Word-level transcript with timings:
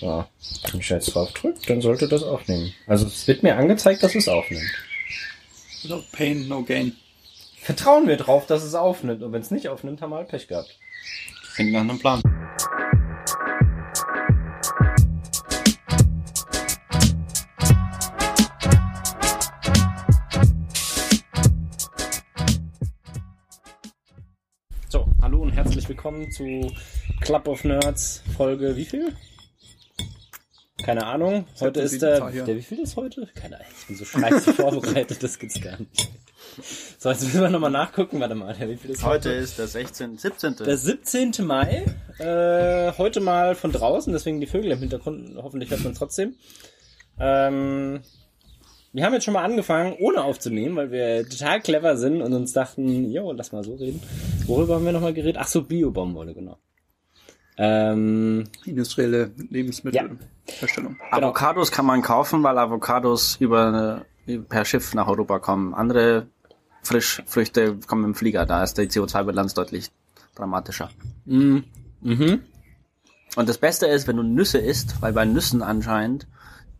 Ja, 0.00 0.28
wenn 0.70 0.78
ich 0.78 0.88
jetzt 0.88 1.12
drauf 1.12 1.32
drücke, 1.32 1.58
dann 1.66 1.80
sollte 1.80 2.06
das 2.06 2.22
aufnehmen. 2.22 2.72
Also 2.86 3.06
es 3.06 3.26
wird 3.26 3.42
mir 3.42 3.56
angezeigt, 3.56 4.00
dass 4.04 4.14
es 4.14 4.28
aufnimmt. 4.28 4.70
No 5.88 6.04
pain, 6.12 6.46
no 6.46 6.62
gain. 6.62 6.96
Vertrauen 7.60 8.06
wir 8.06 8.16
drauf, 8.16 8.46
dass 8.46 8.62
es 8.62 8.76
aufnimmt. 8.76 9.24
Und 9.24 9.32
wenn 9.32 9.42
es 9.42 9.50
nicht 9.50 9.68
aufnimmt, 9.68 10.00
haben 10.00 10.10
wir 10.10 10.16
halt 10.16 10.28
Pech 10.28 10.46
gehabt. 10.46 10.78
Klingt 11.54 11.72
nach 11.72 11.80
einem 11.80 11.98
Plan. 11.98 12.22
So, 24.88 25.08
hallo 25.20 25.42
und 25.42 25.52
herzlich 25.52 25.88
willkommen 25.88 26.30
zu 26.30 26.72
Club 27.20 27.48
of 27.48 27.64
Nerds 27.64 28.22
Folge 28.36 28.76
wie 28.76 28.84
viel? 28.84 29.12
Keine 30.88 31.04
Ahnung. 31.04 31.44
Heute 31.60 31.82
ist 31.82 32.00
der, 32.00 32.30
der 32.30 32.56
wie 32.56 32.62
viel 32.62 32.78
ist 32.78 32.96
heute? 32.96 33.28
Keine 33.34 33.56
Ahnung. 33.56 33.68
Ich 33.78 33.86
bin 33.88 33.96
so 33.96 34.06
scheiße 34.06 34.54
vorbereitet, 34.54 35.22
das 35.22 35.38
gibt's 35.38 35.60
gar 35.60 35.78
nicht. 35.78 36.08
So, 36.96 37.10
jetzt 37.10 37.24
müssen 37.24 37.42
wir 37.42 37.50
nochmal 37.50 37.70
nachgucken. 37.70 38.20
Warte 38.20 38.34
mal, 38.34 38.56
wie 38.58 38.76
viel 38.76 38.92
ist 38.92 39.04
Heute 39.04 39.28
ist 39.28 39.58
der 39.58 39.66
16., 39.66 40.16
17. 40.16 40.56
Der 40.56 40.78
17. 40.78 41.32
Mai, 41.42 41.84
äh, 42.18 42.90
heute 42.96 43.20
mal 43.20 43.54
von 43.54 43.70
draußen, 43.70 44.14
deswegen 44.14 44.40
die 44.40 44.46
Vögel 44.46 44.70
im 44.70 44.78
Hintergrund, 44.78 45.36
hoffentlich 45.36 45.68
hört 45.68 45.84
man 45.84 45.92
trotzdem. 45.92 46.36
Ähm, 47.20 48.00
wir 48.94 49.04
haben 49.04 49.12
jetzt 49.12 49.24
schon 49.24 49.34
mal 49.34 49.44
angefangen, 49.44 49.94
ohne 50.00 50.24
aufzunehmen, 50.24 50.74
weil 50.76 50.90
wir 50.90 51.28
total 51.28 51.60
clever 51.60 51.98
sind 51.98 52.22
und 52.22 52.32
uns 52.32 52.54
dachten, 52.54 53.10
jo, 53.10 53.30
lass 53.32 53.52
mal 53.52 53.62
so 53.62 53.74
reden. 53.74 54.00
Worüber 54.46 54.76
haben 54.76 54.86
wir 54.86 54.92
nochmal 54.92 55.12
geredet? 55.12 55.36
Ach 55.38 55.48
so, 55.48 55.64
Bio-Baumwolle, 55.64 56.32
genau. 56.32 56.56
Ähm, 57.58 58.44
Industrielle 58.64 59.32
Lebensmittelherstellung. 59.50 60.96
Avocados 61.10 61.72
kann 61.72 61.86
man 61.86 62.02
kaufen, 62.02 62.42
weil 62.42 62.56
Avocados 62.56 63.36
über, 63.40 64.04
per 64.48 64.64
Schiff 64.64 64.94
nach 64.94 65.08
Europa 65.08 65.38
kommen. 65.40 65.74
Andere 65.74 66.28
Frischfrüchte 66.82 67.76
kommen 67.86 68.04
im 68.04 68.14
Flieger. 68.14 68.46
Da 68.46 68.62
ist 68.62 68.78
die 68.78 68.82
CO2-Bilanz 68.82 69.54
deutlich 69.54 69.90
dramatischer. 70.36 70.90
mh, 71.26 71.62
mhm. 72.00 72.40
Und 73.36 73.48
das 73.48 73.58
Beste 73.58 73.86
ist, 73.86 74.06
wenn 74.08 74.16
du 74.16 74.22
Nüsse 74.22 74.58
isst, 74.58 75.02
weil 75.02 75.12
bei 75.12 75.24
Nüssen 75.24 75.62
anscheinend 75.62 76.26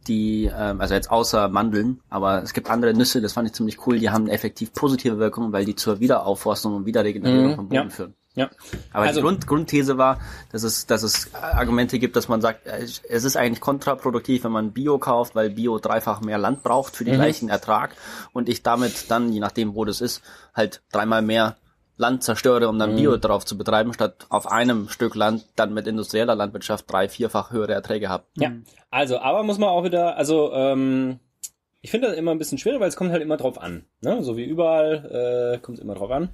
die, 0.07 0.51
ähm, 0.57 0.81
also 0.81 0.95
jetzt 0.95 1.11
außer 1.11 1.49
Mandeln, 1.49 2.01
aber 2.09 2.43
es 2.43 2.55
gibt 2.55 2.71
andere 2.71 2.95
Nüsse, 2.95 3.21
das 3.21 3.35
fand 3.35 3.49
ich 3.49 3.55
ziemlich 3.55 3.87
cool, 3.87 3.99
die 3.99 4.09
haben 4.11 4.25
eine 4.25 4.33
effektiv 4.33 4.73
positive 4.73 5.19
Wirkung, 5.19 5.53
weil 5.53 5.67
die 5.67 5.77
zur 5.77 6.01
Wiederaufforstung 6.01 6.75
und 6.75 6.87
Wiederregenerierung 6.87 7.51
Mhm, 7.51 7.55
vom 7.57 7.69
Boden 7.69 7.75
ja. 7.75 7.91
führen. 7.91 8.15
Ja. 8.39 8.49
Aber 8.93 9.05
Also- 9.07 9.21
die 9.21 9.25
Grund, 9.27 9.47
Grundthese 9.47 9.99
war, 9.99 10.21
dass 10.53 10.63
es, 10.63 10.87
dass 10.87 11.03
es 11.03 11.35
Argumente 11.35 11.99
gibt, 11.99 12.17
dass 12.17 12.29
man 12.29 12.41
sagt, 12.41 12.67
äh, 12.67 12.83
es 12.83 13.25
ist 13.25 13.37
eigentlich 13.37 13.61
kontraproduktiv, 13.61 14.45
wenn 14.45 14.53
man 14.53 14.73
Bio 14.73 14.99
kauft, 14.99 15.35
weil 15.35 15.51
Bio 15.51 15.79
dreifach 15.79 16.21
mehr 16.21 16.39
Land 16.39 16.63
braucht 16.63 16.97
für 16.97 17.05
den 17.05 17.15
gleichen 17.15 17.49
Ertrag 17.49 17.95
und 18.33 18.49
ich 18.49 18.63
damit 18.63 19.11
dann, 19.11 19.33
je 19.33 19.41
nachdem 19.41 19.75
wo 19.75 19.85
das 19.85 20.01
ist, 20.01 20.23
halt 20.55 20.83
dreimal 20.93 21.23
mehr 21.23 21.57
Land 22.01 22.23
zerstöre, 22.23 22.69
um 22.69 22.79
dann 22.79 22.95
Bio 22.95 23.17
drauf 23.17 23.45
zu 23.45 23.59
betreiben, 23.59 23.93
statt 23.93 24.27
auf 24.29 24.47
einem 24.51 24.89
Stück 24.89 25.17
Land 25.17 25.45
dann 25.57 25.75
mit 25.75 25.89
industrieller 25.89 26.37
Landwirtschaft 26.37 26.85
drei, 26.91 27.09
vierfach 27.09 27.51
höhere 27.51 27.73
Erträge 27.73 28.09
habe. 28.09 28.25
Ja, 28.37 28.53
also, 28.91 29.19
aber 29.19 29.43
muss 29.43 29.59
man 29.59 29.69
auch 29.69 29.83
wieder, 29.83 30.17
also, 30.17 30.53
ähm, 30.53 31.19
ich 31.81 31.91
finde 31.91 32.09
das 32.09 32.17
immer 32.17 32.31
ein 32.33 32.39
bisschen 32.39 32.59
schwierig, 32.59 32.81
weil 32.81 32.89
es 32.89 32.97
kommt 32.97 33.11
halt 33.11 33.23
immer 33.23 33.37
drauf 33.37 33.61
an. 33.61 33.85
Ne? 34.01 34.23
So 34.23 34.37
wie 34.37 34.45
überall 34.45 35.55
äh, 35.55 35.59
kommt 35.59 35.79
es 35.79 35.85
immer 35.85 35.95
drauf 35.95 36.11
an. 36.11 36.29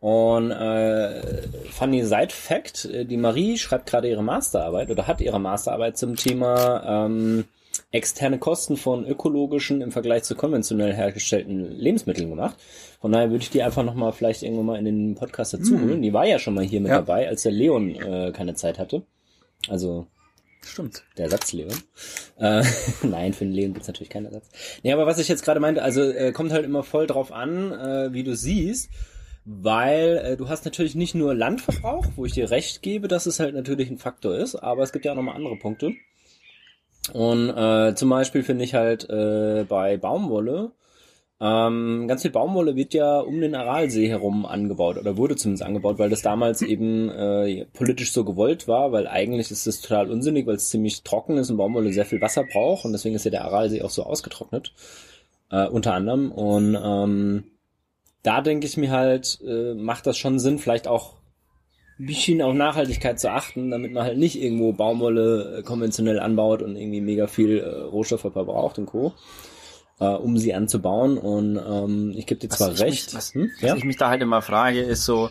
Und 0.00 0.52
äh, 0.52 1.42
funny 1.70 2.04
Side 2.04 2.30
Fact, 2.30 2.84
äh, 2.84 3.04
die 3.04 3.16
Marie 3.16 3.58
schreibt 3.58 3.86
gerade 3.86 4.08
ihre 4.08 4.22
Masterarbeit 4.22 4.90
oder 4.90 5.06
hat 5.06 5.20
ihre 5.20 5.40
Masterarbeit 5.40 5.98
zum 5.98 6.14
Thema 6.14 7.06
ähm, 7.06 7.44
externe 7.90 8.38
Kosten 8.38 8.76
von 8.76 9.06
ökologischen 9.06 9.80
im 9.80 9.90
Vergleich 9.90 10.22
zu 10.22 10.36
konventionell 10.36 10.92
hergestellten 10.94 11.72
Lebensmitteln 11.72 12.28
gemacht. 12.30 12.56
Von 13.00 13.10
daher 13.12 13.30
würde 13.30 13.42
ich 13.42 13.50
die 13.50 13.62
einfach 13.62 13.82
nochmal 13.84 14.12
vielleicht 14.12 14.42
irgendwann 14.42 14.66
mal 14.66 14.78
in 14.78 14.84
den 14.84 15.14
Podcast 15.16 15.54
dazu 15.54 15.80
holen. 15.80 16.02
Die 16.02 16.12
war 16.12 16.26
ja 16.26 16.38
schon 16.38 16.54
mal 16.54 16.64
hier 16.64 16.80
mit 16.80 16.90
Ja. 16.90 16.98
dabei, 16.98 17.26
als 17.28 17.42
der 17.42 17.52
Leon 17.52 17.94
äh, 17.96 18.32
keine 18.32 18.54
Zeit 18.54 18.78
hatte. 18.78 19.02
Also 19.68 20.06
Stimmt. 20.64 21.02
der 21.16 21.24
Ersatz 21.26 21.52
Leon. 21.52 21.74
Äh, 22.38 22.62
nein, 23.02 23.32
für 23.32 23.44
den 23.44 23.52
Leon 23.54 23.72
gibt's 23.72 23.88
natürlich 23.88 24.10
keinen 24.10 24.26
Ersatz. 24.26 24.48
Nee, 24.84 24.92
aber 24.92 25.06
was 25.06 25.18
ich 25.18 25.28
jetzt 25.28 25.44
gerade 25.44 25.58
meinte, 25.60 25.82
also 25.82 26.02
äh, 26.02 26.30
kommt 26.32 26.52
halt 26.52 26.64
immer 26.64 26.82
voll 26.84 27.06
drauf 27.08 27.32
an, 27.32 27.72
äh, 27.72 28.12
wie 28.12 28.22
du 28.22 28.36
siehst, 28.36 28.90
weil 29.50 30.18
äh, 30.24 30.36
du 30.36 30.48
hast 30.50 30.66
natürlich 30.66 30.94
nicht 30.94 31.14
nur 31.14 31.34
Landverbrauch, 31.34 32.04
wo 32.16 32.26
ich 32.26 32.32
dir 32.32 32.50
recht 32.50 32.82
gebe, 32.82 33.08
dass 33.08 33.24
es 33.24 33.40
halt 33.40 33.54
natürlich 33.54 33.90
ein 33.90 33.96
Faktor 33.96 34.34
ist, 34.34 34.56
aber 34.56 34.82
es 34.82 34.92
gibt 34.92 35.06
ja 35.06 35.12
auch 35.12 35.16
nochmal 35.16 35.36
andere 35.36 35.56
Punkte. 35.56 35.94
Und 37.14 37.48
äh, 37.48 37.94
zum 37.94 38.10
Beispiel 38.10 38.42
finde 38.42 38.64
ich 38.64 38.74
halt 38.74 39.08
äh, 39.08 39.64
bei 39.66 39.96
Baumwolle, 39.96 40.72
ähm, 41.40 42.06
ganz 42.08 42.22
viel 42.22 42.30
Baumwolle 42.30 42.76
wird 42.76 42.92
ja 42.92 43.20
um 43.20 43.40
den 43.40 43.54
Aralsee 43.54 44.08
herum 44.08 44.44
angebaut 44.44 44.98
oder 44.98 45.16
wurde 45.16 45.36
zumindest 45.36 45.62
angebaut, 45.62 45.98
weil 45.98 46.10
das 46.10 46.20
damals 46.20 46.60
eben 46.60 47.08
äh, 47.08 47.64
politisch 47.72 48.12
so 48.12 48.24
gewollt 48.24 48.68
war, 48.68 48.92
weil 48.92 49.06
eigentlich 49.06 49.50
ist 49.50 49.66
das 49.66 49.80
total 49.80 50.10
unsinnig, 50.10 50.46
weil 50.46 50.56
es 50.56 50.68
ziemlich 50.68 51.04
trocken 51.04 51.38
ist 51.38 51.48
und 51.48 51.56
Baumwolle 51.56 51.92
sehr 51.92 52.06
viel 52.06 52.20
Wasser 52.20 52.44
braucht 52.44 52.84
und 52.84 52.92
deswegen 52.92 53.14
ist 53.14 53.24
ja 53.24 53.30
der 53.30 53.44
Aralsee 53.44 53.80
auch 53.82 53.90
so 53.90 54.02
ausgetrocknet, 54.02 54.74
äh, 55.50 55.66
unter 55.68 55.94
anderem. 55.94 56.32
Und 56.32 56.76
ähm, 56.82 57.44
da 58.22 58.40
denke 58.40 58.66
ich 58.66 58.76
mir 58.76 58.90
halt, 58.90 59.38
äh, 59.46 59.74
macht 59.74 60.06
das 60.06 60.18
schon 60.18 60.38
Sinn, 60.38 60.58
vielleicht 60.58 60.88
auch 60.88 61.14
ein 61.98 62.06
bisschen 62.06 62.42
auf 62.42 62.54
Nachhaltigkeit 62.54 63.18
zu 63.18 63.30
achten, 63.30 63.70
damit 63.70 63.92
man 63.92 64.04
halt 64.04 64.18
nicht 64.18 64.40
irgendwo 64.40 64.72
Baumwolle 64.72 65.58
äh, 65.58 65.62
konventionell 65.62 66.20
anbaut 66.20 66.62
und 66.62 66.76
irgendwie 66.76 67.00
mega 67.00 67.26
viel 67.26 67.58
äh, 67.58 67.68
Rohstoffe 67.68 68.32
verbraucht 68.32 68.78
und 68.78 68.86
Co., 68.86 69.14
äh, 69.98 70.06
um 70.06 70.38
sie 70.38 70.54
anzubauen. 70.54 71.18
Und 71.18 71.56
ähm, 71.56 72.14
ich 72.16 72.26
gebe 72.26 72.40
dir 72.40 72.48
zwar 72.48 72.72
ich 72.72 72.80
recht. 72.80 73.06
Mich, 73.06 73.14
was, 73.14 73.34
hm? 73.34 73.50
was 73.60 73.70
ja? 73.70 73.76
ich 73.76 73.84
mich 73.84 73.96
da 73.96 74.08
halt 74.08 74.22
immer 74.22 74.42
frage, 74.42 74.80
ist 74.80 75.04
so, 75.04 75.30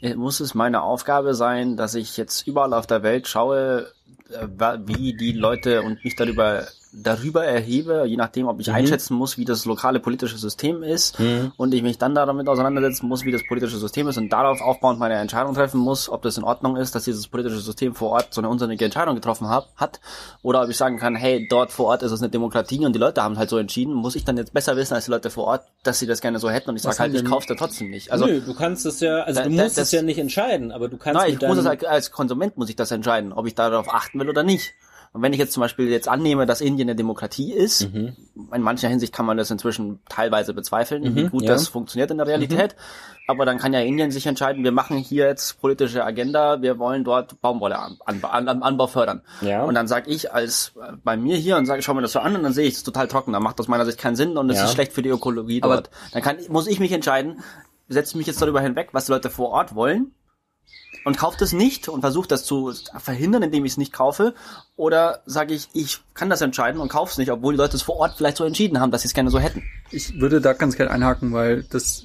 äh, 0.00 0.14
muss 0.14 0.40
es 0.40 0.54
meine 0.54 0.82
Aufgabe 0.82 1.34
sein, 1.34 1.76
dass 1.76 1.94
ich 1.94 2.16
jetzt 2.16 2.46
überall 2.46 2.72
auf 2.72 2.86
der 2.86 3.02
Welt 3.02 3.28
schaue, 3.28 3.92
äh, 4.30 4.78
wie 4.86 5.14
die 5.14 5.32
Leute 5.32 5.82
und 5.82 6.02
mich 6.02 6.16
darüber 6.16 6.66
darüber 6.92 7.44
erhebe, 7.44 8.04
je 8.06 8.16
nachdem, 8.16 8.48
ob 8.48 8.60
ich 8.60 8.68
Mhm. 8.68 8.74
einschätzen 8.74 9.14
muss, 9.14 9.36
wie 9.38 9.44
das 9.44 9.64
lokale 9.66 10.00
politische 10.00 10.38
System 10.38 10.82
ist 10.82 11.18
Mhm. 11.20 11.52
und 11.56 11.74
ich 11.74 11.82
mich 11.82 11.98
dann 11.98 12.14
damit 12.14 12.48
auseinandersetzen 12.48 13.06
muss, 13.08 13.24
wie 13.24 13.32
das 13.32 13.42
politische 13.46 13.76
System 13.78 14.08
ist 14.08 14.16
und 14.16 14.30
darauf 14.30 14.60
aufbauend 14.60 14.98
meine 14.98 15.14
Entscheidung 15.14 15.54
treffen 15.54 15.78
muss, 15.80 16.08
ob 16.08 16.22
das 16.22 16.38
in 16.38 16.44
Ordnung 16.44 16.76
ist, 16.76 16.94
dass 16.94 17.04
dieses 17.04 17.28
politische 17.28 17.60
System 17.60 17.94
vor 17.94 18.10
Ort 18.10 18.32
so 18.34 18.40
eine 18.40 18.48
unsinnige 18.48 18.84
Entscheidung 18.84 19.14
getroffen 19.14 19.48
hat, 19.48 19.68
hat 19.76 20.00
oder 20.42 20.62
ob 20.62 20.68
ich 20.70 20.76
sagen 20.76 20.98
kann, 20.98 21.14
hey, 21.14 21.46
dort 21.50 21.72
vor 21.72 21.86
Ort 21.86 22.02
ist 22.02 22.12
es 22.12 22.20
eine 22.22 22.30
Demokratie 22.30 22.84
und 22.86 22.94
die 22.94 22.98
Leute 22.98 23.22
haben 23.22 23.38
halt 23.38 23.50
so 23.50 23.58
entschieden, 23.58 23.92
muss 23.94 24.16
ich 24.16 24.24
dann 24.24 24.36
jetzt 24.36 24.52
besser 24.54 24.76
wissen 24.76 24.94
als 24.94 25.04
die 25.04 25.10
Leute 25.10 25.30
vor 25.30 25.44
Ort, 25.44 25.62
dass 25.82 25.98
sie 25.98 26.06
das 26.06 26.20
gerne 26.20 26.38
so 26.38 26.48
hätten 26.50 26.70
und 26.70 26.76
ich 26.76 26.82
sage 26.82 26.98
halt, 26.98 27.14
ich 27.14 27.24
kauf's 27.24 27.46
da 27.46 27.54
trotzdem 27.54 27.90
nicht. 27.90 28.10
Also 28.12 28.26
Nö, 28.26 28.40
du 28.40 28.54
kannst 28.54 28.86
es 28.86 29.00
ja, 29.00 29.22
also 29.22 29.40
Da- 29.40 29.44
du 29.46 29.50
musst 29.52 29.66
es 29.66 29.74
das- 29.74 29.92
ja 29.92 30.02
nicht 30.02 30.18
entscheiden, 30.18 30.72
aber 30.72 30.88
du 30.88 30.96
kannst 30.96 31.20
Nein, 31.20 31.34
ich 31.40 31.46
muss 31.46 31.58
es 31.58 31.66
halt, 31.66 31.84
als 31.86 32.10
Konsument 32.10 32.56
muss 32.56 32.68
ich 32.70 32.76
das 32.76 32.90
entscheiden, 32.90 33.32
ob 33.32 33.46
ich 33.46 33.54
darauf 33.54 33.92
achten 33.92 34.18
will 34.18 34.28
oder 34.30 34.42
nicht. 34.42 34.72
Und 35.12 35.22
wenn 35.22 35.32
ich 35.32 35.38
jetzt 35.38 35.52
zum 35.52 35.60
Beispiel 35.62 35.88
jetzt 35.88 36.08
annehme, 36.08 36.44
dass 36.46 36.60
Indien 36.60 36.88
eine 36.88 36.96
Demokratie 36.96 37.52
ist, 37.52 37.92
Mhm. 37.92 38.14
in 38.52 38.62
mancher 38.62 38.88
Hinsicht 38.88 39.12
kann 39.12 39.26
man 39.26 39.36
das 39.36 39.50
inzwischen 39.50 40.00
teilweise 40.08 40.52
bezweifeln, 40.54 41.02
wie 41.16 41.24
Mhm, 41.24 41.30
gut 41.30 41.42
ja. 41.44 41.48
das 41.52 41.68
funktioniert 41.68 42.10
in 42.10 42.18
der 42.18 42.26
Realität. 42.26 42.76
Aber 43.26 43.44
dann 43.44 43.58
kann 43.58 43.72
ja 43.74 43.80
Indien 43.80 44.10
sich 44.10 44.26
entscheiden, 44.26 44.64
wir 44.64 44.72
machen 44.72 44.96
hier 44.96 45.26
jetzt 45.26 45.60
politische 45.60 46.04
Agenda, 46.04 46.62
wir 46.62 46.78
wollen 46.78 47.04
dort 47.04 47.40
Baumwolle 47.42 47.78
an, 47.78 47.98
an, 48.06 48.48
an, 48.48 48.62
Anbau 48.62 48.86
fördern. 48.86 49.22
Ja. 49.42 49.64
Und 49.64 49.74
dann 49.74 49.86
sage 49.86 50.10
ich 50.10 50.32
als 50.32 50.72
äh, 50.76 50.92
bei 51.04 51.16
mir 51.16 51.36
hier 51.36 51.56
und 51.58 51.66
sage, 51.66 51.82
schau 51.82 51.92
mir 51.94 52.02
das 52.02 52.12
so 52.12 52.20
an 52.20 52.36
und 52.36 52.42
dann 52.42 52.52
sehe 52.54 52.66
ich 52.66 52.74
es 52.74 52.82
total 52.84 53.06
trocken. 53.08 53.32
Dann 53.32 53.42
macht 53.42 53.60
aus 53.60 53.68
meiner 53.68 53.84
Sicht 53.84 53.98
keinen 53.98 54.16
Sinn 54.16 54.36
und 54.38 54.48
es 54.50 54.56
Ja. 54.58 54.64
ist 54.64 54.72
schlecht 54.72 54.92
für 54.92 55.02
die 55.02 55.10
Ökologie 55.10 55.62
Aber- 55.62 55.74
dort. 55.74 55.90
Dann 56.12 56.22
kann, 56.22 56.36
muss 56.48 56.66
ich 56.66 56.80
mich 56.80 56.92
entscheiden, 56.92 57.40
setze 57.88 58.16
mich 58.18 58.26
jetzt 58.26 58.40
darüber 58.40 58.60
hinweg, 58.60 58.90
was 58.92 59.06
die 59.06 59.12
Leute 59.12 59.30
vor 59.30 59.50
Ort 59.50 59.74
wollen 59.74 60.12
und 61.04 61.16
kaufe 61.16 61.36
das 61.38 61.52
nicht 61.52 61.88
und 61.88 62.00
versuche 62.00 62.28
das 62.28 62.44
zu 62.44 62.72
verhindern, 62.98 63.42
indem 63.42 63.64
ich 63.64 63.72
es 63.72 63.78
nicht 63.78 63.92
kaufe. 63.92 64.34
Oder 64.76 65.22
sage 65.26 65.54
ich, 65.54 65.68
ich 65.72 66.00
kann 66.14 66.30
das 66.30 66.40
entscheiden 66.40 66.80
und 66.80 66.88
kaufe 66.88 67.12
es 67.12 67.18
nicht, 67.18 67.30
obwohl 67.30 67.54
die 67.54 67.58
Leute 67.58 67.76
es 67.76 67.82
vor 67.82 67.96
Ort 67.96 68.14
vielleicht 68.16 68.36
so 68.36 68.44
entschieden 68.44 68.80
haben, 68.80 68.90
dass 68.90 69.02
sie 69.02 69.08
es 69.08 69.14
gerne 69.14 69.30
so 69.30 69.38
hätten. 69.38 69.62
Ich 69.90 70.20
würde 70.20 70.40
da 70.40 70.52
ganz 70.52 70.76
gerne 70.76 70.90
einhaken, 70.90 71.32
weil 71.32 71.64
das 71.64 72.04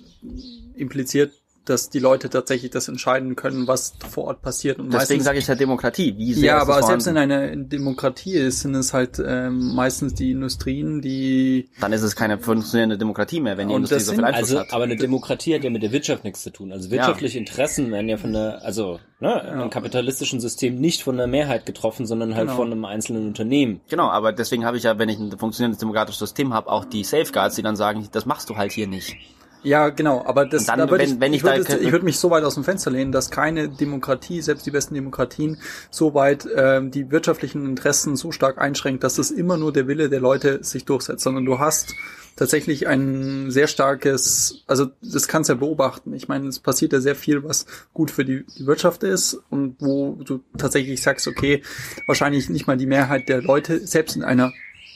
impliziert, 0.76 1.34
dass 1.66 1.90
die 1.90 2.00
Leute 2.00 2.30
tatsächlich 2.30 2.72
das 2.72 2.88
entscheiden 2.88 3.36
können, 3.36 3.68
was 3.68 3.94
vor 4.10 4.26
Ort 4.26 4.42
passiert. 4.42 4.80
Und 4.80 4.88
Deswegen 4.94 5.00
meistens- 5.20 5.24
sage 5.24 5.40
ich 5.40 5.48
ja 5.48 5.56
Demokratie. 5.56 6.18
Wie 6.18 6.34
sehr 6.34 6.44
ja, 6.46 6.58
ist 6.58 6.70
aber 6.70 6.84
selbst 6.84 7.08
in 7.08 7.18
einer 7.18 7.56
Demokratie 7.56 8.34
ist, 8.34 8.62
sind 8.62 8.76
es 8.76 8.94
halt 8.94 9.22
ähm, 9.26 9.74
meistens 9.74 10.14
die 10.14 10.32
Industrien, 10.32 11.02
die 11.02 11.70
Dann 11.80 11.94
ist 11.94 12.02
es 12.04 12.16
keine 12.16 12.38
funktionierende 12.40 12.98
Demokratie 12.98 13.40
mehr, 13.40 13.58
wenn 13.58 13.70
die 13.70 13.76
Industrie 13.76 14.00
so 14.00 14.12
viel 14.12 14.16
sind- 14.18 14.26
Einfluss 14.26 14.50
Also, 14.50 14.60
hat. 14.60 14.74
aber 14.74 14.84
eine 14.84 14.96
Demokratie 14.98 15.56
hat 15.56 15.64
ja 15.64 15.70
mit 15.70 15.84
der 15.84 15.92
Wirtschaft 15.92 16.24
nichts 16.24 16.44
zu 16.44 16.50
tun. 16.52 16.72
Also 16.72 16.92
wirtschaftliche 16.92 17.38
Interessen 17.38 17.92
werden 17.92 18.10
ja 18.10 18.18
von 18.18 18.34
der, 18.34 18.62
also 18.64 19.00
ne, 19.20 19.60
im 19.64 19.70
kapitalistischen 19.70 20.40
System 20.42 20.80
nicht 20.82 21.02
von 21.04 21.16
der 21.18 21.28
Mehrheit 21.28 21.66
getroffen, 21.66 22.06
sondern 22.06 22.36
halt 22.36 22.48
Genau. 22.48 22.58
von 22.58 22.72
einem 22.72 22.84
einzelnen 22.86 23.26
Unternehmen. 23.28 23.80
Genau, 23.90 24.10
aber 24.10 24.34
deswegen 24.34 24.66
habe 24.66 24.76
ich 24.78 24.84
ja, 24.84 25.00
wenn 25.00 25.08
ich 25.10 25.18
ein 25.18 25.32
funktionierendes 25.38 25.80
demokratisches 25.80 26.20
System 26.20 26.54
habe, 26.54 26.70
auch 26.70 26.84
die 26.86 27.04
Safeguards, 27.06 27.56
die 27.56 27.62
dann 27.62 27.76
sagen, 27.78 28.08
das 28.12 28.26
machst 28.26 28.50
du 28.50 28.58
halt 28.58 28.74
hier 28.74 28.88
nicht. 28.88 29.16
Ja, 29.64 29.90
genau, 29.90 30.24
aber 30.26 30.46
das, 30.46 30.66
dann, 30.66 30.80
da 30.80 30.90
würd 30.90 31.02
wenn- 31.02 31.10
ich, 31.14 31.20
wenn 31.20 31.34
ich 31.34 31.38
ich 31.38 31.44
würde 31.44 31.64
da- 31.64 31.78
ich 31.78 31.92
würd 31.92 32.04
mich 32.04 32.20
so 32.20 32.30
weit 32.30 32.44
aus 32.44 32.56
dem 32.56 32.64
Fenster 32.64 32.92
lehnen, 32.92 33.12
dass 33.12 33.32
keine 33.32 33.70
Demokratie, 33.70 34.42
selbst 34.42 34.66
die 34.66 34.72
besten 34.72 34.94
Demokratien, 34.94 35.58
so 35.90 36.14
weit 36.14 36.48
ähm, 36.56 36.92
die 36.92 37.10
wirtschaftlichen 37.12 37.66
Interessen 37.66 38.16
so 38.16 38.32
stark 38.32 38.58
einschränkt, 38.60 39.04
dass 39.04 39.18
es 39.18 39.32
immer 39.32 39.58
nur 39.58 39.72
der 39.72 39.88
Wille 39.88 40.10
der 40.10 40.20
Leute 40.20 40.64
sich 40.64 40.86
durchsetzt, 40.86 41.24
sondern 41.24 41.46
du 41.46 41.60
hast 41.60 41.94
tatsächlich 42.36 42.88
ein 42.88 43.52
sehr 43.52 43.68
starkes, 43.68 44.64
also 44.68 44.88
das 45.02 45.28
kannst 45.28 45.50
du 45.50 45.54
ja 45.54 45.60
beobachten. 45.60 46.14
Ich 46.14 46.28
meine, 46.28 46.48
es 46.48 46.60
passiert 46.60 46.92
ja 46.92 47.00
sehr 47.00 47.16
viel, 47.16 47.44
was 47.44 47.66
gut 47.94 48.10
für 48.10 48.26
die, 48.26 48.44
die 48.58 48.66
Wirtschaft 48.66 49.04
ist 49.04 49.40
und 49.52 49.76
wo 49.80 50.14
du 50.24 50.42
tatsächlich 50.58 51.02
sagst, 51.02 51.28
okay, 51.28 51.62
wahrscheinlich 52.08 52.50
nicht 52.50 52.66
mal 52.66 52.76
die 52.76 52.88
Mehrheit 52.88 53.30
der 53.30 53.42
Leute, 53.44 53.86
selbst 53.86 54.16
in 54.16 54.24
einer 54.24 54.52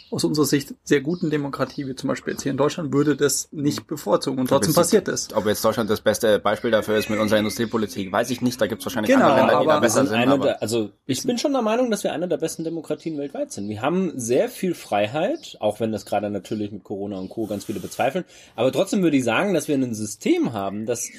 aus 0.09 0.23
unserer 0.23 0.45
Sicht 0.45 0.73
sehr 0.83 1.01
guten 1.01 1.29
Demokratie, 1.29 1.87
wie 1.87 1.95
zum 1.95 2.07
Beispiel 2.07 2.33
jetzt 2.33 2.43
hier 2.43 2.51
in 2.51 2.57
Deutschland, 2.57 2.93
würde 2.93 3.15
das 3.15 3.49
nicht 3.51 3.87
bevorzugen 3.87 4.39
und 4.39 4.47
trotzdem 4.47 4.73
passiert 4.73 5.07
es. 5.07 5.33
Ob 5.33 5.45
jetzt 5.45 5.63
Deutschland 5.63 5.89
das 5.89 6.01
beste 6.01 6.39
Beispiel 6.39 6.71
dafür 6.71 6.97
ist 6.97 7.09
mit 7.09 7.19
unserer 7.19 7.39
Industriepolitik, 7.39 8.11
weiß 8.11 8.29
ich 8.29 8.41
nicht. 8.41 8.59
Da 8.59 8.67
gibt 8.67 8.81
es 8.81 8.85
wahrscheinlich 8.85 9.13
Genau, 9.13 9.29
andere 9.29 9.47
Länder, 9.47 9.59
die 9.61 9.67
da 9.67 9.79
besser 9.79 10.05
sind 10.05 10.43
der, 10.43 10.61
also 10.61 10.91
ich 11.05 11.23
bin 11.23 11.37
schon 11.37 11.53
der 11.53 11.61
Meinung, 11.61 11.91
dass 11.91 12.03
wir 12.03 12.13
eine 12.13 12.27
der 12.27 12.37
besten 12.37 12.63
Demokratien 12.63 13.17
weltweit 13.17 13.51
sind. 13.51 13.67
Wir 13.69 13.81
haben 13.81 14.13
sehr 14.15 14.49
viel 14.49 14.73
Freiheit, 14.73 15.57
auch 15.59 15.79
wenn 15.79 15.91
das 15.91 16.05
gerade 16.05 16.29
natürlich 16.29 16.71
mit 16.71 16.83
Corona 16.83 17.17
und 17.17 17.29
Co. 17.29 17.47
ganz 17.47 17.65
viele 17.65 17.79
bezweifeln. 17.79 18.25
Aber 18.55 18.71
trotzdem 18.71 19.01
würde 19.03 19.17
ich 19.17 19.23
sagen, 19.23 19.53
dass 19.53 19.67
wir 19.67 19.75
ein 19.75 19.93
System 19.93 20.53
haben, 20.53 20.85
das 20.85 21.09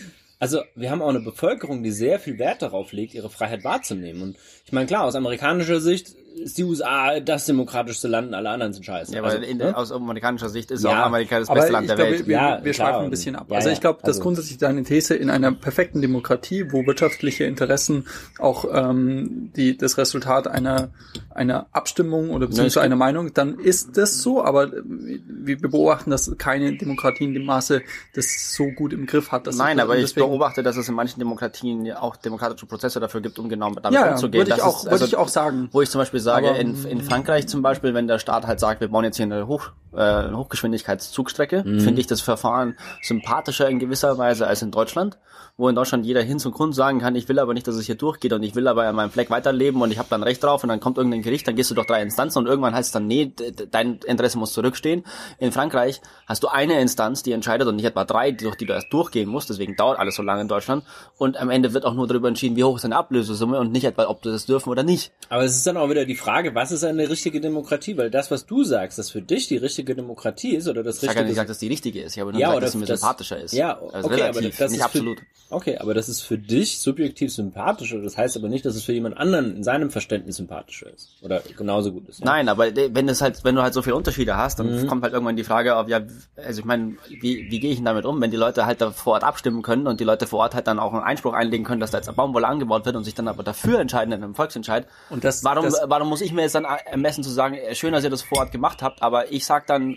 also 0.40 0.60
wir 0.76 0.90
haben 0.90 1.02
auch 1.02 1.08
eine 1.08 1.20
Bevölkerung, 1.20 1.82
die 1.82 1.90
sehr 1.90 2.20
viel 2.20 2.38
Wert 2.38 2.62
darauf 2.62 2.92
legt, 2.92 3.14
ihre 3.14 3.30
Freiheit 3.30 3.64
wahrzunehmen. 3.64 4.22
Und 4.22 4.36
ich 4.68 4.72
meine, 4.72 4.86
klar, 4.86 5.04
aus 5.04 5.14
amerikanischer 5.14 5.80
Sicht 5.80 6.14
ist 6.38 6.56
die 6.56 6.62
USA 6.62 7.18
das 7.18 7.46
demokratischste 7.46 8.06
Land 8.06 8.28
und 8.28 8.34
alle 8.34 8.50
anderen 8.50 8.72
sind 8.72 8.84
scheiße. 8.84 9.12
ja, 9.12 9.22
also, 9.24 9.38
weil 9.38 9.42
in, 9.44 9.56
ne? 9.58 9.76
aus 9.76 9.90
amerikanischer 9.90 10.48
Sicht 10.48 10.70
ist 10.70 10.84
Ja, 10.84 10.90
auch 10.90 11.06
Amerika 11.06 11.40
das 11.40 11.48
Aber 11.48 11.58
beste 11.58 11.72
Land 11.72 11.88
der 11.88 11.96
glaube, 11.96 12.10
Welt. 12.12 12.26
wir, 12.28 12.36
Ja, 12.36 12.60
wir 12.62 12.74
schweifen 12.74 13.04
ein 13.04 13.10
bisschen 13.10 13.34
ab. 13.34 13.46
Ja, 13.50 13.56
also 13.56 13.70
ich 13.70 13.80
glaube, 13.80 13.98
dass 14.02 14.08
Also- 14.10 14.22
grundsätzlich 14.22 14.58
deine 14.58 14.84
These 14.84 15.16
in 15.16 15.30
einer 15.30 15.50
perfekten 15.50 16.00
Demokratie, 16.00 16.70
wo 16.70 16.86
wirtschaftliche 16.86 17.42
Interessen 17.42 18.06
auch 18.38 18.66
ähm, 18.72 19.50
die 19.56 19.76
das 19.76 19.98
Resultat 19.98 20.46
einer 20.46 20.90
einer 21.30 21.66
Abstimmung 21.72 22.30
oder 22.30 22.46
beziehungsweise 22.46 22.74
gibt- 22.80 22.84
einer 22.84 22.96
Meinung, 22.96 23.32
dann 23.34 23.58
ist 23.58 23.96
das 23.96 24.22
so. 24.22 24.44
Aber 24.44 24.70
wir 24.74 25.58
beobachten, 25.60 26.10
dass 26.10 26.36
keine 26.38 26.76
Demokratie 26.76 27.24
in 27.24 27.34
dem 27.34 27.44
Maße 27.46 27.82
das 28.14 28.54
so 28.54 28.66
gut 28.70 28.92
im 28.92 29.06
Griff 29.06 29.32
hat. 29.32 29.46
Dass 29.46 29.56
Nein, 29.56 29.80
aber 29.80 29.96
ich 29.98 30.14
beobachte, 30.14 30.62
dass 30.62 30.76
es 30.76 30.88
in 30.88 30.94
manchen 30.94 31.18
Demokratien 31.20 31.84
ja 31.84 32.00
auch 32.00 32.16
demokratische 32.16 32.66
Prozesse 32.66 33.00
dafür 33.00 33.20
gibt, 33.22 33.38
um 33.38 33.48
genau 33.48 33.70
damit 33.72 33.92
ja, 33.98 34.06
ja, 34.06 34.12
umzugehen. 34.12 34.46
Ich 34.58 34.62
auch, 34.64 34.82
würde 34.84 34.90
also, 34.92 35.04
ich 35.06 35.16
auch 35.16 35.28
sagen. 35.28 35.68
Wo 35.72 35.80
ich 35.82 35.90
zum 35.90 36.00
Beispiel 36.00 36.20
sage, 36.20 36.48
Aber- 36.50 36.58
in, 36.58 36.84
in 36.86 37.00
Frankreich 37.02 37.46
zum 37.48 37.62
Beispiel, 37.62 37.94
wenn 37.94 38.06
der 38.06 38.18
Staat 38.18 38.46
halt 38.46 38.60
sagt, 38.60 38.80
wir 38.80 38.88
bauen 38.88 39.04
jetzt 39.04 39.16
hier 39.16 39.26
eine, 39.26 39.46
Hoch, 39.46 39.70
äh, 39.96 40.30
Hochgeschwindigkeitszugstrecke, 40.32 41.62
Mhm. 41.64 41.80
finde 41.80 42.00
ich 42.00 42.06
das 42.06 42.20
Verfahren 42.20 42.76
sympathischer 43.02 43.68
in 43.68 43.78
gewisser 43.78 44.18
Weise 44.18 44.46
als 44.46 44.62
in 44.62 44.70
Deutschland, 44.70 45.18
wo 45.58 45.68
in 45.68 45.74
Deutschland 45.74 46.06
jeder 46.06 46.22
hin 46.22 46.38
zum 46.38 46.52
Grund 46.52 46.72
sagen 46.72 47.00
kann, 47.00 47.16
ich 47.16 47.28
will 47.28 47.40
aber 47.40 47.52
nicht, 47.52 47.66
dass 47.66 47.74
es 47.74 47.84
hier 47.84 47.96
durchgeht 47.96 48.32
und 48.32 48.44
ich 48.44 48.54
will 48.54 48.68
aber 48.68 48.84
an 48.84 48.94
meinem 48.94 49.10
Fleck 49.10 49.28
weiterleben 49.28 49.82
und 49.82 49.90
ich 49.90 49.98
habe 49.98 50.08
dann 50.08 50.22
Recht 50.22 50.42
drauf 50.42 50.62
und 50.62 50.68
dann 50.68 50.78
kommt 50.78 50.98
irgendein 50.98 51.22
Gericht, 51.22 51.48
dann 51.48 51.56
gehst 51.56 51.68
du 51.68 51.74
durch 51.74 51.88
drei 51.88 52.00
Instanzen 52.00 52.38
und 52.38 52.46
irgendwann 52.46 52.74
heißt 52.74 52.86
es 52.86 52.92
dann, 52.92 53.08
nee, 53.08 53.32
dein 53.72 53.98
Interesse 54.06 54.38
muss 54.38 54.52
zurückstehen. 54.52 55.02
In 55.40 55.50
Frankreich 55.50 56.00
hast 56.28 56.44
du 56.44 56.48
eine 56.48 56.80
Instanz, 56.80 57.24
die 57.24 57.32
entscheidet 57.32 57.66
und 57.66 57.74
nicht 57.74 57.86
etwa 57.86 58.04
drei, 58.04 58.30
durch 58.30 58.54
die 58.54 58.66
du 58.66 58.72
erst 58.72 58.92
durchgehen 58.92 59.28
musst, 59.28 59.50
deswegen 59.50 59.74
dauert 59.74 59.98
alles 59.98 60.14
so 60.14 60.22
lange 60.22 60.42
in 60.42 60.48
Deutschland 60.48 60.84
und 61.16 61.36
am 61.36 61.50
Ende 61.50 61.74
wird 61.74 61.84
auch 61.84 61.94
nur 61.94 62.06
darüber 62.06 62.28
entschieden, 62.28 62.54
wie 62.54 62.62
hoch 62.62 62.76
ist 62.76 62.84
deine 62.84 62.96
Ablösesumme 62.96 63.58
und 63.58 63.72
nicht 63.72 63.84
etwa, 63.84 64.06
ob 64.06 64.22
du 64.22 64.30
das 64.30 64.46
dürfen 64.46 64.70
oder 64.70 64.84
nicht. 64.84 65.10
Aber 65.28 65.42
es 65.42 65.56
ist 65.56 65.66
dann 65.66 65.76
auch 65.76 65.90
wieder 65.90 66.04
die 66.04 66.14
Frage, 66.14 66.54
was 66.54 66.70
ist 66.70 66.84
eine 66.84 67.10
richtige 67.10 67.40
Demokratie? 67.40 67.98
Weil 67.98 68.12
das, 68.12 68.30
was 68.30 68.46
du 68.46 68.62
sagst, 68.62 68.96
das 69.00 69.10
für 69.10 69.22
dich 69.22 69.48
die 69.48 69.56
richtige 69.56 69.96
Demokratie 69.96 70.54
ist 70.54 70.68
oder 70.68 70.84
das 70.84 71.02
Ich 71.02 71.08
habe 71.08 71.08
richtige 71.08 71.18
ja 71.18 71.24
nicht 71.24 71.30
gesagt, 71.30 71.50
dass 71.50 71.58
die 71.58 71.68
richtige 71.68 72.02
ist. 72.02 72.14
Ich 72.14 72.20
habe 72.20 72.30
nur 72.30 72.40
ja, 72.40 72.48
gesagt, 72.48 72.62
dass 72.62 72.72
sie 72.72 72.78
mir 72.78 72.86
das, 72.86 73.00
sympathischer 73.00 73.40
ist. 73.40 73.54
Ja, 73.54 73.76
also 73.92 74.06
okay, 74.06 74.20
relativ, 74.20 74.36
aber 74.36 74.58
das 74.58 74.70
nicht 74.70 74.78
ist 74.78 74.84
absolut. 74.84 75.18
Für, 75.18 75.26
okay, 75.50 75.78
aber 75.78 75.94
das 75.94 76.08
ist 76.08 76.20
für 76.22 76.38
dich 76.38 76.80
subjektiv 76.80 77.32
sympathischer. 77.32 78.00
Das 78.02 78.16
heißt 78.16 78.36
aber 78.36 78.48
nicht, 78.48 78.64
dass 78.66 78.74
es 78.74 78.84
für 78.84 78.92
jemand 78.92 79.16
anderen 79.16 79.56
in 79.56 79.64
seinem 79.64 79.90
Verständnis 79.90 80.36
sympathischer 80.36 80.92
ist 80.92 81.10
oder 81.22 81.40
genauso 81.56 81.92
gut 81.92 82.08
ist. 82.08 82.20
Ja? 82.20 82.26
Nein, 82.26 82.48
aber 82.48 82.74
wenn 82.76 83.08
es 83.08 83.20
halt, 83.22 83.44
wenn 83.44 83.54
du 83.54 83.62
halt 83.62 83.74
so 83.74 83.82
viele 83.82 83.96
Unterschiede 83.96 84.36
hast, 84.36 84.58
dann 84.58 84.82
Mhm. 84.82 84.86
kommt 84.86 85.02
halt 85.02 85.12
irgendwann 85.12 85.36
die 85.36 85.44
Frage 85.44 85.76
auf, 85.76 85.88
ja, 85.88 86.00
also 86.36 86.60
ich 86.60 86.64
meine, 86.64 86.96
wie, 87.08 87.50
wie 87.50 87.60
gehe 87.60 87.70
ich 87.70 87.76
denn 87.76 87.84
damit 87.84 88.04
um, 88.04 88.20
wenn 88.20 88.30
die 88.30 88.36
Leute 88.36 88.66
halt 88.66 88.80
da 88.80 88.90
vor 88.90 89.14
Ort 89.14 89.24
abstimmen 89.24 89.62
können 89.62 89.86
und 89.86 90.00
die 90.00 90.04
Leute 90.04 90.26
vor 90.26 90.40
Ort 90.40 90.54
halt 90.54 90.66
dann 90.66 90.78
auch 90.78 90.92
einen 90.92 91.02
Einspruch 91.02 91.32
einlegen 91.32 91.64
können, 91.64 91.80
dass 91.80 91.90
da 91.90 91.98
jetzt 91.98 92.14
Baumwolle 92.14 92.46
angebaut 92.46 92.84
wird 92.86 92.96
und 92.96 93.04
sich 93.04 93.14
dann 93.14 93.28
aber 93.28 93.42
dafür 93.42 93.80
entscheiden 93.80 94.12
in 94.12 94.22
einem 94.22 94.34
Volksentscheid. 94.34 94.86
Und 95.10 95.24
das- 95.24 95.44
warum, 95.44 95.64
das- 95.64 95.80
warum 95.86 96.08
muss 96.08 96.20
ich 96.20 96.32
mir 96.32 96.42
jetzt 96.42 96.54
dann 96.54 96.64
ermessen 96.64 97.24
zu 97.24 97.30
sagen, 97.30 97.54
äh, 97.54 97.74
schön, 97.74 97.92
dass 97.92 98.04
ihr 98.04 98.10
das 98.10 98.22
vor 98.22 98.38
Ort 98.38 98.52
gemacht 98.52 98.82
habt, 98.82 99.02
aber 99.02 99.32
ich 99.32 99.44
sag 99.46 99.66
dann, 99.66 99.96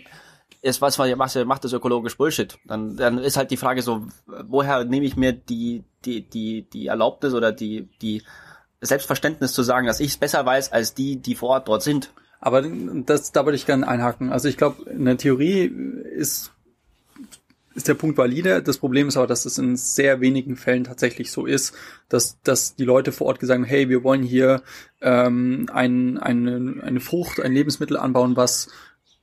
ist 0.62 0.80
was, 0.80 0.98
was 0.98 1.08
ihr 1.08 1.16
macht, 1.16 1.34
macht 1.44 1.64
das 1.64 1.72
ökologisch 1.72 2.16
Bullshit. 2.16 2.56
Dann, 2.64 2.96
dann 2.96 3.18
ist 3.18 3.36
halt 3.36 3.50
die 3.50 3.56
Frage 3.56 3.82
so, 3.82 4.06
woher 4.26 4.84
nehme 4.84 5.04
ich 5.04 5.16
mir 5.16 5.32
die, 5.32 5.84
die, 6.04 6.22
die, 6.22 6.62
die 6.62 6.86
Erlaubnis 6.86 7.34
oder 7.34 7.52
die, 7.52 7.88
die 8.00 8.22
Selbstverständnis 8.80 9.52
zu 9.52 9.64
sagen, 9.64 9.86
dass 9.86 10.00
ich 10.00 10.12
es 10.12 10.16
besser 10.16 10.46
weiß 10.46 10.72
als 10.72 10.94
die, 10.94 11.16
die 11.16 11.34
vor 11.34 11.50
Ort 11.50 11.68
dort 11.68 11.82
sind. 11.82 12.12
Aber 12.40 12.62
das, 12.62 13.32
da 13.32 13.44
würde 13.44 13.56
ich 13.56 13.66
gerne 13.66 13.86
einhaken. 13.86 14.32
Also 14.32 14.48
ich 14.48 14.56
glaube, 14.56 14.88
in 14.90 15.04
der 15.04 15.16
Theorie 15.16 15.64
ist, 16.16 16.52
ist 17.74 17.88
der 17.88 17.94
Punkt 17.94 18.16
valide. 18.16 18.62
Das 18.62 18.78
Problem 18.78 19.08
ist 19.08 19.16
aber, 19.16 19.26
dass 19.26 19.44
es 19.44 19.58
in 19.58 19.76
sehr 19.76 20.20
wenigen 20.20 20.56
Fällen 20.56 20.84
tatsächlich 20.84 21.32
so 21.32 21.46
ist, 21.46 21.74
dass, 22.08 22.40
dass 22.42 22.76
die 22.76 22.84
Leute 22.84 23.10
vor 23.10 23.28
Ort 23.28 23.40
gesagt 23.40 23.58
haben, 23.58 23.64
hey, 23.64 23.88
wir 23.88 24.04
wollen 24.04 24.22
hier 24.22 24.62
ähm, 25.00 25.68
ein, 25.72 26.18
eine, 26.18 26.82
eine 26.82 27.00
Frucht, 27.00 27.40
ein 27.40 27.52
Lebensmittel 27.52 27.96
anbauen, 27.96 28.36
was 28.36 28.68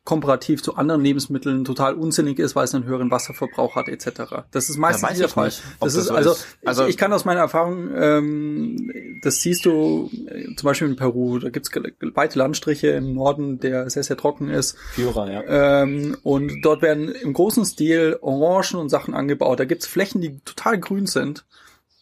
komparativ 0.10 0.64
zu 0.64 0.76
anderen 0.76 1.04
Lebensmitteln 1.04 1.66
total 1.66 1.94
unsinnig 1.94 2.40
ist, 2.40 2.56
weil 2.56 2.64
es 2.64 2.74
einen 2.74 2.84
höheren 2.86 3.12
Wasserverbrauch 3.12 3.76
hat 3.76 3.88
etc. 3.88 4.48
Das 4.50 4.68
ist 4.68 4.78
meistens 4.80 5.08
nicht 5.08 5.22
der 5.22 5.30
Fall. 5.30 5.46
nicht, 5.46 5.62
das 5.80 5.94
das 5.94 6.02
ist 6.02 6.08
so 6.08 6.16
also, 6.16 6.32
ist. 6.32 6.48
Also- 6.66 6.84
ich, 6.86 6.90
ich 6.90 6.98
kann 6.98 7.14
aus 7.14 7.26
meiner 7.26 7.42
Erfahrung, 7.42 7.92
ähm, 7.96 8.92
das 9.22 9.44
siehst 9.44 9.66
du 9.66 10.10
äh, 10.26 10.56
zum 10.56 10.66
Beispiel 10.66 10.88
in 10.88 10.96
Peru, 10.96 11.38
da 11.38 11.52
gibt's 11.52 11.70
weite 12.16 12.40
Landstriche 12.40 12.88
im 12.88 13.14
Norden, 13.14 13.60
der 13.60 13.88
sehr, 13.92 14.02
sehr 14.02 14.18
trocken 14.18 14.50
ist. 14.50 14.80
Führer, 14.94 15.32
ja. 15.32 15.84
Ähm, 15.84 16.18
und 16.24 16.60
dort 16.64 16.82
werden 16.82 17.10
im 17.10 17.34
großen 17.34 17.64
Stil 17.64 18.18
Orangen 18.22 18.82
und 18.82 18.90
Sachen 18.90 19.14
angebaut. 19.14 19.60
Da 19.60 19.66
gibt's 19.66 19.86
Flächen, 19.86 20.22
die 20.22 20.40
total 20.40 20.80
grün 20.80 21.06
sind, 21.06 21.46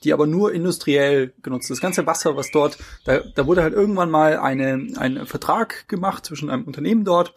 die 0.05 0.13
aber 0.13 0.27
nur 0.27 0.53
industriell 0.53 1.33
genutzt. 1.43 1.69
Das 1.69 1.81
ganze 1.81 2.07
Wasser, 2.07 2.37
was 2.37 2.51
dort, 2.51 2.77
da, 3.03 3.19
da 3.35 3.45
wurde 3.47 3.63
halt 3.63 3.73
irgendwann 3.73 4.09
mal 4.09 4.37
eine, 4.37 4.87
ein 4.95 5.25
Vertrag 5.25 5.89
gemacht 5.89 6.25
zwischen 6.25 6.49
einem 6.49 6.63
Unternehmen 6.63 7.03
dort 7.03 7.33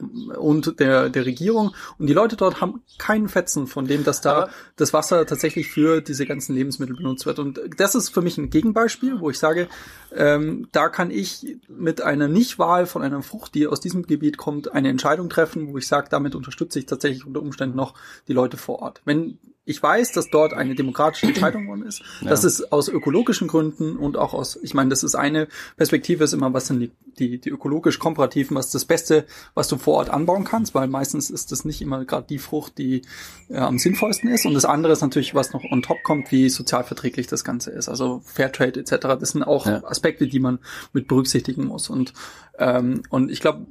und 0.00 0.80
der, 0.80 1.08
der 1.08 1.26
Regierung. 1.26 1.74
Und 1.98 2.06
die 2.06 2.12
Leute 2.12 2.36
dort 2.36 2.60
haben 2.60 2.82
keinen 2.98 3.28
Fetzen 3.28 3.66
von 3.66 3.86
dem, 3.86 4.04
dass 4.04 4.20
da 4.20 4.32
Aber- 4.34 4.50
das 4.76 4.92
Wasser 4.92 5.26
tatsächlich 5.26 5.68
für 5.68 6.00
diese 6.00 6.26
ganzen 6.26 6.54
Lebensmittel 6.54 6.96
benutzt 6.96 7.26
wird. 7.26 7.38
Und 7.38 7.60
das 7.76 7.94
ist 7.94 8.10
für 8.10 8.22
mich 8.22 8.38
ein 8.38 8.50
Gegenbeispiel, 8.50 9.20
wo 9.20 9.30
ich 9.30 9.38
sage, 9.38 9.68
ähm, 10.14 10.68
da 10.72 10.88
kann 10.88 11.10
ich 11.10 11.56
mit 11.68 12.00
einer 12.02 12.28
Nichtwahl 12.28 12.86
von 12.86 13.02
einer 13.02 13.22
Frucht, 13.22 13.54
die 13.54 13.66
aus 13.66 13.80
diesem 13.80 14.06
Gebiet 14.06 14.36
kommt, 14.36 14.72
eine 14.72 14.88
Entscheidung 14.88 15.28
treffen, 15.28 15.72
wo 15.72 15.78
ich 15.78 15.86
sage, 15.86 16.08
damit 16.10 16.34
unterstütze 16.34 16.78
ich 16.78 16.86
tatsächlich 16.86 17.26
unter 17.26 17.42
Umständen 17.42 17.76
noch 17.76 17.94
die 18.28 18.32
Leute 18.32 18.56
vor 18.56 18.80
Ort. 18.80 19.00
Wenn 19.04 19.38
ich 19.66 19.82
weiß, 19.82 20.12
dass 20.12 20.28
dort 20.28 20.52
eine 20.52 20.74
demokratische 20.74 21.26
Entscheidung 21.26 21.66
worden 21.68 21.86
ist, 21.86 22.02
dass 22.22 22.44
es 22.44 22.70
aus 22.70 22.88
ökologischen 22.88 23.48
Gründen 23.48 23.96
und 23.96 24.16
auch 24.18 24.34
aus, 24.34 24.58
ich 24.62 24.74
meine, 24.74 24.90
das 24.90 25.02
ist 25.02 25.14
eine 25.14 25.48
Perspektive, 25.76 26.24
ist 26.24 26.34
immer, 26.34 26.52
was 26.52 26.66
sind 26.66 26.80
die, 26.80 26.90
die, 27.18 27.38
die 27.38 27.48
ökologisch 27.48 27.98
komparativen, 27.98 28.56
was 28.56 28.66
ist 28.66 28.74
das 28.74 28.84
Beste, 28.84 29.24
was 29.54 29.68
du 29.68 29.78
vor 29.78 29.94
Ort 29.94 30.10
anbauen 30.10 30.44
kannst, 30.44 30.74
weil 30.74 30.86
meistens 30.88 31.30
ist 31.30 31.50
das 31.50 31.64
nicht 31.64 31.80
immer 31.80 32.04
gerade 32.04 32.26
die 32.28 32.38
Frucht, 32.38 32.76
die 32.76 33.02
äh, 33.48 33.56
am 33.56 33.78
sinnvollsten 33.78 34.28
ist. 34.30 34.44
Und 34.44 34.52
das 34.52 34.66
andere 34.66 34.92
ist 34.92 35.00
natürlich, 35.00 35.34
was 35.34 35.52
noch 35.52 35.64
on 35.64 35.80
top 35.80 36.02
kommt, 36.02 36.30
wie 36.30 36.50
sozialverträglich 36.50 37.26
das 37.26 37.42
Ganze 37.42 37.70
ist. 37.70 37.88
Also 37.88 38.20
Fairtrade 38.24 38.80
etc. 38.80 38.96
Das 39.18 39.30
sind 39.30 39.44
auch 39.44 39.66
Ja. 39.66 39.82
Aspekte, 39.84 40.26
die 40.26 40.40
man 40.40 40.58
mit 40.92 41.08
berücksichtigen 41.08 41.64
muss. 41.66 41.88
Und, 41.88 42.12
ähm, 42.58 43.02
und 43.08 43.30
ich 43.30 43.40
glaube, 43.40 43.66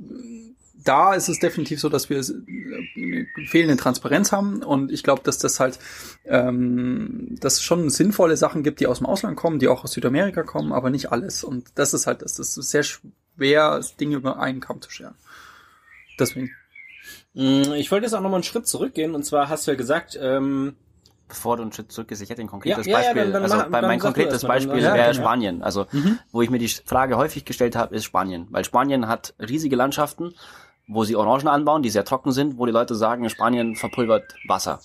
da 0.84 1.14
ist 1.14 1.30
es 1.30 1.40
definitiv 1.40 1.80
so, 1.80 1.90
dass 1.90 2.10
wir 2.10 2.18
äh, 2.20 2.24
eine 2.96 3.28
fehlende 3.48 3.78
Transparenz 3.78 4.32
haben 4.32 4.64
und 4.64 4.92
ich 4.92 5.04
glaube, 5.04 5.22
dass 5.24 5.38
das 5.38 5.60
halt, 5.60 5.80
ähm, 6.26 7.36
dass 7.40 7.56
es 7.56 7.62
schon 7.64 7.90
sinnvolle 7.90 8.38
Sachen 8.38 8.64
gibt, 8.64 8.80
die 8.80 8.88
aus 8.88 8.98
dem 9.00 9.08
Ausland 9.08 9.36
kommen, 9.38 9.60
die 9.60 9.68
auch 9.68 9.84
aus 9.84 9.94
Südamerika 9.94 10.44
kommen, 10.44 10.72
aber 10.74 10.90
nicht 10.90 11.12
alles. 11.12 11.44
Und 11.44 11.68
das 11.76 11.94
ist 11.94 12.08
halt, 12.08 12.22
das 12.22 12.40
ist 12.40 12.54
sehr 12.56 12.84
schwer, 12.84 13.82
Dinge 14.00 14.16
über 14.18 14.40
einen 14.40 14.60
Kamm 14.60 14.82
zu 14.82 14.90
scheren. 14.90 15.16
Deswegen. 16.20 16.52
Mm, 17.34 17.74
Ich 17.76 17.92
wollte 17.92 18.06
jetzt 18.06 18.14
auch 18.14 18.22
nochmal 18.22 18.36
einen 18.40 18.44
Schritt 18.44 18.68
zurückgehen 18.68 19.16
und 19.16 19.24
zwar 19.26 19.50
hast 19.50 19.68
du 19.68 19.72
ja 19.72 19.78
gesagt, 19.78 20.18
ähm, 20.22 20.76
Bevor 21.30 21.56
du 21.56 21.64
einen 21.64 21.72
Schritt 21.72 21.92
zurück 21.92 22.10
gehst, 22.10 22.22
ich 22.22 22.30
hätte 22.30 22.42
ein 22.42 22.48
konkretes 22.48 22.86
Ja, 22.86 23.00
ja, 23.00 23.06
ja, 23.08 23.14
Beispiel. 23.14 23.24
dann- 23.32 23.44
dann 23.44 23.52
also 23.52 23.70
bei 23.72 23.82
dann 23.82 23.90
mein 23.90 24.00
konkretes 24.00 24.42
dann- 24.42 24.48
Beispiel 24.50 24.78
ja, 24.84 24.94
wäre. 24.94 25.14
Spanien. 25.16 25.64
Also 25.64 25.88
wo 26.32 26.44
ich 26.44 26.52
mir 26.52 26.60
die 26.60 26.68
Frage 26.68 27.18
häufig 27.18 27.44
gestellt 27.44 27.76
habe, 27.76 27.96
ist 27.96 28.04
Spanien. 28.04 28.46
Weil 28.52 28.64
Spanien 28.66 29.08
hat 29.08 29.34
riesige 29.40 29.76
Landschaften, 29.76 30.36
wo 30.88 31.04
sie 31.04 31.16
Orangen 31.16 31.48
anbauen, 31.48 31.82
die 31.84 31.90
sehr 31.90 32.06
trocken 32.06 32.32
sind, 32.32 32.58
wo 32.58 32.66
die 32.66 32.72
Leute 32.72 32.96
sagen, 32.96 33.30
Spanien 33.30 33.76
verpulvert 33.76 34.36
Wasser. 34.48 34.80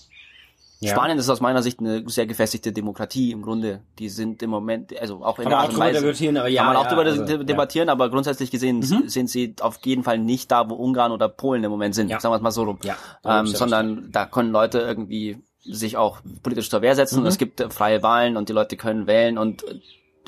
Ja. 0.81 0.93
Spanien 0.93 1.19
ist 1.19 1.29
aus 1.29 1.41
meiner 1.41 1.61
Sicht 1.61 1.81
eine 1.81 2.09
sehr 2.09 2.27
gefestigte 2.27 2.71
Demokratie 2.73 3.33
im 3.33 3.43
Grunde. 3.43 3.81
Die 3.99 4.09
sind 4.09 4.41
im 4.45 4.51
Moment, 4.51 4.97
also 5.01 5.25
auch 5.25 5.39
in 5.39 5.45
Kann 5.45 5.51
der 5.51 5.59
Art 5.59 5.71
und 5.71 5.79
Weise. 5.81 6.01
debattieren, 6.01 6.37
aber 6.37 6.47
ja, 6.49 6.63
Kann 6.63 6.73
man 6.73 6.77
auch 6.77 6.85
ja, 6.85 6.89
drüber 6.91 7.03
also, 7.03 7.25
de- 7.25 7.37
ja. 7.39 7.43
debattieren, 7.43 7.89
aber 7.89 8.09
grundsätzlich 8.11 8.53
gesehen 8.53 8.83
sind 8.83 9.29
sie 9.29 9.57
auf 9.61 9.81
jeden 9.85 10.05
Fall 10.05 10.19
nicht 10.19 10.53
da, 10.53 10.71
wo 10.71 10.75
Ungarn 10.75 11.11
oder 11.11 11.29
Polen 11.29 11.65
im 11.65 11.71
Moment 11.73 11.97
sind. 11.97 12.11
Ja. 12.11 12.21
Sagen 12.21 12.33
wir 12.33 12.37
es 12.37 12.43
mal 12.43 12.53
so 12.53 12.63
rum. 12.63 12.79
Ja, 12.85 12.97
ähm, 13.25 13.47
sondern 13.49 14.13
da 14.13 14.25
können 14.27 14.53
Leute 14.53 14.79
irgendwie 14.79 15.39
sich 15.65 15.97
auch 15.97 16.21
politisch 16.45 16.71
zur 16.71 16.81
Wehr 16.81 16.95
setzen. 16.95 17.27
Es 17.27 17.39
gibt 17.39 17.61
freie 17.73 18.05
Wahlen 18.05 18.37
und 18.37 18.49
die 18.49 18.53
Leute 18.53 18.77
können 18.77 19.09
wählen 19.09 19.37
und 19.37 19.65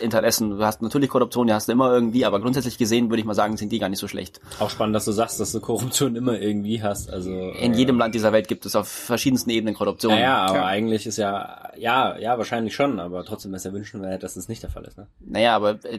Interessen. 0.01 0.51
Du 0.51 0.65
hast 0.65 0.83
natürlich 0.83 1.11
Korruption, 1.11 1.47
die 1.47 1.53
hast 1.53 1.69
du 1.69 1.73
immer 1.73 1.93
irgendwie, 1.93 2.25
aber 2.25 2.41
grundsätzlich 2.41 2.79
gesehen 2.79 3.11
würde 3.11 3.21
ich 3.21 3.27
mal 3.27 3.35
sagen, 3.35 3.57
sind 3.57 3.71
die 3.73 3.79
gar 3.79 3.89
nicht 3.89 3.99
so 3.99 4.09
schlecht. 4.09 4.41
Auch 4.59 4.71
spannend, 4.71 4.95
dass 4.95 5.05
du 5.05 5.13
sagst, 5.13 5.41
dass 5.41 5.53
du 5.53 5.61
Korruption 5.61 6.17
immer 6.17 6.39
irgendwie 6.39 6.83
hast. 6.83 7.11
Also 7.11 7.31
In 7.31 7.75
jedem 7.75 7.99
Land 7.99 8.15
dieser 8.15 8.33
Welt 8.33 8.49
gibt 8.49 8.67
es 8.67 8.77
auf 8.77 8.89
verschiedensten 8.89 9.51
Ebenen 9.51 9.75
Korruption. 9.75 10.13
Ja, 10.13 10.19
ja, 10.19 10.37
aber 10.47 10.65
eigentlich 10.65 11.07
ist 11.07 11.19
ja, 11.19 11.71
ja, 11.77 12.17
ja, 12.19 12.39
wahrscheinlich 12.39 12.75
schon, 12.75 13.01
aber 13.01 13.25
trotzdem 13.25 13.55
ist 13.55 13.65
ja 13.65 13.73
wünschenswert, 13.73 14.23
dass 14.23 14.37
es 14.37 14.49
nicht 14.49 14.63
der 14.63 14.71
Fall 14.71 14.85
ist. 14.85 14.99
Ne? 14.99 15.07
Naja, 15.21 15.57
aber 15.57 15.79
äh, 15.85 15.99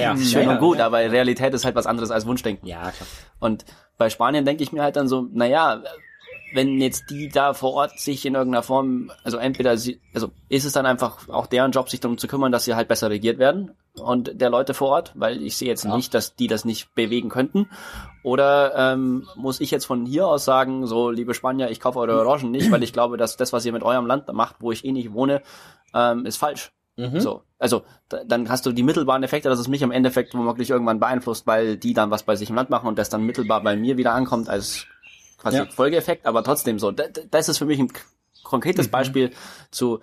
ja, 0.00 0.16
schön 0.18 0.44
ja, 0.44 0.52
und 0.52 0.58
gut, 0.58 0.78
ja. 0.78 0.86
aber 0.86 0.98
Realität 0.98 1.54
ist 1.54 1.64
halt 1.64 1.74
was 1.74 1.86
anderes 1.86 2.10
als 2.10 2.26
Wunschdenken. 2.26 2.66
Ja, 2.66 2.90
klar. 2.90 3.08
Und 3.38 3.64
bei 3.98 4.10
Spanien 4.10 4.44
denke 4.44 4.62
ich 4.62 4.72
mir 4.72 4.82
halt 4.82 4.96
dann 4.96 5.08
so, 5.08 5.28
naja, 5.32 5.82
wenn 6.52 6.80
jetzt 6.80 7.10
die 7.10 7.28
da 7.28 7.54
vor 7.54 7.74
Ort 7.74 7.98
sich 7.98 8.26
in 8.26 8.34
irgendeiner 8.34 8.62
Form, 8.62 9.10
also 9.24 9.36
entweder 9.36 9.76
sie, 9.76 10.00
also 10.14 10.30
ist 10.48 10.64
es 10.64 10.72
dann 10.72 10.86
einfach 10.86 11.28
auch 11.28 11.46
deren 11.46 11.72
Job, 11.72 11.88
sich 11.88 12.00
darum 12.00 12.18
zu 12.18 12.26
kümmern, 12.28 12.52
dass 12.52 12.64
sie 12.64 12.74
halt 12.74 12.88
besser 12.88 13.10
regiert 13.10 13.38
werden 13.38 13.72
und 14.00 14.40
der 14.40 14.50
Leute 14.50 14.74
vor 14.74 14.88
Ort, 14.88 15.12
weil 15.14 15.42
ich 15.42 15.56
sehe 15.56 15.68
jetzt 15.68 15.84
Ja. 15.84 15.96
nicht, 15.96 16.14
dass 16.14 16.36
die 16.36 16.46
das 16.46 16.64
nicht 16.64 16.94
bewegen 16.94 17.28
könnten. 17.28 17.68
Oder 18.22 18.74
ähm, 18.76 19.26
muss 19.36 19.60
ich 19.60 19.70
jetzt 19.70 19.86
von 19.86 20.04
hier 20.06 20.26
aus 20.26 20.44
sagen, 20.44 20.86
so 20.86 21.10
liebe 21.10 21.34
Spanier, 21.34 21.70
ich 21.70 21.80
kaufe 21.80 21.98
eure 21.98 22.18
Orangen 22.20 22.50
nicht, 22.50 22.70
weil 22.70 22.82
ich 22.82 22.92
glaube, 22.92 23.16
dass 23.16 23.36
das, 23.36 23.52
was 23.52 23.64
ihr 23.64 23.72
mit 23.72 23.82
eurem 23.82 24.06
Land 24.06 24.32
macht, 24.32 24.56
wo 24.60 24.72
ich 24.72 24.84
eh 24.84 24.92
nicht 24.92 25.12
wohne, 25.12 25.42
ähm, 25.94 26.26
ist 26.26 26.36
falsch. 26.36 26.72
Mhm. 26.96 27.20
So, 27.20 27.42
also 27.58 27.82
da, 28.08 28.24
dann 28.24 28.50
hast 28.50 28.66
du 28.66 28.72
die 28.72 28.82
mittelbaren 28.82 29.22
Effekte, 29.22 29.48
dass 29.48 29.58
es 29.58 29.68
mich 29.68 29.80
im 29.80 29.90
Endeffekt 29.90 30.34
womöglich 30.34 30.68
irgendwann 30.70 31.00
beeinflusst, 31.00 31.46
weil 31.46 31.76
die 31.76 31.94
dann 31.94 32.10
was 32.10 32.24
bei 32.24 32.36
sich 32.36 32.50
im 32.50 32.56
Land 32.56 32.68
machen 32.68 32.88
und 32.88 32.98
das 32.98 33.08
dann 33.08 33.22
mittelbar 33.24 33.62
bei 33.62 33.76
mir 33.76 33.96
wieder 33.96 34.12
ankommt 34.12 34.48
als 34.50 34.86
quasi 35.40 35.56
Ja. 35.58 35.66
Folgeeffekt, 35.66 36.26
aber 36.26 36.42
trotzdem 36.44 36.78
so. 36.78 36.90
Da- 36.90 37.08
da- 37.08 37.22
Das 37.30 37.48
ist 37.48 37.58
für 37.58 37.64
mich 37.66 37.78
ein 37.78 37.92
konkretes 38.42 38.88
Beispiel 38.88 39.30
zu 39.70 40.00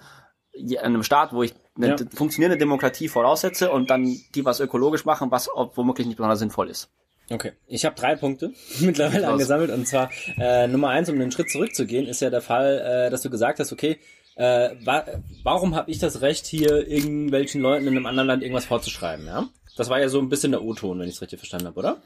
einem 0.81 1.03
Staat, 1.03 1.33
wo 1.33 1.43
ich 1.43 1.53
eine 1.75 1.89
Ja. 1.89 1.95
funktionierende 2.15 2.57
Demokratie 2.57 3.07
voraussetze 3.07 3.71
und 3.71 3.89
dann 3.89 4.17
die 4.35 4.43
was 4.45 4.59
ökologisch 4.59 5.05
machen, 5.05 5.29
was 5.31 5.47
womöglich 5.75 6.07
nicht 6.07 6.17
besonders 6.17 6.39
sinnvoll 6.39 6.69
ist. 6.69 6.89
Okay, 7.29 7.51
ich 7.67 7.83
habe 7.85 7.95
drei 7.95 8.15
Punkte 8.15 8.53
mittlerweile 8.79 9.27
angesammelt 9.27 9.69
und 9.69 9.85
zwar 9.87 10.09
äh, 10.37 10.67
Nummer 10.67 10.89
eins, 10.89 11.09
um 11.09 11.15
einen 11.15 11.31
Schritt 11.31 11.51
zurückzugehen, 11.51 12.07
ist 12.07 12.21
ja 12.21 12.29
der 12.29 12.41
Fall, 12.41 12.79
äh, 13.07 13.09
dass 13.11 13.21
du 13.21 13.29
gesagt 13.29 13.59
hast, 13.59 13.71
okay, 13.73 13.99
äh, 14.35 14.69
wa 14.85 15.03
warum 15.43 15.75
habe 15.75 15.91
ich 15.91 15.99
das 15.99 16.21
Recht, 16.21 16.45
hier 16.45 16.87
irgendwelchen 16.87 17.61
Leuten 17.61 17.85
in 17.87 17.95
einem 17.97 18.05
anderen 18.05 18.27
Land 18.27 18.43
irgendwas 18.43 18.65
vorzuschreiben, 18.65 19.25
ja? 19.25 19.47
Das 19.75 19.89
war 19.89 19.99
ja 19.99 20.09
so 20.09 20.19
ein 20.19 20.29
bisschen 20.29 20.51
der 20.53 20.63
O-Ton, 20.63 20.99
wenn 20.99 21.07
ich 21.09 21.15
es 21.15 21.21
richtig 21.21 21.39
verstanden 21.39 21.67
habe, 21.67 21.77
oder? 21.79 21.97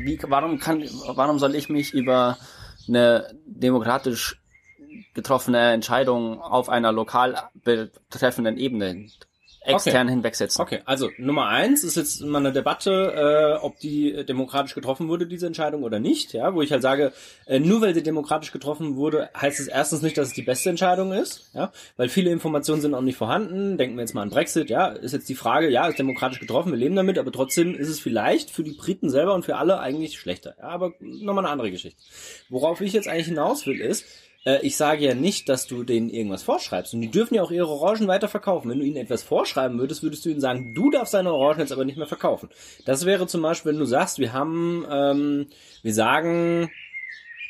Wie, 0.00 0.18
warum 0.26 0.58
kann, 0.58 0.82
warum 1.14 1.38
soll 1.38 1.54
ich 1.54 1.68
mich 1.68 1.92
über 1.92 2.38
eine 2.88 3.34
demokratisch 3.46 4.40
getroffene 5.14 5.72
Entscheidung 5.72 6.40
auf 6.40 6.68
einer 6.68 6.92
lokal 6.92 7.50
betreffenden 7.54 8.56
Ebene 8.56 9.08
extern 9.60 10.08
hinwegsetzen? 10.08 10.60
Okay, 10.60 10.80
also 10.84 11.10
Nummer 11.18 11.48
eins 11.48 11.84
ist 11.84 11.96
jetzt 11.96 12.22
mal 12.22 12.38
eine 12.38 12.52
Debatte, 12.52 13.56
äh, 13.60 13.64
ob 13.64 13.78
die 13.78 14.12
äh, 14.12 14.24
demokratisch 14.24 14.74
getroffen 14.74 15.08
wurde, 15.08 15.26
diese 15.26 15.46
Entscheidung 15.46 15.82
oder 15.82 15.98
nicht, 15.98 16.32
ja, 16.32 16.54
wo 16.54 16.62
ich 16.62 16.72
halt 16.72 16.82
sage, 16.82 17.12
äh, 17.46 17.58
nur 17.58 17.80
weil 17.80 17.94
sie 17.94 18.02
demokratisch 18.02 18.52
getroffen 18.52 18.96
wurde, 18.96 19.30
heißt 19.38 19.60
es 19.60 19.68
erstens 19.68 20.02
nicht, 20.02 20.16
dass 20.16 20.28
es 20.28 20.34
die 20.34 20.42
beste 20.42 20.70
Entscheidung 20.70 21.12
ist, 21.12 21.50
ja, 21.54 21.72
weil 21.96 22.08
viele 22.08 22.30
Informationen 22.30 22.80
sind 22.80 22.94
auch 22.94 23.02
nicht 23.02 23.16
vorhanden. 23.16 23.78
Denken 23.78 23.96
wir 23.96 24.02
jetzt 24.02 24.14
mal 24.14 24.22
an 24.22 24.30
Brexit, 24.30 24.70
ja, 24.70 24.88
ist 24.88 25.12
jetzt 25.12 25.28
die 25.28 25.34
Frage, 25.34 25.68
ja, 25.70 25.86
ist 25.88 25.98
demokratisch 25.98 26.40
getroffen, 26.40 26.72
wir 26.72 26.78
leben 26.78 26.96
damit, 26.96 27.18
aber 27.18 27.32
trotzdem 27.32 27.74
ist 27.74 27.88
es 27.88 28.00
vielleicht 28.00 28.50
für 28.50 28.62
die 28.62 28.72
Briten 28.72 29.10
selber 29.10 29.34
und 29.34 29.44
für 29.44 29.56
alle 29.56 29.80
eigentlich 29.80 30.18
schlechter, 30.18 30.54
ja, 30.58 30.68
aber 30.68 30.94
nochmal 31.00 31.44
eine 31.44 31.52
andere 31.52 31.70
Geschichte. 31.70 32.00
Worauf 32.48 32.80
ich 32.80 32.92
jetzt 32.92 33.08
eigentlich 33.08 33.26
hinaus 33.26 33.66
will, 33.66 33.80
ist, 33.80 34.04
äh, 34.44 34.64
ich 34.66 34.76
sage 34.76 35.04
ja 35.04 35.14
nicht, 35.14 35.48
dass 35.48 35.66
du 35.66 35.84
denen 35.84 36.10
irgendwas 36.10 36.42
vorschreibst. 36.42 36.94
Und 36.94 37.00
die 37.00 37.10
dürfen 37.10 37.34
ja 37.34 37.42
auch 37.42 37.50
ihre 37.50 37.68
Orangen 37.68 38.08
weiter 38.08 38.28
verkaufen. 38.28 38.70
Wenn 38.70 38.78
du 38.78 38.84
ihnen 38.84 38.96
etwas 38.96 39.22
vorschreiben 39.22 39.78
würdest, 39.78 40.02
würdest 40.02 40.24
du 40.24 40.30
ihnen 40.30 40.40
sagen, 40.40 40.74
du 40.74 40.90
darfst 40.90 41.14
deine 41.14 41.32
Orangen 41.32 41.60
jetzt 41.60 41.72
aber 41.72 41.84
nicht 41.84 41.98
mehr 41.98 42.06
verkaufen. 42.06 42.48
Das 42.84 43.04
wäre 43.04 43.26
zum 43.26 43.42
Beispiel, 43.42 43.72
wenn 43.72 43.78
du 43.78 43.86
sagst, 43.86 44.18
wir 44.18 44.32
haben, 44.32 44.86
ähm, 44.90 45.46
wir 45.82 45.94
sagen, 45.94 46.70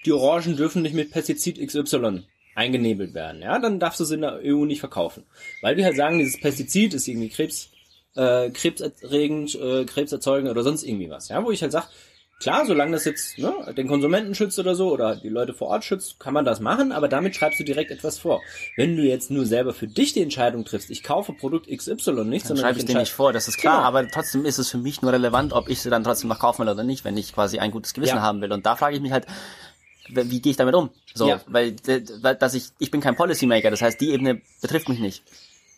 die 0.04 0.12
Orangen 0.12 0.57
dürfen 0.57 0.83
nicht 0.83 0.95
mit 0.95 1.11
Pestizid 1.11 1.59
XY 1.64 2.25
eingenebelt 2.54 3.14
werden. 3.14 3.40
Ja, 3.40 3.59
dann 3.59 3.78
darfst 3.78 4.00
du 4.00 4.04
sie 4.04 4.14
in 4.14 4.23
der 4.23 4.40
EU 4.45 4.64
nicht 4.64 4.80
verkaufen. 4.80 5.25
Weil 5.62 5.76
wir 5.76 5.85
halt 5.85 5.97
sagen, 5.97 6.18
dieses 6.18 6.40
Pestizid 6.40 6.92
ist 6.92 7.07
irgendwie 7.07 7.28
Krebs, 7.28 7.71
äh, 8.16 8.50
krebserregend, 8.50 9.54
äh, 9.54 9.85
krebserzeugend 9.85 10.50
oder 10.50 10.64
sonst 10.64 10.83
irgendwie 10.83 11.09
was. 11.09 11.28
Ja, 11.28 11.45
wo 11.45 11.52
ich 11.52 11.62
halt 11.62 11.71
sag, 11.71 11.88
Klar, 12.40 12.66
solange 12.66 12.92
das 12.92 13.04
jetzt 13.04 13.37
ne, 13.38 13.52
den 13.76 13.88
Konsumenten 13.88 14.33
schützt 14.33 14.61
oder 14.61 14.76
so 14.76 14.92
oder 14.92 15.16
die 15.16 15.28
Leute 15.28 15.54
vor 15.54 15.68
Ort 15.68 15.85
schützt, 15.85 16.21
kann 16.21 16.33
man 16.35 16.45
das 16.45 16.61
machen, 16.61 16.92
aber 16.92 17.09
damit 17.09 17.35
schreibst 17.35 17.59
du 17.59 17.64
direkt 17.64 17.90
etwas 17.90 18.18
vor. 18.21 18.40
Wenn 18.76 18.97
du 18.97 19.02
jetzt 19.02 19.30
nur 19.33 19.45
selber 19.45 19.75
für 19.75 19.88
dich 19.88 20.12
die 20.12 20.23
Entscheidung 20.23 20.64
triffst, 20.64 20.88
ich 20.90 21.02
kaufe 21.02 21.33
Produkt 21.33 21.66
XY 21.66 21.87
nicht, 21.87 22.04
Dann 22.45 22.49
sondern 22.57 22.64
schreibe 22.64 22.78
ich 22.78 22.85
dir 22.85 22.90
entscheide- 22.92 22.99
nicht 23.00 23.11
vor, 23.12 23.33
das 23.33 23.49
ist 23.49 23.59
klar, 23.59 23.78
Genau. 23.78 23.88
aber 23.88 24.07
trotzdem 24.09 24.45
ist 24.45 24.59
es 24.59 24.71
für 24.71 24.78
mich 24.78 25.02
nur 25.02 25.12
relevant, 25.12 25.52
ob 25.52 25.68
ich 25.68 25.80
sie 25.80 25.90
dann 25.90 26.04
trotzdem 26.04 26.28
noch 26.28 26.38
kaufen 26.38 26.62
will 26.64 26.73
oder 26.73 26.85
nicht, 26.85 27.04
wenn 27.04 27.16
ich 27.16 27.35
quasi 27.35 27.59
ein 27.59 27.73
gutes 27.73 27.92
Gewissen 27.92 28.16
Ja. 28.16 28.23
haben 28.23 28.40
will. 28.40 28.52
Und 28.52 28.64
da 28.66 28.76
frage 28.76 28.95
ich 28.95 29.02
mich 29.02 29.11
halt, 29.11 29.26
wie 30.09 30.40
gehe 30.40 30.50
ich 30.52 30.57
damit 30.57 30.76
um? 30.76 30.90
So, 31.14 31.28
Ja. 31.28 31.40
weil, 31.49 31.75
weil 32.23 32.37
dass 32.37 32.54
ich, 32.54 32.66
ich 32.78 32.92
bin 32.92 33.00
kein 33.00 33.16
Policymaker, 33.16 33.71
das 33.73 33.83
heißt, 33.83 34.00
die 34.00 34.11
Ebene 34.11 34.40
betrifft 34.62 34.88
mich 34.88 35.00
nicht. 35.00 35.25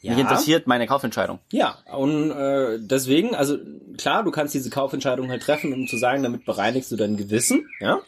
Ja. 0.02 0.12
Mich 0.12 0.20
interessiert 0.20 0.66
meine 0.66 0.86
Kaufentscheidung. 0.86 1.40
Ja, 1.52 1.78
und 1.92 2.30
äh, 2.30 2.78
deswegen, 2.80 3.34
also 3.34 3.58
klar, 3.98 4.24
du 4.24 4.30
kannst 4.30 4.54
diese 4.54 4.70
Kaufentscheidung 4.70 5.28
halt 5.28 5.42
treffen, 5.42 5.72
um 5.72 5.86
zu 5.86 5.98
sagen, 5.98 6.22
damit 6.22 6.44
bereinigst 6.46 6.90
du 6.90 6.96
dein 6.96 7.16
Gewissen, 7.16 7.68
ja. 7.80 8.00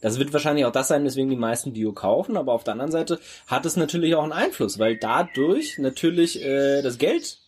Das 0.00 0.18
wird 0.18 0.32
wahrscheinlich 0.32 0.64
auch 0.64 0.72
das 0.72 0.88
sein, 0.88 1.04
weswegen 1.04 1.30
die 1.30 1.36
meisten 1.36 1.72
Bio 1.72 1.92
kaufen, 1.92 2.36
aber 2.36 2.52
auf 2.52 2.62
der 2.62 2.72
anderen 2.72 2.92
Seite 2.92 3.18
hat 3.48 3.66
es 3.66 3.76
natürlich 3.76 4.14
auch 4.14 4.22
einen 4.22 4.32
Einfluss, 4.32 4.78
weil 4.78 4.96
dadurch 4.96 5.78
natürlich 5.78 6.40
äh, 6.44 6.82
das 6.82 6.98
Geld 6.98 7.38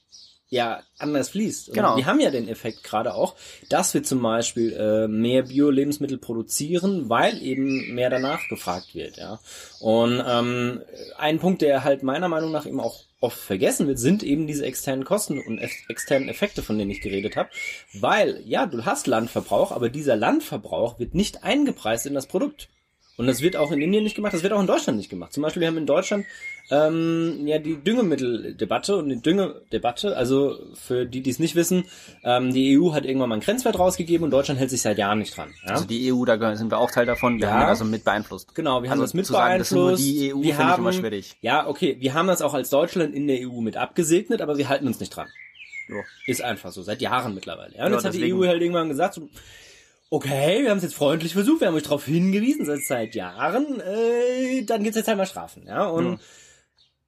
ja 0.49 0.83
anders 0.99 1.29
fließt. 1.29 1.69
Und 1.69 1.75
Genau. 1.75 1.97
Wir 1.97 2.07
haben 2.07 2.19
ja 2.19 2.31
den 2.31 2.49
Effekt 2.49 2.83
gerade 2.83 3.15
auch, 3.15 3.37
dass 3.69 3.95
wir 3.95 4.03
zum 4.03 4.21
Beispiel 4.21 4.73
äh, 4.73 5.07
mehr 5.07 5.45
Bio-Lebensmittel 5.45 6.19
produzieren, 6.19 7.09
weil 7.09 7.41
eben 7.41 7.95
mehr 7.95 8.11
danach 8.11 8.49
gefragt 8.49 8.95
wird. 8.95 9.17
Ja. 9.17 9.39
Und 9.79 10.21
ähm, 10.27 10.83
ein 11.19 11.39
Punkt, 11.39 11.63
der 11.63 11.85
halt 11.85 12.03
meiner 12.03 12.29
Meinung 12.29 12.51
nach 12.51 12.67
eben 12.67 12.81
auch 12.81 13.05
oft 13.21 13.39
vergessen 13.39 13.87
wird, 13.87 13.99
sind 13.99 14.23
eben 14.23 14.47
diese 14.47 14.65
externen 14.65 15.05
Kosten 15.05 15.39
und 15.39 15.59
ex 15.59 15.75
externen 15.89 16.29
Effekte, 16.29 16.63
von 16.63 16.79
denen 16.79 16.91
ich 16.91 17.01
geredet 17.01 17.37
habe. 17.37 17.51
Weil, 17.93 18.43
ja, 18.45 18.67
du 18.67 18.85
hast 18.85 19.07
Landverbrauch, 19.07 19.73
aber 19.73 19.91
dieser 19.91 20.17
Landverbrauch 20.17 20.99
wird 20.99 21.15
nicht 21.15 21.45
eingepreist 21.45 22.07
in 22.07 22.15
das 22.15 22.27
Produkt. 22.27 22.69
Und 23.17 23.27
das 23.27 23.43
wird 23.43 23.55
auch 23.57 23.71
in 23.71 23.83
Indien 23.83 24.03
nicht 24.05 24.17
gemacht, 24.17 24.33
das 24.33 24.43
wird 24.43 24.53
auch 24.55 24.61
in 24.61 24.67
Deutschland 24.67 24.97
nicht 24.97 25.11
gemacht. 25.11 25.33
Zum 25.35 25.43
Beispiel, 25.43 25.61
wir 25.61 25.69
haben 25.69 25.77
in 25.77 25.85
Deutschland 25.87 26.25
ähm, 26.71 27.47
ja 27.47 27.59
die 27.59 27.77
Düngemitteldebatte 27.77 28.97
und 28.97 29.09
die 29.11 29.21
Düngedebatte, 29.21 30.17
also 30.17 30.59
für 30.75 31.05
die, 31.05 31.21
die 31.21 31.31
es 31.31 31.39
nicht 31.39 31.55
wissen, 31.55 31.85
ähm, 32.25 32.53
die 32.55 32.79
EU 32.79 32.93
hat 32.93 33.05
irgendwann 33.05 33.29
mal 33.29 33.35
einen 33.35 33.43
Grenzwert 33.43 33.79
rausgegeben 33.79 34.25
und 34.25 34.31
Deutschland 34.31 34.59
hält 34.61 34.71
sich 34.71 34.81
seit 34.81 34.97
Jahren 34.97 35.19
nicht 35.19 35.37
dran. 35.37 35.51
Ja? 35.67 35.73
Also 35.73 35.85
die 35.85 36.13
EU, 36.13 36.25
da 36.25 36.57
sind 36.57 36.71
wir 36.71 36.79
auch 36.79 36.91
Teil 36.91 37.07
davon, 37.07 37.39
wir 37.39 37.47
Ja. 37.49 37.53
haben 37.53 37.61
das 37.61 37.69
also 37.81 37.85
mit 37.85 38.05
beeinflusst. 38.05 38.55
Genau, 38.55 38.83
wir 38.83 38.89
haben 38.89 38.93
Also 39.01 39.03
das 39.05 39.15
mit 39.15 39.27
zu 39.27 39.33
sagen, 39.33 39.59
das 39.59 39.69
sind 39.69 39.79
nur 39.79 39.87
beeinflusst. 39.89 40.09
die 40.09 40.33
EU, 40.33 40.37
wir 40.37 40.43
finde 40.43 40.49
ich 40.51 40.57
haben, 40.59 40.83
immer 40.83 40.93
schwierig. 40.93 41.37
Ja, 41.43 41.67
okay, 41.67 41.97
wir 42.01 42.15
haben 42.15 42.29
das 42.29 42.41
auch 42.41 42.55
als 42.55 42.71
Deutschland 42.71 43.15
in 43.15 43.27
der 43.27 43.41
EU 43.47 43.61
mit 43.61 43.77
abgesegnet, 43.77 44.41
aber 44.41 44.57
wir 44.57 44.69
halten 44.69 44.87
uns 44.87 44.99
nicht 45.01 45.15
dran. 45.15 45.29
Jo. 45.89 45.97
Ist 46.27 46.41
einfach 46.41 46.71
so, 46.71 46.83
seit 46.83 47.03
Jahren 47.03 47.35
mittlerweile. 47.35 47.75
Ja, 47.77 47.85
und 47.85 47.91
Ja, 47.91 47.97
jetzt 47.99 48.05
hat 48.07 48.15
die 48.15 48.33
EU 48.33 48.47
halt 48.47 48.63
irgendwann 48.63 48.89
gesagt, 48.89 49.15
so, 49.15 49.29
okay, 50.11 50.63
wir 50.63 50.71
haben 50.71 50.79
es 50.79 50.83
jetzt 50.85 50.95
freundlich 50.97 51.33
versucht, 51.33 51.61
wir 51.61 51.69
haben 51.69 51.75
euch 51.75 51.85
darauf 51.85 52.05
hingewiesen, 52.05 52.67
seit 52.67 52.83
seit 52.83 53.15
Jahren, 53.15 53.81
äh, 53.81 54.65
dann 54.65 54.83
gibt's 54.83 54.97
jetzt 54.97 55.09
halt 55.09 55.17
mal 55.19 55.27
Strafen. 55.27 55.67
Ja, 55.67 55.87
und 55.87 56.13
Ja. 56.13 56.19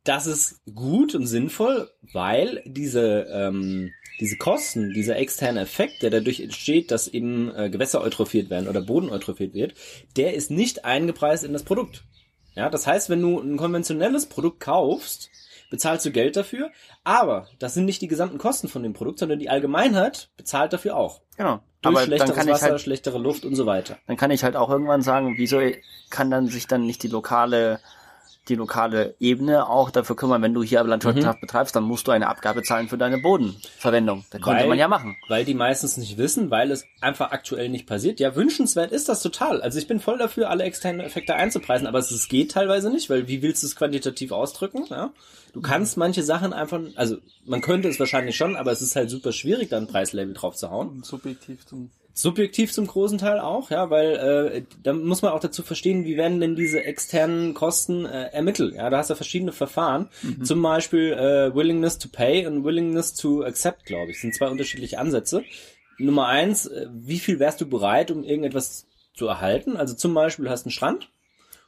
das 0.05 0.27
ist 0.27 0.61
gut 0.75 1.15
und 1.15 1.27
sinnvoll, 1.27 1.91
weil 2.13 2.63
diese, 2.65 3.27
ähm, 3.33 3.91
diese 4.21 4.37
Kosten, 4.37 4.93
dieser 4.93 5.17
externe 5.17 5.61
Effekt, 5.61 6.03
der 6.03 6.11
dadurch 6.11 6.41
entsteht, 6.41 6.91
dass 6.91 7.09
eben 7.09 7.53
äh, 7.55 7.71
Gewässer 7.71 8.01
eutrophiert 8.03 8.51
werden 8.51 8.69
oder 8.69 8.81
Boden 8.83 9.11
eutrophiert 9.11 9.55
wird, 9.55 9.75
der 10.17 10.35
ist 10.35 10.51
nicht 10.51 10.85
eingepreist 10.85 11.45
in 11.45 11.53
das 11.53 11.65
Produkt. 11.65 12.05
Ja, 12.55 12.69
das 12.71 12.87
heißt, 12.87 13.09
wenn 13.11 13.23
du 13.23 13.41
ein 13.41 13.57
konventionelles 13.57 14.27
Produkt 14.27 14.61
kaufst, 14.61 15.31
bezahlst 15.73 16.05
du 16.05 16.11
Geld 16.13 16.37
dafür, 16.37 16.71
aber 17.03 17.49
das 17.59 17.73
sind 17.73 17.87
nicht 17.87 18.03
die 18.03 18.07
gesamten 18.07 18.37
Kosten 18.37 18.69
von 18.69 18.83
dem 18.83 18.93
Produkt, 18.93 19.19
sondern 19.19 19.39
die 19.39 19.49
Allgemeinheit 19.49 20.29
bezahlt 20.37 20.75
dafür 20.75 20.97
auch. 20.97 21.23
Genau. 21.39 21.61
Durch 21.81 21.97
Aber 21.97 22.01
dann 22.01 22.05
schlechteres 22.05 22.37
kann 22.37 22.47
ich 22.47 22.55
Wasser, 22.55 22.67
halt 22.67 22.81
schlechtere 22.83 23.19
Luft 23.19 23.47
und 23.47 23.57
so 23.57 23.65
weiter. 23.65 23.97
dann 24.07 24.19
kann 24.19 24.31
ich 24.31 24.45
halt 24.45 24.55
auch 24.55 24.69
irgendwann 24.69 25.01
sagen, 25.01 25.35
wieso 25.39 25.61
kann 26.11 26.31
dann 26.31 26.47
sich 26.47 26.67
dann 26.67 26.85
nicht 26.85 27.03
die 27.03 27.09
lokale 27.09 27.81
die 28.49 28.57
lokale 28.57 29.15
Ebene 29.21 29.69
auch 29.69 29.91
dafür 29.91 30.17
kümmern, 30.17 30.43
wenn 30.43 30.53
du 30.53 30.63
hier 30.65 30.83
Landwirtschaft 30.83 31.41
betreibst, 31.41 31.77
dann 31.77 31.85
musst 31.85 32.09
du 32.09 32.11
eine 32.11 32.29
Abgabe 32.29 32.63
zahlen 32.63 32.89
für 32.89 32.99
deine 32.99 33.19
Bodenverwendung. 33.19 34.25
Das 34.31 34.41
konnte 34.41 34.63
Weil- 34.63 34.69
man 34.69 34.79
ja 34.79 34.89
machen. 34.89 35.17
Weil 35.29 35.45
die 35.45 35.55
meistens 35.55 35.97
nicht 35.97 36.19
wissen, 36.19 36.51
weil 36.51 36.73
es 36.73 36.85
einfach 37.01 37.31
aktuell 37.31 37.69
nicht 37.69 37.87
passiert. 37.87 38.19
Ja, 38.19 38.35
wünschenswert 38.35 38.91
ist 38.91 39.09
das 39.09 39.23
total. 39.23 39.63
Also 39.63 39.79
ich 39.79 39.87
bin 39.87 40.01
voll 40.01 40.19
dafür, 40.19 40.51
alle 40.51 40.65
externen 40.65 41.01
Effekte 41.01 41.35
einzupreisen, 41.35 41.87
aber 41.87 41.99
es, 42.01 42.29
geht 42.29 42.51
teilweise 42.51 42.91
nicht, 42.91 43.11
weil 43.11 43.29
wie 43.29 43.43
willst 43.43 43.63
du 43.63 43.67
es 43.67 43.77
quantitativ 43.77 44.33
ausdrücken? 44.33 44.87
Ja? 44.91 45.13
Du 45.53 45.61
kannst 45.61 45.97
manche 45.97 46.23
Sachen 46.23 46.53
einfach, 46.53 46.81
also 46.97 47.17
man 47.45 47.61
könnte 47.61 47.89
es 47.89 48.01
wahrscheinlich 48.01 48.37
schon, 48.37 48.57
aber 48.57 48.73
es 48.73 48.83
ist 48.83 48.97
halt 48.97 49.11
super 49.11 49.33
schwierig, 49.33 49.69
da 49.69 49.77
ein 49.77 49.87
Preislabel 49.87 50.35
drauf 50.35 50.57
zu 50.57 50.71
hauen. 50.71 51.03
Subjektiv 51.05 51.67
zum 51.67 51.91
subjektiv 52.15 52.73
zum 52.73 52.87
großen 52.87 53.19
Teil 53.19 53.41
auch, 53.41 53.71
ja, 53.71 53.91
weil 53.91 54.17
äh, 54.17 54.63
da 54.83 54.93
muss 54.93 55.23
man 55.23 55.33
auch 55.33 55.41
dazu 55.41 55.63
verstehen, 55.63 56.05
wie 56.05 56.17
werden 56.17 56.41
denn 56.41 56.57
diese 56.57 56.85
externen 56.85 57.55
Kosten 57.55 58.05
äh, 58.05 58.29
ermittelt. 58.29 58.75
Ja, 58.75 58.91
da 58.91 58.99
hast 58.99 59.11
du 59.11 59.15
verschiedene 59.15 59.53
Verfahren, 59.53 60.09
mhm. 60.23 60.45
zum 60.45 60.63
Beispiel 60.63 61.13
äh, 61.13 61.55
Willingness 61.55 61.99
to 61.99 62.09
Pay 62.11 62.47
und 62.47 62.65
Willingness 62.65 63.15
to 63.15 63.43
Accept, 63.43 63.85
glaube 63.87 64.11
ich, 64.11 64.19
das 64.19 64.23
sind 64.23 64.35
zwei 64.35 64.49
unterschiedliche 64.49 64.99
Ansätze. 64.99 65.43
Nummer 65.99 66.27
eins, 66.27 66.67
äh, 66.67 66.87
wie 66.93 67.19
viel 67.19 67.39
wärst 67.39 67.61
du 67.61 67.69
bereit, 67.69 68.11
um 68.11 68.25
irgendetwas 68.25 68.87
zu 69.15 69.27
erhalten? 69.27 69.77
Also 69.77 69.95
zum 69.95 70.15
Beispiel, 70.15 70.45
du 70.45 70.51
hast 70.51 70.67
einen 70.67 70.73
Strand 70.73 71.11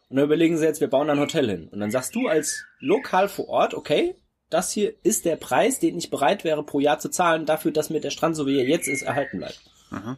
und 0.09 0.17
dann 0.17 0.27
überlegen 0.27 0.59
sie 0.59 0.65
jetzt, 0.65 0.81
wir 0.81 0.89
bauen 0.89 1.11
ein 1.11 1.21
Hotel 1.21 1.49
hin. 1.49 1.69
Und 1.69 1.81
dann 1.81 1.91
sagst 1.91 2.15
du 2.15 2.29
als 2.29 2.65
lokal 2.81 3.29
vor 3.29 3.49
Ort, 3.49 3.75
okay, 3.75 4.17
das 4.51 4.73
hier 4.73 4.95
ist 5.03 5.25
der 5.25 5.37
Preis, 5.37 5.81
den 5.81 5.99
ich 5.99 6.11
bereit 6.11 6.45
wäre 6.45 6.63
pro 6.63 6.81
Jahr 6.81 6.99
zu 6.99 7.09
zahlen, 7.09 7.47
dafür, 7.47 7.73
dass 7.73 7.91
mir 7.91 8.01
der 8.01 8.11
Strand, 8.11 8.37
so 8.37 8.47
wie 8.47 8.59
er 8.59 8.69
jetzt 8.69 8.89
ist, 8.89 9.03
erhalten 9.03 9.39
bleibt. 9.39 9.61
Mhm. 9.91 10.17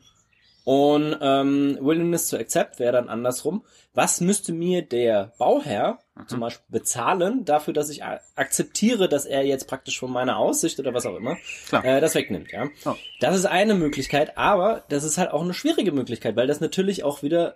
Und 0.66 1.16
ähm, 1.20 1.78
Willingness 1.80 2.28
to 2.28 2.36
Accept 2.36 2.80
wäre 2.80 2.90
dann 2.90 3.08
andersrum. 3.08 3.64
Was 3.94 4.20
müsste 4.20 4.52
mir 4.52 4.82
der 4.82 5.32
Bauherr 5.38 6.00
mhm. 6.16 6.26
zum 6.26 6.40
Beispiel 6.40 6.64
bezahlen 6.68 7.44
dafür, 7.44 7.72
dass 7.72 7.88
ich 7.88 8.02
akzeptiere, 8.02 9.08
dass 9.08 9.26
er 9.26 9.46
jetzt 9.46 9.68
praktisch 9.68 9.96
von 10.00 10.10
meiner 10.10 10.38
Aussicht 10.38 10.80
oder 10.80 10.92
was 10.92 11.06
auch 11.06 11.14
immer 11.14 11.36
äh, 11.70 12.00
das 12.00 12.16
wegnimmt? 12.16 12.50
Ja, 12.50 12.66
oh. 12.84 12.96
das 13.20 13.36
ist 13.36 13.44
eine 13.44 13.76
Möglichkeit, 13.76 14.36
aber 14.36 14.82
das 14.88 15.04
ist 15.04 15.18
halt 15.18 15.30
auch 15.30 15.42
eine 15.42 15.54
schwierige 15.54 15.92
Möglichkeit, 15.92 16.34
weil 16.34 16.48
das 16.48 16.58
natürlich 16.58 17.04
auch 17.04 17.22
wieder 17.22 17.54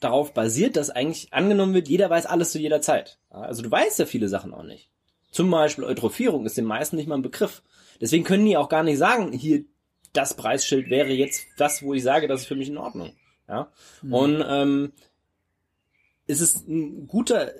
darauf 0.00 0.34
basiert, 0.34 0.76
dass 0.76 0.90
eigentlich 0.90 1.32
angenommen 1.32 1.72
wird, 1.72 1.88
jeder 1.88 2.10
weiß 2.10 2.26
alles 2.26 2.52
zu 2.52 2.58
jeder 2.58 2.82
Zeit. 2.82 3.20
Also 3.30 3.62
du 3.62 3.70
weißt 3.70 3.98
ja 4.00 4.04
viele 4.04 4.28
Sachen 4.28 4.52
auch 4.52 4.64
nicht. 4.64 4.90
Zum 5.30 5.50
Beispiel 5.50 5.84
Eutrophierung 5.84 6.44
ist 6.44 6.58
den 6.58 6.66
meisten 6.66 6.96
nicht 6.96 7.08
mal 7.08 7.16
ein 7.16 7.22
Begriff. 7.22 7.62
Deswegen 8.02 8.24
können 8.24 8.44
die 8.44 8.58
auch 8.58 8.68
gar 8.68 8.82
nicht 8.82 8.98
sagen, 8.98 9.32
hier 9.32 9.64
das 10.14 10.34
Preisschild 10.34 10.88
wäre 10.88 11.12
jetzt 11.12 11.46
das, 11.58 11.82
wo 11.82 11.92
ich 11.92 12.02
sage, 12.02 12.28
das 12.28 12.42
ist 12.42 12.46
für 12.46 12.56
mich 12.56 12.68
in 12.68 12.78
Ordnung. 12.78 13.12
Ja. 13.48 13.68
Mhm. 14.02 14.14
Und 14.14 14.44
ähm, 14.48 14.92
es 16.26 16.40
ist 16.40 16.66
ein 16.66 17.06
guter 17.06 17.52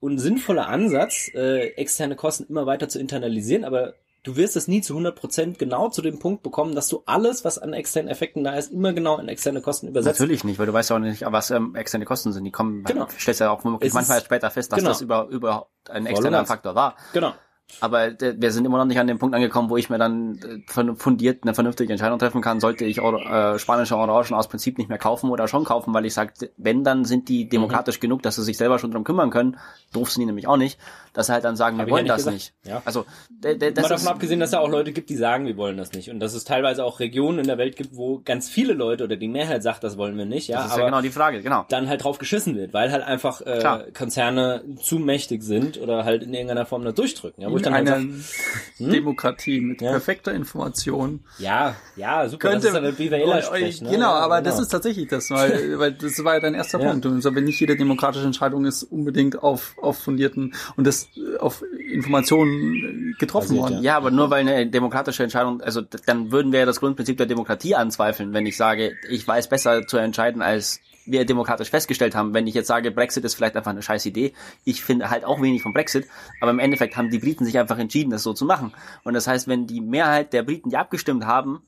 und 0.00 0.18
sinnvoller 0.18 0.68
Ansatz, 0.68 1.30
äh, 1.34 1.68
externe 1.74 2.16
Kosten 2.16 2.44
immer 2.48 2.66
weiter 2.66 2.88
zu 2.88 2.98
internalisieren, 2.98 3.64
aber 3.64 3.94
du 4.24 4.36
wirst 4.36 4.56
es 4.56 4.68
nie 4.68 4.80
zu 4.80 4.96
100% 4.96 5.58
genau 5.58 5.88
zu 5.88 6.02
dem 6.02 6.18
Punkt 6.18 6.42
bekommen, 6.42 6.74
dass 6.74 6.88
du 6.88 7.02
alles, 7.06 7.44
was 7.44 7.58
an 7.58 7.72
externen 7.72 8.10
Effekten 8.10 8.44
da 8.44 8.54
ist, 8.54 8.72
immer 8.72 8.92
genau 8.92 9.18
in 9.18 9.28
externe 9.28 9.60
Kosten 9.60 9.88
übersetzt. 9.88 10.20
Natürlich 10.20 10.44
nicht, 10.44 10.58
weil 10.58 10.66
du 10.66 10.72
weißt 10.72 10.90
ja 10.90 10.96
auch 10.96 11.00
nicht, 11.00 11.24
was 11.26 11.50
ähm, 11.50 11.74
externe 11.74 12.04
Kosten 12.04 12.32
sind. 12.32 12.44
Die 12.44 12.50
kommen, 12.50 12.84
genau. 12.84 13.08
stellst 13.18 13.40
ja 13.40 13.50
auch 13.50 13.64
manchmal 13.64 14.20
später 14.20 14.50
fest, 14.50 14.72
dass 14.72 14.78
genau. 14.78 14.90
das 14.90 15.00
über, 15.00 15.26
über 15.28 15.68
ein 15.88 16.06
externer 16.06 16.44
Faktor 16.46 16.74
war. 16.74 16.96
Genau. 17.12 17.32
Aber 17.80 18.12
wir 18.20 18.52
sind 18.52 18.64
immer 18.64 18.78
noch 18.78 18.84
nicht 18.84 18.98
an 18.98 19.06
dem 19.06 19.18
Punkt 19.18 19.34
angekommen, 19.34 19.70
wo 19.70 19.76
ich 19.76 19.90
mir 19.90 19.98
dann 19.98 20.38
äh, 20.66 20.94
fundiert 20.94 21.42
eine 21.42 21.54
vernünftige 21.54 21.92
Entscheidung 21.92 22.18
treffen 22.18 22.42
kann, 22.42 22.60
sollte 22.60 22.84
ich 22.84 22.98
äh, 22.98 23.58
spanische 23.58 23.96
Orangen 23.96 24.34
aus 24.34 24.48
Prinzip 24.48 24.78
nicht 24.78 24.88
mehr 24.88 24.98
kaufen 24.98 25.30
oder 25.30 25.48
schon 25.48 25.64
kaufen, 25.64 25.94
weil 25.94 26.04
ich 26.04 26.14
sage, 26.14 26.32
wenn, 26.56 26.84
dann 26.84 27.04
sind 27.04 27.28
die 27.28 27.48
demokratisch 27.48 27.98
mhm. 27.98 28.02
genug, 28.02 28.22
dass 28.22 28.36
sie 28.36 28.42
sich 28.42 28.56
selber 28.56 28.78
schon 28.78 28.90
drum 28.90 29.04
kümmern 29.04 29.30
können. 29.30 29.58
Doof 29.92 30.10
sind 30.10 30.20
die 30.20 30.26
nämlich 30.26 30.46
auch 30.46 30.56
nicht, 30.56 30.78
dass 31.12 31.26
sie 31.26 31.32
halt 31.32 31.44
dann 31.44 31.56
sagen, 31.56 31.78
Hab 31.78 31.86
wir 31.86 31.92
wollen 31.92 32.06
ja 32.06 32.14
nicht 32.16 32.26
das 32.26 32.34
gesagt. 32.34 32.54
nicht. 32.64 32.70
Ja. 32.72 32.82
Also 32.84 33.06
das 33.40 33.58
Mal 33.58 33.88
davon 33.88 34.08
abgesehen, 34.08 34.40
dass 34.40 34.50
es 34.50 34.52
ja 34.52 34.60
auch 34.60 34.68
Leute 34.68 34.92
gibt, 34.92 35.10
die 35.10 35.16
sagen, 35.16 35.46
wir 35.46 35.56
wollen 35.56 35.76
das 35.76 35.92
nicht. 35.92 36.10
Und 36.10 36.20
dass 36.20 36.34
es 36.34 36.44
teilweise 36.44 36.84
auch 36.84 37.00
Regionen 37.00 37.40
in 37.40 37.46
der 37.46 37.58
Welt 37.58 37.76
gibt, 37.76 37.96
wo 37.96 38.20
ganz 38.24 38.48
viele 38.48 38.74
Leute 38.74 39.04
oder 39.04 39.16
die 39.16 39.28
Mehrheit 39.28 39.62
sagt, 39.62 39.82
das 39.82 39.96
wollen 39.96 40.16
wir 40.16 40.26
nicht. 40.26 40.48
Ja, 40.48 40.58
das 40.58 40.66
ist 40.66 40.72
aber 40.72 40.82
ja 40.82 40.86
genau 40.88 41.00
die 41.00 41.10
Frage, 41.10 41.42
genau. 41.42 41.64
Dann 41.68 41.88
halt 41.88 42.04
drauf 42.04 42.18
geschissen 42.18 42.56
wird, 42.56 42.72
weil 42.72 42.92
halt 42.92 43.02
einfach 43.02 43.40
äh, 43.40 43.90
Konzerne 43.96 44.62
zu 44.80 44.98
mächtig 44.98 45.42
sind 45.42 45.80
oder 45.80 46.04
halt 46.04 46.22
in 46.22 46.34
irgendeiner 46.34 46.66
Form 46.66 46.84
da 46.84 46.92
durchdrücken. 46.92 47.42
Ja, 47.42 47.51
wo 47.52 47.56
ich 47.56 47.62
dann 47.62 47.74
halt 47.74 47.88
sag, 47.88 48.00
hm? 48.00 48.90
Demokratie 48.90 49.60
mit 49.60 49.80
ja. 49.80 49.90
perfekter 49.90 50.32
Information. 50.32 51.20
Ja, 51.38 51.76
ja, 51.96 52.28
super. 52.28 52.50
Könnte, 52.50 52.68
das 52.68 52.74
ist 52.74 52.76
eine 52.76 52.92
BWLer 52.92 53.42
sprechen, 53.42 53.86
ne? 53.86 53.92
Genau, 53.92 54.10
aber 54.10 54.38
genau. 54.38 54.50
das 54.50 54.60
ist 54.60 54.68
tatsächlich 54.68 55.08
das, 55.08 55.30
weil, 55.30 55.74
weil 55.78 55.92
das 55.92 56.22
war 56.24 56.34
ja 56.34 56.40
dein 56.40 56.54
erster 56.54 56.80
ja. 56.80 56.90
Punkt. 56.90 57.06
Und 57.06 57.20
so, 57.20 57.34
wenn 57.34 57.44
nicht 57.44 57.60
jede 57.60 57.76
demokratische 57.76 58.24
Entscheidung 58.24 58.64
ist 58.64 58.82
unbedingt 58.82 59.42
auf, 59.42 59.76
auf 59.80 59.98
fundierten 59.98 60.54
und 60.76 60.86
das 60.86 61.08
auf 61.38 61.62
Informationen 61.92 63.14
getroffen 63.18 63.56
worden. 63.56 63.76
Ja. 63.76 63.92
ja, 63.92 63.96
aber 63.96 64.10
nur 64.10 64.30
weil 64.30 64.40
eine 64.40 64.66
demokratische 64.66 65.22
Entscheidung, 65.22 65.60
also 65.60 65.82
dann 66.06 66.32
würden 66.32 66.52
wir 66.52 66.60
ja 66.60 66.66
das 66.66 66.80
Grundprinzip 66.80 67.16
der 67.16 67.26
Demokratie 67.26 67.74
anzweifeln, 67.74 68.32
wenn 68.32 68.46
ich 68.46 68.56
sage, 68.56 68.96
ich 69.08 69.26
weiß 69.26 69.48
besser 69.48 69.86
zu 69.86 69.98
entscheiden 69.98 70.42
als 70.42 70.80
wir 71.04 71.24
demokratisch 71.24 71.70
festgestellt 71.70 72.14
haben, 72.14 72.34
wenn 72.34 72.46
ich 72.46 72.54
jetzt 72.54 72.68
sage, 72.68 72.90
Brexit 72.90 73.24
ist 73.24 73.34
vielleicht 73.34 73.56
einfach 73.56 73.70
eine 73.70 73.82
scheiß 73.82 74.06
Idee, 74.06 74.32
ich 74.64 74.82
finde 74.82 75.10
halt 75.10 75.24
auch 75.24 75.40
wenig 75.40 75.62
von 75.62 75.72
Brexit, 75.72 76.06
aber 76.40 76.50
im 76.50 76.58
Endeffekt 76.58 76.96
haben 76.96 77.10
die 77.10 77.18
Briten 77.18 77.44
sich 77.44 77.58
einfach 77.58 77.78
entschieden, 77.78 78.10
das 78.10 78.22
so 78.22 78.32
zu 78.32 78.44
machen. 78.44 78.72
Und 79.04 79.14
das 79.14 79.26
heißt, 79.26 79.48
wenn 79.48 79.66
die 79.66 79.80
Mehrheit 79.80 80.32
der 80.32 80.42
Briten, 80.42 80.70
die 80.70 80.76
abgestimmt 80.76 81.26
haben, 81.26 81.62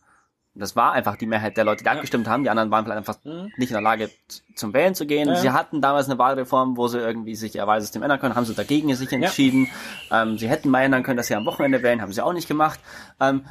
das 0.56 0.76
war 0.76 0.92
einfach 0.92 1.16
die 1.16 1.26
Mehrheit 1.26 1.56
der 1.56 1.64
Leute, 1.64 1.82
die 1.82 1.86
ja. 1.86 1.92
abgestimmt 1.94 2.28
haben, 2.28 2.44
die 2.44 2.50
anderen 2.50 2.70
waren 2.70 2.84
vielleicht 2.84 2.98
einfach 2.98 3.18
mhm. 3.24 3.50
nicht 3.56 3.70
in 3.70 3.74
der 3.74 3.80
Lage 3.80 4.10
zum 4.54 4.72
Wählen 4.72 4.94
zu 4.94 5.04
gehen. 5.04 5.28
Ja. 5.28 5.34
Sie 5.36 5.50
hatten 5.50 5.80
damals 5.80 6.08
eine 6.08 6.18
Wahlreform, 6.18 6.76
wo 6.76 6.86
sie 6.86 6.98
irgendwie 6.98 7.34
sich 7.34 7.56
ihr 7.56 7.66
Wahlsystem 7.66 8.02
ändern 8.02 8.20
können, 8.20 8.36
haben 8.36 8.44
sie 8.44 8.54
dagegen 8.54 8.94
sich 8.94 9.12
entschieden. 9.12 9.68
Ja. 10.10 10.22
Ähm, 10.22 10.38
sie 10.38 10.48
hätten 10.48 10.70
mal 10.70 10.82
ändern 10.82 11.02
können, 11.02 11.16
dass 11.16 11.26
sie 11.26 11.34
am 11.34 11.44
Wochenende 11.44 11.82
wählen, 11.82 12.00
haben 12.00 12.12
sie 12.12 12.22
auch 12.22 12.32
nicht 12.32 12.46
gemacht. 12.46 12.78
Ähm, 13.20 13.44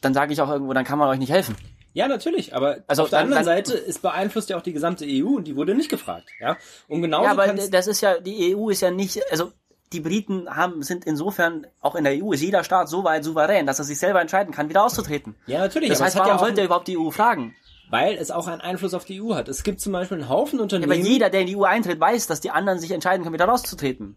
dann 0.00 0.14
sage 0.14 0.32
ich 0.32 0.40
auch 0.40 0.50
irgendwo, 0.50 0.72
dann 0.74 0.84
kann 0.84 0.98
man 0.98 1.08
euch 1.08 1.18
nicht 1.18 1.32
helfen. 1.32 1.56
Ja, 1.94 2.08
natürlich, 2.08 2.54
aber 2.54 2.78
also 2.88 3.04
auf 3.04 3.10
der 3.10 3.20
anderen 3.20 3.44
Seite 3.44 3.72
ist 3.72 4.02
beeinflusst 4.02 4.50
ja 4.50 4.56
auch 4.56 4.62
die 4.62 4.72
gesamte 4.72 5.06
EU 5.08 5.36
und 5.36 5.44
die 5.44 5.54
wurde 5.54 5.76
nicht 5.76 5.88
gefragt, 5.88 6.28
ja. 6.40 6.56
Und 6.88 7.02
genau. 7.02 7.22
Ja, 7.22 7.30
aber 7.30 7.46
das 7.46 7.86
ist 7.86 8.00
ja 8.00 8.18
die 8.18 8.54
EU 8.54 8.68
ist 8.68 8.80
ja 8.80 8.90
nicht, 8.90 9.22
also 9.30 9.52
die 9.92 10.00
Briten 10.00 10.50
haben 10.50 10.82
sind 10.82 11.04
insofern 11.04 11.68
auch 11.80 11.94
in 11.94 12.02
der 12.02 12.14
EU 12.20 12.32
ist 12.32 12.42
jeder 12.42 12.64
Staat 12.64 12.88
so 12.88 13.04
weit 13.04 13.22
souverän, 13.22 13.64
dass 13.64 13.78
er 13.78 13.84
sich 13.84 13.98
selber 13.98 14.20
entscheiden 14.20 14.52
kann, 14.52 14.68
wieder 14.68 14.84
auszutreten. 14.84 15.36
Ja, 15.46 15.60
natürlich. 15.60 15.88
Das 15.88 16.02
heißt, 16.02 16.16
warum 16.16 16.38
sollte 16.38 16.62
er 16.62 16.66
überhaupt 16.66 16.88
die 16.88 16.98
EU 16.98 17.10
fragen? 17.10 17.54
Weil 17.90 18.14
es 18.16 18.32
auch 18.32 18.48
einen 18.48 18.60
Einfluss 18.60 18.92
auf 18.92 19.04
die 19.04 19.22
EU 19.22 19.34
hat. 19.34 19.48
Es 19.48 19.62
gibt 19.62 19.80
zum 19.80 19.92
Beispiel 19.92 20.18
einen 20.18 20.28
Haufen 20.28 20.58
Unternehmen. 20.58 20.90
Ja, 20.90 20.98
aber 20.98 21.08
jeder, 21.08 21.30
der 21.30 21.42
in 21.42 21.46
die 21.46 21.56
EU 21.56 21.62
eintritt, 21.62 22.00
weiß, 22.00 22.26
dass 22.26 22.40
die 22.40 22.50
anderen 22.50 22.80
sich 22.80 22.90
entscheiden 22.90 23.22
können, 23.22 23.34
wieder 23.34 23.44
rauszutreten. 23.44 24.16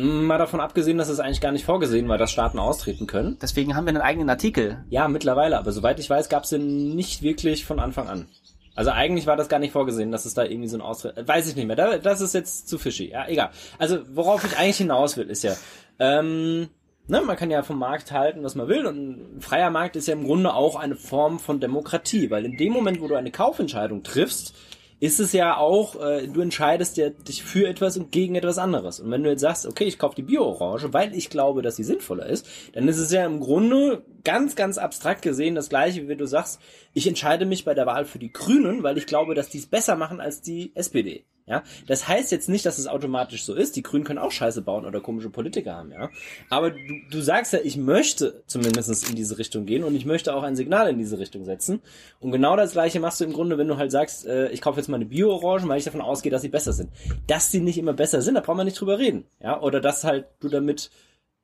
Mal 0.00 0.38
davon 0.38 0.60
abgesehen, 0.60 0.96
dass 0.96 1.08
es 1.08 1.18
eigentlich 1.18 1.40
gar 1.40 1.50
nicht 1.50 1.64
vorgesehen 1.64 2.08
war, 2.08 2.18
dass 2.18 2.30
Staaten 2.30 2.60
austreten 2.60 3.08
können. 3.08 3.36
Deswegen 3.42 3.74
haben 3.74 3.84
wir 3.84 3.88
einen 3.88 4.00
eigenen 4.00 4.30
Artikel. 4.30 4.84
Ja, 4.90 5.08
mittlerweile, 5.08 5.58
aber 5.58 5.72
soweit 5.72 5.98
ich 5.98 6.08
weiß, 6.08 6.28
gab 6.28 6.44
es 6.44 6.50
den 6.50 6.94
nicht 6.94 7.22
wirklich 7.22 7.64
von 7.64 7.80
Anfang 7.80 8.06
an. 8.06 8.28
Also 8.76 8.92
eigentlich 8.92 9.26
war 9.26 9.34
das 9.34 9.48
gar 9.48 9.58
nicht 9.58 9.72
vorgesehen, 9.72 10.12
dass 10.12 10.24
es 10.24 10.34
da 10.34 10.44
irgendwie 10.44 10.68
so 10.68 10.76
ein 10.76 10.82
Austritt. 10.82 11.26
Weiß 11.26 11.48
ich 11.48 11.56
nicht 11.56 11.66
mehr. 11.66 11.98
Das 11.98 12.20
ist 12.20 12.32
jetzt 12.32 12.68
zu 12.68 12.78
fishy. 12.78 13.10
Ja, 13.10 13.26
egal. 13.26 13.50
Also 13.76 13.98
worauf 14.14 14.44
ich 14.44 14.56
eigentlich 14.56 14.76
hinaus 14.76 15.16
will, 15.16 15.28
ist 15.28 15.42
ja, 15.42 15.56
ähm, 15.98 16.68
ne, 17.08 17.20
man 17.22 17.36
kann 17.36 17.50
ja 17.50 17.64
vom 17.64 17.80
Markt 17.80 18.12
halten, 18.12 18.44
was 18.44 18.54
man 18.54 18.68
will. 18.68 18.86
Und 18.86 19.38
ein 19.38 19.40
freier 19.40 19.70
Markt 19.70 19.96
ist 19.96 20.06
ja 20.06 20.14
im 20.14 20.22
Grunde 20.22 20.54
auch 20.54 20.76
eine 20.76 20.94
Form 20.94 21.40
von 21.40 21.58
Demokratie, 21.58 22.30
weil 22.30 22.44
in 22.44 22.56
dem 22.56 22.72
Moment, 22.72 23.00
wo 23.00 23.08
du 23.08 23.16
eine 23.16 23.32
Kaufentscheidung 23.32 24.04
triffst, 24.04 24.54
ist 25.00 25.20
es 25.20 25.32
ja 25.32 25.56
auch, 25.56 26.00
äh, 26.00 26.26
du 26.26 26.40
entscheidest 26.40 26.96
ja 26.96 27.10
dich 27.10 27.42
für 27.44 27.68
etwas 27.68 27.96
und 27.96 28.10
gegen 28.10 28.34
etwas 28.34 28.58
anderes. 28.58 29.00
Und 29.00 29.10
wenn 29.10 29.22
du 29.22 29.30
jetzt 29.30 29.40
sagst, 29.40 29.66
okay, 29.66 29.84
ich 29.84 29.98
kaufe 29.98 30.16
die 30.16 30.22
Bio-Orange, 30.22 30.92
weil 30.92 31.14
ich 31.14 31.30
glaube, 31.30 31.62
dass 31.62 31.76
sie 31.76 31.84
sinnvoller 31.84 32.26
ist, 32.26 32.46
dann 32.72 32.88
ist 32.88 32.98
es 32.98 33.12
ja 33.12 33.24
im 33.24 33.40
Grunde 33.40 34.02
ganz, 34.24 34.56
ganz 34.56 34.76
abstrakt 34.76 35.22
gesehen 35.22 35.54
das 35.54 35.68
gleiche, 35.68 36.08
wie 36.08 36.16
du 36.16 36.26
sagst, 36.26 36.60
ich 36.94 37.06
entscheide 37.06 37.46
mich 37.46 37.64
bei 37.64 37.74
der 37.74 37.86
Wahl 37.86 38.04
für 38.04 38.18
die 38.18 38.32
Grünen, 38.32 38.82
weil 38.82 38.98
ich 38.98 39.06
glaube, 39.06 39.34
dass 39.34 39.50
die 39.50 39.58
es 39.58 39.66
besser 39.66 39.96
machen 39.96 40.20
als 40.20 40.42
die 40.42 40.72
SPD. 40.74 41.24
Ja, 41.48 41.62
das 41.86 42.06
heißt 42.06 42.30
jetzt 42.30 42.48
nicht, 42.48 42.66
dass 42.66 42.78
es 42.78 42.86
automatisch 42.86 43.44
so 43.44 43.54
ist. 43.54 43.76
Die 43.76 43.82
Grünen 43.82 44.04
können 44.04 44.18
auch 44.18 44.30
Scheiße 44.30 44.62
bauen 44.62 44.84
oder 44.84 45.00
komische 45.00 45.30
Politiker 45.30 45.74
haben, 45.74 45.92
ja. 45.92 46.10
Aber 46.50 46.70
du, 46.70 46.78
du 47.10 47.20
sagst 47.20 47.52
ja, 47.52 47.60
ich 47.62 47.76
möchte 47.76 48.42
zumindest 48.46 49.08
in 49.08 49.16
diese 49.16 49.38
Richtung 49.38 49.64
gehen 49.64 49.82
und 49.84 49.94
ich 49.94 50.04
möchte 50.04 50.34
auch 50.34 50.42
ein 50.42 50.56
Signal 50.56 50.90
in 50.90 50.98
diese 50.98 51.18
Richtung 51.18 51.44
setzen. 51.44 51.80
Und 52.20 52.32
genau 52.32 52.56
das 52.56 52.72
gleiche 52.72 53.00
machst 53.00 53.20
du 53.20 53.24
im 53.24 53.32
Grunde, 53.32 53.56
wenn 53.56 53.68
du 53.68 53.78
halt 53.78 53.90
sagst, 53.90 54.26
äh, 54.26 54.48
ich 54.50 54.60
kaufe 54.60 54.78
jetzt 54.78 54.88
mal 54.88 54.96
eine 54.96 55.06
Bio-Orange, 55.06 55.66
weil 55.68 55.78
ich 55.78 55.84
davon 55.84 56.02
ausgehe, 56.02 56.30
dass 56.30 56.42
sie 56.42 56.48
besser 56.48 56.72
sind. 56.72 56.90
Dass 57.26 57.50
sie 57.50 57.60
nicht 57.60 57.78
immer 57.78 57.94
besser 57.94 58.20
sind, 58.20 58.34
da 58.34 58.40
brauchen 58.40 58.58
wir 58.58 58.64
nicht 58.64 58.78
drüber 58.78 58.98
reden. 58.98 59.24
Ja, 59.42 59.60
oder 59.60 59.80
dass 59.80 60.04
halt 60.04 60.26
du 60.40 60.48
damit 60.48 60.90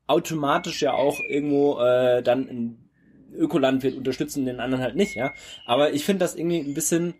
automatisch 0.06 0.82
ja 0.82 0.92
auch 0.92 1.18
irgendwo 1.28 1.78
äh, 1.80 2.22
dann 2.22 2.48
ein 2.48 2.90
Ökolandwirt 3.36 3.96
unterstützen, 3.96 4.46
den 4.46 4.60
anderen 4.60 4.82
halt 4.82 4.96
nicht, 4.96 5.14
ja. 5.14 5.32
Aber 5.66 5.92
ich 5.92 6.04
finde 6.04 6.20
das 6.20 6.36
irgendwie 6.36 6.58
ein 6.58 6.74
bisschen 6.74 7.14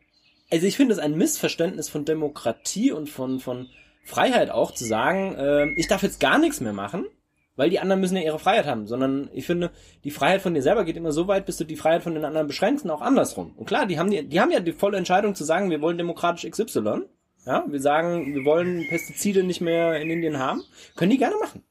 also 0.50 0.66
ich 0.66 0.76
finde 0.76 0.92
es 0.92 0.98
ein 0.98 1.16
Missverständnis 1.16 1.88
von 1.88 2.04
Demokratie 2.04 2.92
und 2.92 3.08
von, 3.08 3.40
von 3.40 3.68
Freiheit 4.04 4.50
auch 4.50 4.72
zu 4.72 4.84
sagen, 4.84 5.34
äh, 5.34 5.68
ich 5.76 5.88
darf 5.88 6.02
jetzt 6.02 6.20
gar 6.20 6.38
nichts 6.38 6.60
mehr 6.60 6.72
machen, 6.72 7.06
weil 7.56 7.70
die 7.70 7.80
anderen 7.80 8.00
müssen 8.00 8.16
ja 8.16 8.22
ihre 8.22 8.38
Freiheit 8.38 8.66
haben, 8.66 8.86
sondern 8.86 9.30
ich 9.32 9.46
finde, 9.46 9.70
die 10.04 10.10
Freiheit 10.10 10.42
von 10.42 10.54
dir 10.54 10.62
selber 10.62 10.84
geht 10.84 10.96
immer 10.96 11.12
so 11.12 11.28
weit, 11.28 11.46
bis 11.46 11.56
du 11.56 11.64
die 11.64 11.76
Freiheit 11.76 12.02
von 12.02 12.14
den 12.14 12.24
anderen 12.24 12.46
beschränkst 12.46 12.84
und 12.84 12.90
auch 12.90 13.00
andersrum. 13.00 13.52
Und 13.56 13.66
klar, 13.66 13.86
die 13.86 13.98
haben 13.98 14.10
die, 14.10 14.26
die 14.26 14.40
haben 14.40 14.50
ja 14.50 14.60
die 14.60 14.72
volle 14.72 14.98
Entscheidung 14.98 15.34
zu 15.34 15.44
sagen, 15.44 15.70
wir 15.70 15.80
wollen 15.80 15.98
demokratisch 15.98 16.48
XY. 16.50 17.02
Ja, 17.46 17.64
wir 17.68 17.80
sagen, 17.80 18.34
wir 18.34 18.44
wollen 18.44 18.86
Pestizide 18.88 19.42
nicht 19.42 19.60
mehr 19.60 20.00
in 20.00 20.10
Indien 20.10 20.38
haben. 20.38 20.62
Können 20.96 21.10
die 21.10 21.18
gerne 21.18 21.36
machen. 21.36 21.62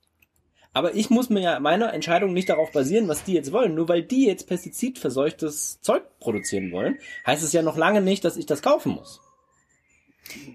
Aber 0.74 0.96
ich 0.96 1.10
muss 1.10 1.30
mir 1.30 1.42
ja 1.42 1.60
meine 1.60 1.92
Entscheidung 1.92 2.34
nicht 2.34 2.50
darauf 2.50 2.72
basieren, 2.72 3.08
was 3.08 3.24
die 3.24 3.34
jetzt 3.34 3.52
wollen. 3.52 3.76
Nur 3.76 3.88
weil 3.88 4.02
die 4.02 4.26
jetzt 4.26 4.48
pestizidverseuchtes 4.48 5.80
Zeug 5.82 6.04
produzieren 6.20 6.72
wollen, 6.72 6.98
heißt 7.28 7.44
es 7.44 7.54
ja 7.54 7.62
noch 7.62 7.78
lange 7.78 8.02
nicht, 8.02 8.26
dass 8.26 8.38
ich 8.38 8.48
das 8.48 8.62
kaufen 8.62 8.94
muss. 8.94 9.22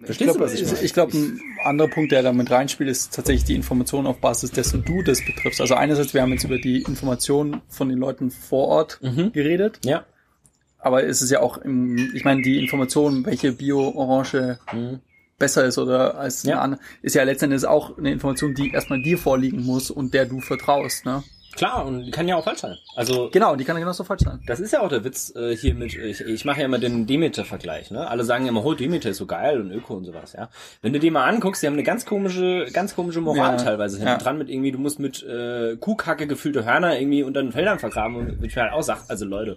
Verstehst 0.02 0.10
ich 0.10 0.18
glaub, 0.18 0.36
du, 0.38 0.42
was 0.42 0.54
ich 0.54 0.66
meine? 0.66 0.80
Ich 0.80 0.92
glaube, 0.94 1.16
ein 1.16 1.40
anderer 1.62 1.88
Punkt, 1.88 2.10
der 2.10 2.22
da 2.22 2.32
mit 2.32 2.50
reinspielt, 2.50 2.90
ist 2.90 3.14
tatsächlich 3.14 3.44
die 3.44 3.54
Information 3.54 4.06
auf 4.06 4.18
Basis 4.18 4.50
dessen 4.50 4.84
du 4.84 5.02
das 5.02 5.24
betriffst. 5.24 5.60
Also 5.60 5.74
einerseits, 5.74 6.14
wir 6.14 6.22
haben 6.22 6.32
jetzt 6.32 6.44
über 6.44 6.58
die 6.58 6.82
Information 6.82 7.60
von 7.68 7.88
den 7.88 7.98
Leuten 7.98 8.30
vor 8.30 8.68
Ort 8.68 8.98
mhm. 9.02 9.32
geredet. 9.32 9.78
Ja. 9.84 10.04
aber 10.80 11.04
es 11.04 11.22
ist 11.22 11.30
ja 11.30 11.40
auch, 11.40 11.58
im, 11.58 12.12
ich 12.14 12.24
meine, 12.24 12.42
die 12.42 12.58
Information, 12.58 13.26
welche 13.26 13.52
Bio-Orange 13.52 14.58
Mhm. 14.72 15.00
Besser 15.38 15.64
ist 15.64 15.78
oder 15.78 16.16
als 16.18 16.44
eine 16.44 16.54
Ja. 16.54 16.60
andere, 16.60 16.80
ist 17.02 17.14
ja 17.14 17.22
letztendlich 17.22 17.64
auch 17.66 17.96
eine 17.96 18.12
Information, 18.12 18.54
die 18.54 18.72
erstmal 18.72 19.02
dir 19.02 19.18
vorliegen 19.18 19.64
muss 19.64 19.90
und 19.90 20.14
der 20.14 20.26
du 20.26 20.40
vertraust. 20.40 21.04
Ne? 21.06 21.22
Klar, 21.56 21.86
und 21.86 22.04
die 22.04 22.10
kann 22.12 22.28
ja 22.28 22.36
auch 22.36 22.44
falsch 22.44 22.60
sein. 22.60 22.76
Also 22.94 23.30
Genau, 23.32 23.56
die 23.56 23.64
kann 23.64 23.74
ja 23.74 23.80
genauso 23.80 24.04
falsch 24.04 24.22
sein. 24.22 24.40
Das 24.46 24.60
ist 24.60 24.72
ja 24.72 24.80
auch 24.80 24.88
der 24.88 25.02
Witz 25.02 25.34
äh, 25.34 25.56
hier 25.56 25.74
mit, 25.74 25.92
ich, 25.94 26.20
ich 26.20 26.44
mache 26.44 26.60
ja 26.60 26.66
immer 26.66 26.78
den 26.78 27.06
Demeter-Vergleich, 27.06 27.90
ne? 27.90 28.06
Alle 28.08 28.22
sagen 28.22 28.46
immer, 28.46 28.64
oh, 28.64 28.74
Demeter 28.74 29.10
ist 29.10 29.16
so 29.16 29.26
geil 29.26 29.60
und 29.60 29.72
Öko 29.72 29.94
und 29.94 30.04
sowas, 30.04 30.34
ja. 30.34 30.50
Wenn 30.82 30.92
du 30.92 31.00
die 31.00 31.10
mal 31.10 31.24
anguckst, 31.24 31.62
die 31.62 31.66
haben 31.66 31.74
eine 31.74 31.82
ganz 31.82 32.04
komische, 32.06 32.66
ganz 32.72 32.94
komische 32.94 33.20
Moral 33.20 33.56
Ja, 33.56 33.64
teilweise 33.64 33.96
hinten 33.96 34.12
ja. 34.12 34.18
dran 34.18 34.38
mit 34.38 34.48
irgendwie, 34.50 34.70
du 34.70 34.78
musst 34.78 35.00
mit 35.00 35.24
äh, 35.24 35.76
Kuhkacke 35.76 36.28
gefüllte 36.28 36.64
Hörner 36.64 37.00
irgendwie 37.00 37.24
unter 37.24 37.42
den 37.42 37.50
Feldern 37.50 37.78
vergraben 37.80 38.16
und 38.16 38.44
ich 38.44 38.56
halt 38.56 38.72
auch 38.72 38.82
sagt, 38.82 39.10
also 39.10 39.24
Leute, 39.24 39.56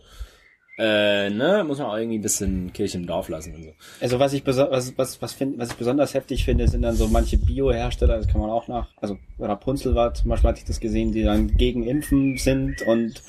äh, 0.81 1.29
ne, 1.29 1.63
muss 1.63 1.77
man 1.77 1.87
auch 1.87 1.95
irgendwie 1.95 2.17
ein 2.17 2.23
bisschen 2.23 2.73
Kirche 2.73 2.97
im 2.97 3.05
Dorf 3.05 3.29
lassen 3.29 3.53
und 3.53 3.63
so. 3.63 3.69
Also 3.99 4.17
was 4.17 4.33
ich 4.33 4.43
was 4.47 4.57
was 4.57 5.21
was, 5.21 5.33
find, 5.33 5.59
was 5.59 5.69
ich 5.69 5.75
besonders 5.75 6.15
heftig 6.15 6.43
finde, 6.43 6.67
sind 6.67 6.81
dann 6.81 6.95
so 6.95 7.07
manche 7.07 7.37
Bio-Hersteller, 7.37 8.17
das 8.17 8.27
kann 8.27 8.41
man 8.41 8.49
auch 8.49 8.67
nach, 8.67 8.87
also 8.99 9.19
Rapunzel 9.37 9.93
war 9.93 10.15
zum 10.15 10.29
Beispiel, 10.31 10.49
hatte 10.49 10.59
ich 10.59 10.65
das 10.65 10.79
gesehen, 10.79 11.11
die 11.11 11.21
dann 11.21 11.55
gegen 11.55 11.83
Impfen 11.83 12.39
sind 12.39 12.81
und 12.81 13.21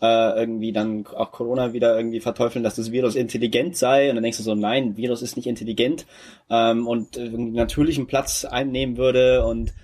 äh, 0.00 0.38
irgendwie 0.38 0.70
dann 0.70 1.04
auch 1.08 1.32
Corona 1.32 1.72
wieder 1.72 1.96
irgendwie 1.96 2.20
verteufeln, 2.20 2.62
dass 2.62 2.76
das 2.76 2.92
Virus 2.92 3.16
intelligent 3.16 3.76
sei 3.76 4.08
und 4.08 4.14
dann 4.14 4.22
denkst 4.22 4.38
du 4.38 4.44
so, 4.44 4.54
nein, 4.54 4.96
Virus 4.96 5.20
ist 5.20 5.36
nicht 5.36 5.48
intelligent 5.48 6.06
ähm, 6.48 6.86
und 6.86 7.18
einen 7.18 7.54
natürlichen 7.54 8.06
Platz 8.06 8.44
einnehmen 8.44 8.96
würde 8.96 9.44
und 9.44 9.74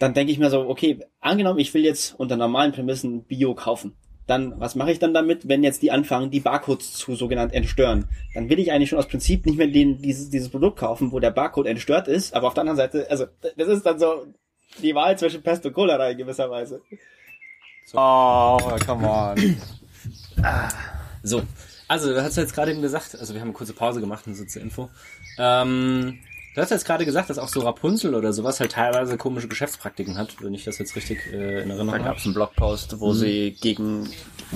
dann 0.00 0.14
denke 0.14 0.32
ich 0.32 0.40
mir 0.40 0.50
so, 0.50 0.68
okay, 0.68 0.98
angenommen, 1.20 1.60
ich 1.60 1.72
will 1.74 1.84
jetzt 1.84 2.18
unter 2.18 2.36
normalen 2.36 2.72
Prämissen 2.72 3.22
Bio 3.22 3.54
kaufen. 3.54 3.94
Dann, 4.30 4.60
was 4.60 4.76
mache 4.76 4.92
ich 4.92 5.00
dann 5.00 5.12
damit, 5.12 5.48
wenn 5.48 5.64
jetzt 5.64 5.82
die 5.82 5.90
anfangen, 5.90 6.30
die 6.30 6.38
Barcodes 6.38 6.92
zu 6.92 7.16
sogenannt 7.16 7.52
entstören? 7.52 8.06
Dann 8.32 8.48
will 8.48 8.60
ich 8.60 8.70
eigentlich 8.70 8.88
schon 8.88 9.00
aus 9.00 9.08
Prinzip 9.08 9.44
nicht 9.44 9.58
mehr 9.58 9.66
den, 9.66 10.00
dieses, 10.00 10.30
dieses 10.30 10.50
Produkt 10.50 10.78
kaufen, 10.78 11.10
wo 11.10 11.18
der 11.18 11.32
Barcode 11.32 11.66
entstört 11.66 12.06
ist, 12.06 12.32
aber 12.32 12.46
auf 12.46 12.54
der 12.54 12.60
anderen 12.60 12.76
Seite, 12.76 13.08
also, 13.10 13.26
das 13.56 13.66
ist 13.66 13.84
dann 13.84 13.98
so 13.98 14.26
die 14.80 14.94
Wahl 14.94 15.18
zwischen 15.18 15.42
Pest 15.42 15.66
und 15.66 15.72
Cholera 15.72 16.10
in 16.10 16.18
gewisser 16.18 16.48
Weise. 16.48 16.80
Oh, 17.92 18.56
come 18.86 19.08
on. 19.08 19.56
So, 21.24 21.42
also 21.88 22.14
du 22.14 22.22
hast 22.22 22.36
jetzt 22.36 22.54
gerade 22.54 22.70
eben 22.70 22.82
gesagt, 22.82 23.16
also 23.18 23.34
wir 23.34 23.40
haben 23.40 23.48
eine 23.48 23.56
kurze 23.56 23.72
Pause 23.72 24.00
gemacht, 24.00 24.28
nur 24.28 24.36
so 24.36 24.44
zur 24.44 24.62
Info. 24.62 24.90
Ähm, 25.38 26.20
du 26.54 26.60
hast 26.60 26.70
jetzt 26.70 26.84
gerade 26.84 27.04
gesagt, 27.04 27.30
dass 27.30 27.38
auch 27.38 27.48
so 27.48 27.60
Rapunzel 27.60 28.14
oder 28.14 28.32
sowas 28.32 28.60
halt 28.60 28.72
teilweise 28.72 29.16
komische 29.16 29.48
Geschäftspraktiken 29.48 30.16
hat, 30.18 30.36
wenn 30.42 30.54
ich 30.54 30.64
das 30.64 30.78
jetzt 30.78 30.96
richtig 30.96 31.18
äh, 31.32 31.62
in 31.62 31.68
Da 31.68 31.74
Erinnerung 31.76 31.88
gab 31.98 32.04
habe. 32.06 32.18
es 32.18 32.24
einen 32.24 32.34
Blogpost, 32.34 33.00
wo 33.00 33.12
sie 33.12 33.56
gegen, 33.60 34.08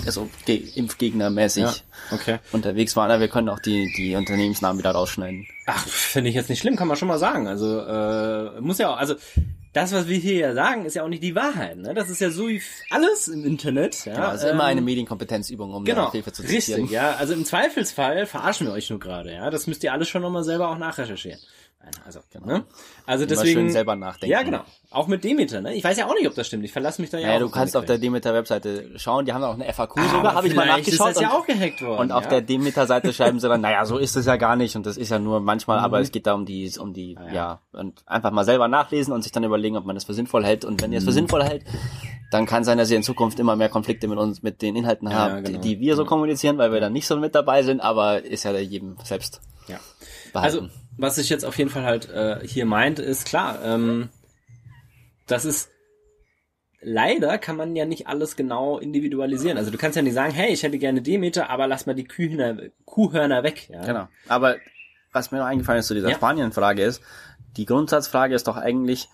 also 0.06 0.28
ge 0.46 0.62
Impfgegnermäßig 0.74 1.62
Ja, 1.64 1.74
okay. 2.12 2.38
unterwegs 2.52 2.96
waren. 2.96 3.10
Aber 3.10 3.20
wir 3.20 3.28
können 3.28 3.48
auch 3.48 3.60
die, 3.60 3.92
die 3.96 4.14
Unternehmensnamen 4.16 4.78
wieder 4.78 4.90
rausschneiden. 4.92 5.46
Ach, 5.66 5.86
finde 5.86 6.30
ich 6.30 6.36
jetzt 6.36 6.50
nicht 6.50 6.60
schlimm, 6.60 6.76
kann 6.76 6.88
man 6.88 6.96
schon 6.96 7.08
mal 7.08 7.18
sagen. 7.18 7.46
Also 7.48 7.80
äh, 7.80 8.60
muss 8.60 8.78
ja 8.78 8.90
auch, 8.92 8.98
also 8.98 9.14
das, 9.72 9.92
was 9.92 10.06
wir 10.06 10.18
hier 10.18 10.34
ja 10.36 10.54
sagen, 10.54 10.84
ist 10.84 10.94
ja 10.94 11.02
auch 11.02 11.08
nicht 11.08 11.22
die 11.22 11.34
Wahrheit. 11.34 11.78
Ne? 11.78 11.94
Das 11.94 12.08
ist 12.08 12.20
ja 12.20 12.30
so 12.30 12.48
wie 12.48 12.62
alles 12.90 13.26
im 13.28 13.44
Internet. 13.44 14.04
Ja, 14.04 14.14
Genau, 14.14 14.26
also 14.28 14.46
ähm, 14.46 14.54
immer 14.54 14.64
eine 14.64 14.80
Medienkompetenzübung, 14.82 15.72
um 15.74 15.84
Genau, 15.84 16.12
Hilfe 16.12 16.32
zu 16.32 16.42
zitieren. 16.42 16.82
richtig, 16.82 16.90
ja. 16.94 17.14
Also 17.16 17.32
im 17.32 17.44
Zweifelsfall 17.44 18.26
verarschen 18.26 18.66
wir 18.68 18.74
euch 18.74 18.90
nur 18.90 19.00
gerade, 19.00 19.32
ja. 19.32 19.50
Das 19.50 19.66
müsst 19.66 19.82
ihr 19.82 19.92
alles 19.92 20.08
schon 20.08 20.22
nochmal 20.22 20.44
selber 20.44 20.68
auch 20.70 20.78
nachrecherchieren. 20.78 21.40
Also, 22.06 22.20
ne? 22.44 22.64
Also 23.06 23.24
Immer 23.24 23.34
deswegen. 23.34 23.52
schön 23.60 23.70
selber 23.70 23.96
nachdenken. 23.96 24.32
Ja, 24.32 24.42
genau. 24.42 24.60
Auch 24.90 25.06
mit 25.06 25.24
Demeter, 25.24 25.60
ne? 25.60 25.74
Ich 25.74 25.82
weiß 25.84 25.96
ja 25.98 26.06
auch 26.06 26.14
nicht, 26.14 26.26
ob 26.26 26.34
das 26.34 26.46
stimmt. 26.46 26.64
Ich 26.64 26.72
verlasse 26.72 27.00
mich 27.00 27.10
da 27.10 27.18
ja, 27.18 27.28
Ja, 27.28 27.34
auch 27.36 27.38
du 27.40 27.46
auf 27.46 27.52
kannst 27.52 27.76
auf 27.76 27.84
der. 27.84 27.98
Demeter-Webseite 27.98 28.98
schauen, 28.98 29.24
die 29.24 29.32
haben 29.32 29.42
auch 29.44 29.54
eine 29.54 29.72
FAQ 29.72 29.96
Ah, 29.98 30.08
sogar, 30.08 30.34
habe 30.34 30.46
ich 30.48 30.54
mal 30.54 30.66
nachgeschaut. 30.66 31.08
Ist 31.10 31.16
das 31.16 31.20
ja 31.20 31.30
und, 31.30 31.34
auch 31.36 31.46
gehackt 31.46 31.80
worden. 31.82 32.00
und 32.00 32.12
auf 32.12 32.24
ja? 32.24 32.30
der 32.30 32.40
Demeter-Seite 32.42 33.12
schreiben 33.12 33.40
sie 33.40 33.48
dann, 33.48 33.60
naja, 33.62 33.84
so 33.86 33.98
ist 33.98 34.16
es 34.16 34.26
ja 34.26 34.36
gar 34.36 34.56
nicht 34.56 34.76
und 34.76 34.84
das 34.86 34.96
ist 34.96 35.10
ja 35.10 35.18
nur 35.18 35.40
manchmal, 35.40 35.78
aber 35.78 36.00
es 36.00 36.10
geht 36.12 36.26
da 36.26 36.34
um 36.34 36.44
die, 36.46 36.70
um 36.78 36.92
die, 36.92 37.16
Ah, 37.18 37.26
ja. 37.28 37.32
ja. 37.34 37.60
und 37.72 38.02
einfach 38.06 38.30
mal 38.30 38.44
selber 38.44 38.68
nachlesen 38.68 39.12
und 39.12 39.22
sich 39.22 39.32
dann 39.32 39.44
überlegen, 39.44 39.76
ob 39.76 39.84
man 39.84 39.96
das 39.96 40.04
für 40.04 40.14
sinnvoll 40.14 40.44
hält 40.44 40.64
und 40.64 40.82
wenn 40.82 40.92
ihr 40.92 40.98
es 40.98 41.04
für 41.04 41.10
Mhm. 41.10 41.14
sinnvoll 41.14 41.44
hält, 41.44 41.64
dann 42.30 42.46
kann 42.46 42.64
sein, 42.64 42.78
dass 42.78 42.90
ihr 42.90 42.96
in 42.96 43.02
Zukunft 43.02 43.38
immer 43.38 43.56
mehr 43.56 43.68
Konflikte 43.68 44.08
mit 44.08 44.18
uns, 44.18 44.42
mit 44.42 44.60
den 44.62 44.74
Inhalten 44.76 45.08
Ja, 45.08 45.14
habt, 45.30 45.44
genau. 45.44 45.60
die 45.60 45.80
wir 45.80 45.96
so 45.96 46.04
kommunizieren, 46.04 46.58
weil 46.58 46.72
wir 46.72 46.80
dann 46.80 46.92
nicht 46.92 47.06
so 47.06 47.16
mit 47.16 47.34
dabei 47.34 47.62
sind, 47.62 47.80
aber 47.80 48.22
ist 48.24 48.42
ja 48.44 48.52
jedem 48.58 48.96
selbst 49.04 49.40
Ja. 49.68 49.78
behalten. 50.32 50.56
Also, 50.58 50.68
was 50.96 51.18
ich 51.18 51.28
jetzt 51.28 51.44
auf 51.44 51.58
jeden 51.58 51.70
Fall 51.70 51.84
halt 51.84 52.10
äh, 52.10 52.46
hier 52.46 52.66
meint, 52.66 52.98
ist 52.98 53.26
klar, 53.26 53.58
ähm, 53.64 54.08
das 55.26 55.44
ist 55.44 55.70
leider 56.84 57.38
kann 57.38 57.56
man 57.56 57.74
ja 57.74 57.86
nicht 57.86 58.06
alles 58.06 58.36
genau 58.36 58.78
individualisieren. 58.78 59.56
Also 59.56 59.70
du 59.70 59.78
kannst 59.78 59.96
ja 59.96 60.02
nicht 60.02 60.14
sagen, 60.14 60.32
hey, 60.32 60.52
ich 60.52 60.62
hätte 60.62 60.78
gerne 60.78 61.02
Demeter, 61.02 61.50
aber 61.50 61.66
lass 61.66 61.86
mal 61.86 61.94
die 61.94 62.04
Kuhhörner, 62.04 62.62
Kuhhörner 62.84 63.42
weg. 63.42 63.68
Ja? 63.70 63.84
Genau. 63.84 64.08
Aber 64.28 64.56
was 65.12 65.30
mir 65.30 65.38
noch 65.38 65.46
eingefallen 65.46 65.80
ist 65.80 65.86
zu 65.86 65.94
dieser 65.94 66.10
Ja. 66.10 66.16
Spanien-Frage 66.16 66.82
ist, 66.84 67.02
die 67.56 67.66
Grundsatzfrage 67.66 68.34
ist 68.34 68.48
doch 68.48 68.56
eigentlich, 68.56 69.08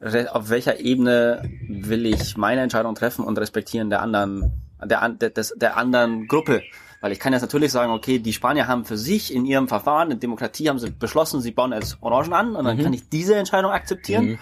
auf 0.00 0.50
welcher 0.50 0.80
Ebene 0.80 1.48
will 1.68 2.06
ich 2.06 2.36
meine 2.36 2.62
Entscheidung 2.62 2.94
treffen 2.94 3.24
und 3.24 3.38
respektieren 3.38 3.88
der 3.88 4.02
anderen, 4.02 4.62
der, 4.84 5.08
der, 5.10 5.30
des, 5.30 5.54
der 5.56 5.76
anderen 5.76 6.26
Gruppe. 6.26 6.62
Weil 7.02 7.12
ich 7.12 7.18
kann 7.18 7.32
jetzt 7.32 7.42
natürlich 7.42 7.72
sagen, 7.72 7.92
okay, 7.92 8.20
die 8.20 8.32
Spanier 8.32 8.68
haben 8.68 8.84
für 8.84 8.96
sich 8.96 9.34
in 9.34 9.44
ihrem 9.44 9.66
Verfahren, 9.68 10.10
in 10.12 10.20
Demokratie 10.20 10.68
haben 10.68 10.78
sie 10.78 10.88
beschlossen, 10.90 11.40
sie 11.42 11.50
bauen 11.50 11.72
jetzt 11.72 11.98
Orangen 12.00 12.32
an 12.32 12.56
und 12.56 12.64
dann 12.64 12.78
kann 12.82 12.92
ich 12.92 13.08
diese 13.10 13.34
Entscheidung 13.34 13.72
akzeptieren. 13.72 14.24
Mhm. 14.24 14.38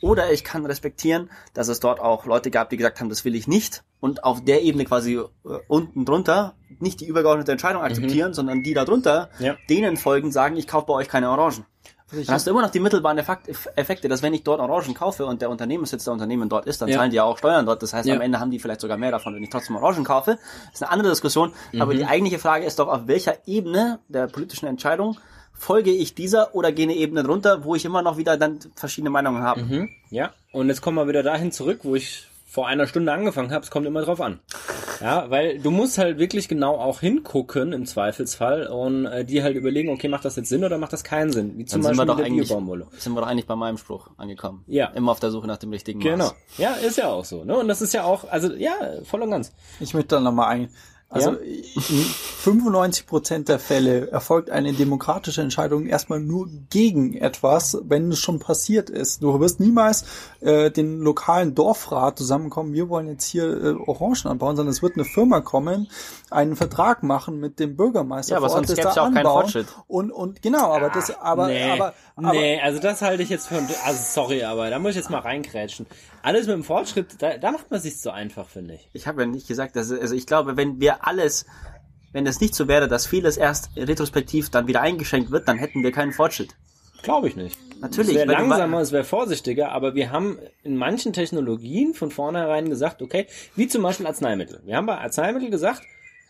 Oder 0.00 0.32
ich 0.32 0.44
kann 0.44 0.64
respektieren, 0.66 1.30
dass 1.54 1.68
es 1.68 1.80
dort 1.80 1.98
auch 1.98 2.26
Leute 2.26 2.50
gab, 2.50 2.70
die 2.70 2.76
gesagt 2.76 3.00
haben, 3.00 3.08
das 3.08 3.24
will 3.24 3.34
ich 3.34 3.48
nicht. 3.48 3.82
Und 4.00 4.22
auf 4.22 4.44
der 4.44 4.62
Ebene 4.62 4.84
quasi 4.84 5.14
äh, 5.14 5.24
unten 5.66 6.04
drunter 6.04 6.54
nicht 6.78 7.00
die 7.00 7.06
übergeordnete 7.06 7.52
Entscheidung 7.52 7.82
akzeptieren, 7.82 8.34
sondern 8.34 8.62
die 8.62 8.74
da 8.74 8.84
drunter, 8.84 9.30
Ja. 9.38 9.56
denen 9.68 9.96
folgen, 9.96 10.30
sagen, 10.30 10.56
ich 10.56 10.66
kaufe 10.68 10.86
bei 10.86 10.94
euch 10.94 11.08
keine 11.08 11.30
Orangen. 11.30 11.64
Dann 12.12 12.26
hast 12.28 12.46
du 12.46 12.50
immer 12.50 12.62
noch 12.62 12.70
die 12.70 12.80
mittelbaren 12.80 13.18
Effekt- 13.18 13.48
Effekte, 13.76 14.08
dass 14.08 14.22
wenn 14.22 14.34
ich 14.34 14.42
dort 14.44 14.60
Orangen 14.60 14.94
kaufe 14.94 15.24
und 15.26 15.40
der 15.42 15.50
Unternehmenssitz 15.50 16.04
der 16.04 16.12
Unternehmen 16.12 16.48
dort 16.48 16.66
ist, 16.66 16.80
dann 16.82 16.88
Ja. 16.88 16.98
zahlen 16.98 17.10
die 17.10 17.16
ja 17.16 17.24
auch 17.24 17.38
Steuern 17.38 17.64
dort. 17.66 17.82
Das 17.82 17.92
heißt, 17.94 18.06
Ja. 18.06 18.14
am 18.14 18.20
Ende 18.20 18.38
haben 18.40 18.50
die 18.50 18.58
vielleicht 18.58 18.82
sogar 18.82 18.96
mehr 18.98 19.10
davon, 19.10 19.34
wenn 19.34 19.42
ich 19.42 19.50
trotzdem 19.50 19.76
Orangen 19.76 20.04
kaufe. 20.04 20.38
Das 20.66 20.74
ist 20.74 20.82
eine 20.82 20.92
andere 20.92 21.10
Diskussion. 21.10 21.52
Mhm. 21.72 21.82
Aber 21.82 21.94
die 21.94 22.04
eigentliche 22.04 22.38
Frage 22.38 22.66
ist 22.66 22.78
doch, 22.78 22.88
auf 22.88 23.06
welcher 23.06 23.36
Ebene 23.46 23.98
der 24.08 24.26
politischen 24.26 24.66
Entscheidung 24.66 25.18
folge 25.54 25.90
ich 25.92 26.14
dieser 26.14 26.54
oder 26.54 26.72
gehe 26.72 26.84
eine 26.84 26.94
Ebene 26.94 27.22
drunter, 27.22 27.64
wo 27.64 27.74
ich 27.74 27.84
immer 27.84 28.02
noch 28.02 28.16
wieder 28.16 28.36
dann 28.36 28.58
verschiedene 28.76 29.10
Meinungen 29.10 29.42
habe. 29.42 29.62
Mhm. 29.62 29.88
Ja, 30.10 30.30
und 30.52 30.68
jetzt 30.68 30.82
kommen 30.82 30.98
wir 30.98 31.08
wieder 31.08 31.22
dahin 31.22 31.52
zurück, 31.52 31.80
wo 31.84 31.94
ich 31.94 32.26
vor 32.54 32.68
einer 32.68 32.86
Stunde 32.86 33.12
angefangen 33.12 33.50
habe. 33.50 33.64
Es 33.64 33.70
kommt 33.72 33.84
immer 33.84 34.02
drauf 34.02 34.20
an. 34.20 34.38
Ja, 35.00 35.28
weil 35.28 35.58
du 35.58 35.72
musst 35.72 35.98
halt 35.98 36.20
wirklich 36.20 36.46
genau 36.46 36.76
auch 36.76 37.00
hingucken 37.00 37.72
im 37.72 37.84
Zweifelsfall 37.84 38.68
und 38.68 39.06
äh, 39.06 39.24
dir 39.24 39.42
halt 39.42 39.56
überlegen, 39.56 39.90
okay, 39.90 40.06
macht 40.06 40.24
das 40.24 40.36
jetzt 40.36 40.50
Sinn 40.50 40.62
oder 40.62 40.78
macht 40.78 40.92
das 40.92 41.02
keinen 41.02 41.32
Sinn? 41.32 41.58
Wie 41.58 41.64
zum 41.64 41.82
Dann 41.82 41.96
sind 41.96 41.98
wir 41.98 42.06
Beispiel 42.06 42.06
doch 42.06 42.16
mit 42.16 42.18
der 42.26 42.32
eigentlich, 42.32 42.48
Biobaumwolle. 42.48 42.86
sind 42.96 43.12
wir 43.14 43.20
doch 43.22 43.26
eigentlich 43.26 43.48
bei 43.48 43.56
meinem 43.56 43.76
Spruch 43.76 44.10
angekommen. 44.18 44.62
Ja. 44.68 44.86
Immer 44.94 45.10
auf 45.10 45.18
der 45.18 45.32
Suche 45.32 45.48
nach 45.48 45.56
dem 45.56 45.70
richtigen 45.70 45.98
Maß. 45.98 46.06
Genau. 46.08 46.30
Ja, 46.56 46.74
ist 46.74 46.96
ja 46.96 47.08
auch 47.08 47.24
so. 47.24 47.42
Ne? 47.42 47.58
Und 47.58 47.66
das 47.66 47.82
ist 47.82 47.92
ja 47.92 48.04
auch, 48.04 48.30
also 48.30 48.52
ja, 48.54 48.70
voll 49.02 49.22
und 49.22 49.32
ganz. 49.32 49.52
Ich 49.80 49.92
möchte 49.92 50.14
da 50.14 50.20
nochmal 50.20 50.50
ein. 50.50 50.68
Also 51.14 51.30
Ja? 51.30 51.36
in 51.36 52.04
95 52.04 53.06
Prozent 53.06 53.48
der 53.48 53.60
Fälle 53.60 54.10
erfolgt 54.10 54.50
eine 54.50 54.72
demokratische 54.72 55.42
Entscheidung 55.42 55.86
erstmal 55.86 56.18
nur 56.18 56.48
gegen 56.70 57.14
etwas, 57.14 57.78
wenn 57.84 58.10
es 58.10 58.18
schon 58.18 58.40
passiert 58.40 58.90
ist. 58.90 59.22
Du 59.22 59.38
wirst 59.38 59.60
niemals 59.60 60.04
äh, 60.40 60.72
den 60.72 60.98
lokalen 60.98 61.54
Dorfrat 61.54 62.18
zusammenkommen, 62.18 62.72
wir 62.72 62.88
wollen 62.88 63.06
jetzt 63.06 63.26
hier 63.26 63.44
äh, 63.44 63.74
Orangen 63.74 64.26
anbauen, 64.26 64.56
sondern 64.56 64.72
es 64.72 64.82
wird 64.82 64.96
eine 64.96 65.04
Firma 65.04 65.40
kommen, 65.40 65.88
einen 66.32 66.56
Vertrag 66.56 67.04
machen 67.04 67.38
mit 67.38 67.60
dem 67.60 67.76
Bürgermeister 67.76 68.32
Ja, 68.32 68.38
aber 68.38 68.48
vor 68.48 68.56
Ort, 68.56 68.66
sonst 68.66 68.76
gäb's 68.76 68.94
da 68.94 69.02
ja 69.02 69.08
auch 69.08 69.14
keinen. 69.14 69.24
Fortschritt. 69.24 69.66
Und, 69.86 70.10
und 70.10 70.42
genau, 70.42 70.72
aber 70.72 70.90
das, 70.90 71.16
aber, 71.16 71.46
nee, 71.46 71.70
aber, 71.70 71.94
aber, 72.16 72.32
nee, 72.32 72.60
also 72.60 72.80
das 72.80 73.02
halte 73.02 73.22
ich 73.22 73.28
jetzt 73.28 73.46
für, 73.46 73.56
also 73.84 74.00
sorry, 74.02 74.42
aber 74.42 74.68
da 74.68 74.80
muss 74.80 74.90
ich 74.90 74.96
jetzt 74.96 75.10
mal 75.10 75.20
reinkrätschen. 75.20 75.86
Alles 76.24 76.46
mit 76.46 76.54
dem 76.54 76.64
Fortschritt, 76.64 77.20
da, 77.20 77.36
da 77.36 77.50
macht 77.50 77.70
man 77.70 77.80
sich 77.80 78.00
so 78.00 78.08
einfach, 78.08 78.48
finde 78.48 78.72
ich. 78.72 78.88
Ich 78.94 79.06
habe 79.06 79.20
ja 79.20 79.28
nicht 79.28 79.46
gesagt, 79.46 79.76
dass 79.76 79.92
also 79.92 80.14
ich 80.14 80.26
glaube, 80.26 80.56
wenn 80.56 80.80
wir 80.80 81.06
alles, 81.06 81.44
wenn 82.12 82.26
es 82.26 82.40
nicht 82.40 82.54
so 82.54 82.66
wäre, 82.66 82.88
dass 82.88 83.06
vieles 83.06 83.36
erst 83.36 83.68
retrospektiv 83.76 84.48
dann 84.48 84.66
wieder 84.66 84.80
eingeschränkt 84.80 85.30
wird, 85.30 85.46
dann 85.48 85.58
hätten 85.58 85.82
wir 85.82 85.92
keinen 85.92 86.12
Fortschritt. 86.12 86.56
Glaube 87.02 87.28
ich 87.28 87.36
nicht. 87.36 87.58
Natürlich, 87.78 88.12
Es 88.12 88.14
wäre 88.14 88.32
langsamer, 88.32 88.80
es 88.80 88.90
wäre 88.90 89.04
vorsichtiger, 89.04 89.72
aber 89.72 89.94
wir 89.94 90.12
haben 90.12 90.38
in 90.62 90.78
manchen 90.78 91.12
Technologien 91.12 91.92
von 91.92 92.10
vornherein 92.10 92.70
gesagt, 92.70 93.02
okay, 93.02 93.26
wie 93.54 93.68
zum 93.68 93.82
Beispiel 93.82 94.06
Arzneimittel. 94.06 94.62
Wir 94.64 94.78
haben 94.78 94.86
bei 94.86 94.96
Arzneimittel 94.96 95.50
gesagt, 95.50 95.82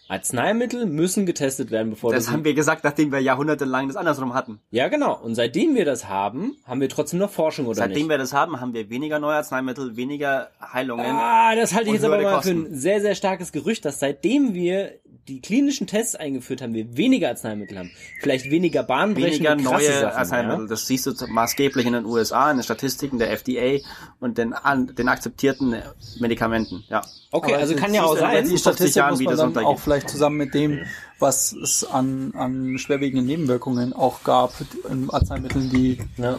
Arzneimittel 0.08 0.86
müssen 0.86 1.24
getestet 1.24 1.70
werden, 1.70 1.90
bevor 1.90 2.12
Das 2.12 2.30
haben 2.30 2.44
wir 2.44 2.54
gesagt, 2.54 2.84
nachdem 2.84 3.10
wir 3.10 3.20
jahrhundertelang 3.20 3.88
das 3.88 3.96
andersrum 3.96 4.34
hatten. 4.34 4.60
Ja, 4.70 4.88
genau. 4.88 5.18
Und 5.18 5.34
seitdem 5.34 5.74
wir 5.74 5.84
das 5.84 6.08
haben, 6.08 6.56
haben 6.66 6.80
wir 6.80 6.88
trotzdem 6.88 7.18
noch 7.18 7.30
Forschung 7.30 7.66
oder 7.66 7.76
Seitdem 7.76 7.94
nicht? 7.94 8.08
wir 8.10 8.18
das 8.18 8.32
haben, 8.32 8.60
haben 8.60 8.74
wir 8.74 8.90
weniger 8.90 9.18
neue 9.18 9.36
Arzneimittel, 9.36 9.96
weniger 9.96 10.50
Heilungen. 10.60 11.06
Ah, 11.06 11.54
das 11.54 11.74
halte 11.74 11.88
ich 11.88 11.94
jetzt 11.94 12.04
aber 12.04 12.20
mal 12.20 12.42
für 12.42 12.54
Kosten. 12.54 12.66
ein 12.66 12.74
sehr, 12.74 13.00
sehr 13.00 13.14
starkes 13.14 13.52
Gerücht, 13.52 13.84
dass 13.84 13.98
seitdem 13.98 14.52
wir 14.54 14.92
die 15.28 15.40
klinischen 15.40 15.86
Tests 15.86 16.14
eingeführt 16.14 16.60
haben, 16.60 16.74
wir 16.74 16.96
weniger 16.98 17.28
Arzneimittel 17.28 17.78
haben, 17.78 17.90
vielleicht 18.20 18.50
weniger 18.50 18.82
bahnbrechende, 18.82 19.50
Weniger 19.50 19.70
neue 19.70 19.92
Sachen, 20.00 20.16
Arzneimittel. 20.18 20.62
Ja? 20.64 20.68
Das 20.68 20.86
siehst 20.86 21.06
du 21.06 21.12
maßgeblich 21.28 21.86
in 21.86 21.94
den 21.94 22.04
USA, 22.04 22.50
in 22.50 22.58
den 22.58 22.62
Statistiken 22.64 23.18
der 23.18 23.30
FDA 23.32 23.78
und 24.20 24.36
den, 24.36 24.52
an, 24.52 24.94
den 24.94 25.08
akzeptierten 25.08 25.76
Medikamenten. 26.20 26.84
Ja. 26.90 27.00
Okay, 27.30 27.52
Aber 27.54 27.62
also 27.62 27.74
kann 27.74 27.94
ja 27.94 28.04
auch 28.04 28.16
sein. 28.18 28.44
die- 28.44 28.50
Die 28.50 28.58
50 28.58 28.60
Statistik 28.60 28.96
Jahren, 28.96 29.10
muss 29.14 29.38
man 29.38 29.54
dann 29.54 29.64
auch 29.64 29.80
vielleicht 29.80 30.10
zusammen 30.10 30.36
mit 30.36 30.52
dem, 30.54 30.80
was 31.18 31.52
es 31.52 31.84
an, 31.84 32.32
an 32.36 32.76
schwerwiegenden 32.78 33.26
Nebenwirkungen 33.26 33.92
auch 33.94 34.22
gab 34.24 34.52
in 34.90 35.08
Arzneimitteln, 35.10 35.70
die 35.70 35.98
Ja. 36.18 36.38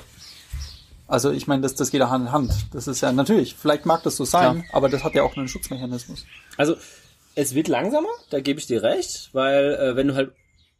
Also 1.07 1.31
ich 1.31 1.45
meine, 1.47 1.61
das, 1.61 1.75
das 1.75 1.91
geht 1.91 1.99
ja 1.99 2.09
Hand 2.09 2.25
in 2.27 2.31
Hand. 2.31 2.51
Das 2.73 2.87
ist 2.87 3.01
ja 3.01 3.11
natürlich, 3.11 3.55
vielleicht 3.55 3.85
mag 3.85 4.01
das 4.03 4.15
so 4.15 4.25
sein, 4.25 4.63
aber 4.71 4.89
das 4.89 5.03
hat 5.03 5.13
ja 5.13 5.21
auch 5.21 5.37
einen 5.37 5.47
Schutzmechanismus. 5.47 6.25
Also 6.57 6.75
es 7.35 7.53
wird 7.53 7.67
langsamer, 7.67 8.09
da 8.29 8.39
gebe 8.39 8.59
ich 8.59 8.67
dir 8.67 8.81
recht, 8.81 9.29
weil 9.33 9.75
äh, 9.75 9.95
wenn 9.95 10.07
du 10.07 10.15
halt 10.15 10.31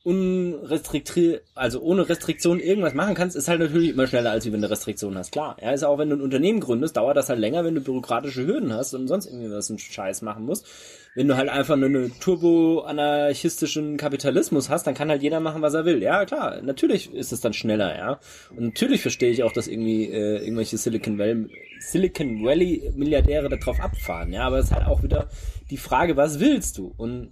unrestriktiv, 0.06 1.40
also 1.56 1.82
ohne 1.82 2.08
Restriktion 2.08 2.60
irgendwas 2.60 2.94
machen 2.94 3.16
kannst, 3.16 3.36
ist 3.36 3.48
halt 3.48 3.60
natürlich 3.60 3.90
immer 3.90 4.06
schneller, 4.06 4.30
als 4.30 4.46
wenn 4.50 4.62
du 4.62 4.70
Restriktionen 4.70 5.18
hast. 5.18 5.32
Klar, 5.32 5.58
ja, 5.60 5.72
ist 5.72 5.84
auch 5.84 5.98
wenn 5.98 6.12
du 6.12 6.16
ein 6.16 6.22
Unternehmen 6.22 6.60
gründest, 6.60 6.96
dauert 6.96 7.18
das 7.18 7.28
halt 7.28 7.40
länger, 7.40 7.66
wenn 7.66 7.74
du 7.74 7.82
bürokratische 7.82 8.46
Hürden 8.46 8.72
hast 8.72 8.94
und 8.94 9.08
sonst 9.08 9.26
irgendwie 9.26 9.50
was 9.50 9.72
einen 9.72 9.80
Scheiß 9.80 10.22
machen 10.22 10.46
musst. 10.46 10.68
Wenn 11.16 11.28
du 11.28 11.38
halt 11.38 11.50
einfach 11.50 11.76
nur 11.76 11.90
einen 11.90 12.20
turbo-anarchistischen 12.20 13.98
Kapitalismus 13.98 14.70
hast, 14.70 14.86
dann 14.86 14.94
kann 14.94 15.10
halt 15.10 15.24
jeder 15.24 15.40
machen, 15.40 15.64
was 15.64 15.74
er 15.74 15.86
will. 15.86 16.04
Ja, 16.04 16.26
klar, 16.26 16.62
natürlich 16.62 17.12
ist 17.12 17.34
es 17.34 17.42
dann 17.42 17.54
schneller, 17.54 17.98
ja. 17.98 18.20
Und 18.52 18.64
natürlich 18.64 19.02
verstehe 19.02 19.32
ich 19.32 19.42
auch, 19.42 19.54
dass 19.54 19.68
irgendwie 19.68 20.06
äh, 20.06 20.44
irgendwelche 20.44 20.78
Silicon 20.78 21.18
Valley, 21.18 21.48
Silicon 21.80 22.44
Valley 22.44 22.92
Milliardäre 22.96 23.50
darauf 23.50 23.80
abfahren, 23.80 24.32
ja. 24.34 24.46
Aber 24.46 24.60
es 24.60 24.66
ist 24.66 24.72
halt 24.72 24.86
auch 24.86 25.02
wieder 25.02 25.30
die 25.70 25.78
Frage, 25.78 26.18
was 26.18 26.40
willst 26.40 26.78
du? 26.78 26.94
Und 26.98 27.32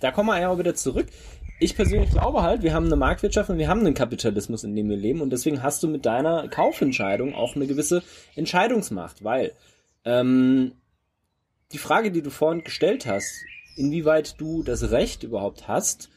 da 0.00 0.10
kommen 0.10 0.28
wir 0.28 0.40
ja 0.40 0.48
auch 0.48 0.58
wieder 0.58 0.74
zurück. 0.74 1.06
Ich 1.58 1.76
persönlich 1.76 2.10
glaube 2.10 2.42
halt, 2.42 2.62
wir 2.62 2.72
haben 2.72 2.86
eine 2.86 2.96
Marktwirtschaft 2.96 3.50
und 3.50 3.58
wir 3.58 3.68
haben 3.68 3.80
einen 3.80 3.94
Kapitalismus, 3.94 4.64
in 4.64 4.74
dem 4.74 4.88
wir 4.88 4.96
leben 4.96 5.20
und 5.20 5.30
deswegen 5.30 5.62
hast 5.62 5.82
du 5.82 5.88
mit 5.88 6.06
deiner 6.06 6.48
Kaufentscheidung 6.48 7.34
auch 7.34 7.54
eine 7.54 7.66
gewisse 7.66 8.02
Entscheidungsmacht, 8.34 9.22
weil 9.22 9.52
ähm, 10.06 10.72
die 11.72 11.78
Frage, 11.78 12.10
die 12.10 12.22
du 12.22 12.30
vorhin 12.30 12.64
gestellt 12.64 13.04
hast, 13.04 13.44
inwieweit 13.76 14.40
du 14.40 14.62
das 14.62 14.90
Recht 14.90 15.22
überhaupt 15.22 15.68
hast, 15.68 16.08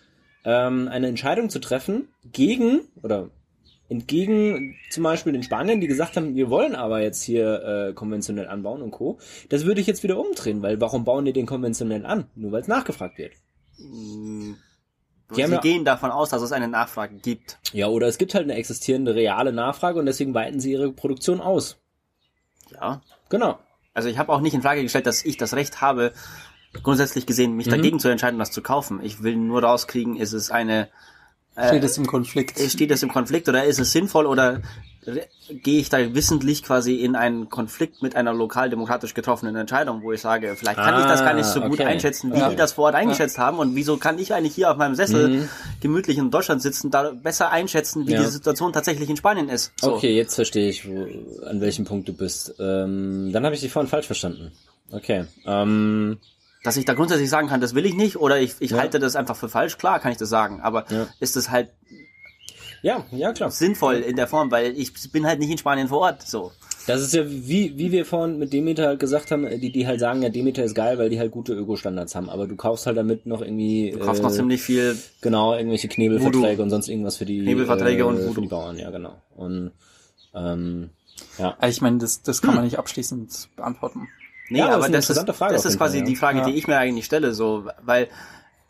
ähm, 0.46 0.88
eine 0.88 1.08
Entscheidung 1.08 1.50
zu 1.50 1.60
treffen 1.60 2.08
gegen 2.24 2.82
oder 3.02 3.30
entgegen 3.94 4.76
zum 4.90 5.04
Beispiel 5.04 5.34
den 5.34 5.44
Spaniern, 5.44 5.80
die 5.80 5.88
gesagt 5.88 6.18
haben, 6.18 6.36
wir 6.36 6.50
wollen 6.50 6.76
aber 6.76 7.02
jetzt 7.02 7.22
hier 7.22 7.64
äh, 7.64 7.94
konventionell 7.94 8.48
anbauen 8.48 8.82
und 8.82 8.92
Co. 8.92 9.20
Das 9.50 9.66
würde 9.66 9.82
ich 9.82 9.88
jetzt 9.88 10.02
wieder 10.04 10.18
umdrehen, 10.18 10.62
weil 10.64 10.82
warum 10.82 11.06
bauen 11.06 11.26
die 11.26 11.34
den 11.34 11.46
konventionell 11.46 12.06
an? 12.06 12.26
Nur 12.36 12.52
weil 12.52 12.62
es 12.62 12.68
nachgefragt 12.68 13.18
wird. 13.20 13.34
Die 13.78 14.56
Die 15.36 15.46
Sie 15.46 15.58
gehen 15.60 15.86
davon 15.86 16.12
aus, 16.12 16.30
dass 16.30 16.42
es 16.42 16.52
eine 16.52 16.68
Nachfrage 16.68 17.16
gibt. 17.16 17.60
Ja, 17.72 17.88
oder 17.88 18.08
es 18.08 18.18
gibt 18.18 18.34
halt 18.34 18.44
eine 18.44 18.56
existierende 18.56 19.16
reale 19.16 19.54
Nachfrage 19.54 20.00
und 20.00 20.06
deswegen 20.06 20.34
weiten 20.34 20.60
sie 20.60 20.72
ihre 20.72 20.92
Produktion 20.92 21.40
aus. 21.40 21.78
Ja. 22.72 23.02
Genau. 23.30 23.60
Also 23.94 24.10
ich 24.10 24.18
habe 24.18 24.32
auch 24.32 24.42
nicht 24.42 24.54
in 24.54 24.64
Frage 24.64 24.82
gestellt, 24.82 25.06
dass 25.06 25.24
ich 25.24 25.38
das 25.38 25.54
Recht 25.54 25.82
habe, 25.82 26.14
grundsätzlich 26.82 27.28
gesehen, 27.28 27.56
mich 27.56 27.68
dagegen 27.68 28.00
zu 28.00 28.10
entscheiden, 28.10 28.40
das 28.40 28.52
zu 28.52 28.64
kaufen. 28.64 29.00
Ich 29.04 29.22
will 29.22 29.36
nur 29.36 29.64
rauskriegen, 29.64 30.16
ist 30.16 30.34
es 30.34 30.50
eine, 30.50 30.90
Steht 31.68 31.84
es 31.84 31.98
im 31.98 32.08
Konflikt? 32.08 32.60
steht 32.60 32.92
es 32.92 33.04
im 33.04 33.12
Konflikt 33.12 33.48
oder 33.50 33.63
ist 33.66 33.80
es 33.80 33.92
sinnvoll 33.92 34.26
oder 34.26 34.62
gehe 35.50 35.80
ich 35.82 35.89
da 35.89 36.13
wissentlich 36.16 36.63
quasi 36.63 36.96
in 36.96 37.16
einen 37.18 37.50
Konflikt 37.50 38.02
mit 38.02 38.16
einer 38.16 38.34
lokal 38.34 38.70
demokratisch 38.70 39.13
getroffenen 39.13 39.56
Entscheidung, 39.58 40.02
wo 40.02 40.13
ich 40.13 40.22
sage, 40.22 40.56
vielleicht 40.58 40.78
kann 40.78 41.00
ich 41.02 41.06
das 41.06 41.20
gar 41.20 41.34
nicht 41.34 41.46
so 41.46 41.60
gut 41.60 41.80
Ah, 41.80 41.84
okay. 41.84 41.92
einschätzen, 41.92 42.34
wie 42.34 42.39
Ja. 42.39 42.50
die 42.50 42.56
das 42.56 42.72
vor 42.72 42.86
Ort 42.86 42.96
eingeschätzt 42.96 43.38
haben 43.38 43.60
und 43.60 43.76
wieso 43.76 43.98
kann 43.98 44.18
ich 44.18 44.34
eigentlich 44.34 44.56
hier 44.56 44.72
auf 44.72 44.78
meinem 44.78 44.96
Sessel 44.96 45.50
gemütlich 45.82 46.18
in 46.18 46.32
Deutschland 46.32 46.62
sitzen, 46.62 46.89
da 46.89 47.12
besser 47.12 47.52
einschätzen, 47.52 48.08
wie 48.08 48.12
Mhm. 48.12 48.18
Ja. 48.20 48.24
die 48.24 48.32
Situation 48.32 48.72
tatsächlich 48.72 49.10
in 49.10 49.18
Spanien 49.18 49.50
ist. 49.50 49.74
So. 49.82 49.96
Okay, 49.96 50.16
jetzt 50.16 50.36
verstehe 50.36 50.70
ich, 50.70 50.88
wo, 50.88 51.06
an 51.46 51.60
welchem 51.60 51.84
Punkt 51.84 52.08
du 52.08 52.13
bist. 52.13 52.56
Ähm, 52.60 53.32
dann 53.34 53.44
habe 53.44 53.54
ich 53.56 53.62
dich 53.62 53.72
vorhin 53.74 53.89
falsch 53.89 54.06
verstanden. 54.06 54.54
Okay. 54.92 55.26
Ähm, 55.46 56.18
Dass 56.63 56.78
ich 56.78 56.86
da 56.86 56.93
grundsätzlich 56.93 57.30
sagen 57.30 57.47
kann, 57.49 57.60
das 57.62 57.76
will 57.76 57.86
ich 57.86 57.93
nicht 57.93 58.17
oder 58.17 58.39
ich, 58.39 58.56
ich 58.60 58.71
Ja. 58.71 58.78
halte 58.78 58.99
das 58.99 59.15
einfach 59.15 59.36
für 59.36 59.49
falsch, 59.49 59.78
klar 59.78 59.99
kann 59.99 60.12
ich 60.13 60.17
das 60.17 60.30
sagen, 60.30 60.62
aber 60.62 60.86
Ja. 60.89 61.08
ist 61.19 61.36
es 61.36 61.49
halt 61.52 61.69
ja, 62.82 63.06
ja 63.12 63.32
klar. 63.32 63.49
sinnvoll 63.52 63.95
in 63.95 64.15
der 64.15 64.28
Form, 64.28 64.52
weil 64.52 64.78
ich 64.78 64.91
bin 65.12 65.26
halt 65.26 65.39
nicht 65.39 65.49
in 65.49 65.58
Spanien 65.58 65.88
vor 65.88 65.99
Ort, 65.99 66.21
so. 66.23 66.52
Das 66.86 67.02
ist 67.02 67.13
ja 67.13 67.23
wie, 67.26 67.78
wie 67.78 67.93
wir 67.93 68.06
vorhin 68.06 68.38
mit 68.39 68.52
Demeter 68.52 68.88
halt 68.88 68.99
gesagt 68.99 69.32
haben, 69.32 69.47
die, 69.62 69.71
die 69.71 69.88
halt 69.88 70.02
sagen, 70.02 70.21
ja, 70.21 70.28
Demeter 70.28 70.65
ist 70.65 70.76
geil, 70.76 70.97
weil 70.97 71.10
die 71.10 71.17
halt 71.17 71.32
gute 71.32 71.54
Ökostandards 71.54 72.13
haben, 72.13 72.30
aber 72.30 72.45
du 72.45 72.58
kaufst 72.58 72.86
halt 72.86 72.97
damit 72.97 73.26
noch 73.26 73.41
irgendwie 73.41 73.91
Du 73.91 73.99
kaufst 73.99 74.19
äh, 74.21 74.26
noch 74.26 74.32
ziemlich 74.32 74.62
viel, 74.62 74.97
genau 75.21 75.54
irgendwelche 75.56 75.88
Knebelverträge 75.88 76.45
Voodoo. 76.58 76.63
und 76.63 76.69
sonst 76.71 76.89
irgendwas 76.89 77.15
für 77.15 77.26
die 77.26 77.41
Knebelverträge 77.43 78.04
äh, 78.04 78.06
und 78.06 78.34
für 78.34 78.41
die 78.41 78.47
Bauern, 78.47 78.78
ja 78.78 78.89
genau. 78.89 79.15
Und 79.38 79.71
ähm, 80.36 80.89
ja. 81.38 81.58
Ich 81.65 81.80
meine, 81.80 81.99
das, 81.99 82.21
das 82.21 82.41
kann 82.41 82.56
man 82.56 82.65
nicht 82.65 82.78
abschließend 82.80 83.47
beantworten. 83.56 84.10
Nee, 84.50 84.60
Ja, 84.60 84.66
das 84.68 84.72
ist 84.72 84.76
aber 84.76 84.86
eine 84.86 84.94
das 84.98 85.04
ist, 85.06 85.10
interessante 85.10 85.34
Frage 85.34 85.54
das 85.54 85.66
ist 85.66 85.78
quasi 85.78 85.98
Fall, 86.00 86.06
die. 86.08 86.16
Frage, 86.16 86.38
Ja. 86.40 86.46
die 86.46 86.54
ich 86.54 86.68
mir 86.68 86.78
eigentlich 86.78 87.06
stelle, 87.06 87.34
so, 87.34 87.68
weil 87.84 88.08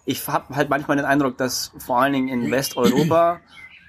ich 0.06 0.28
habe 0.28 0.56
halt 0.56 0.70
manchmal 0.70 0.98
den 0.98 1.06
Eindruck, 1.06 1.38
dass 1.38 1.72
vor 1.78 2.02
allen 2.02 2.14
Dingen 2.14 2.28
in 2.28 2.52
Westeuropa 2.52 3.40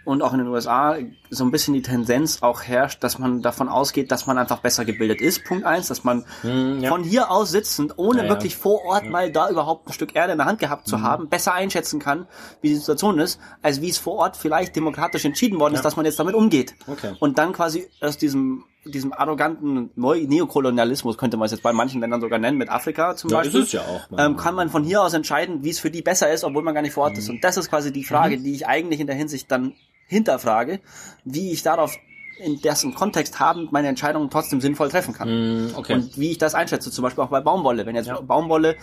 und 0.05 0.20
auch 0.20 0.33
in 0.35 0.38
den 0.40 0.49
USA 0.49 0.97
so 1.31 1.44
ein 1.44 1.51
bisschen 1.51 1.73
die 1.73 1.81
Tendenz 1.81 2.42
auch 2.42 2.62
herrscht, 2.62 3.03
dass 3.03 3.18
man 3.18 3.40
davon 3.40 3.70
ausgeht, 3.70 4.12
dass 4.12 4.27
man 4.27 4.37
einfach 4.37 4.59
besser 4.59 4.85
gebildet 4.85 5.23
ist. 5.23 5.44
Punkt 5.44 5.64
eins, 5.64 5.88
dass 5.88 6.05
man 6.05 6.27
Hm, 6.42 6.81
ja. 6.83 6.90
von 6.90 7.03
hier 7.03 7.31
aus 7.31 7.51
sitzend, 7.51 7.94
ohne 7.97 8.18
Ja, 8.18 8.25
ja. 8.25 8.31
wirklich 8.31 8.55
vor 8.55 8.85
Ort 8.85 9.09
mal 9.09 9.33
da 9.33 9.49
überhaupt 9.49 9.88
ein 9.88 9.94
Stück 9.94 10.14
Erde 10.14 10.33
in 10.33 10.38
der 10.38 10.47
Hand 10.47 10.59
gehabt 10.61 10.87
Mhm. 10.87 10.90
zu 10.90 11.01
haben, 11.03 11.29
besser 11.31 11.55
einschätzen 11.55 12.01
kann, 12.01 12.27
wie 12.61 12.68
die 12.68 12.75
Situation 12.77 13.18
ist, 13.18 13.40
als 13.62 13.81
wie 13.81 13.88
es 13.88 13.97
vor 13.97 14.16
Ort 14.16 14.37
vielleicht 14.37 14.77
demokratisch 14.77 15.25
entschieden 15.25 15.59
worden 15.59 15.73
ist, 15.75 15.87
dass 15.87 15.97
man 15.97 16.05
jetzt 16.05 16.18
damit 16.18 16.35
umgeht. 16.35 16.75
Okay. 16.87 17.14
Und 17.18 17.38
dann 17.38 17.55
quasi 17.55 17.88
aus 18.03 18.18
diesem 18.18 18.64
diesem 18.85 19.12
arroganten 19.12 19.90
Neu 19.97 20.25
Neokolonialismus 20.27 21.16
könnte 21.18 21.37
man 21.37 21.47
es 21.47 21.53
jetzt 21.53 21.62
bei 21.62 21.73
manchen 21.73 22.01
Ländern 22.01 22.20
sogar 22.20 22.38
nennen, 22.38 22.59
mit 22.59 22.68
Afrika 22.68 23.16
zum 23.16 23.31
Ja, 23.31 23.38
Beispiel, 23.38 23.61
ist 23.61 23.66
es 23.68 23.73
ja 23.73 23.81
auch, 23.83 24.09
ähm, 24.18 24.37
kann 24.37 24.55
man 24.55 24.68
von 24.70 24.85
hier 24.85 25.03
aus 25.03 25.14
entscheiden, 25.14 25.64
wie 25.64 25.70
es 25.70 25.79
für 25.81 25.90
die 25.90 26.03
besser 26.03 26.33
ist, 26.33 26.44
obwohl 26.44 26.62
man 26.62 26.75
gar 26.75 26.83
nicht 26.83 26.92
vor 26.92 27.05
Ort 27.05 27.16
ist. 27.18 27.29
Mhm. 27.29 27.37
Und 27.37 27.44
das 27.44 27.57
ist 27.57 27.70
quasi 27.70 27.92
die 27.92 28.05
Frage, 28.05 28.38
die 28.38 28.53
ich 28.53 28.66
eigentlich 28.66 29.01
in 29.01 29.07
der 29.07 29.16
Hinsicht 29.16 29.51
dann 29.51 29.75
hinterfrage, 30.07 30.81
wie 31.25 31.53
ich 31.53 31.62
darauf 31.62 31.97
in 32.38 32.61
dessen 32.61 32.94
Kontext 32.94 33.38
haben 33.38 33.68
meine 33.70 33.88
Entscheidungen 33.88 34.29
trotzdem 34.29 34.61
sinnvoll 34.61 34.88
treffen 34.88 35.14
kann. 35.14 35.29
Hm, 35.29 35.70
okay. 35.77 35.94
Und 35.94 36.18
wie 36.18 36.33
ich 36.33 36.38
das 36.38 36.55
einschätze, 36.55 36.90
zum 36.90 37.03
Beispiel 37.03 37.23
auch 37.23 37.29
bei 37.29 37.40
Baumwolle. 37.40 37.87
Wenn 37.87 37.94
jetzt 37.94 38.09
Ja. 38.09 38.20
Baumwolle 38.20 38.77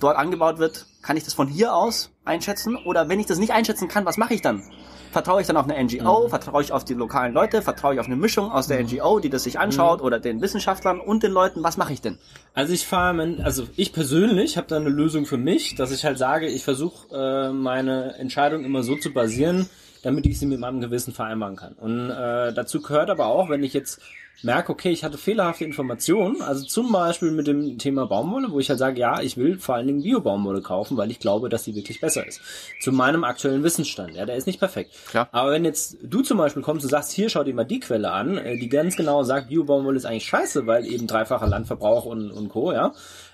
dort 0.00 0.16
angebaut 0.16 0.58
wird, 0.58 0.86
kann 1.02 1.16
ich 1.16 1.24
das 1.24 1.34
von 1.34 1.46
hier 1.46 1.74
aus 1.74 2.10
einschätzen? 2.24 2.76
Oder 2.76 3.08
wenn 3.08 3.20
ich 3.20 3.26
das 3.26 3.38
nicht 3.38 3.52
einschätzen 3.52 3.86
kann, 3.86 4.04
was 4.06 4.16
mache 4.16 4.34
ich 4.34 4.42
dann? 4.42 4.62
Vertraue 5.10 5.40
ich 5.40 5.46
dann 5.46 5.56
auf 5.56 5.68
eine 5.68 5.82
NGO? 5.82 6.24
Mhm. 6.24 6.30
Vertraue 6.30 6.62
ich 6.62 6.72
auf 6.72 6.84
die 6.84 6.94
lokalen 6.94 7.34
Leute? 7.34 7.62
Vertraue 7.62 7.94
ich 7.94 8.00
auf 8.00 8.06
eine 8.06 8.16
Mischung 8.16 8.52
aus 8.52 8.68
der 8.68 8.82
NGO, 8.82 9.18
die 9.18 9.28
das 9.28 9.44
sich 9.44 9.58
anschaut, 9.58 10.02
oder 10.02 10.20
den 10.20 10.40
Wissenschaftlern 10.40 11.00
und 11.00 11.22
den 11.22 11.32
Leuten? 11.32 11.62
Was 11.62 11.76
mache 11.76 11.92
ich 11.92 12.00
denn? 12.00 12.18
Also 12.54 12.72
ich 12.72 12.86
fahre, 12.86 13.36
also 13.42 13.66
ich 13.76 13.92
persönlich 13.92 14.56
habe 14.56 14.68
da 14.68 14.76
eine 14.76 14.88
Lösung 14.88 15.26
für 15.26 15.36
mich, 15.36 15.74
dass 15.74 15.90
ich 15.90 16.04
halt 16.04 16.18
sage, 16.18 16.46
ich 16.46 16.62
versuche 16.62 17.14
äh, 17.14 17.52
meine 17.52 18.14
Entscheidung 18.18 18.64
immer 18.64 18.82
so 18.82 18.96
zu 18.96 19.12
basieren, 19.12 19.68
damit 20.02 20.26
ich 20.26 20.38
sie 20.38 20.46
mit 20.46 20.60
meinem 20.60 20.80
Gewissen 20.80 21.12
vereinbaren 21.12 21.56
kann. 21.56 21.74
Und 21.74 22.10
äh, 22.10 22.52
dazu 22.52 22.80
gehört 22.80 23.10
aber 23.10 23.26
auch, 23.26 23.48
wenn 23.48 23.62
ich 23.62 23.72
jetzt 23.72 24.00
merke, 24.42 24.72
okay, 24.72 24.90
ich 24.90 25.04
hatte 25.04 25.18
fehlerhafte 25.18 25.64
Informationen, 25.64 26.40
also 26.42 26.64
zum 26.64 26.92
Beispiel 26.92 27.30
mit 27.30 27.46
dem 27.46 27.78
Thema 27.78 28.06
Baumwolle, 28.06 28.50
wo 28.50 28.58
ich 28.58 28.70
halt 28.70 28.78
sage, 28.78 28.98
ja, 28.98 29.20
ich 29.20 29.36
will 29.36 29.58
vor 29.58 29.74
allen 29.74 29.86
Dingen 29.86 30.02
Bio-Baumwolle 30.02 30.62
kaufen, 30.62 30.96
weil 30.96 31.10
ich 31.10 31.18
glaube, 31.18 31.48
dass 31.48 31.64
die 31.64 31.74
wirklich 31.74 32.00
besser 32.00 32.26
ist. 32.26 32.40
Zu 32.80 32.92
meinem 32.92 33.24
aktuellen 33.24 33.62
Wissensstand. 33.62 34.14
Ja, 34.14 34.24
der 34.24 34.36
ist 34.36 34.46
nicht 34.46 34.58
perfekt. 34.58 34.92
Klar. 35.08 35.28
Aber 35.32 35.52
wenn 35.52 35.64
jetzt 35.64 35.98
du 36.02 36.22
zum 36.22 36.38
Beispiel 36.38 36.62
kommst 36.62 36.84
und 36.84 36.90
sagst, 36.90 37.12
hier 37.12 37.28
schau 37.28 37.44
dir 37.44 37.54
mal 37.54 37.64
die 37.64 37.80
Quelle 37.80 38.10
an, 38.10 38.38
äh, 38.38 38.56
die 38.58 38.68
ganz 38.68 38.96
genau 38.96 39.22
sagt, 39.24 39.48
Bio-Baumwolle 39.48 39.96
ist 39.96 40.06
eigentlich 40.06 40.26
scheiße, 40.26 40.66
weil 40.66 40.86
eben 40.86 41.06
dreifacher 41.06 41.46
Landverbrauch 41.46 42.06
und, 42.06 42.30
und 42.30 42.48
Co., 42.48 42.72
ja, 42.72 42.92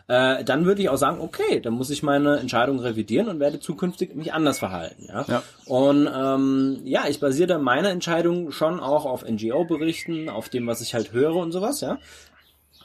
äh, 0.08 0.44
dann 0.44 0.66
würde 0.66 0.82
ich 0.82 0.88
auch 0.88 0.96
sagen, 0.96 1.20
okay, 1.20 1.60
dann 1.60 1.72
muss 1.72 1.90
ich 1.90 2.02
meine 2.02 2.38
Entscheidung 2.38 2.78
revidieren 2.78 3.28
und 3.28 3.40
werde 3.40 3.58
zukünftig 3.58 4.14
mich 4.14 4.32
anders 4.32 4.58
verhalten. 4.58 5.06
Ja. 5.08 5.24
Ja. 5.28 5.42
Und 5.66 6.08
ähm, 6.12 6.80
ja, 6.84 7.04
ich 7.08 7.18
basiere 7.18 7.48
dann 7.48 7.62
meine 7.62 7.88
Entscheidung 7.88 8.52
schon 8.52 8.78
auch 8.78 9.04
auf 9.04 9.24
NGO-Berichten, 9.28 10.28
auf 10.28 10.48
dem, 10.48 10.66
was 10.66 10.80
ich 10.80 10.94
halt 10.94 11.12
höre 11.12 11.36
und 11.36 11.52
sowas, 11.52 11.80
ja. 11.80 11.98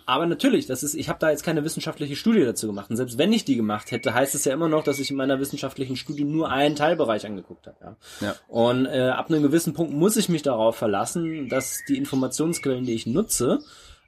Aber 0.08 0.26
natürlich, 0.26 0.66
das 0.66 0.84
ist, 0.84 0.96
ich 0.96 1.10
habe 1.10 1.20
da 1.20 1.30
jetzt 1.30 1.44
keine 1.44 1.64
wissenschaftliche 1.64 2.16
Studie 2.16 2.44
dazu 2.44 2.68
gemacht. 2.68 2.90
Und 2.90 2.98
selbst 2.98 3.18
wenn 3.18 3.32
ich 3.32 3.46
die 3.46 3.56
gemacht 3.56 3.92
hätte, 3.92 4.14
heißt 4.14 4.34
es 4.36 4.46
ja 4.46 4.54
immer 4.54 4.68
noch, 4.68 4.84
dass 4.84 5.00
ich 5.00 5.12
in 5.12 5.16
meiner 5.16 5.40
wissenschaftlichen 5.40 5.96
Studie 5.96 6.24
nur 6.24 6.50
einen 6.50 6.76
Teilbereich 6.76 7.26
angeguckt 7.26 7.68
habe. 7.68 7.78
Ja. 7.82 7.96
Ja. 8.20 8.36
Und 8.48 8.88
äh, 8.88 9.10
ab 9.10 9.30
einem 9.30 9.44
gewissen 9.44 9.74
Punkt 9.74 9.94
muss 9.94 10.18
ich 10.18 10.28
mich 10.28 10.42
darauf 10.42 10.76
verlassen, 10.76 11.50
dass 11.50 11.82
die 11.88 11.98
Informationsquellen, 11.98 12.84
die 12.84 12.94
ich 12.94 13.06
nutze, 13.06 13.60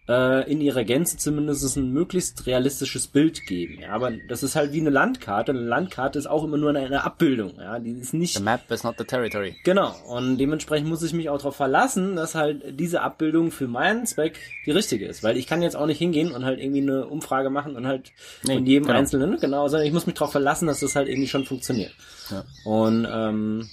äh, 0.07 0.51
in 0.51 0.61
ihrer 0.61 0.83
Gänze 0.83 1.17
zumindest 1.17 1.77
ein 1.77 1.91
möglichst 1.91 2.45
realistisches 2.45 3.07
Bild 3.07 3.45
geben. 3.45 3.79
Ja, 3.81 3.91
aber 3.91 4.11
das 4.27 4.43
ist 4.43 4.55
halt 4.55 4.73
wie 4.73 4.81
eine 4.81 4.89
Landkarte. 4.89 5.51
Eine 5.51 5.61
Landkarte 5.61 6.19
ist 6.19 6.25
auch 6.25 6.43
immer 6.43 6.57
nur 6.57 6.69
eine, 6.69 6.79
eine 6.79 7.03
Abbildung. 7.03 7.53
Ja, 7.57 7.79
die 7.79 7.91
ist 7.91 8.13
nicht 8.13 8.35
The 8.35 8.43
map 8.43 8.69
is 8.69 8.83
not 8.83 8.95
the 8.97 9.05
territory. 9.05 9.55
Genau, 9.63 9.95
und 10.07 10.37
dementsprechend 10.37 10.89
muss 10.89 11.03
ich 11.03 11.13
mich 11.13 11.29
auch 11.29 11.37
darauf 11.37 11.55
verlassen, 11.55 12.15
dass 12.15 12.35
halt 12.35 12.79
diese 12.79 13.01
Abbildung 13.01 13.51
für 13.51 13.67
meinen 13.67 14.05
Zweck 14.05 14.37
die 14.65 14.71
richtige 14.71 15.05
ist. 15.05 15.23
Weil 15.23 15.37
ich 15.37 15.47
kann 15.47 15.61
jetzt 15.61 15.75
auch 15.75 15.85
nicht 15.85 15.99
hingehen 15.99 16.31
und 16.31 16.43
halt 16.43 16.59
irgendwie 16.59 16.81
eine 16.81 17.07
Umfrage 17.07 17.49
machen 17.49 17.75
und 17.75 17.87
halt 17.87 18.11
Nee, 18.43 18.55
von 18.55 18.65
jedem 18.65 18.87
genau. 18.87 18.99
Einzelnen, 18.99 19.39
genau, 19.39 19.67
sondern 19.67 19.87
ich 19.87 19.93
muss 19.93 20.05
mich 20.05 20.15
darauf 20.15 20.31
verlassen, 20.31 20.67
dass 20.67 20.81
das 20.81 20.95
halt 20.95 21.07
irgendwie 21.07 21.29
schon 21.29 21.45
funktioniert. 21.45 21.93
Ja. 22.29 22.43
Und 22.65 23.07
ähm, 23.09 23.69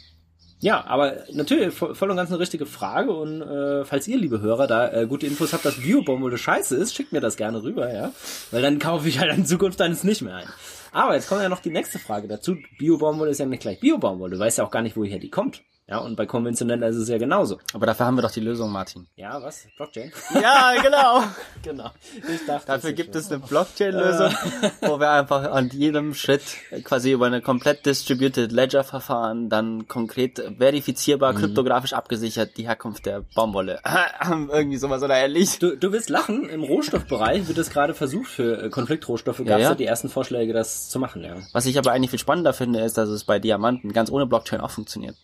ja, 0.60 0.84
aber 0.86 1.24
natürlich 1.32 1.74
voll, 1.74 2.10
und 2.10 2.16
ganz 2.16 2.30
eine 2.30 2.38
richtige 2.38 2.66
Frage 2.66 3.12
und 3.12 3.40
äh, 3.40 3.84
falls 3.84 4.06
ihr, 4.06 4.18
liebe 4.18 4.40
Hörer, 4.40 4.66
da 4.66 4.92
äh, 4.92 5.06
gute 5.06 5.26
Infos 5.26 5.52
habt, 5.52 5.64
dass 5.64 5.80
Biobaumwolle 5.80 6.36
scheiße 6.36 6.76
ist, 6.76 6.94
schickt 6.94 7.12
mir 7.12 7.20
das 7.20 7.36
gerne 7.36 7.62
rüber, 7.62 7.92
ja, 7.92 8.12
weil 8.50 8.60
dann 8.60 8.78
kaufe 8.78 9.08
ich 9.08 9.18
halt 9.18 9.36
in 9.36 9.46
Zukunft 9.46 9.80
eines 9.80 10.04
nicht 10.04 10.20
mehr 10.20 10.36
ein. 10.36 10.48
Aber 10.92 11.14
jetzt 11.14 11.28
kommt 11.28 11.42
ja 11.42 11.48
noch 11.48 11.60
die 11.60 11.70
nächste 11.70 11.98
Frage 11.98 12.28
dazu. 12.28 12.56
Biobaumwolle 12.78 13.30
ist 13.30 13.38
ja 13.38 13.46
nicht 13.46 13.62
gleich 13.62 13.80
Biobaumwolle. 13.80 14.34
Du 14.34 14.38
weißt 14.38 14.58
ja 14.58 14.64
auch 14.64 14.70
gar 14.70 14.82
nicht, 14.82 14.96
woher 14.96 15.18
die 15.18 15.30
kommt. 15.30 15.62
Ja, 15.90 15.98
und 15.98 16.14
bei 16.14 16.24
konventioneller 16.24 16.86
ist 16.86 16.96
es 16.96 17.08
ja 17.08 17.18
genauso. 17.18 17.58
Aber 17.74 17.84
dafür 17.84 18.06
haben 18.06 18.16
wir 18.16 18.22
doch 18.22 18.30
die 18.30 18.38
Lösung, 18.40 18.70
Martin. 18.70 19.08
Ja, 19.16 19.42
was? 19.42 19.66
Blockchain? 19.76 20.12
Ja, 20.40 20.74
genau. 20.80 21.24
genau. 21.64 21.90
Ich 22.32 22.46
dachte, 22.46 22.66
Dafür 22.68 22.92
gibt 22.92 23.16
ist 23.16 23.24
es 23.26 23.32
eine 23.32 23.40
Blockchain-Lösung, 23.40 24.32
wo 24.82 25.00
wir 25.00 25.10
einfach 25.10 25.50
an 25.50 25.68
jedem 25.70 26.14
Schritt 26.14 26.42
quasi 26.84 27.10
über 27.10 27.26
eine 27.26 27.42
komplett 27.42 27.84
distributed 27.86 28.52
Ledger-Verfahren 28.52 29.48
dann 29.48 29.88
konkret 29.88 30.40
verifizierbar, 30.58 31.34
kryptografisch 31.34 31.92
abgesichert 31.92 32.56
die 32.56 32.68
Herkunft 32.68 33.06
der 33.06 33.22
Baumwolle. 33.34 33.80
Irgendwie 34.24 34.76
sowas 34.76 35.02
oder 35.02 35.16
ähnlich. 35.16 35.58
Du, 35.58 35.76
du 35.76 35.90
wirst 35.90 36.08
lachen, 36.08 36.48
im 36.48 36.62
Rohstoffbereich 36.62 37.48
wird 37.48 37.58
es 37.58 37.70
gerade 37.70 37.94
versucht 37.94 38.28
für 38.28 38.62
äh, 38.62 38.70
Konfliktrohstoffe, 38.70 39.38
gab 39.38 39.46
es 39.46 39.50
Ja, 39.50 39.58
ja, 39.58 39.68
ja. 39.70 39.74
die 39.74 39.86
ersten 39.86 40.08
Vorschläge, 40.08 40.52
das 40.52 40.88
zu 40.88 41.00
machen, 41.00 41.24
ja. 41.24 41.34
Was 41.52 41.66
ich 41.66 41.76
aber 41.78 41.90
eigentlich 41.90 42.10
viel 42.10 42.20
spannender 42.20 42.52
finde, 42.52 42.80
ist, 42.80 42.96
dass 42.96 43.08
es 43.08 43.24
bei 43.24 43.40
Diamanten 43.40 43.92
ganz 43.92 44.10
ohne 44.10 44.26
Blockchain 44.26 44.60
auch 44.60 44.70
funktioniert. 44.70 45.16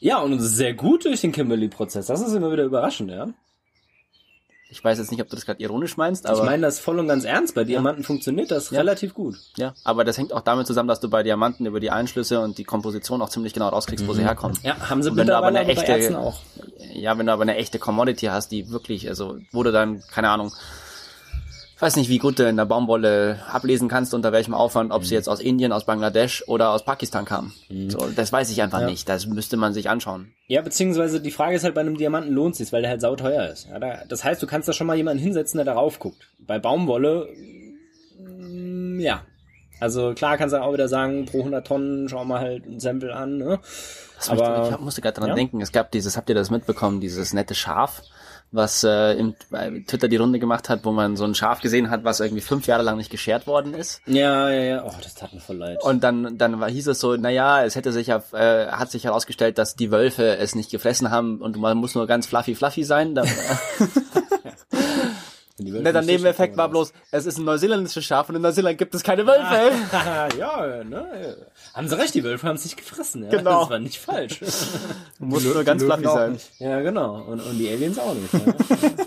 Ja, 0.00 0.18
und 0.18 0.40
sehr 0.40 0.74
gut 0.74 1.04
durch 1.04 1.20
den 1.20 1.32
Kimberly-Prozess. 1.32 2.06
Das 2.06 2.20
ist 2.20 2.34
immer 2.34 2.50
wieder 2.50 2.64
überraschend, 2.64 3.10
ja. 3.10 3.28
Ich 4.72 4.82
weiß 4.84 4.98
jetzt 4.98 5.10
nicht, 5.10 5.20
ob 5.20 5.28
du 5.28 5.34
das 5.34 5.44
gerade 5.44 5.60
ironisch 5.60 5.96
meinst, 5.96 6.26
aber 6.26 6.38
ich 6.38 6.44
meine 6.44 6.62
das 6.62 6.78
voll 6.78 7.00
und 7.00 7.08
ganz 7.08 7.24
ernst. 7.24 7.56
Bei 7.56 7.64
Diamanten 7.64 8.04
funktioniert 8.04 8.52
das 8.52 8.70
relativ 8.70 9.14
gut. 9.14 9.36
ja, 9.56 9.74
aber 9.82 10.04
das 10.04 10.16
hängt 10.16 10.32
auch 10.32 10.42
damit 10.42 10.68
zusammen, 10.68 10.88
dass 10.88 11.00
du 11.00 11.10
bei 11.10 11.24
Diamanten 11.24 11.66
über 11.66 11.80
die 11.80 11.90
Einschlüsse 11.90 12.40
und 12.40 12.56
die 12.56 12.62
Komposition 12.62 13.20
auch 13.20 13.30
ziemlich 13.30 13.52
genau 13.52 13.68
rauskriegst, 13.68 14.06
wo 14.06 14.14
sie 14.14 14.22
herkommen. 14.22 14.56
Ja, 14.62 14.88
haben 14.88 15.02
sie 15.02 15.10
Und 15.10 15.16
wenn 15.16 15.26
du 15.26 15.36
aber 15.36 15.48
eine 15.48 15.66
echte, 15.66 16.32
ja, 16.94 17.18
wenn 17.18 17.26
du 17.26 17.32
aber 17.32 17.42
eine 17.42 17.56
echte 17.56 17.80
Commodity 17.80 18.26
hast, 18.26 18.52
die 18.52 18.70
wirklich, 18.70 19.08
also 19.08 19.38
wo 19.50 19.64
du 19.64 19.72
dann, 19.72 20.04
keine 20.12 20.30
Ahnung, 20.30 20.52
ich 21.80 21.82
weiß 21.82 21.96
nicht, 21.96 22.10
wie 22.10 22.18
gut 22.18 22.38
du 22.38 22.46
in 22.46 22.58
der 22.58 22.66
Baumwolle 22.66 23.38
ablesen 23.50 23.88
kannst, 23.88 24.12
unter 24.12 24.32
welchem 24.32 24.52
Aufwand, 24.52 24.92
ob 24.92 25.06
sie 25.06 25.14
jetzt 25.14 25.30
aus 25.30 25.40
Indien, 25.40 25.72
aus 25.72 25.86
Bangladesch 25.86 26.44
oder 26.46 26.72
aus 26.72 26.84
Pakistan 26.84 27.24
kam. 27.24 27.54
So, 27.88 28.06
das 28.14 28.30
weiß 28.30 28.50
ich 28.50 28.60
einfach 28.60 28.84
nicht. 28.84 29.08
Das 29.08 29.26
müsste 29.26 29.56
man 29.56 29.72
sich 29.72 29.88
anschauen. 29.88 30.30
Ja, 30.46 30.60
beziehungsweise 30.60 31.22
die 31.22 31.30
Frage 31.30 31.56
ist 31.56 31.64
halt, 31.64 31.74
bei 31.74 31.80
einem 31.80 31.96
Diamanten 31.96 32.34
lohnt 32.34 32.54
sich, 32.54 32.70
weil 32.70 32.82
der 32.82 32.90
halt 32.90 33.00
sauteuer 33.00 33.46
ist. 33.48 33.66
Ja, 33.70 33.78
da, 33.78 34.02
das 34.06 34.22
heißt, 34.22 34.42
du 34.42 34.46
kannst 34.46 34.68
da 34.68 34.74
schon 34.74 34.88
mal 34.88 34.96
jemanden 34.98 35.22
hinsetzen, 35.22 35.56
der 35.56 35.64
darauf 35.64 35.98
guckt. 35.98 36.28
Bei 36.38 36.58
Baumwolle, 36.58 37.28
mm, 38.18 39.00
ja. 39.00 39.22
Also 39.80 40.12
klar 40.12 40.36
kannst 40.36 40.54
du 40.54 40.60
auch 40.60 40.74
wieder 40.74 40.86
sagen, 40.86 41.24
pro 41.24 41.38
100 41.38 41.66
Tonnen 41.66 42.10
schau 42.10 42.26
mal 42.26 42.40
halt 42.40 42.66
ein 42.66 42.78
Sample 42.78 43.16
an, 43.16 43.38
ne? 43.38 43.58
Das 44.18 44.28
Aber- 44.28 44.58
möchte, 44.58 44.74
ich 44.74 44.80
musste 44.80 45.00
gerade 45.00 45.18
dran 45.18 45.30
ja. 45.30 45.34
denken. 45.34 45.62
Es 45.62 45.72
gab 45.72 45.90
dieses, 45.92 46.18
habt 46.18 46.28
ihr 46.28 46.34
das 46.34 46.50
mitbekommen, 46.50 47.00
dieses 47.00 47.32
nette 47.32 47.54
Schaf, 47.54 48.02
was 48.52 48.84
äh, 48.84 49.14
im 49.14 49.34
bei 49.50 49.82
Twitter 49.86 50.08
die 50.08 50.16
Runde 50.16 50.38
gemacht 50.38 50.68
hat, 50.68 50.84
wo 50.84 50.92
man 50.92 51.16
so 51.16 51.24
ein 51.24 51.34
Schaf 51.34 51.60
gesehen 51.60 51.90
hat, 51.90 52.04
was 52.04 52.20
irgendwie 52.20 52.40
fünf 52.40 52.66
Jahre 52.66 52.82
lang 52.82 52.96
nicht 52.96 53.10
geschert 53.10 53.46
worden 53.46 53.74
ist. 53.74 54.02
Ja, 54.06 54.50
ja, 54.50 54.62
ja. 54.62 54.84
Oh, 54.84 54.92
das 55.02 55.14
tat 55.14 55.32
mir 55.32 55.40
voll 55.40 55.56
leid. 55.56 55.82
Und 55.82 56.02
dann, 56.02 56.36
dann 56.36 56.60
war, 56.60 56.70
hieß 56.70 56.88
es 56.88 57.00
so, 57.00 57.16
naja, 57.16 57.64
es 57.64 57.76
hätte 57.76 57.92
sich 57.92 58.08
ja, 58.08 58.22
äh, 58.32 58.68
hat 58.68 58.90
sich 58.90 59.04
herausgestellt, 59.04 59.58
dass 59.58 59.76
die 59.76 59.90
Wölfe 59.90 60.36
es 60.36 60.54
nicht 60.54 60.70
gefressen 60.70 61.10
haben 61.10 61.40
und 61.40 61.56
man 61.56 61.78
muss 61.78 61.94
nur 61.94 62.06
ganz 62.06 62.26
fluffy 62.26 62.54
fluffy 62.54 62.84
sein. 62.84 63.14
Netter 65.60 66.00
nicht 66.00 66.10
Nebeneffekt 66.10 66.56
war 66.56 66.68
bloß, 66.68 66.92
es 67.10 67.26
ist 67.26 67.38
ein 67.38 67.44
neuseeländisches 67.44 68.04
Schaf 68.04 68.28
und 68.28 68.36
in 68.36 68.42
Neuseeland 68.42 68.78
gibt 68.78 68.94
es 68.94 69.02
keine 69.02 69.26
Wölfe. 69.26 69.72
ja, 70.38 70.84
ne? 70.84 71.36
Haben 71.74 71.88
sie 71.88 71.98
recht, 71.98 72.14
die 72.14 72.24
Wölfe 72.24 72.46
haben 72.46 72.56
es 72.56 72.64
nicht 72.64 72.76
gefressen. 72.76 73.24
Ja? 73.24 73.30
Genau. 73.30 73.60
Das 73.60 73.70
war 73.70 73.78
nicht 73.78 73.98
falsch. 73.98 74.40
muss 75.18 75.44
nur 75.44 75.62
ganz 75.64 75.82
fluffy 75.82 76.04
sein. 76.04 76.32
nicht. 76.32 76.50
ja, 76.58 76.80
genau. 76.80 77.22
Und, 77.22 77.40
und 77.40 77.58
die 77.58 77.68
Aliens 77.68 77.98
auch 77.98 78.14
nicht. 78.14 78.32
Ja? 78.32 78.40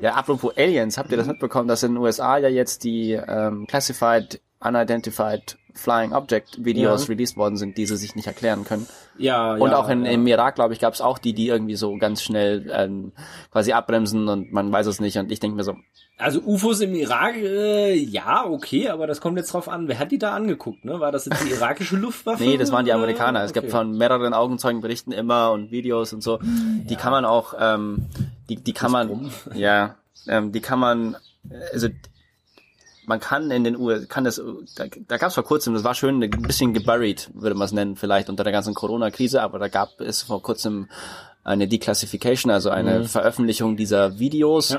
Ja, 0.00 0.14
apropos 0.14 0.56
Aliens, 0.56 0.98
habt 0.98 1.10
ihr 1.10 1.16
das 1.16 1.26
mitbekommen, 1.26 1.68
dass 1.68 1.82
in 1.82 1.92
den 1.92 2.02
USA 2.02 2.38
ja 2.38 2.48
jetzt 2.48 2.82
die 2.84 3.12
ähm, 3.12 3.66
Classified 3.66 4.40
Unidentified 4.60 5.56
Flying 5.74 6.12
Object 6.12 6.64
Videos 6.64 7.02
Ja. 7.06 7.08
released 7.08 7.36
worden 7.36 7.56
sind, 7.56 7.76
die 7.78 7.86
sie 7.86 7.96
sich 7.96 8.14
nicht 8.14 8.26
erklären 8.26 8.64
können. 8.64 8.86
ja, 9.18 9.54
Und 9.54 9.70
ja, 9.70 9.76
auch 9.78 9.88
in, 9.88 10.04
ja. 10.04 10.12
im 10.12 10.26
Irak, 10.26 10.54
glaube 10.54 10.72
ich, 10.74 10.80
gab 10.80 10.94
es 10.94 11.00
auch 11.00 11.18
die, 11.18 11.32
die 11.32 11.48
irgendwie 11.48 11.76
so 11.76 11.96
ganz 11.98 12.22
schnell 12.22 12.70
ähm, 12.74 13.12
quasi 13.52 13.72
abbremsen 13.72 14.28
und 14.28 14.52
man 14.52 14.70
weiß 14.72 14.86
es 14.86 15.00
nicht. 15.00 15.16
Und 15.18 15.30
ich 15.32 15.40
denke 15.40 15.56
mir 15.56 15.64
so, 15.64 15.76
Also 16.18 16.40
UFOs 16.40 16.80
im 16.80 16.94
Irak, 16.94 17.36
äh, 17.36 17.94
ja, 17.94 18.44
okay, 18.46 18.88
aber 18.88 19.06
das 19.06 19.20
kommt 19.20 19.36
jetzt 19.38 19.52
drauf 19.52 19.68
an. 19.68 19.88
Wer 19.88 19.98
hat 19.98 20.12
die 20.12 20.18
da 20.18 20.34
angeguckt, 20.34 20.84
ne? 20.84 21.00
War 21.00 21.12
das 21.12 21.24
jetzt 21.26 21.42
die 21.44 21.50
irakische 21.50 21.96
Luftwaffe? 22.04 22.42
nee, 22.42 22.56
das 22.56 22.72
waren 22.72 22.84
die 22.84 22.92
Amerikaner. 22.92 23.42
Es 23.42 23.50
okay. 23.50 23.60
gibt 23.60 23.72
von 23.72 23.96
mehreren 23.96 24.34
Augenzeugenberichten 24.34 25.12
immer 25.12 25.52
und 25.52 25.70
Videos 25.70 26.12
und 26.12 26.22
so. 26.22 26.38
Die 26.42 26.96
kann 26.96 27.12
man 27.12 27.24
auch, 27.24 27.54
ähm, 27.58 28.06
die, 28.48 28.56
die 28.56 28.72
kann 28.72 28.90
man, 28.92 29.30
ja, 29.54 29.96
ähm, 30.28 30.52
die 30.52 30.60
kann 30.60 30.78
man, 30.78 31.16
äh, 31.48 31.54
also 31.72 31.88
man 33.10 33.18
kann 33.18 33.50
in 33.50 33.64
den 33.64 33.76
USA, 33.76 34.06
kann 34.06 34.22
das, 34.22 34.40
da, 34.76 34.84
da 34.86 35.16
gab 35.16 35.28
es 35.30 35.34
vor 35.34 35.42
kurzem, 35.44 35.74
das 35.74 35.82
war 35.82 35.96
schön, 35.96 36.22
ein 36.22 36.30
bisschen 36.30 36.72
geburied, 36.72 37.28
würde 37.34 37.56
man 37.56 37.66
es 37.66 37.72
nennen, 37.72 37.96
vielleicht 37.96 38.30
unter 38.30 38.44
der 38.44 38.52
ganzen 38.52 38.72
Corona-Krise, 38.72 39.42
aber 39.42 39.58
da 39.58 39.66
gab 39.66 40.00
es 40.00 40.22
vor 40.22 40.40
kurzem 40.40 40.88
eine 41.42 41.66
Declassification, 41.66 42.52
also 42.52 42.70
eine 42.70 43.04
Veröffentlichung 43.06 43.76
dieser 43.76 44.20
Videos. 44.20 44.76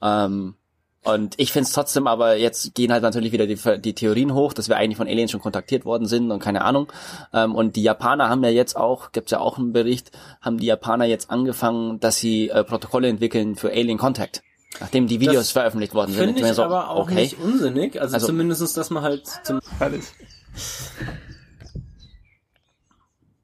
Ähm, 0.00 0.54
und 1.02 1.34
ich 1.36 1.52
find's 1.52 1.72
trotzdem, 1.72 2.06
aber 2.06 2.36
jetzt 2.36 2.74
gehen 2.74 2.90
halt 2.90 3.02
natürlich 3.02 3.32
wieder 3.32 3.46
die, 3.46 3.58
die 3.80 3.94
Theorien 3.94 4.32
hoch, 4.32 4.54
dass 4.54 4.70
wir 4.70 4.78
eigentlich 4.78 4.96
von 4.96 5.06
Aliens 5.06 5.30
schon 5.30 5.42
kontaktiert 5.42 5.84
worden 5.84 6.06
sind 6.06 6.30
und 6.30 6.38
keine 6.38 6.62
Ahnung. 6.62 6.90
Ähm, 7.34 7.54
und 7.54 7.76
die 7.76 7.82
Japaner 7.82 8.30
haben 8.30 8.42
ja 8.42 8.48
jetzt 8.48 8.78
auch, 8.78 9.12
gibt's 9.12 9.32
ja 9.32 9.40
auch 9.40 9.58
einen 9.58 9.74
Bericht, 9.74 10.10
haben 10.40 10.56
die 10.56 10.66
Japaner 10.66 11.04
jetzt 11.04 11.30
angefangen, 11.30 12.00
dass 12.00 12.16
sie 12.16 12.48
äh, 12.48 12.64
Protokolle 12.64 13.08
entwickeln 13.08 13.56
für 13.56 13.70
Alien 13.70 13.98
Contact. 13.98 14.42
Nachdem 14.80 15.06
die 15.06 15.20
Videos 15.20 15.36
Das 15.36 15.50
veröffentlicht 15.52 15.94
worden 15.94 16.12
sind. 16.12 16.34
Finde 16.36 16.48
ich 16.48 16.54
so, 16.54 16.64
aber 16.64 16.90
auch 16.90 17.04
okay. 17.04 17.14
nicht 17.14 17.38
unsinnig. 17.38 18.00
Also, 18.00 18.14
Also- 18.14 18.26
zumindestens, 18.26 18.72
dass 18.72 18.90
man 18.90 19.02
halt 19.02 19.26
zum 19.44 19.60
Herrlich. 19.78 20.04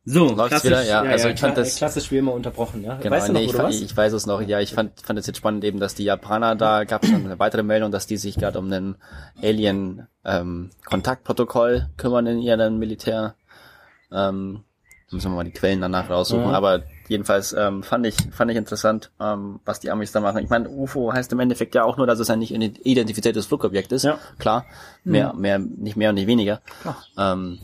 So, 0.06 0.32
Läuft's 0.34 0.64
wieder? 0.64 0.82
Ja, 0.82 1.02
also 1.02 1.28
ich 1.28 1.38
fand 1.38 1.56
das- 1.58 1.76
klassisch 1.76 2.10
wie 2.10 2.16
immer 2.18 2.32
unterbrochen, 2.32 2.82
ja. 2.82 2.96
Genau, 2.96 3.14
weißt 3.14 3.28
du 3.28 3.32
noch, 3.32 3.40
nee, 3.40 3.46
ich, 3.46 3.56
warst? 3.56 3.82
ich 3.82 3.96
weiß 3.96 4.12
es 4.14 4.26
noch. 4.26 4.40
Ja, 4.40 4.58
ich 4.58 4.72
fand, 4.72 4.98
fand 5.00 5.18
es 5.18 5.26
jetzt 5.26 5.36
spannend 5.36 5.62
eben, 5.62 5.78
dass 5.78 5.94
die 5.94 6.04
Japaner, 6.04 6.56
da 6.56 6.84
gab 6.84 7.04
es 7.04 7.12
eine 7.12 7.38
weitere 7.38 7.62
Meldung, 7.62 7.92
dass 7.92 8.06
die 8.06 8.16
sich 8.16 8.36
gerade 8.36 8.58
um 8.58 8.70
den 8.70 8.96
Alien 9.42 10.08
ähm, 10.24 10.70
Kontaktprotokoll 10.86 11.90
kümmern 11.98 12.26
in 12.26 12.38
ihrem 12.40 12.78
Militär. 12.78 13.34
Ähm, 14.10 14.64
müssen 15.10 15.30
wir 15.30 15.36
mal 15.36 15.44
die 15.44 15.52
Quellen 15.52 15.80
danach 15.82 16.08
raussuchen. 16.08 16.48
Mhm. 16.48 16.54
Aber 16.54 16.82
jedenfalls 17.10 17.52
ähm, 17.52 17.82
fand 17.82 18.06
ich 18.06 18.14
fand 18.32 18.50
ich 18.50 18.56
interessant, 18.56 19.10
ähm, 19.20 19.60
was 19.66 19.80
die 19.80 19.90
Amis 19.90 20.12
da 20.12 20.20
machen. 20.20 20.42
Ich 20.42 20.48
meine, 20.48 20.68
UFO 20.70 21.12
heißt 21.12 21.30
im 21.32 21.40
Endeffekt 21.40 21.74
ja 21.74 21.84
auch 21.84 21.96
nur, 21.98 22.06
dass 22.06 22.18
es 22.20 22.30
ein 22.30 22.38
nicht 22.38 22.52
identifiziertes 22.52 23.44
Flugobjekt 23.46 23.92
ist. 23.92 24.04
Ja. 24.04 24.18
Klar, 24.38 24.64
mehr 25.04 25.34
mehr 25.34 25.58
nicht 25.58 25.96
mehr 25.96 26.08
und 26.10 26.14
nicht 26.14 26.26
weniger. 26.28 26.62
Ähm, 27.18 27.58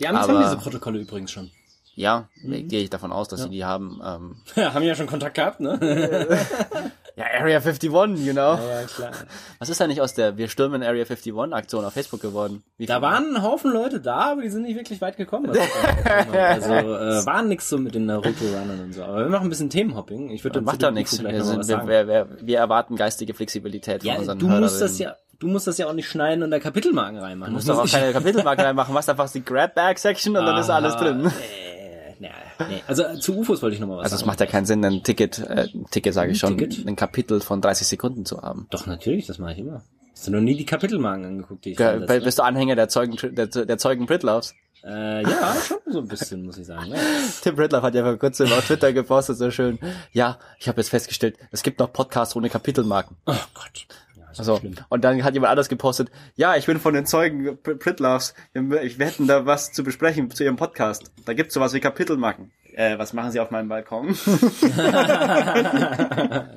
Die 0.00 0.08
Amis 0.08 0.22
aber- 0.22 0.34
haben 0.38 0.42
diese 0.44 0.56
Protokolle 0.56 0.98
übrigens 0.98 1.30
schon. 1.30 1.50
ja, 1.94 2.28
Mhm. 2.42 2.66
gehe 2.68 2.80
ich 2.82 2.90
davon 2.90 3.12
aus, 3.12 3.28
dass 3.28 3.42
sie 3.42 3.50
die 3.50 3.64
haben. 3.64 4.00
Ähm, 4.04 4.36
Ja, 4.56 4.72
haben 4.74 4.82
ja 4.82 4.94
schon 4.94 5.06
Kontakt 5.06 5.34
gehabt, 5.36 5.60
ne? 5.60 5.78
ja, 7.16 7.24
Area 7.40 7.58
51, 7.58 8.24
you 8.24 8.32
know. 8.32 8.54
ja, 8.54 8.84
klar. 8.86 9.12
Was 9.58 9.68
ist 9.68 9.80
eigentlich 9.82 10.00
aus 10.00 10.14
der 10.14 10.36
Wir 10.36 10.48
stürmen 10.48 10.82
Area 10.82 11.04
51 11.04 11.34
Aktion 11.52 11.84
auf 11.84 11.92
Facebook 11.92 12.20
geworden? 12.20 12.62
Wie 12.78 12.86
Da 12.86 13.02
waren 13.02 13.36
ein 13.36 13.42
Haufen 13.42 13.72
Leute 13.72 14.00
da, 14.00 14.32
aber 14.32 14.42
die 14.42 14.48
sind 14.48 14.62
nicht 14.62 14.76
wirklich 14.76 15.00
weit 15.00 15.16
gekommen. 15.16 15.50
also 16.32 16.72
äh, 16.72 17.26
war 17.26 17.42
nix 17.42 17.68
so 17.68 17.78
mit 17.78 17.94
den 17.94 18.06
Naruto-Runnern 18.06 18.80
und 18.80 18.94
so. 18.94 19.04
Aber 19.04 19.20
wir 19.20 19.28
machen 19.28 19.44
ein 19.46 19.50
bisschen 19.50 19.70
Themenhopping. 19.70 20.30
Ich 20.30 20.44
würde 20.44 20.60
macht 20.62 20.82
doch 20.82 20.90
nichts. 20.90 21.22
Wir, 21.22 21.44
sind, 21.44 21.68
wir, 21.68 22.08
wir, 22.08 22.28
wir, 22.40 22.58
erwarten 22.58 22.96
geistige 22.96 23.34
Flexibilität 23.34 24.02
von 24.02 24.10
Ja, 24.10 24.18
unseren 24.18 24.38
du 24.38 24.48
musst 24.48 24.80
das 24.80 24.98
ja, 24.98 25.16
du 25.38 25.48
musst 25.48 25.66
das 25.66 25.78
ja 25.78 25.88
auch 25.88 25.92
nicht 25.92 26.08
schneiden 26.08 26.42
und 26.42 26.50
da 26.50 26.60
Kapitelmarken 26.60 27.18
reinmachen. 27.18 27.52
Du 27.52 27.56
musst 27.56 27.68
doch 27.68 27.78
auch 27.78 27.90
keine 27.90 28.12
Kapitelmarke 28.12 28.64
reinmachen, 28.64 28.94
machst 28.94 29.10
einfach 29.10 29.30
die 29.30 29.44
Grab-Bag-Section 29.44 30.36
und 30.36 30.46
dann 30.46 30.58
ist 30.58 30.70
alles 30.70 30.96
drin. 30.96 31.26
Äh, 31.26 31.71
nee, 32.30 32.66
nee. 32.68 32.82
Also 32.86 33.04
zu 33.18 33.38
UFOs 33.38 33.62
wollte 33.62 33.74
ich 33.74 33.80
noch 33.80 33.88
mal 33.88 33.98
was 33.98 34.04
Also 34.04 34.16
es 34.16 34.24
macht 34.24 34.40
ja 34.40 34.46
keinen 34.46 34.66
Sinn, 34.66 34.84
ein 34.84 35.02
Ticket, 35.02 35.38
äh, 35.38 35.68
ein 35.74 35.86
Ticket 35.90 36.14
sage 36.14 36.32
ich 36.32 36.38
schon, 36.38 36.56
Ticket? 36.56 36.86
ein 36.86 36.96
Kapitel 36.96 37.40
von 37.40 37.60
30 37.60 37.86
Sekunden 37.86 38.24
zu 38.24 38.40
haben. 38.42 38.66
Doch, 38.70 38.86
natürlich, 38.86 39.26
das 39.26 39.38
mache 39.38 39.52
ich 39.52 39.58
immer. 39.58 39.82
Hast 40.12 40.26
du 40.26 40.32
noch 40.32 40.40
nie 40.40 40.56
die 40.56 40.66
Kapitelmarken 40.66 41.24
angeguckt, 41.24 41.64
die 41.64 41.72
ich 41.72 41.80
reinsetze? 41.80 42.20
Bist 42.20 42.38
du 42.38 42.42
Anhänger 42.42 42.76
der 42.76 42.88
Zeugen, 42.88 43.16
der, 43.34 43.46
der 43.46 43.78
Zeugen 43.78 44.06
Pritlaufs? 44.06 44.54
Äh, 44.84 45.22
ja, 45.22 45.54
schon 45.66 45.78
so 45.86 46.00
ein 46.00 46.08
bisschen, 46.08 46.44
muss 46.44 46.58
ich 46.58 46.66
sagen. 46.66 46.90
Ne? 46.90 46.96
Tim 47.42 47.56
Bradlove 47.56 47.82
hat 47.82 47.94
ja 47.94 48.02
vor 48.02 48.16
kurzem 48.16 48.52
auf 48.52 48.66
Twitter 48.66 48.92
gepostet, 48.92 49.36
so 49.36 49.50
schön. 49.50 49.78
Ja, 50.12 50.38
ich 50.58 50.68
habe 50.68 50.80
jetzt 50.80 50.90
festgestellt, 50.90 51.38
es 51.50 51.62
gibt 51.62 51.78
noch 51.78 51.92
Podcasts 51.92 52.34
ohne 52.36 52.50
Kapitelmarken. 52.50 53.16
Oh 53.26 53.34
Gott. 53.54 53.86
Also, 54.38 54.58
schlimm. 54.58 54.74
und 54.88 55.02
dann 55.04 55.22
hat 55.24 55.34
jemand 55.34 55.50
anders 55.50 55.68
gepostet, 55.68 56.10
ja, 56.34 56.56
ich 56.56 56.66
bin 56.66 56.78
von 56.80 56.94
den 56.94 57.06
Zeugen 57.06 57.58
Pritloves, 57.62 58.34
wir 58.52 58.70
wir 58.70 59.06
hätten 59.06 59.26
da 59.26 59.46
was 59.46 59.72
zu 59.72 59.84
besprechen 59.84 60.30
zu 60.30 60.44
ihrem 60.44 60.56
Podcast. 60.56 61.10
Da 61.24 61.34
gibt's 61.34 61.54
sowas 61.54 61.72
wie 61.74 61.80
Kapitelmarken. 61.80 62.50
Äh, 62.74 62.98
was 62.98 63.12
machen 63.12 63.32
Sie 63.32 63.40
auf 63.40 63.50
meinem 63.50 63.68
Balkon? 63.68 64.16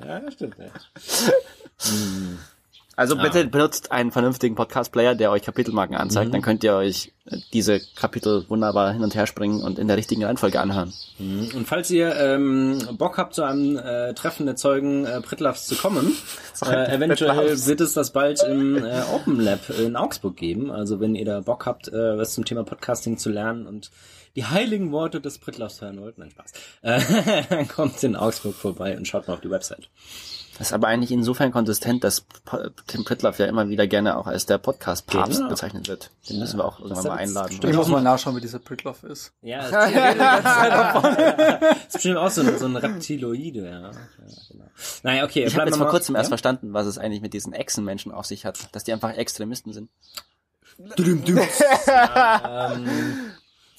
Ja, 0.06 0.30
stimmt. 0.30 0.56
Ja. 0.58 0.66
Also 2.96 3.14
bitte 3.14 3.44
benutzt 3.46 3.92
einen 3.92 4.10
vernünftigen 4.10 4.54
Podcast-Player, 4.54 5.14
der 5.14 5.30
euch 5.30 5.42
Kapitelmarken 5.42 5.94
anzeigt, 5.94 6.32
dann 6.32 6.40
könnt 6.40 6.64
ihr 6.64 6.74
euch 6.74 7.12
äh, 7.26 7.36
diese 7.52 7.78
Kapitel 7.94 8.46
wunderbar 8.48 8.94
hin 8.94 9.02
und 9.02 9.14
her 9.14 9.26
springen 9.26 9.62
und 9.62 9.78
in 9.78 9.86
der 9.86 9.98
richtigen 9.98 10.24
Reihenfolge 10.24 10.58
anhören. 10.58 10.94
Und 11.18 11.66
falls 11.66 11.90
ihr 11.90 12.16
ähm, 12.16 12.78
Bock 12.96 13.18
habt, 13.18 13.34
zu 13.34 13.42
einem 13.42 13.76
äh, 13.76 14.14
Treffen 14.14 14.46
der 14.46 14.56
Zeugen 14.56 15.04
äh, 15.04 15.20
Pritlavs 15.20 15.66
zu 15.66 15.74
kommen, 15.74 16.16
äh, 16.64 16.94
eventuell 16.94 17.66
wird 17.66 17.82
es 17.82 17.92
das 17.92 18.12
bald 18.12 18.42
im 18.42 18.82
äh, 18.82 19.02
Open 19.14 19.40
Lab 19.40 19.68
in 19.68 19.94
Augsburg 19.94 20.36
geben. 20.36 20.70
Also 20.70 20.98
wenn 20.98 21.14
ihr 21.14 21.26
da 21.26 21.40
Bock 21.40 21.66
habt, 21.66 21.88
äh, 21.88 22.16
was 22.16 22.32
zum 22.32 22.46
Thema 22.46 22.64
Podcasting 22.64 23.18
zu 23.18 23.28
lernen 23.28 23.66
und 23.66 23.90
die 24.36 24.44
heiligen 24.44 24.92
Worte 24.92 25.20
des 25.20 25.38
Pritlavs 25.38 25.80
hören 25.80 26.00
wollt, 26.00 26.18
nein 26.18 26.30
Spaß, 26.30 26.52
äh, 26.82 27.00
dann 27.48 27.66
kommt 27.68 28.00
in 28.04 28.14
Augsburg 28.14 28.54
vorbei 28.54 28.96
und 28.96 29.08
schaut 29.08 29.26
mal 29.26 29.34
auf 29.34 29.40
die 29.40 29.50
Website. 29.50 29.88
Das 30.58 30.68
ist 30.68 30.72
aber 30.72 30.88
eigentlich 30.88 31.10
insofern 31.10 31.52
konsistent, 31.52 32.02
dass 32.02 32.24
Tim 32.86 33.04
Pritloff 33.04 33.38
ja 33.38 33.44
immer 33.44 33.68
wieder 33.68 33.86
gerne 33.86 34.16
auch 34.16 34.26
als 34.26 34.46
der 34.46 34.56
Podcast-Papst 34.56 35.36
Genau. 35.38 35.50
bezeichnet 35.50 35.86
wird. 35.86 36.10
Den 36.30 36.38
müssen 36.38 36.58
wir 36.58 36.64
auch 36.64 36.80
irgendwann 36.80 37.04
mal 37.04 37.16
einladen. 37.18 37.60
Ich 37.62 37.76
muss 37.76 37.88
mal 37.88 38.00
nachschauen, 38.00 38.36
wie 38.36 38.40
dieser 38.40 38.58
Prickloff 38.58 39.02
ist. 39.02 39.34
Ja, 39.42 39.68
das 39.70 39.90
ist, 41.86 41.92
bestimmt 41.92 42.16
auch 42.16 42.30
so 42.30 42.40
ein, 42.40 42.58
so 42.58 42.64
ein 42.64 42.76
Reptiloide, 42.76 43.66
ja. 43.66 43.80
ja 43.80 43.90
genau. 44.50 44.64
Naja, 45.02 45.24
okay, 45.24 45.44
Ich 45.44 45.54
habe 45.58 45.68
jetzt 45.68 45.78
mal- 45.78 45.90
kurzem 45.90 46.16
erst 46.16 46.28
ja? 46.28 46.30
verstanden, 46.30 46.72
was 46.72 46.86
es 46.86 46.96
eigentlich 46.96 47.20
mit 47.20 47.34
diesen 47.34 47.52
Echsenmenschen 47.52 48.10
auf 48.10 48.24
sich 48.24 48.46
hat. 48.46 48.74
Dass 48.74 48.82
die 48.84 48.94
einfach 48.94 49.14
Extremisten 49.14 49.74
sind. 49.74 49.90
ähm, 50.78 52.86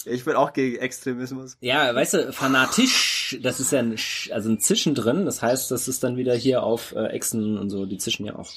Ich 0.09 0.25
bin 0.25 0.35
auch 0.35 0.53
gegen 0.53 0.77
Extremismus. 0.77 1.57
Ja, 1.61 1.93
weißt 1.93 2.13
du, 2.15 2.33
fanatisch, 2.33 3.37
das 3.41 3.59
ist 3.59 3.71
ja 3.71 3.79
ein, 3.79 3.95
Sch- 3.97 4.31
also 4.31 4.49
ein 4.49 4.59
Zischen 4.59 4.95
drin, 4.95 5.25
das 5.25 5.41
heißt, 5.41 5.69
das 5.71 5.87
ist 5.87 6.03
dann 6.03 6.17
wieder 6.17 6.33
hier 6.35 6.63
auf 6.63 6.93
äh, 6.95 7.07
Echsen 7.07 7.57
und 7.57 7.69
so, 7.69 7.85
die 7.85 7.97
zischen 7.97 8.25
ja 8.25 8.35
auch. 8.35 8.49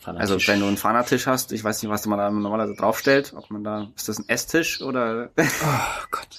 Fanatisch. 0.00 0.30
Also 0.32 0.46
wenn 0.52 0.60
du 0.60 0.66
einen 0.66 0.76
Fanatisch 0.76 1.26
hast, 1.26 1.52
ich 1.52 1.62
weiß 1.64 1.82
nicht, 1.82 1.90
was 1.90 2.06
man 2.06 2.18
da 2.18 2.30
normalerweise 2.30 2.74
draufstellt, 2.76 3.34
ob 3.36 3.50
man 3.50 3.64
da, 3.64 3.88
ist 3.96 4.08
das 4.08 4.18
ein 4.18 4.28
Esstisch 4.28 4.80
oder 4.80 5.30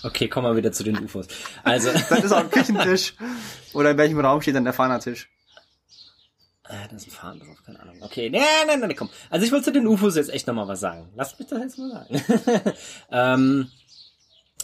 Okay, 0.03 0.27
kommen 0.29 0.47
wir 0.47 0.55
wieder 0.55 0.71
zu 0.71 0.83
den 0.83 0.97
UFOs. 1.03 1.27
Also, 1.63 1.89
das 2.09 2.23
ist 2.23 2.31
auch 2.31 2.39
ein 2.39 2.49
Küchentisch 2.51 3.13
oder 3.73 3.91
in 3.91 3.97
welchem 3.97 4.19
Raum 4.19 4.41
steht 4.41 4.55
dann 4.55 4.63
der 4.63 4.73
Fanatisch? 4.73 5.29
äh, 6.69 6.87
da 6.89 6.95
ist 6.95 7.07
ein 7.07 7.11
Faden 7.11 7.39
drauf, 7.41 7.61
keine 7.65 7.79
Ahnung. 7.81 7.97
Okay, 8.01 8.29
nee, 8.29 8.39
nee, 8.67 8.77
nee, 8.77 8.87
nee, 8.87 8.93
komm. 8.93 9.09
Also 9.29 9.45
ich 9.45 9.51
wollte 9.51 9.65
zu 9.65 9.71
den 9.73 9.87
UFOs 9.87 10.15
jetzt 10.15 10.29
echt 10.31 10.47
nochmal 10.47 10.67
was 10.67 10.79
sagen. 10.79 11.09
Lass 11.15 11.37
mich 11.37 11.47
das 11.47 11.59
jetzt 11.59 11.77
mal 11.79 11.91
sagen. 11.91 12.21
ähm, 13.11 13.71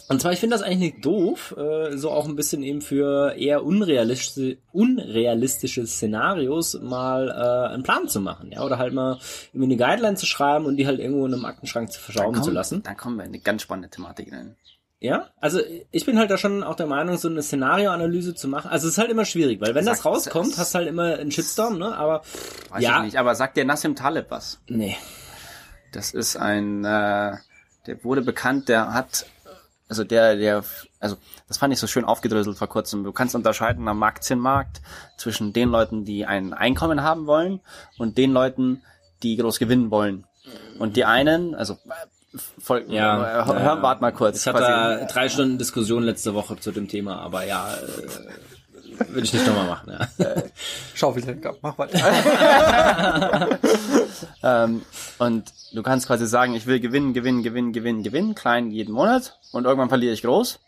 und 0.08 0.20
zwar, 0.20 0.32
ich 0.32 0.38
finde 0.40 0.54
das 0.54 0.62
eigentlich 0.62 0.94
nicht 0.94 1.04
doof, 1.04 1.54
äh, 1.58 1.96
so 1.96 2.10
auch 2.10 2.26
ein 2.28 2.36
bisschen 2.36 2.62
eben 2.62 2.80
für 2.80 3.34
eher 3.36 3.64
unrealistische, 3.64 4.58
unrealistische 4.72 5.86
Szenarios 5.86 6.78
mal 6.80 7.28
äh, 7.28 7.72
einen 7.74 7.82
Plan 7.82 8.08
zu 8.08 8.20
machen, 8.20 8.50
ja, 8.52 8.62
oder 8.62 8.78
halt 8.78 8.92
mal 8.94 9.18
irgendwie 9.52 9.74
eine 9.74 9.76
Guideline 9.76 10.16
zu 10.16 10.26
schreiben 10.26 10.66
und 10.66 10.76
die 10.76 10.86
halt 10.86 11.00
irgendwo 11.00 11.26
in 11.26 11.34
einem 11.34 11.44
Aktenschrank 11.44 11.90
zu 11.92 12.00
verschrauben 12.00 12.42
zu 12.42 12.50
lassen. 12.50 12.82
Dann 12.82 12.96
kommen 12.96 13.16
wir 13.16 13.24
in 13.24 13.30
eine 13.30 13.40
ganz 13.40 13.62
spannende 13.62 13.88
Thematik 13.90 14.32
rein. 14.32 14.56
Ja, 14.98 15.28
also 15.40 15.60
ich 15.90 16.06
bin 16.06 16.18
halt 16.18 16.30
da 16.30 16.38
schon 16.38 16.62
auch 16.62 16.74
der 16.74 16.86
Meinung, 16.86 17.18
so 17.18 17.28
eine 17.28 17.42
Szenarioanalyse 17.42 18.34
zu 18.34 18.48
machen. 18.48 18.70
Also 18.70 18.86
es 18.88 18.94
ist 18.94 18.98
halt 18.98 19.10
immer 19.10 19.26
schwierig, 19.26 19.60
weil 19.60 19.74
wenn 19.74 19.84
das 19.84 19.98
Sag- 19.98 20.06
rauskommt, 20.06 20.52
das- 20.52 20.58
hast 20.58 20.74
halt 20.74 20.88
immer 20.88 21.16
einen 21.18 21.30
Shitstorm, 21.30 21.78
ne? 21.78 21.94
Aber 21.94 22.22
Weiß 22.70 22.82
ja, 22.82 22.98
ich 23.00 23.04
nicht, 23.04 23.16
aber 23.18 23.34
sagt 23.34 23.56
dir 23.58 23.64
Nassim 23.66 23.94
Taleb 23.94 24.26
was? 24.30 24.58
nee. 24.68 24.96
Das 25.92 26.12
ist 26.12 26.36
ein, 26.36 26.84
äh, 26.84 27.36
der 27.86 28.04
wurde 28.04 28.20
bekannt, 28.22 28.68
der 28.68 28.92
hat, 28.92 29.26
also 29.88 30.04
der, 30.04 30.36
der, 30.36 30.64
also 31.00 31.16
das 31.48 31.58
fand 31.58 31.72
ich 31.72 31.78
so 31.78 31.86
schön 31.86 32.04
aufgedröselt 32.04 32.58
vor 32.58 32.68
kurzem. 32.68 33.04
Du 33.04 33.12
kannst 33.12 33.34
unterscheiden 33.34 33.86
am 33.88 34.02
Aktienmarkt 34.02 34.80
zwischen 35.16 35.52
den 35.52 35.68
Leuten, 35.68 36.04
die 36.04 36.26
ein 36.26 36.52
Einkommen 36.52 37.02
haben 37.02 37.26
wollen 37.26 37.60
und 37.98 38.18
den 38.18 38.32
Leuten, 38.32 38.82
die 39.22 39.36
groß 39.36 39.58
gewinnen 39.58 39.90
wollen. 39.90 40.24
Und 40.78 40.96
die 40.96 41.04
einen, 41.04 41.54
also 41.54 41.78
voll, 42.58 42.84
Ja, 42.88 43.42
äh, 43.42 43.46
hör, 43.46 43.54
ja. 43.54 43.60
hör 43.62 43.76
mal 44.00 44.12
kurz. 44.12 44.40
Ich 44.40 44.46
hatte 44.52 45.06
drei 45.10 45.28
Stunden 45.28 45.58
Diskussion 45.58 46.02
letzte 46.02 46.34
Woche 46.34 46.58
zu 46.58 46.72
dem 46.72 46.88
Thema, 46.88 47.20
aber 47.20 47.44
ja, 47.44 47.74
äh, 47.74 48.55
würde 48.98 49.22
ich 49.22 49.32
nicht 49.32 49.46
nochmal 49.46 49.66
machen. 49.66 49.92
Ja. 50.18 50.34
Schaufeltrinker, 50.94 51.54
mach 51.62 51.78
weiter. 51.78 51.98
Ähm, 54.42 54.82
und 55.18 55.52
du 55.72 55.82
kannst 55.82 56.06
quasi 56.06 56.26
sagen, 56.26 56.54
ich 56.54 56.66
will 56.66 56.80
gewinnen, 56.80 57.12
gewinnen, 57.12 57.42
gewinnen, 57.42 57.72
gewinnen, 57.72 58.02
gewinnen, 58.02 58.34
klein 58.34 58.70
jeden 58.70 58.94
Monat 58.94 59.38
und 59.52 59.64
irgendwann 59.64 59.88
verliere 59.88 60.12
ich 60.14 60.22
groß, 60.22 60.58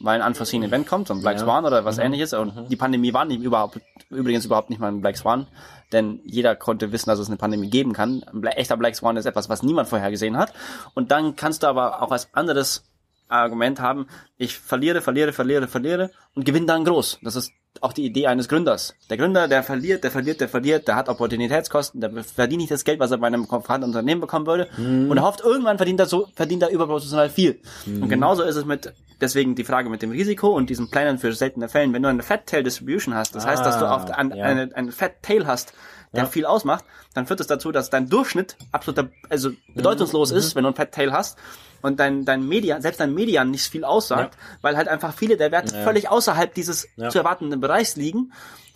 weil 0.00 0.20
ein 0.20 0.26
unforeseen 0.26 0.62
Event 0.62 0.86
kommt, 0.88 1.08
so 1.08 1.14
ein 1.14 1.20
Black 1.20 1.36
Ja. 1.38 1.44
Swan 1.44 1.64
oder 1.64 1.84
was 1.84 1.98
ähnliches. 1.98 2.32
Und 2.32 2.70
die 2.70 2.76
Pandemie 2.76 3.12
war 3.12 3.24
nicht 3.24 3.42
überhaupt, 3.42 3.80
übrigens 4.10 4.44
überhaupt 4.44 4.70
nicht 4.70 4.80
mal 4.80 4.88
ein 4.88 5.00
Black 5.00 5.16
Swan, 5.16 5.46
denn 5.92 6.20
jeder 6.24 6.56
konnte 6.56 6.92
wissen, 6.92 7.10
dass 7.10 7.18
es 7.18 7.28
eine 7.28 7.36
Pandemie 7.36 7.70
geben 7.70 7.92
kann. 7.92 8.24
Ein 8.32 8.44
echter 8.44 8.76
Black 8.76 8.96
Swan 8.96 9.16
ist 9.16 9.26
etwas, 9.26 9.48
was 9.48 9.62
niemand 9.62 9.88
vorher 9.88 10.10
gesehen 10.10 10.36
hat. 10.36 10.52
Und 10.94 11.10
dann 11.10 11.36
kannst 11.36 11.62
du 11.62 11.68
aber 11.68 12.02
auch 12.02 12.10
als 12.10 12.28
anderes 12.32 12.84
Argument 13.28 13.80
haben, 13.80 14.06
ich 14.36 14.58
verliere, 14.58 15.00
verliere, 15.00 15.32
verliere, 15.32 15.68
verliere 15.68 16.10
und 16.34 16.44
gewinne 16.44 16.66
dann 16.66 16.84
groß. 16.84 17.18
Das 17.22 17.36
ist 17.36 17.52
auch 17.82 17.92
die 17.92 18.04
Idee 18.06 18.26
eines 18.26 18.48
Gründers. 18.48 18.94
Der 19.10 19.18
Gründer, 19.18 19.48
der 19.48 19.62
verliert, 19.62 20.02
der 20.02 20.10
verliert, 20.10 20.40
der 20.40 20.48
verliert, 20.48 20.88
der 20.88 20.96
hat 20.96 21.08
Opportunitätskosten, 21.10 22.00
der 22.00 22.10
verdient 22.24 22.60
nicht 22.62 22.70
das 22.70 22.84
Geld, 22.84 23.00
was 23.00 23.10
er 23.10 23.18
bei 23.18 23.26
einem 23.26 23.46
vorhandenen 23.46 23.94
Unternehmen 23.94 24.20
bekommen 24.22 24.46
würde 24.46 24.68
und 24.78 25.14
er 25.16 25.22
hofft, 25.24 25.40
irgendwann 25.40 25.76
verdient 25.76 26.00
er 26.00 26.06
so, 26.06 26.28
verdient 26.34 26.62
er 26.62 26.70
überproportional 26.70 27.28
viel. 27.28 27.60
Und 27.86 28.08
genauso 28.08 28.44
ist 28.44 28.56
es 28.56 28.64
mit, 28.64 28.94
deswegen 29.20 29.54
die 29.54 29.64
Frage 29.64 29.90
mit 29.90 30.00
dem 30.00 30.10
Risiko 30.10 30.48
und 30.56 30.70
diesen 30.70 30.90
Plänen 30.90 31.18
für 31.18 31.32
seltene 31.34 31.68
Fällen. 31.68 31.92
Wenn 31.92 32.02
du 32.02 32.08
eine 32.08 32.22
Fat 32.22 32.46
Tail 32.46 32.62
Distribution 32.62 33.14
hast, 33.14 33.34
das 33.34 33.44
heißt, 33.44 33.64
dass 33.64 33.78
du 33.78 33.84
Ah, 33.86 33.96
oft 33.96 34.10
an, 34.10 34.32
ja. 34.34 34.44
eine, 34.44 34.70
eine 34.74 34.90
Fat 34.92 35.22
Tail 35.22 35.46
hast, 35.46 35.74
der 36.16 36.24
Ja. 36.24 36.30
viel 36.30 36.46
ausmacht, 36.46 36.84
dann 37.14 37.26
führt 37.26 37.40
es 37.40 37.46
dazu, 37.46 37.70
dass 37.72 37.90
dein 37.90 38.08
Durchschnitt 38.08 38.56
absoluter, 38.72 39.08
also 39.30 39.50
bedeutungslos 39.74 40.32
Mhm. 40.32 40.36
ist, 40.38 40.54
wenn 40.56 40.64
du 40.64 40.70
ein 40.70 40.74
Fat 40.74 40.92
Tail 40.92 41.12
hast 41.12 41.38
und 41.82 42.00
dein, 42.00 42.24
dein 42.24 42.46
Median, 42.46 42.82
selbst 42.82 42.98
dein 43.00 43.14
Median 43.14 43.50
nicht 43.50 43.66
viel 43.70 43.84
aussagt, 43.84 44.36
weil 44.62 44.76
halt 44.76 44.88
einfach 44.88 45.14
viele 45.14 45.36
der 45.36 45.52
Werte 45.52 45.74
Ja. 45.76 45.82
völlig 45.84 46.08
außerhalb 46.08 46.52
dieses 46.54 46.88
Ja. 46.96 47.08
zu 47.10 47.18
erwartenden 47.18 47.60
Bereichs 47.60 47.96
liegen. 47.96 48.32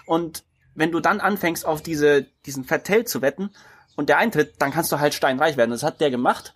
Und 0.07 0.45
wenn 0.75 0.93
du 0.93 1.01
dann 1.01 1.21
anfängst, 1.21 1.67
auf 1.67 1.83
diese, 1.83 2.27
diesen 2.47 2.65
Fat 2.65 2.85
Tail 2.85 3.05
zu 3.05 3.21
wetten 3.23 3.51
und 3.97 4.09
der 4.09 4.19
eintritt, 4.19 4.55
dann 4.59 4.71
kannst 4.71 4.93
du 4.93 5.01
halt 5.01 5.15
steinreich 5.15 5.57
werden. 5.57 5.71
Das 5.73 5.83
hat 5.83 6.01
der 6.01 6.11
gemacht. 6.11 6.55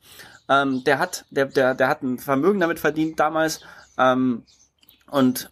Ähm, 0.48 0.84
der 0.84 0.98
hat, 0.98 1.24
der, 1.30 1.46
der, 1.46 1.74
der 1.74 1.88
hat 1.88 2.02
ein 2.02 2.18
Vermögen 2.18 2.60
damit 2.60 2.78
verdient 2.78 3.18
damals. 3.18 3.60
Ähm, 3.98 4.44
und 5.14 5.48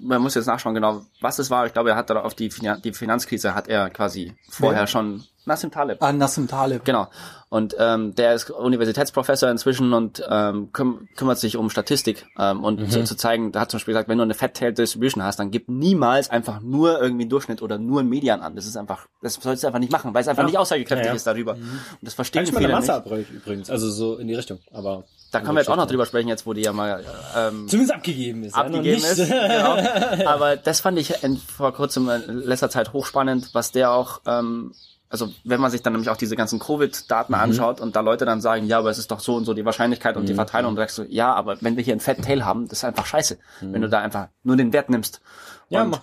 man 0.00 0.22
muss 0.22 0.34
jetzt 0.36 0.46
nachschauen 0.46 0.74
genau, 0.74 1.04
was 1.20 1.38
es 1.38 1.50
war. 1.50 1.66
Ich 1.66 1.74
glaube, 1.74 1.90
er 1.90 1.96
hat 1.96 2.08
da 2.08 2.18
auf 2.22 2.34
die, 2.34 2.50
Finan 2.50 2.80
die 2.80 2.94
Finanzkrise 2.94 3.54
hat 3.54 3.68
er 3.68 3.90
quasi 3.90 4.32
vorher 4.48 4.80
Wer? 4.80 4.86
schon 4.86 5.24
Nassim 5.44 5.70
Taleb. 5.70 6.02
Ah, 6.02 6.12
Nassim 6.12 6.46
Taleb. 6.48 6.84
Genau. 6.84 7.08
Und 7.48 7.76
ähm, 7.78 8.14
der 8.14 8.32
ist 8.34 8.48
Universitätsprofessor 8.50 9.50
inzwischen 9.50 9.92
und 9.92 10.22
ähm, 10.26 10.70
küm 10.72 11.08
kümmert 11.16 11.38
sich 11.38 11.56
um 11.58 11.68
Statistik 11.68 12.24
ähm, 12.38 12.64
und 12.64 12.90
zu, 12.90 13.04
zu 13.04 13.14
zeigen, 13.14 13.52
da 13.52 13.60
hat 13.60 13.70
zum 13.70 13.76
Beispiel 13.78 13.92
gesagt, 13.92 14.08
wenn 14.08 14.16
du 14.16 14.24
eine 14.24 14.32
Fat 14.34 14.54
Tail 14.54 14.72
Distribution 14.72 15.22
hast, 15.22 15.38
dann 15.38 15.50
gib 15.50 15.68
niemals 15.68 16.30
einfach 16.30 16.60
nur 16.60 17.00
irgendwie 17.02 17.24
einen 17.24 17.30
Durchschnitt 17.30 17.60
oder 17.60 17.76
nur 17.76 18.00
einen 18.00 18.08
Median 18.08 18.40
an. 18.40 18.56
Das 18.56 18.64
ist 18.66 18.76
einfach, 18.76 19.06
das 19.20 19.34
sollst 19.34 19.62
du 19.62 19.66
einfach 19.66 19.80
nicht 19.80 19.92
machen, 19.92 20.14
weil 20.14 20.22
es 20.22 20.28
einfach 20.28 20.44
Ja. 20.44 20.46
nicht 20.48 20.58
aussagekräftig 20.58 21.04
Ja, 21.06 21.12
ja. 21.12 21.16
ist 21.16 21.26
darüber. 21.26 21.52
Und 21.52 21.60
das 22.00 22.14
verstehen 22.14 22.46
viele 22.46 22.58
eine 22.58 22.66
nicht. 22.68 22.76
Masse 22.76 22.94
abbrechen 22.94 23.36
übrigens, 23.36 23.68
also 23.68 23.90
so 23.90 24.16
in 24.16 24.28
die 24.28 24.34
Richtung, 24.34 24.58
aber... 24.72 25.04
Da 25.30 25.40
können 25.40 25.54
wir 25.54 25.60
jetzt 25.60 25.70
auch 25.70 25.76
noch 25.76 25.86
drüber 25.86 26.04
sprechen, 26.04 26.28
jetzt 26.28 26.46
wo 26.46 26.52
die 26.52 26.60
ja 26.60 26.74
mal 26.74 27.02
ähm, 27.36 27.66
Zumindest 27.66 27.94
abgegeben 27.94 28.44
ist. 28.44 28.54
abgegeben 28.54 29.00
ja, 29.02 29.08
noch 29.08 29.18
ist. 29.18 29.30
Genau. 30.18 30.28
Aber 30.28 30.56
das 30.56 30.80
fand 30.80 30.98
ich 30.98 31.22
in, 31.24 31.38
vor 31.38 31.72
kurzem 31.72 32.08
in 32.10 32.38
letzter 32.40 32.68
Zeit 32.68 32.92
hochspannend, 32.92 33.48
was 33.54 33.72
der 33.72 33.92
auch, 33.92 34.20
ähm, 34.26 34.72
also 35.12 35.28
wenn 35.44 35.60
man 35.60 35.70
sich 35.70 35.82
dann 35.82 35.92
nämlich 35.92 36.08
auch 36.10 36.16
diese 36.16 36.34
ganzen 36.34 36.58
Covid-Daten 36.58 37.32
Mhm. 37.34 37.38
anschaut 37.38 37.80
und 37.80 37.94
da 37.94 38.00
Leute 38.00 38.24
dann 38.24 38.40
sagen, 38.40 38.66
ja, 38.66 38.78
aber 38.78 38.90
es 38.90 38.98
ist 38.98 39.10
doch 39.10 39.20
so 39.20 39.36
und 39.36 39.44
so 39.44 39.54
die 39.54 39.64
Wahrscheinlichkeit 39.64 40.16
und 40.16 40.26
die 40.28 40.34
Verteilung, 40.34 40.70
und 40.70 40.76
du 40.76 40.82
sagst 40.82 40.96
so, 40.96 41.04
ja, 41.08 41.32
aber 41.32 41.58
wenn 41.60 41.76
wir 41.76 41.84
hier 41.84 41.94
ein 41.94 42.00
Fat 42.00 42.22
Tail 42.22 42.44
haben, 42.44 42.66
das 42.66 42.78
ist 42.78 42.84
einfach 42.84 43.06
scheiße, 43.06 43.38
wenn 43.60 43.82
du 43.82 43.88
da 43.88 44.00
einfach 44.00 44.28
nur 44.42 44.56
den 44.56 44.72
Wert 44.72 44.90
nimmst. 44.90 45.20
Mhm. 45.68 45.74
Ja, 45.76 45.82
und, 45.84 46.00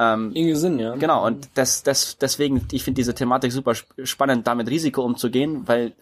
ähm, 0.00 0.32
irgendwie 0.34 0.54
Sinn, 0.56 0.78
ja. 0.78 0.94
Genau, 0.96 1.24
und 1.26 1.48
das, 1.54 1.82
das, 1.82 2.18
deswegen, 2.18 2.66
ich 2.72 2.84
finde 2.84 2.98
diese 2.98 3.14
Thematik 3.14 3.50
super 3.52 3.72
sp- 3.78 4.04
spannend, 4.04 4.46
da 4.46 4.54
mit 4.54 4.68
Risiko 4.68 5.02
umzugehen, 5.02 5.62
weil 5.66 5.92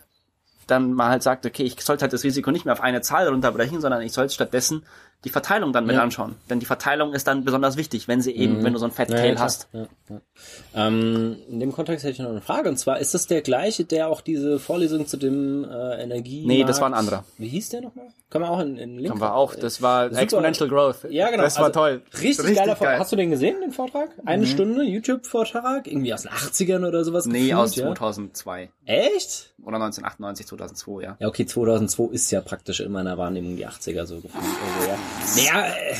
dann 0.66 0.92
man 0.94 1.10
halt 1.10 1.22
sagt, 1.22 1.46
okay, 1.46 1.62
ich 1.62 1.80
sollte 1.80 2.02
halt 2.02 2.12
das 2.12 2.24
Risiko 2.24 2.50
nicht 2.50 2.64
mehr 2.64 2.72
auf 2.74 2.80
eine 2.80 3.00
Zahl 3.00 3.28
runterbrechen, 3.28 3.80
sondern 3.80 4.02
ich 4.02 4.12
sollte 4.12 4.34
stattdessen 4.34 4.82
die 5.24 5.30
Verteilung 5.30 5.72
dann 5.72 5.86
mit 5.86 5.96
Ja. 5.96 6.02
anschauen. 6.02 6.36
Denn 6.50 6.60
die 6.60 6.66
Verteilung 6.66 7.12
ist 7.12 7.26
dann 7.26 7.44
besonders 7.44 7.76
wichtig, 7.76 8.06
wenn 8.06 8.20
sie 8.22 8.32
eben, 8.32 8.62
wenn 8.62 8.72
du 8.72 8.78
so 8.78 8.84
ein 8.84 8.92
Fat 8.92 9.08
Ja, 9.10 9.16
ja, 9.16 9.22
Tail 9.22 9.32
klar. 9.34 9.44
hast. 9.44 9.68
Ja, 9.72 9.86
ja. 10.10 10.20
Ähm, 10.74 11.36
in 11.48 11.58
dem 11.60 11.72
Kontext 11.72 12.04
hätte 12.04 12.12
ich 12.12 12.18
noch 12.20 12.30
eine 12.30 12.40
Frage. 12.40 12.68
Und 12.68 12.76
zwar, 12.78 12.98
ist 12.98 13.14
das 13.14 13.26
der 13.26 13.42
gleiche, 13.42 13.84
der 13.84 14.08
auch 14.08 14.20
diese 14.20 14.58
Vorlesung 14.58 15.06
zu 15.06 15.16
dem 15.16 15.64
äh, 15.64 16.02
Energie... 16.02 16.46
Nee, 16.46 16.64
das 16.64 16.80
war 16.80 16.88
ein 16.88 16.94
anderer. 16.94 17.24
Wie 17.38 17.48
hieß 17.48 17.70
der 17.70 17.80
nochmal? 17.80 18.06
Kann 18.28 18.42
man 18.42 18.50
auch 18.50 18.58
in, 18.58 18.76
in 18.76 18.98
Link... 18.98 19.10
Haben 19.10 19.20
wir 19.20 19.34
auch. 19.34 19.54
Das 19.54 19.80
war 19.82 20.08
Super. 20.08 20.20
Exponential 20.20 20.68
Growth. 20.68 21.04
Ja, 21.10 21.30
genau. 21.30 21.44
Das 21.44 21.56
war 21.58 21.66
Also, 21.66 21.78
toll. 21.78 22.02
Richtig, 22.20 22.56
geiler 22.56 22.74
Vortrag. 22.74 22.98
Hast 22.98 23.12
du 23.12 23.16
den 23.16 23.30
gesehen, 23.30 23.60
den 23.60 23.70
Vortrag? 23.70 24.10
Eine 24.24 24.46
Stunde 24.46 24.82
YouTube-Vortrag? 24.82 25.86
Irgendwie 25.86 26.12
aus 26.12 26.22
den 26.22 26.32
80ern 26.32 26.88
oder 26.88 27.04
sowas? 27.04 27.26
Nee, 27.26 27.50
gefühlt, 27.50 27.54
aus 27.54 27.76
ja? 27.76 27.84
2002. 27.84 28.70
Echt? 28.84 29.54
Oder 29.62 29.76
1998, 29.76 30.46
2002, 30.46 31.02
ja. 31.02 31.16
Ja, 31.20 31.28
okay, 31.28 31.46
2002 31.46 32.12
ist 32.12 32.30
ja 32.32 32.40
praktisch 32.40 32.80
in 32.80 32.90
meiner 32.90 33.16
Wahrnehmung 33.16 33.56
die 33.56 33.66
80er 33.66 34.06
so 34.06 34.16
gefühlt. 34.16 34.44
Also, 34.76 34.88
ja. 34.88 34.98
Naja, 35.36 35.66
äh, 35.68 35.94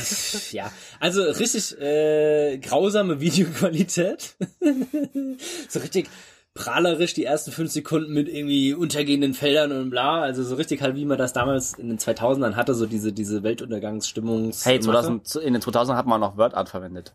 ja. 0.51 0.71
Also 0.99 1.23
richtig 1.23 1.79
äh, 1.79 2.57
grausame 2.57 3.21
Videoqualität. 3.21 4.35
so 5.69 5.79
richtig 5.79 6.09
prahlerisch 6.57 7.13
die 7.13 7.23
ersten 7.23 7.51
fünf 7.51 7.71
Sekunden 7.71 8.13
mit 8.13 8.27
irgendwie 8.27 8.73
untergehenden 8.73 9.33
Feldern 9.33 9.71
und 9.71 9.89
bla. 9.89 10.21
Also 10.21 10.43
so 10.43 10.55
richtig 10.55 10.81
halt, 10.81 10.95
wie 10.95 11.05
man 11.05 11.17
das 11.17 11.31
damals 11.33 11.73
in 11.75 11.87
den 11.89 11.99
2000ern 11.99 12.55
hatte, 12.55 12.73
so 12.73 12.85
diese, 12.85 13.13
diese 13.13 13.43
Weltuntergangsstimmung. 13.43 14.51
Hey, 14.63 14.79
2000, 14.79 15.35
in 15.37 15.53
den 15.53 15.61
2000 15.61 15.97
hat 15.97 16.07
man 16.07 16.19
noch 16.19 16.35
WordArt 16.37 16.69
verwendet. 16.69 17.13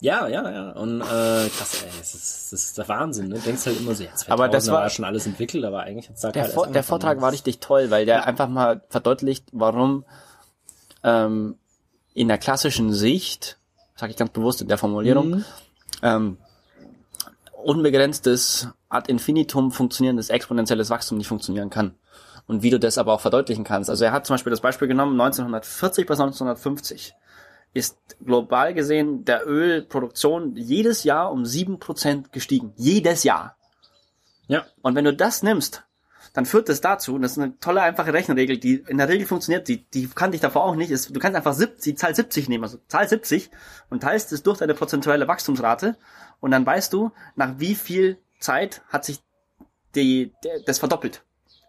Ja, 0.00 0.26
ja, 0.28 0.50
ja. 0.50 0.70
Und 0.72 1.00
äh, 1.00 1.04
krass, 1.04 1.82
ey, 1.82 1.88
das 1.98 2.14
ist, 2.14 2.52
das 2.52 2.64
ist 2.64 2.78
der 2.78 2.88
Wahnsinn. 2.88 3.28
Ne? 3.28 3.38
Denkst 3.38 3.64
halt 3.64 3.78
immer 3.80 3.94
so, 3.94 4.02
ja, 4.02 4.10
2000 4.10 4.30
Aber 4.32 4.48
das 4.48 4.70
war- 4.70 4.90
schon 4.90 5.04
alles 5.04 5.24
entwickelt, 5.26 5.64
aber 5.64 5.80
eigentlich 5.84 6.08
hat's 6.10 6.20
da 6.20 6.32
Der, 6.32 6.46
Vor 6.46 6.66
der. 6.66 6.82
Vortrag 6.82 7.20
war 7.22 7.32
richtig 7.32 7.60
toll, 7.60 7.90
weil 7.90 8.04
der 8.04 8.26
einfach 8.26 8.48
mal 8.48 8.82
verdeutlicht, 8.90 9.46
warum 9.52 10.04
ähm, 11.04 11.56
in 12.12 12.28
der 12.28 12.38
klassischen 12.38 12.92
Sicht, 12.92 13.58
sage 13.96 14.10
ich 14.10 14.16
ganz 14.18 14.32
bewusst 14.32 14.60
in 14.60 14.68
der 14.68 14.78
Formulierung, 14.78 15.30
Mhm. 15.30 15.44
ähm, 16.02 16.36
unbegrenztes 17.64 18.68
ad 18.88 19.10
infinitum 19.10 19.72
funktionierendes 19.72 20.30
exponentielles 20.30 20.90
Wachstum 20.90 21.18
nicht 21.18 21.28
funktionieren 21.28 21.70
kann. 21.70 21.94
Und 22.46 22.62
wie 22.62 22.70
du 22.70 22.78
das 22.78 22.98
aber 22.98 23.12
auch 23.14 23.20
verdeutlichen 23.20 23.64
kannst. 23.64 23.88
Also 23.88 24.04
er 24.04 24.12
hat 24.12 24.26
zum 24.26 24.34
Beispiel 24.34 24.50
das 24.50 24.60
Beispiel 24.60 24.88
genommen, 24.88 25.18
1940 25.18 26.06
bis 26.06 26.20
1950 26.20 27.14
ist 27.72 27.98
global 28.24 28.72
gesehen 28.72 29.24
der 29.24 29.46
Ölproduktion 29.48 30.54
jedes 30.56 31.04
Jahr 31.04 31.32
um 31.32 31.42
7% 31.42 32.30
gestiegen. 32.30 32.72
Jedes 32.76 33.24
Jahr. 33.24 33.56
Ja. 34.46 34.64
Und 34.82 34.94
wenn 34.94 35.04
du 35.04 35.14
das 35.14 35.42
nimmst, 35.42 35.84
dann 36.34 36.44
führt 36.46 36.68
das 36.68 36.80
dazu, 36.82 37.14
und 37.14 37.22
das 37.22 37.32
ist 37.32 37.38
eine 37.38 37.58
tolle, 37.60 37.80
einfache 37.80 38.12
Rechenregel, 38.12 38.58
die 38.58 38.84
in 38.88 38.98
der 38.98 39.08
Regel 39.08 39.26
funktioniert, 39.26 39.66
die, 39.68 39.84
die 39.84 40.08
kannte 40.08 40.34
ich 40.34 40.40
davor 40.42 40.64
auch 40.64 40.74
nicht, 40.74 40.90
ist, 40.90 41.14
du 41.14 41.20
kannst 41.20 41.36
einfach 41.36 41.54
70, 41.54 41.94
die 41.94 41.94
Zahl 41.94 42.14
70 42.14 42.48
nehmen, 42.48 42.64
also 42.64 42.78
Zahl 42.88 43.08
70, 43.08 43.50
und 43.88 44.02
teilst 44.02 44.32
es 44.32 44.42
durch 44.42 44.58
deine 44.58 44.74
prozentuelle 44.74 45.26
Wachstumsrate, 45.28 45.96
und 46.40 46.50
dann 46.50 46.66
weißt 46.66 46.92
du, 46.92 47.12
nach 47.36 47.54
wie 47.58 47.74
viel 47.74 48.18
Zeit 48.40 48.82
hat 48.88 49.04
sich 49.04 49.20
die, 49.94 50.32
der, 50.44 50.60
das 50.66 50.78
verdoppelt. 50.80 51.22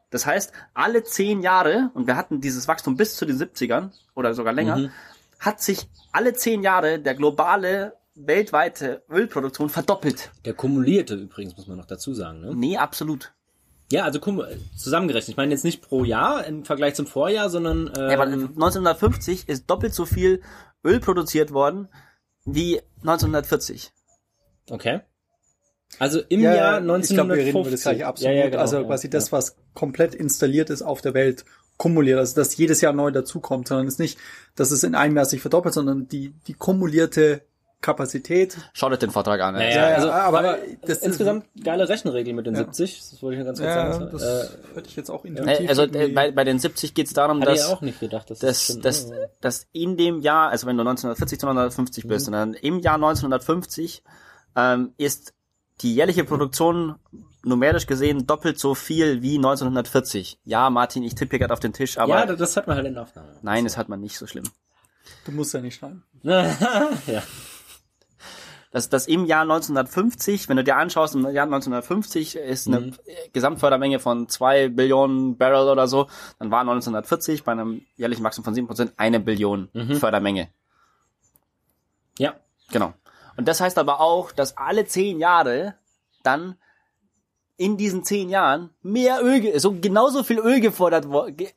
Das 0.09 0.25
heißt, 0.25 0.51
alle 0.73 1.03
zehn 1.03 1.41
Jahre, 1.41 1.91
und 1.93 2.07
wir 2.07 2.15
hatten 2.17 2.41
dieses 2.41 2.67
Wachstum 2.67 2.97
bis 2.97 3.15
zu 3.15 3.25
den 3.25 3.37
70ern, 3.37 3.91
oder 4.15 4.33
sogar 4.33 4.53
länger, 4.53 4.77
Mhm. 4.77 4.91
hat 5.39 5.61
sich 5.61 5.87
alle 6.11 6.33
zehn 6.33 6.63
Jahre 6.63 6.99
der 6.99 7.13
globale, 7.13 7.93
weltweite 8.15 9.03
Ölproduktion 9.09 9.69
verdoppelt. 9.69 10.31
Der 10.45 10.53
kumulierte 10.53 11.15
übrigens, 11.15 11.55
muss 11.55 11.67
man 11.67 11.77
noch 11.77 11.85
dazu 11.85 12.13
sagen. 12.13 12.41
Ne? 12.41 12.55
Nee, 12.55 12.77
absolut. 12.77 13.33
Ja, 13.91 14.03
also 14.03 14.19
zusammengerechnet. 14.75 15.29
Ich 15.29 15.37
meine 15.37 15.51
jetzt 15.51 15.63
nicht 15.63 15.81
pro 15.81 16.03
Jahr 16.03 16.45
im 16.45 16.65
Vergleich 16.65 16.95
zum 16.95 17.05
Vorjahr, 17.05 17.49
sondern 17.49 17.87
ähm, 17.95 18.09
Ja, 18.09 18.13
aber 18.13 18.23
1950 18.23 19.47
ist 19.47 19.69
doppelt 19.69 19.93
so 19.93 20.05
viel 20.05 20.41
Öl 20.83 20.99
produziert 20.99 21.51
worden 21.51 21.87
wie 22.45 22.81
1940. 23.01 23.91
okay. 24.69 25.01
Also 25.99 26.19
im 26.29 26.41
Ja, 26.41 26.55
Jahr 26.55 26.79
ich 26.79 26.85
glaube, 27.09 27.35
wir 27.35 27.43
1950. 27.43 27.45
reden 27.45 27.61
über 27.61 27.71
das 27.71 27.81
gleiche 27.83 28.07
absolut. 28.07 28.33
Ja, 28.33 28.39
ja, 28.39 28.49
genau, 28.49 28.61
also 28.61 28.77
ja, 28.77 28.83
quasi 28.83 29.07
ja. 29.07 29.11
das, 29.11 29.31
was 29.31 29.55
komplett 29.73 30.15
installiert 30.15 30.69
ist 30.69 30.81
auf 30.81 31.01
der 31.01 31.13
Welt, 31.13 31.45
kumuliert. 31.77 32.19
Also 32.19 32.35
dass 32.35 32.57
jedes 32.57 32.81
Jahr 32.81 32.91
neu 32.93 33.11
dazukommt, 33.11 33.67
sondern 33.67 33.87
es 33.87 33.93
ist 33.95 33.99
nicht, 33.99 34.17
dass 34.55 34.71
es 34.71 34.83
in 34.83 34.95
einem 34.95 35.15
Jahr 35.15 35.25
sich 35.25 35.41
verdoppelt, 35.41 35.73
sondern 35.73 36.07
die, 36.07 36.33
die 36.47 36.53
kumulierte 36.53 37.45
Kapazität. 37.85 38.57
Schaut 38.73 38.91
euch 38.91 38.99
den 38.99 39.11
Vortrag 39.11 39.39
an. 39.41 39.53
Naja. 39.53 39.69
Ja, 39.69 39.89
ja, 39.89 39.95
also, 39.95 40.11
aber 40.11 40.39
aber, 40.39 40.57
das 40.81 40.97
ist- 40.97 41.03
insgesamt 41.03 41.45
geile 41.63 41.87
Rechenregel 41.87 42.33
mit 42.33 42.45
den 42.47 42.55
Ja. 42.55 42.61
70. 42.63 42.99
Das 43.11 43.21
wollte 43.21 43.33
ich 43.39 43.45
nur 43.45 43.45
ganz 43.45 43.59
kurz 43.59 43.69
Ja, 43.69 43.93
sagen. 43.93 44.09
das 44.11 44.23
äh, 44.23 44.47
hätte 44.75 44.89
ich 44.89 44.95
jetzt 44.95 45.09
auch 45.11 45.23
Hey, 45.23 45.29
intuitiv. 45.31 45.69
also 45.69 45.83
äh, 45.83 46.07
bei, 46.09 46.31
bei 46.31 46.43
den 46.43 46.57
70 46.59 46.93
geht 46.95 47.07
es 47.07 47.13
darum, 47.13 47.39
hatte 47.41 47.51
ich 47.53 47.59
dass, 47.59 47.69
auch 47.69 47.81
nicht 47.81 47.99
gedacht, 47.99 48.29
dass 48.31 48.39
dass, 48.39 48.63
stimmt. 48.63 48.85
dass, 48.85 49.09
Ja. 49.09 49.15
dass 49.41 49.67
in 49.71 49.97
dem 49.97 50.19
Jahr, 50.19 50.49
also 50.49 50.65
wenn 50.67 50.75
du 50.77 50.81
1940 50.81 51.39
zu 51.39 51.45
1950 51.47 52.07
bist, 52.07 52.27
und 52.27 52.33
dann 52.33 52.53
im 52.55 52.79
Jahr 52.79 52.95
1950 52.95 54.03
ähm, 54.55 54.93
ist 54.97 55.33
die 55.81 55.93
jährliche 55.93 56.23
Produktion 56.23 56.95
numerisch 57.43 57.85
gesehen 57.85 58.25
doppelt 58.25 58.57
so 58.59 58.73
viel 58.73 59.21
wie 59.21 59.35
1940. 59.35 60.39
Ja, 60.45 60.69
Martin, 60.69 61.03
ich 61.03 61.13
tippe 61.13 61.31
hier 61.31 61.39
gerade 61.39 61.53
auf 61.53 61.59
den 61.59 61.73
Tisch, 61.73 61.97
aber 61.99 62.13
ja, 62.13 62.25
das 62.25 62.57
hat 62.57 62.65
man 62.67 62.77
halt 62.77 62.87
in 62.87 62.93
der 62.95 63.03
Aufnahme. 63.03 63.27
nein, 63.43 63.65
das 63.65 63.77
hat 63.77 63.87
man 63.89 63.99
nicht 64.01 64.17
so 64.17 64.25
schlimm. 64.25 64.45
du 65.25 65.31
musst 65.31 65.53
ja 65.53 65.61
nicht 65.61 65.75
schneiden. 65.75 66.01
ja. 66.23 67.21
Dass 68.75 68.89
das 68.89 69.07
im 69.07 69.23
Jahr 69.23 69.43
1950, 69.43 70.49
wenn 70.49 70.57
du 70.57 70.63
dir 70.65 70.75
anschaust, 70.75 71.15
im 71.15 71.21
Jahr 71.29 71.45
1950 71.45 72.35
ist 72.35 72.67
eine 72.67 72.81
Mhm. 72.81 72.93
Gesamtfördermenge 73.31 73.99
von 73.99 74.27
zwei 74.27 74.67
Billionen 74.67 75.37
Barrel 75.37 75.69
oder 75.69 75.87
so, 75.87 76.07
dann 76.39 76.51
war 76.51 76.59
1940 76.59 77.45
bei 77.45 77.53
einem 77.53 77.83
jährlichen 77.95 78.21
Wachstum 78.25 78.43
von 78.43 78.53
7% 78.53 78.91
eine 78.97 79.21
Billion 79.21 79.69
Mhm. 79.71 79.95
Fördermenge. 79.95 80.49
Ja. 82.19 82.33
Genau. 82.69 82.93
Und 83.37 83.47
das 83.47 83.61
heißt 83.61 83.77
aber 83.77 84.01
auch, 84.01 84.33
dass 84.33 84.57
alle 84.57 84.85
zehn 84.85 85.19
Jahre 85.19 85.75
dann 86.23 86.57
in 87.55 87.77
diesen 87.77 88.03
zehn 88.03 88.29
Jahren 88.29 88.71
mehr 88.81 89.23
Öl, 89.23 89.57
so 89.57 89.71
genauso 89.71 90.23
viel 90.23 90.39
Öl 90.39 90.59
gefordert, 90.59 91.05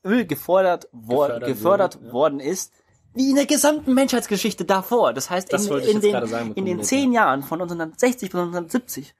Öl 0.04 0.24
gefordert, 0.24 0.86
Gefördert 0.92 1.46
gefördert, 1.46 1.96
wurde, 1.96 2.06
ja. 2.06 2.12
worden 2.12 2.38
ist, 2.38 2.72
wie 3.14 3.30
in 3.30 3.36
der 3.36 3.46
gesamten 3.46 3.94
Menschheitsgeschichte 3.94 4.64
davor. 4.64 5.12
Das 5.12 5.30
heißt, 5.30 5.52
Das 5.52 5.66
in, 5.66 5.78
in, 5.78 6.00
den, 6.00 6.26
sagen 6.26 6.52
in 6.54 6.64
den 6.66 6.82
zehn 6.82 7.12
Jahren 7.12 7.42
von 7.42 7.61
1960 7.61 8.30
bis 8.30 8.38
1970 8.38 9.14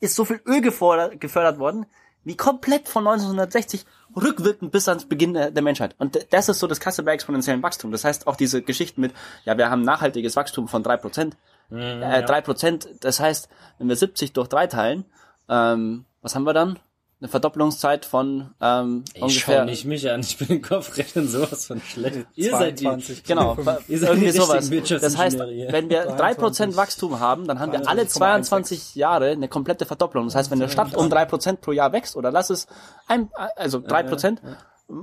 ist 0.00 0.14
so 0.14 0.24
viel 0.24 0.40
Öl 0.46 0.60
gefordert, 0.60 1.20
gefördert 1.20 1.58
worden, 1.58 1.86
wie 2.24 2.36
komplett 2.36 2.88
von 2.88 3.06
1960 3.06 3.84
rückwirkend 4.16 4.72
bis 4.72 4.88
ans 4.88 5.06
Beginn 5.06 5.34
der, 5.34 5.50
der 5.50 5.62
Menschheit. 5.62 5.94
Und 5.98 6.26
das 6.30 6.48
ist 6.48 6.58
so 6.58 6.66
das 6.66 6.80
Krasse 6.80 7.02
bei 7.02 7.12
exponentiellem 7.12 7.62
Wachstum. 7.62 7.92
Das 7.92 8.04
heißt, 8.04 8.26
auch 8.26 8.36
diese 8.36 8.62
Geschichten 8.62 9.00
mit, 9.00 9.12
ja, 9.44 9.56
wir 9.58 9.70
haben 9.70 9.82
nachhaltiges 9.82 10.36
Wachstum 10.36 10.68
von 10.68 10.82
drei 10.82 10.96
Prozent, 10.96 11.36
äh, 11.70 12.22
drei 12.22 12.40
Prozent, 12.40 12.88
das 13.00 13.20
heißt, 13.20 13.48
wenn 13.78 13.88
wir 13.88 13.96
70 13.96 14.32
durch 14.32 14.48
drei 14.48 14.66
teilen, 14.66 15.04
ähm, 15.48 16.04
was 16.22 16.34
haben 16.34 16.44
wir 16.44 16.54
dann? 16.54 16.78
Eine 17.20 17.28
Verdoppelungszeit 17.28 18.04
von 18.04 18.50
ähm, 18.60 19.04
Ich 19.14 19.22
ungefähr 19.22 19.58
schau 19.60 19.64
nicht 19.64 19.84
mich 19.86 20.10
an, 20.10 20.20
ich 20.20 20.36
bin 20.36 20.48
im 20.48 20.62
Kopfrechnen 20.62 21.26
sowas 21.26 21.66
von 21.66 21.80
schlecht. 21.80 22.26
Ihr 22.34 22.50
seid 22.50 22.80
die, 22.80 22.84
22. 22.84 23.24
Genau, 23.24 23.56
Ihr 23.88 23.98
seid 23.98 24.10
irgendwie 24.10 24.26
die 24.26 24.38
sowas. 24.38 24.68
Das 25.00 25.16
heißt, 25.16 25.38
wenn 25.38 25.88
wir 25.88 26.06
3% 26.10 26.16
23, 26.16 26.76
Wachstum 26.76 27.20
haben, 27.20 27.46
dann 27.46 27.60
haben 27.60 27.72
wir 27.72 27.88
alle 27.88 28.02
23,16. 28.02 28.08
22 28.08 28.94
Jahre 28.96 29.30
eine 29.30 29.48
komplette 29.48 29.86
Verdopplung. 29.86 30.26
Das 30.26 30.34
heißt, 30.34 30.50
wenn 30.50 30.60
eine 30.60 30.70
Stadt 30.70 30.94
um 30.96 31.06
3% 31.06 31.56
pro 31.56 31.72
Jahr 31.72 31.92
wächst, 31.92 32.16
oder 32.16 32.30
lass 32.30 32.50
es 32.50 32.66
ein, 33.06 33.30
also 33.56 33.78
3%, 33.78 34.38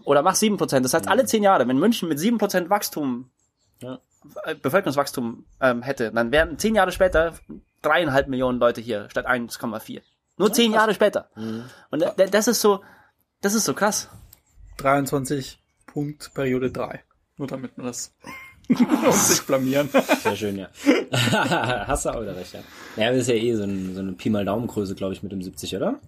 oder 0.04 0.22
mach 0.22 0.36
7%, 0.36 0.82
das 0.82 0.94
heißt 0.94 1.08
alle 1.08 1.26
10 1.26 1.42
Jahre, 1.44 1.68
wenn 1.68 1.78
München 1.80 2.08
mit 2.08 2.20
7% 2.20 2.70
Wachstum, 2.70 3.32
Ja. 3.80 4.00
äh, 4.44 4.54
Bevölkerungswachstum 4.54 5.46
ähm, 5.60 5.82
hätte, 5.82 6.12
dann 6.12 6.32
wären 6.32 6.60
10 6.60 6.76
Jahre 6.76 6.92
später 6.92 7.34
dreieinhalb 7.82 8.28
Millionen 8.28 8.60
Leute 8.60 8.80
hier 8.80 9.10
statt 9.10 9.28
1,4. 9.28 10.02
Nur 10.42 10.54
10 10.54 10.72
Jahre 10.74 10.94
später. 10.94 11.30
Mhm. 11.36 11.64
Und 11.90 12.06
das 12.32 12.48
ist 12.48 12.62
so, 12.62 12.82
das 13.42 13.54
ist 13.54 13.66
so 13.66 13.74
krass. 13.74 14.10
23 14.78 15.60
Punkt 15.88 16.34
Periode 16.34 16.72
3. 16.72 17.02
Nur 17.38 17.48
damit 17.48 17.78
man 17.78 17.88
das 17.88 18.14
sich 19.30 19.42
blamieren. 19.44 19.90
Sehr 20.24 20.36
schön, 20.36 20.58
ja. 20.58 20.68
Hast 21.88 22.06
du 22.06 22.10
auch 22.10 22.22
wieder 22.22 22.36
recht, 22.36 22.54
ja. 22.54 22.60
Ja, 22.98 23.12
das 23.12 23.22
ist 23.22 23.28
ja 23.28 23.36
eh 23.36 23.56
so, 23.56 23.64
ein, 23.64 23.94
so 23.96 24.02
eine 24.02 24.14
Pi 24.14 24.30
mal 24.30 24.46
Daumengröße, 24.46 24.96
glaube 24.96 25.14
ich, 25.14 25.24
mit 25.24 25.32
dem 25.32 25.42
70, 25.42 25.76
oder? 25.76 26.00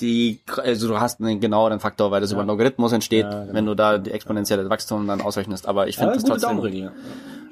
die, 0.00 0.40
also 0.56 0.88
du 0.88 0.98
hast 0.98 1.20
einen 1.20 1.40
genaueren 1.40 1.78
Faktor, 1.78 2.10
weil 2.10 2.20
das 2.22 2.32
über 2.32 2.40
einen 2.40 2.48
Logarithmus 2.48 2.92
entsteht, 2.92 3.24
Ja, 3.26 3.40
genau. 3.42 3.52
wenn 3.52 3.66
du 3.66 3.74
da 3.74 3.98
die 3.98 4.10
exponentielle 4.12 4.68
Wachstum 4.70 5.06
dann 5.06 5.20
ausrechnest. 5.20 5.68
Aber 5.68 5.88
ich 5.88 5.96
Ja, 5.96 6.02
finde 6.02 6.14
das 6.14 6.24
trotzdem. 6.24 6.48
Daumenregel, 6.56 6.80
ja. 6.84 6.92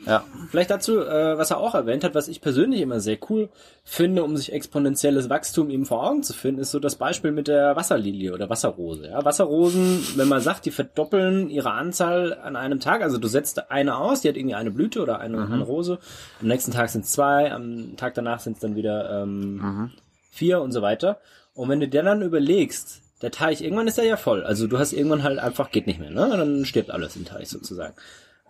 Ja. 0.09 0.24
Vielleicht 0.50 0.70
dazu, 0.70 1.00
äh, 1.00 1.36
was 1.36 1.50
er 1.50 1.59
auch 1.59 1.74
erwähnt 1.74 2.02
hat, 2.02 2.14
was 2.14 2.28
ich 2.28 2.40
persönlich 2.40 2.80
immer 2.80 2.98
sehr 2.98 3.18
cool 3.28 3.50
finde, 3.84 4.24
um 4.24 4.38
sich 4.38 4.54
exponentielles 4.54 5.28
Wachstum 5.28 5.68
eben 5.68 5.84
vor 5.84 6.02
Augen 6.09 6.22
zu 6.22 6.32
finden, 6.32 6.62
ist 6.62 6.70
so 6.70 6.78
das 6.78 6.96
Beispiel 6.96 7.30
mit 7.30 7.46
der 7.46 7.76
Wasserlilie 7.76 8.32
oder 8.32 8.48
Wasserrose. 8.48 9.09
Ja, 9.09 9.22
Wasserrosen, 9.26 10.02
wenn 10.16 10.26
man 10.26 10.40
sagt, 10.40 10.64
die 10.64 10.70
verdoppeln 10.70 11.50
ihre 11.50 11.72
Anzahl 11.72 12.32
an 12.32 12.56
einem 12.56 12.80
Tag, 12.80 13.02
also 13.02 13.18
du 13.18 13.28
setzt 13.28 13.70
eine 13.70 13.98
aus, 13.98 14.22
die 14.22 14.28
hat 14.30 14.36
irgendwie 14.36 14.54
eine 14.54 14.70
Blüte 14.70 15.02
oder 15.02 15.20
eine, 15.20 15.44
eine 15.44 15.62
Rose, 15.62 15.98
am 16.40 16.48
nächsten 16.48 16.72
Tag 16.72 16.88
sind 16.88 17.04
es 17.04 17.12
zwei, 17.12 17.52
am 17.52 17.96
Tag 17.98 18.14
danach 18.14 18.40
sind 18.40 18.54
es 18.54 18.61
dann 18.61 18.76
wieder 18.76 19.22
ähm, 19.22 19.90
vier 20.30 20.62
und 20.62 20.72
so 20.72 20.80
weiter. 20.80 21.18
Und 21.52 21.68
wenn 21.68 21.80
du 21.80 21.88
dir 21.88 22.02
dann 22.02 22.22
überlegst, 22.22 23.02
der 23.20 23.30
Teich, 23.30 23.61
irgendwann 23.62 23.88
ist 23.88 23.98
er 23.98 24.04
ja 24.04 24.16
voll. 24.16 24.44
Also 24.44 24.66
du 24.68 24.78
hast 24.78 24.92
irgendwann 24.92 25.22
halt 25.22 25.38
einfach, 25.38 25.70
geht 25.70 25.86
nicht 25.86 26.00
mehr, 26.00 26.11
ne? 26.11 26.24
Und 26.32 26.38
dann 26.38 26.64
stirbt 26.64 26.90
alles 26.90 27.16
im 27.16 27.24
Teich 27.24 27.48
sozusagen. 27.48 27.94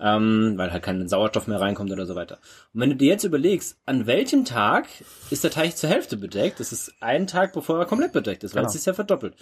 Ähm, 0.01 0.55
weil 0.57 0.73
halt 0.73 0.83
kein 0.83 1.09
Sauerstoff 1.09 1.47
mehr 1.47 1.61
reinkommt 1.61 1.91
oder 1.91 2.07
so 2.07 2.15
weiter. 2.15 2.39
Und 2.75 2.81
wenn 2.81 2.91
du 2.91 2.97
dir 2.97 3.09
jetzt 3.09 3.25
überlegst, 3.25 3.77
an 3.87 4.07
welchem 4.07 4.45
Tag 4.45 4.87
ist 5.31 5.45
der 5.45 5.51
Teich 5.51 5.77
zur 5.77 5.91
Hälfte 5.91 6.17
bedeckt, 6.17 6.61
das 6.61 6.73
ist 6.73 6.93
ein 7.01 7.27
Tag, 7.27 7.53
bevor 7.53 7.79
er 7.79 7.87
komplett 7.87 8.13
bedeckt 8.13 8.45
ist, 8.45 8.55
weil 8.55 8.63
Genau. 8.63 8.69
es 8.69 8.75
sich 8.75 8.87
ja 8.87 8.95
verdoppelt. 8.95 9.35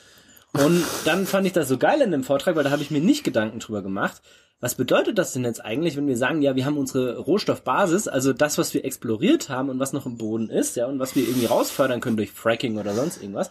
Und 0.53 0.83
dann 1.05 1.27
fand 1.27 1.47
ich 1.47 1.53
das 1.53 1.69
so 1.69 1.77
geil 1.77 2.01
in 2.01 2.11
dem 2.11 2.25
Vortrag, 2.25 2.57
weil 2.57 2.65
da 2.65 2.71
habe 2.71 2.83
ich 2.83 2.91
mir 2.91 3.01
nicht 3.01 3.25
Gedanken 3.25 3.59
drüber 3.59 3.83
gemacht. 3.83 4.23
Was 4.59 4.75
bedeutet 4.75 5.19
das 5.19 5.35
denn 5.35 5.45
jetzt 5.45 5.63
eigentlich, 5.63 5.99
wenn 5.99 6.07
wir 6.07 6.17
sagen, 6.17 6.41
ja, 6.41 6.57
wir 6.57 6.65
haben 6.65 6.79
unsere 6.79 7.19
Rohstoffbasis, 7.19 8.09
also 8.09 8.33
das, 8.33 8.57
was 8.57 8.73
wir 8.73 8.87
exploriert 8.87 9.51
haben 9.51 9.69
und 9.69 9.79
was 9.79 9.93
noch 9.93 10.07
im 10.07 10.17
Boden 10.17 10.49
ist, 10.49 10.77
ja, 10.77 10.87
und 10.87 10.99
was 10.99 11.15
wir 11.15 11.25
irgendwie 11.29 11.45
rausfördern 11.45 12.01
können 12.01 12.17
durch 12.17 12.33
Fracking 12.33 12.79
oder 12.79 12.95
sonst 12.95 13.21
irgendwas, 13.21 13.51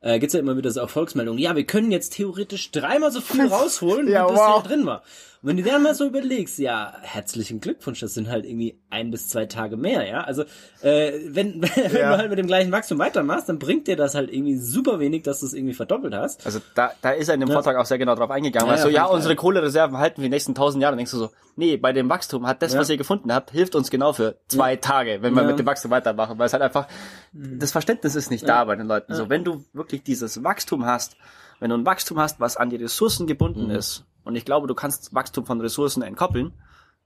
äh, 0.00 0.18
gibt's 0.18 0.32
ja 0.32 0.40
immer 0.40 0.56
wieder 0.56 0.70
so 0.70 0.80
Erfolgsmeldungen. 0.80 1.38
Ja, 1.42 1.56
wir 1.56 1.64
können 1.66 1.90
jetzt 1.90 2.14
theoretisch 2.14 2.70
dreimal 2.70 3.12
so 3.12 3.20
viel 3.20 3.46
rausholen, 3.52 4.08
Ja, 4.08 4.24
wie 4.26 4.32
bisher 4.32 4.46
wow. 4.46 4.62
drin 4.62 4.86
war. 4.86 5.02
Und 5.46 5.50
wenn 5.50 5.56
du 5.58 5.62
dir 5.62 5.70
dann 5.74 5.84
mal 5.84 5.94
so 5.94 6.04
überlegst, 6.06 6.58
ja, 6.58 6.92
herzlichen 7.02 7.60
Glückwunsch, 7.60 8.00
das 8.00 8.14
sind 8.14 8.28
halt 8.28 8.44
irgendwie 8.44 8.80
ein 8.90 9.12
bis 9.12 9.28
zwei 9.28 9.46
Tage 9.46 9.76
mehr, 9.76 10.04
ja. 10.04 10.22
Also 10.22 10.42
äh, 10.82 11.12
wenn, 11.28 11.62
wenn 11.76 11.94
Ja. 11.94 12.10
du 12.10 12.18
halt 12.18 12.30
mit 12.30 12.38
dem 12.40 12.48
gleichen 12.48 12.72
Wachstum 12.72 12.98
weitermachst, 12.98 13.48
dann 13.48 13.60
bringt 13.60 13.86
dir 13.86 13.94
das 13.94 14.16
halt 14.16 14.28
irgendwie 14.32 14.56
super 14.56 14.98
wenig, 14.98 15.22
dass 15.22 15.38
du 15.38 15.46
es 15.46 15.54
irgendwie 15.54 15.74
verdoppelt 15.74 16.14
hast. 16.14 16.44
Also 16.44 16.58
da, 16.74 16.90
da 17.00 17.10
ist 17.12 17.28
er 17.28 17.34
in 17.34 17.40
dem 17.40 17.48
Vortrag 17.52 17.76
auch 17.76 17.86
sehr 17.86 17.98
genau 17.98 18.16
drauf 18.16 18.30
eingegangen. 18.32 18.66
Ja, 18.66 18.74
weil 18.74 18.82
so, 18.82 18.88
ja, 18.88 18.94
ja, 19.02 19.04
unsere. 19.06 19.36
Kohlereserven 19.36 19.98
halten 19.98 20.20
wir 20.20 20.24
die 20.28 20.34
nächsten 20.34 20.56
tausend 20.56 20.82
Jahre. 20.82 20.94
Dann 20.94 20.98
denkst 20.98 21.12
du 21.12 21.18
so, 21.18 21.30
nee, 21.54 21.76
bei 21.76 21.92
dem 21.92 22.08
Wachstum 22.08 22.44
hat 22.48 22.60
das, 22.62 22.72
Ja. 22.74 22.80
was 22.80 22.90
ihr 22.90 22.96
gefunden 22.96 23.32
habt, 23.32 23.52
hilft 23.52 23.76
uns 23.76 23.88
genau 23.88 24.12
für 24.12 24.38
zwei 24.48 24.74
Tage, 24.74 25.22
wenn 25.22 25.32
wir 25.32 25.42
Ja. 25.42 25.48
mit 25.48 25.60
dem 25.60 25.66
Wachstum 25.66 25.92
weitermachen. 25.92 26.40
Weil 26.40 26.46
es 26.46 26.54
halt 26.54 26.62
einfach, 26.64 26.88
das 27.32 27.70
Verständnis 27.70 28.16
ist 28.16 28.32
nicht 28.32 28.48
da 28.48 28.64
bei 28.64 28.74
den 28.74 28.88
Leuten. 28.88 29.14
So, 29.14 29.28
wenn 29.30 29.44
du 29.44 29.64
wirklich 29.72 30.02
dieses 30.02 30.42
Wachstum 30.42 30.86
hast, 30.86 31.16
wenn 31.60 31.70
du 31.70 31.76
ein 31.76 31.86
Wachstum 31.86 32.18
hast, 32.18 32.40
was 32.40 32.56
an 32.56 32.68
die 32.68 32.76
Ressourcen 32.76 33.28
gebunden 33.28 33.70
ist, 33.70 34.04
und 34.26 34.36
ich 34.36 34.44
glaube, 34.44 34.66
du 34.66 34.74
kannst 34.74 35.14
Wachstum 35.14 35.46
von 35.46 35.60
Ressourcen 35.60 36.02
entkoppeln, 36.02 36.52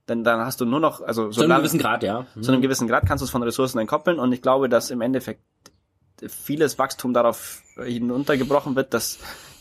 denn 0.09 0.23
dann 0.23 0.39
hast 0.41 0.59
du 0.59 0.65
nur 0.65 0.79
noch, 0.79 1.01
also 1.01 1.29
Zu 1.29 1.43
einem 1.43 1.57
gewissen 1.57 1.79
Grad, 1.79 2.03
ja. 2.03 2.25
Mhm. 2.35 2.43
zu 2.43 2.51
einem 2.51 2.61
gewissen 2.61 2.87
Grad 2.87 3.05
kannst 3.05 3.21
du 3.21 3.25
es 3.25 3.31
von 3.31 3.43
Ressourcen 3.43 3.79
entkoppeln 3.79 4.19
und 4.19 4.33
ich 4.33 4.41
glaube, 4.41 4.67
dass 4.67 4.89
im 4.91 4.99
Endeffekt 5.01 5.41
vieles 6.27 6.77
Wachstum 6.77 7.13
darauf 7.13 7.61
hinuntergebrochen 7.83 8.75
wird, 8.75 8.93
dass 8.93 9.17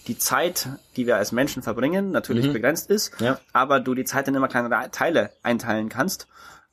die 0.06 0.18
Zeit, 0.18 0.68
die 0.96 1.06
wir 1.06 1.16
als 1.16 1.32
Menschen 1.32 1.62
verbringen, 1.62 2.10
natürlich 2.10 2.52
begrenzt 2.52 2.90
ist, 2.90 3.12
Ja. 3.20 3.38
aber 3.52 3.80
du 3.80 3.94
die 3.94 4.04
Zeit 4.04 4.28
in 4.28 4.34
immer 4.34 4.48
kleinere 4.48 4.90
Teile 4.90 5.30
einteilen 5.42 5.88
kannst 5.88 6.26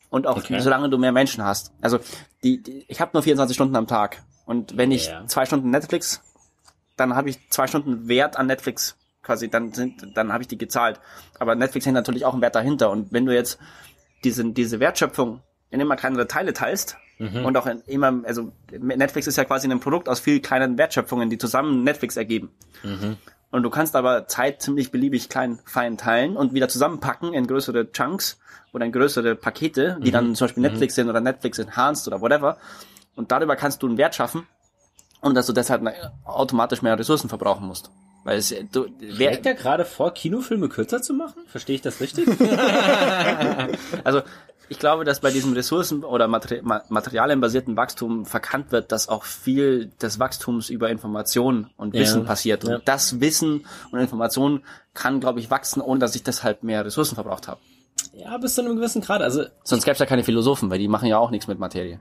und 0.10 0.28
auch 0.28 0.38
Okay. 0.38 0.60
solange 0.60 0.90
du 0.90 0.98
mehr 0.98 1.12
Menschen 1.12 1.44
hast. 1.44 1.72
Also 1.82 2.00
die, 2.44 2.62
die 2.64 2.86
ich 2.88 3.00
habe 3.02 3.12
nur 3.14 3.24
24 3.24 3.56
Stunden 3.56 3.76
am 3.76 3.88
Tag 3.88 4.24
und 4.46 4.76
wenn 4.78 4.92
ich 4.92 5.08
Ja. 5.08 5.26
zwei 5.28 5.46
Stunden 5.46 5.70
Netflix, 5.70 6.22
dann 6.98 7.16
habe 7.16 7.30
ich 7.30 7.38
zwei 7.50 7.68
Stunden 7.68 8.08
Wert 8.10 8.38
an 8.38 8.48
Netflix 8.48 8.97
quasi, 9.28 9.48
dann 9.50 9.74
sind, 9.74 10.18
dann 10.18 10.34
habe 10.34 10.42
ich 10.42 10.48
die 10.48 10.58
gezahlt. 10.58 11.00
Aber 11.38 11.54
Netflix 11.54 11.86
hängt 11.86 11.94
natürlich 11.94 12.26
auch 12.26 12.34
ein 12.34 12.42
Wert 12.42 12.56
dahinter 12.56 12.90
und 12.90 13.14
wenn 13.14 13.28
du 13.28 13.34
jetzt 13.36 13.60
diese, 14.24 14.44
diese 14.46 14.80
Wertschöpfung 14.80 15.42
in 15.70 15.80
immer 15.80 15.96
kleinere 15.96 16.28
Teile 16.28 16.54
teilst 16.54 16.98
und 17.46 17.58
auch 17.58 17.66
in 17.68 17.82
immer, 17.88 18.24
also 18.26 18.52
Netflix 18.72 19.28
ist 19.28 19.38
ja 19.38 19.44
quasi 19.44 19.70
ein 19.70 19.80
Produkt 19.80 20.08
aus 20.10 20.20
viel 20.20 20.40
kleinen 20.40 20.78
Wertschöpfungen, 20.78 21.30
die 21.30 21.38
zusammen 21.38 21.84
Netflix 21.84 22.16
ergeben. 22.18 22.52
Und 23.52 23.64
du 23.64 23.70
kannst 23.70 23.96
aber 23.96 24.28
Zeit 24.28 24.62
ziemlich 24.62 24.92
beliebig 24.92 25.30
klein, 25.30 25.60
fein 25.66 25.98
teilen 25.98 26.36
und 26.38 26.54
wieder 26.54 26.68
zusammenpacken 26.70 27.34
in 27.34 27.48
größere 27.48 27.92
Chunks 27.92 28.40
oder 28.74 28.86
in 28.86 28.92
größere 28.92 29.36
Pakete, 29.36 29.98
die 30.02 30.12
dann 30.12 30.36
zum 30.36 30.46
Beispiel 30.46 30.62
Netflix 30.62 30.96
sind 30.96 31.10
oder 31.10 31.22
Netflix 31.22 31.58
Enhanced 31.58 32.08
oder 32.08 32.22
whatever. 32.22 32.58
Und 33.16 33.32
darüber 33.32 33.56
kannst 33.56 33.82
du 33.82 33.88
einen 33.88 33.98
Wert 33.98 34.16
schaffen 34.16 34.46
und 35.22 35.36
dass 35.36 35.48
du 35.48 35.54
deshalb 35.54 35.82
automatisch 36.24 36.82
mehr 36.82 36.98
Ressourcen 37.00 37.30
verbrauchen 37.30 37.66
musst. 37.66 37.90
Weil 38.28 38.40
es, 38.40 38.54
du, 38.74 38.88
wer, 39.00 39.30
Schlägt 39.32 39.46
er 39.46 39.54
gerade 39.54 39.86
vor, 39.86 40.14
Kinofilme 40.14 40.68
kürzer 40.68 41.02
zu 41.02 41.14
machen? 41.14 41.44
Verstehe 41.48 41.76
ich 41.78 41.82
das 41.82 42.02
richtig? 42.02 42.28
Also 44.04 44.22
ich 44.70 44.80
glaube, 44.80 45.06
dass 45.06 45.22
bei 45.22 45.32
diesem 45.32 45.54
Ressourcen- 45.54 46.04
oder 46.04 46.28
Materi 46.28 46.62
ma- 46.62 46.84
materialienbasierten 46.90 47.78
Wachstum 47.78 48.26
verkannt 48.26 48.74
wird, 48.74 48.92
dass 48.92 49.08
auch 49.08 49.24
viel 49.24 49.92
des 50.02 50.20
Wachstums 50.20 50.70
über 50.70 50.90
Information 50.90 51.70
und 51.78 51.96
Ja, 51.96 52.02
Wissen 52.02 52.26
passiert. 52.26 52.66
Und 52.66 52.72
ja. 52.72 52.80
das 52.84 53.22
Wissen 53.22 53.66
und 53.92 54.00
Information 54.02 54.62
kann, 54.94 55.22
glaube 55.22 55.40
ich, 55.40 55.50
wachsen, 55.50 55.80
ohne 55.82 56.02
dass 56.02 56.14
ich 56.16 56.24
deshalb 56.24 56.64
mehr 56.64 56.84
Ressourcen 56.84 57.16
verbraucht 57.16 57.48
habe. 57.48 57.62
ja, 58.12 58.38
bis 58.38 58.56
zu 58.56 58.62
einem 58.62 58.76
gewissen 58.76 59.02
Grad. 59.02 59.22
Also 59.22 59.46
Sonst 59.64 59.86
gäbe 59.86 59.94
es 59.94 60.00
ja 60.00 60.06
keine 60.06 60.26
Philosophen, 60.26 60.70
weil 60.70 60.80
die 60.80 60.90
machen 60.90 61.08
ja 61.08 61.18
auch 61.18 61.32
nichts 61.32 61.48
mit 61.48 61.60
Materie. 61.60 62.00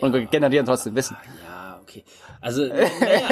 Und 0.00 0.30
generieren 0.30 0.64
trotzdem 0.64 0.94
Wissen. 0.94 1.14
Ja, 1.44 1.78
okay. 1.82 2.04
Also, 2.42 2.66
naja, 2.66 2.86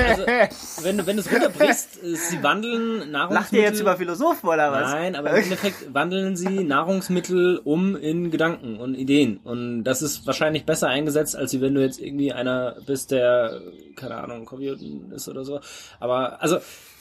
also 0.06 0.22
wenn 0.84 0.98
du 0.98 1.06
wenn 1.06 1.16
du 1.16 1.22
es 1.22 1.32
runterbrichst, 1.32 2.02
äh, 2.02 2.14
sie 2.14 2.42
wandeln 2.42 3.10
Nahrungsmittel. 3.10 3.34
Lacht 3.34 3.52
ihr 3.54 3.62
jetzt 3.62 3.80
über 3.80 3.96
Philosophen 3.96 4.46
oder 4.48 4.70
was? 4.70 4.92
Nein, 4.92 5.16
aber 5.16 5.30
im 5.30 5.44
Endeffekt 5.44 5.94
wandeln 5.94 6.36
sie 6.36 6.62
Nahrungsmittel 6.64 7.58
um 7.64 7.96
in 7.96 8.30
Gedanken 8.30 8.76
und 8.78 8.94
Ideen. 8.94 9.38
Und 9.38 9.84
das 9.84 10.02
ist 10.02 10.26
wahrscheinlich 10.26 10.66
besser 10.66 10.88
eingesetzt, 10.88 11.36
als 11.36 11.58
wenn 11.58 11.74
du 11.74 11.80
jetzt 11.80 12.00
irgendwie 12.00 12.32
einer 12.34 12.76
bist, 12.86 13.10
der, 13.10 13.60
keine 13.96 14.16
Ahnung, 14.16 14.44
Computer 14.44 14.78
ist 15.14 15.28
oder 15.28 15.44
so. 15.44 15.60
Aber, 16.00 16.42
also, 16.42 16.58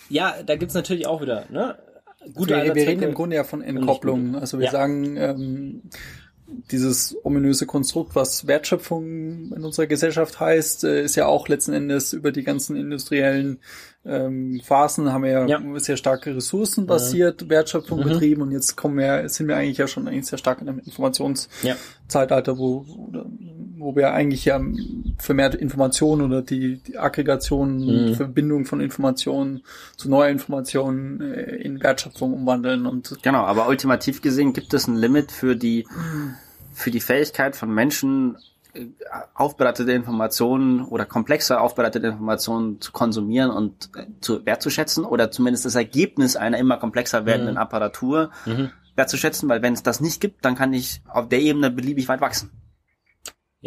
ja, 0.09 0.35
da 0.45 0.55
gibt's 0.55 0.75
natürlich 0.75 1.07
auch 1.07 1.21
wieder, 1.21 1.43
ne? 1.49 1.77
Gute 2.33 2.55
wir, 2.55 2.75
wir 2.75 2.87
reden 2.87 3.03
im 3.03 3.13
Grunde 3.13 3.35
ja 3.35 3.43
von 3.43 3.61
Entkopplung. 3.61 4.27
gute. 4.27 4.41
Also 4.41 4.59
wir 4.59 4.65
Ja. 4.65 4.71
sagen, 4.71 5.15
ähm, 5.17 5.81
dieses 6.71 7.15
ominöse 7.23 7.65
Konstrukt, 7.65 8.15
was 8.15 8.47
Wertschöpfung 8.47 9.51
in 9.53 9.63
unserer 9.63 9.87
Gesellschaft 9.87 10.39
heißt, 10.39 10.83
äh, 10.85 11.03
ist 11.03 11.15
ja 11.15 11.25
auch 11.25 11.47
letzten 11.47 11.73
Endes 11.73 12.13
über 12.13 12.31
die 12.31 12.43
ganzen 12.43 12.75
industriellen 12.75 13.59
ähm, 14.05 14.61
Phasen 14.63 15.11
haben 15.11 15.23
wir 15.23 15.31
ja, 15.31 15.45
Ja. 15.47 15.79
sehr 15.79 15.97
starke 15.97 16.35
ressourcenbasiert 16.35 17.49
Wertschöpfung 17.49 18.03
betrieben 18.03 18.41
und 18.41 18.51
jetzt 18.51 18.77
kommen 18.77 18.97
wir, 18.97 19.27
sind 19.27 19.47
wir 19.49 19.57
eigentlich 19.57 19.77
ja 19.77 19.87
schon 19.87 20.07
eigentlich 20.07 20.27
sehr 20.27 20.37
stark 20.37 20.61
in 20.61 20.69
einem 20.69 20.79
Ja. 20.79 20.85
Informationszeitalter, 20.85 22.57
wo, 22.57 22.85
wo, 22.87 23.11
wo 23.79 23.95
wir 23.95 24.13
eigentlich 24.13 24.45
ja 24.45 24.59
vermehrt 25.17 25.55
Informationen 25.55 26.21
oder 26.23 26.41
die, 26.41 26.77
die 26.77 26.97
Aggregation, 26.97 27.77
Mhm. 27.77 28.07
die 28.07 28.15
Verbindung 28.15 28.65
von 28.65 28.81
Informationen 28.81 29.61
zu 29.95 30.09
neuer 30.09 30.29
Informationen 30.29 31.21
äh, 31.21 31.55
in 31.57 31.81
Wertschöpfung 31.81 32.33
umwandeln 32.33 32.85
und 32.85 33.17
Genau, 33.21 33.43
aber 33.43 33.67
ultimativ 33.67 34.21
gesehen 34.21 34.53
gibt 34.53 34.73
es 34.73 34.87
ein 34.87 34.95
Limit 34.95 35.31
für 35.31 35.55
die, 35.55 35.87
für 36.73 36.91
die 36.91 36.99
Fähigkeit 36.99 37.55
von 37.55 37.73
Menschen, 37.73 38.37
äh, 38.73 38.85
aufbereitete 39.33 39.91
Informationen 39.91 40.81
oder 40.81 41.05
komplexer 41.05 41.61
aufbereitete 41.61 42.07
Informationen 42.07 42.81
zu 42.81 42.91
konsumieren 42.91 43.51
und 43.51 43.89
äh, 43.95 44.05
zu 44.21 44.45
wertzuschätzen 44.45 45.05
oder 45.05 45.31
zumindest 45.31 45.65
das 45.65 45.75
Ergebnis 45.75 46.35
einer 46.35 46.57
immer 46.57 46.77
komplexer 46.77 47.25
werdenden 47.25 47.57
Apparatur 47.57 48.31
wertzuschätzen, 48.95 49.47
weil 49.47 49.61
wenn 49.61 49.73
es 49.73 49.83
das 49.83 50.01
nicht 50.01 50.19
gibt, 50.21 50.43
dann 50.43 50.55
kann 50.55 50.73
ich 50.73 51.01
auf 51.07 51.29
der 51.29 51.39
Ebene 51.39 51.69
beliebig 51.69 52.07
weit 52.07 52.19
wachsen. 52.21 52.49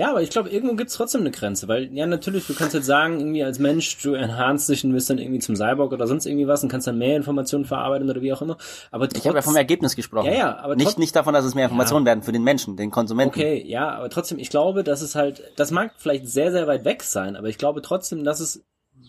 Ja, 0.00 0.10
aber 0.10 0.22
ich 0.22 0.30
glaube, 0.30 0.48
irgendwo 0.48 0.76
gibt's 0.76 0.94
trotzdem 0.94 1.20
eine 1.20 1.30
Grenze, 1.30 1.68
weil 1.68 1.92
ja 1.92 2.06
natürlich, 2.06 2.46
du 2.46 2.54
kannst 2.54 2.72
jetzt 2.74 2.86
sagen, 2.86 3.20
irgendwie 3.20 3.44
als 3.44 3.58
Mensch, 3.58 3.98
du 4.02 4.14
enhanced 4.14 4.68
dich 4.70 4.82
und 4.82 4.94
wirst 4.94 5.10
dann 5.10 5.18
irgendwie 5.18 5.40
zum 5.40 5.56
Cyborg 5.56 5.92
oder 5.92 6.06
sonst 6.06 6.24
irgendwie 6.24 6.46
was 6.48 6.62
und 6.62 6.70
kannst 6.70 6.86
dann 6.86 6.96
mehr 6.96 7.16
Informationen 7.16 7.66
verarbeiten 7.66 8.08
oder 8.08 8.22
wie 8.22 8.32
auch 8.32 8.40
immer. 8.40 8.56
Aber 8.90 9.08
Ich 9.14 9.26
habe 9.26 9.36
ja 9.36 9.42
vom 9.42 9.56
Ergebnis 9.56 9.96
gesprochen. 9.96 10.24
Ja, 10.26 10.32
ja, 10.32 10.58
aber 10.58 10.74
nicht, 10.74 10.86
trotz- 10.88 10.98
nicht 10.98 11.14
davon, 11.14 11.34
dass 11.34 11.44
es 11.44 11.54
mehr 11.54 11.66
Informationen 11.66 12.06
werden 12.06 12.22
für 12.22 12.32
den 12.32 12.42
Menschen, 12.44 12.78
den 12.78 12.90
Konsumenten. 12.90 13.38
Okay, 13.38 13.62
ja, 13.66 13.90
aber 13.90 14.08
trotzdem, 14.08 14.38
ich 14.38 14.48
glaube, 14.48 14.84
dass 14.84 15.02
es 15.02 15.14
halt, 15.14 15.42
das 15.56 15.70
mag 15.70 15.92
vielleicht 15.98 16.26
sehr, 16.28 16.50
sehr 16.50 16.66
weit 16.66 16.86
weg 16.86 17.02
sein, 17.02 17.36
aber 17.36 17.48
ich 17.48 17.58
glaube 17.58 17.82
trotzdem, 17.82 18.24
dass 18.24 18.40
es 18.40 18.64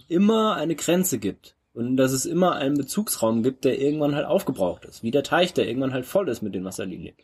immer 0.09 0.55
eine 0.57 0.75
Grenze 0.75 1.19
gibt. 1.19 1.55
Und 1.73 1.95
dass 1.95 2.11
es 2.11 2.25
immer 2.25 2.55
einen 2.55 2.75
Bezugsraum 2.75 3.43
gibt, 3.43 3.63
der 3.63 3.79
irgendwann 3.79 4.13
halt 4.13 4.25
aufgebraucht 4.25 4.83
ist. 4.83 5.03
Wie 5.03 5.11
der 5.11 5.23
Teich, 5.23 5.53
der 5.53 5.69
irgendwann 5.69 5.93
halt 5.93 6.05
voll 6.05 6.27
ist 6.27 6.41
mit 6.41 6.53
den 6.53 6.65
Wasserlinien. 6.65 7.15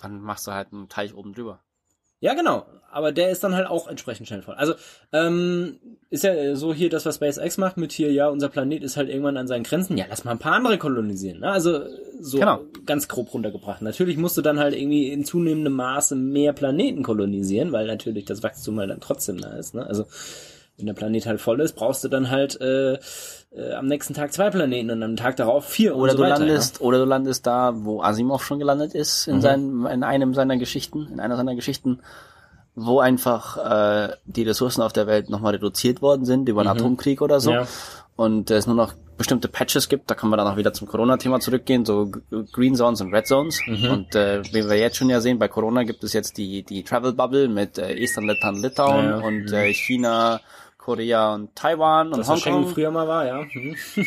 Dann 0.00 0.20
machst 0.20 0.46
du 0.46 0.52
halt 0.52 0.72
einen 0.72 0.88
Teich 0.88 1.14
oben 1.14 1.34
drüber. 1.34 1.60
Ja, 2.20 2.32
genau. 2.34 2.66
Aber 2.90 3.12
der 3.12 3.30
ist 3.30 3.44
dann 3.44 3.54
halt 3.54 3.66
auch 3.66 3.88
entsprechend 3.88 4.26
schnell 4.26 4.40
voll. 4.40 4.54
Also, 4.54 4.72
ähm, 5.12 5.78
ist 6.08 6.24
ja 6.24 6.56
so 6.56 6.72
hier 6.72 6.88
das, 6.88 7.04
was 7.04 7.16
SpaceX 7.16 7.58
macht 7.58 7.76
mit 7.76 7.92
hier, 7.92 8.10
ja, 8.10 8.28
unser 8.28 8.48
Planet 8.48 8.82
ist 8.82 8.96
halt 8.96 9.10
irgendwann 9.10 9.36
an 9.36 9.46
seinen 9.46 9.64
Grenzen. 9.64 9.98
Ja, 9.98 10.06
lass 10.08 10.24
mal 10.24 10.30
ein 10.30 10.38
paar 10.38 10.54
andere 10.54 10.78
kolonisieren. 10.78 11.40
Ne? 11.40 11.50
Also, 11.50 11.80
so 12.20 12.38
Genau. 12.38 12.60
ganz 12.86 13.06
grob 13.08 13.34
runtergebracht. 13.34 13.82
Natürlich 13.82 14.16
musst 14.16 14.38
du 14.38 14.42
dann 14.42 14.58
halt 14.58 14.74
irgendwie 14.74 15.08
in 15.10 15.26
zunehmendem 15.26 15.74
Maße 15.74 16.16
mehr 16.16 16.54
Planeten 16.54 17.02
kolonisieren, 17.02 17.72
weil 17.72 17.86
natürlich 17.86 18.24
das 18.24 18.42
Wachstum 18.42 18.78
halt 18.80 18.88
dann 18.90 19.00
trotzdem 19.00 19.38
da 19.38 19.50
ist. 19.56 19.74
Ne? 19.74 19.86
Also, 19.86 20.06
wenn 20.78 20.86
der 20.86 20.94
Planet 20.94 21.26
halt 21.26 21.40
voll 21.40 21.60
ist, 21.60 21.74
brauchst 21.74 22.02
du 22.04 22.08
dann 22.08 22.30
halt 22.30 22.58
äh, 22.62 22.98
äh, 23.56 23.72
am 23.74 23.86
nächsten 23.86 24.14
Tag 24.14 24.32
zwei 24.32 24.50
Planeten 24.50 24.90
und 24.90 25.02
am 25.02 25.16
Tag 25.16 25.36
darauf 25.36 25.64
vier 25.64 25.96
Oder 25.96 26.12
so 26.12 26.18
du 26.18 26.24
weiter. 26.24 26.38
landest, 26.40 26.80
oder 26.80 26.98
du 26.98 27.04
landest 27.04 27.46
da, 27.46 27.72
wo 27.74 28.02
Asimov 28.02 28.44
schon 28.44 28.58
gelandet 28.58 28.94
ist, 28.94 29.26
Mhm. 29.26 29.34
in 29.34 29.40
seinem, 29.40 29.86
in 29.86 30.02
einem 30.04 30.34
seiner 30.34 30.56
Geschichten, 30.56 31.08
in 31.12 31.20
einer 31.20 31.36
seiner 31.36 31.54
Geschichten, 31.54 32.00
wo 32.74 33.00
einfach 33.00 33.56
äh, 33.56 34.12
die 34.26 34.42
Ressourcen 34.42 34.82
auf 34.82 34.92
der 34.92 35.06
Welt 35.06 35.30
nochmal 35.30 35.54
reduziert 35.54 36.02
worden 36.02 36.24
sind 36.26 36.48
über 36.48 36.60
einen 36.60 36.70
Atomkrieg 36.70 37.22
oder 37.22 37.40
so. 37.40 37.50
Mhm. 37.50 37.56
Ja. 37.56 37.66
Und 38.16 38.50
es 38.50 38.66
nur 38.66 38.76
noch 38.76 38.94
bestimmte 39.18 39.48
Patches 39.48 39.88
gibt, 39.88 40.10
da 40.10 40.14
können 40.14 40.30
wir 40.30 40.36
dann 40.36 40.46
auch 40.46 40.58
wieder 40.58 40.74
zum 40.74 40.86
Corona-Thema 40.86 41.40
zurückgehen, 41.40 41.86
so 41.86 42.10
Green 42.52 42.74
Zones 42.74 43.00
und 43.00 43.14
Red 43.14 43.26
Zones. 43.26 43.60
Mhm. 43.66 43.90
Und 43.90 44.14
äh, 44.14 44.42
wie 44.52 44.68
wir 44.68 44.76
jetzt 44.78 44.96
schon 44.96 45.08
ja 45.08 45.20
sehen, 45.22 45.38
bei 45.38 45.48
Corona 45.48 45.84
gibt 45.84 46.04
es 46.04 46.12
jetzt 46.12 46.36
die, 46.36 46.62
die 46.62 46.82
Travel 46.84 47.14
Bubble 47.14 47.48
mit 47.48 47.78
äh, 47.78 47.94
Estland, 47.98 48.26
Lettland, 48.28 48.60
Litauen 48.60 49.04
Ja, 49.06 49.18
ja. 49.20 49.24
und 49.26 49.50
äh, 49.52 49.72
China, 49.72 50.40
Korea 50.86 51.34
und 51.34 51.54
Taiwan 51.56 52.12
und 52.12 52.18
Das, 52.18 52.28
was 52.28 52.40
Schengen 52.40 52.58
Hongkong. 52.58 52.74
früher 52.74 52.90
mal 52.92 53.08
war, 53.08 53.26
ja. 53.26 53.42
Mhm. 53.52 53.76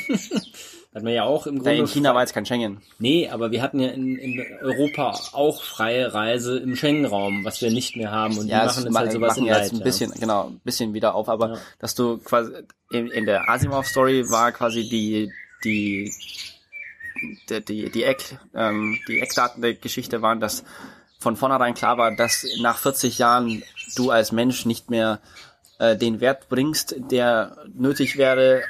Hatten 0.92 1.06
wir 1.06 1.14
ja 1.14 1.24
auch 1.26 1.46
im 1.46 1.58
Ja, 1.58 1.62
Grunde. 1.62 1.78
in 1.82 1.88
China 1.88 2.16
war 2.16 2.22
jetzt 2.22 2.34
kein 2.34 2.46
Schengen. 2.48 2.82
Nee, 2.98 3.30
aber 3.30 3.52
wir 3.52 3.62
hatten 3.62 3.80
ja 3.80 3.90
in, 3.90 4.18
in 4.18 4.44
Europa 4.64 5.12
auch 5.34 5.62
freie 5.62 6.12
Reise 6.16 6.58
im 6.58 6.76
Schengen-Raum, 6.76 7.44
was 7.46 7.62
wir 7.62 7.70
nicht 7.70 7.96
mehr 7.96 8.12
haben. 8.12 8.36
Und 8.40 8.46
die 8.46 8.52
Ja, 8.52 8.66
machen 8.66 8.70
es 8.70 8.84
jetzt 8.86 8.94
ma- 8.94 9.00
halt 9.02 9.12
sowas 9.12 9.30
machen 9.38 9.44
in 9.44 9.50
ja 9.54 9.60
jetzt 9.60 9.74
ein 9.74 9.78
ja. 9.80 9.84
bisschen, 9.84 10.12
genau, 10.14 10.48
ein 10.48 10.60
bisschen 10.64 10.94
wieder 10.96 11.14
auf, 11.14 11.30
aber 11.30 11.50
Ja. 11.50 11.58
dass 11.78 11.94
du 11.94 12.18
quasi 12.18 12.54
in, 12.92 13.08
in 13.08 13.26
der 13.28 13.48
Asimov-Story 13.50 14.30
war 14.32 14.52
quasi 14.52 14.90
die 14.90 15.32
die 15.64 16.12
die 17.50 17.62
die, 17.62 17.90
die 17.92 18.04
Eck 18.04 18.38
ähm, 18.56 18.98
die 19.08 19.20
Eckdaten 19.20 19.62
der 19.62 19.74
Geschichte 19.76 20.22
waren, 20.22 20.40
dass 20.40 20.64
von 21.20 21.36
vornherein 21.36 21.74
klar 21.74 21.98
war, 21.98 22.16
dass 22.16 22.48
nach 22.62 22.78
40 22.78 23.18
Jahren 23.18 23.62
du 23.96 24.10
als 24.10 24.32
Mensch 24.32 24.66
nicht 24.66 24.90
mehr 24.90 25.20
äh, 25.80 25.96
den 25.98 26.22
Wert 26.22 26.48
bringst, 26.50 26.96
der 27.12 27.58
nötig 27.74 28.18
wäre, 28.18 28.62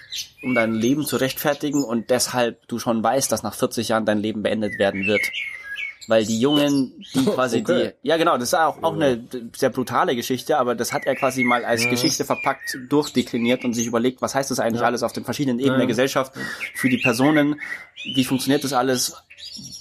um 0.41 0.55
dein 0.55 0.73
Leben 0.73 1.05
zu 1.05 1.17
rechtfertigen 1.17 1.83
und 1.83 2.09
deshalb 2.09 2.67
du 2.67 2.79
schon 2.79 3.03
weißt, 3.03 3.31
dass 3.31 3.43
nach 3.43 3.53
40 3.55 3.89
Jahren 3.89 4.05
dein 4.05 4.19
Leben 4.19 4.41
beendet 4.43 4.79
werden 4.79 5.05
wird. 5.05 5.21
Weil 6.07 6.25
die 6.25 6.39
Jungen, 6.39 7.05
die 7.13 7.25
quasi 7.25 7.59
Okay. 7.59 7.93
die, 8.01 8.07
ja 8.07 8.17
genau, 8.17 8.33
das 8.37 8.49
ist 8.49 8.53
auch, 8.55 8.81
auch 8.81 8.93
eine 8.93 9.23
sehr 9.55 9.69
brutale 9.69 10.15
Geschichte, 10.15 10.57
aber 10.57 10.73
das 10.73 10.91
hat 10.91 11.05
er 11.05 11.15
quasi 11.15 11.43
mal 11.43 11.63
als 11.65 11.87
Geschichte 11.89 12.25
verpackt, 12.25 12.77
durchdekliniert 12.89 13.63
und 13.63 13.73
sich 13.73 13.85
überlegt, 13.85 14.21
was 14.21 14.33
heißt 14.33 14.49
das 14.49 14.59
eigentlich 14.59 14.81
alles 14.81 15.03
auf 15.03 15.13
den 15.13 15.23
verschiedenen 15.25 15.59
Ebenen 15.59 15.73
Ja. 15.75 15.79
der 15.79 15.87
Gesellschaft 15.87 16.33
für 16.73 16.89
die 16.89 16.97
Personen, 16.97 17.59
wie 18.15 18.23
funktioniert 18.23 18.63
das 18.63 18.73
alles, 18.73 19.15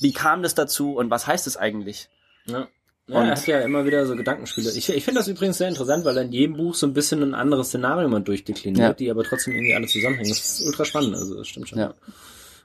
wie 0.01 0.12
kam 0.12 0.43
das 0.43 0.55
dazu 0.55 0.97
und 0.97 1.09
was 1.09 1.26
heißt 1.26 1.47
es 1.47 1.57
eigentlich? 1.57 2.09
Ja. 2.47 2.68
Ja, 3.09 3.25
er 3.25 3.31
hat 3.31 3.47
ja 3.47 3.61
immer 3.61 3.85
wieder 3.87 4.07
so 4.07 4.15
Gedankenspiele. 4.15 4.71
Ich, 4.73 4.89
ich 4.91 5.05
finde 5.05 5.21
das 5.21 5.29
übrigens 5.29 5.59
sehr 5.59 5.69
interessant, 5.69 6.05
weil 6.05 6.17
in 6.19 6.31
jedem 6.33 6.57
Buch 6.57 6.75
so 6.75 6.87
ein 6.87 6.93
bisschen 6.93 7.23
ein 7.23 7.35
anderes 7.35 7.69
Szenario 7.69 8.09
man 8.09 8.23
durchdekliniert, 8.25 8.79
Ja. 8.79 8.93
die 8.93 9.11
aber 9.11 9.25
trotzdem 9.25 9.55
irgendwie 9.55 9.75
alle 9.75 9.87
zusammenhängen. 9.87 10.29
Das 10.29 10.39
ist 10.61 10.67
ultra 10.67 10.85
spannend, 10.85 11.15
also 11.15 11.35
das 11.37 11.49
stimmt 11.49 11.69
schon. 11.71 11.79
Ja. 11.79 11.95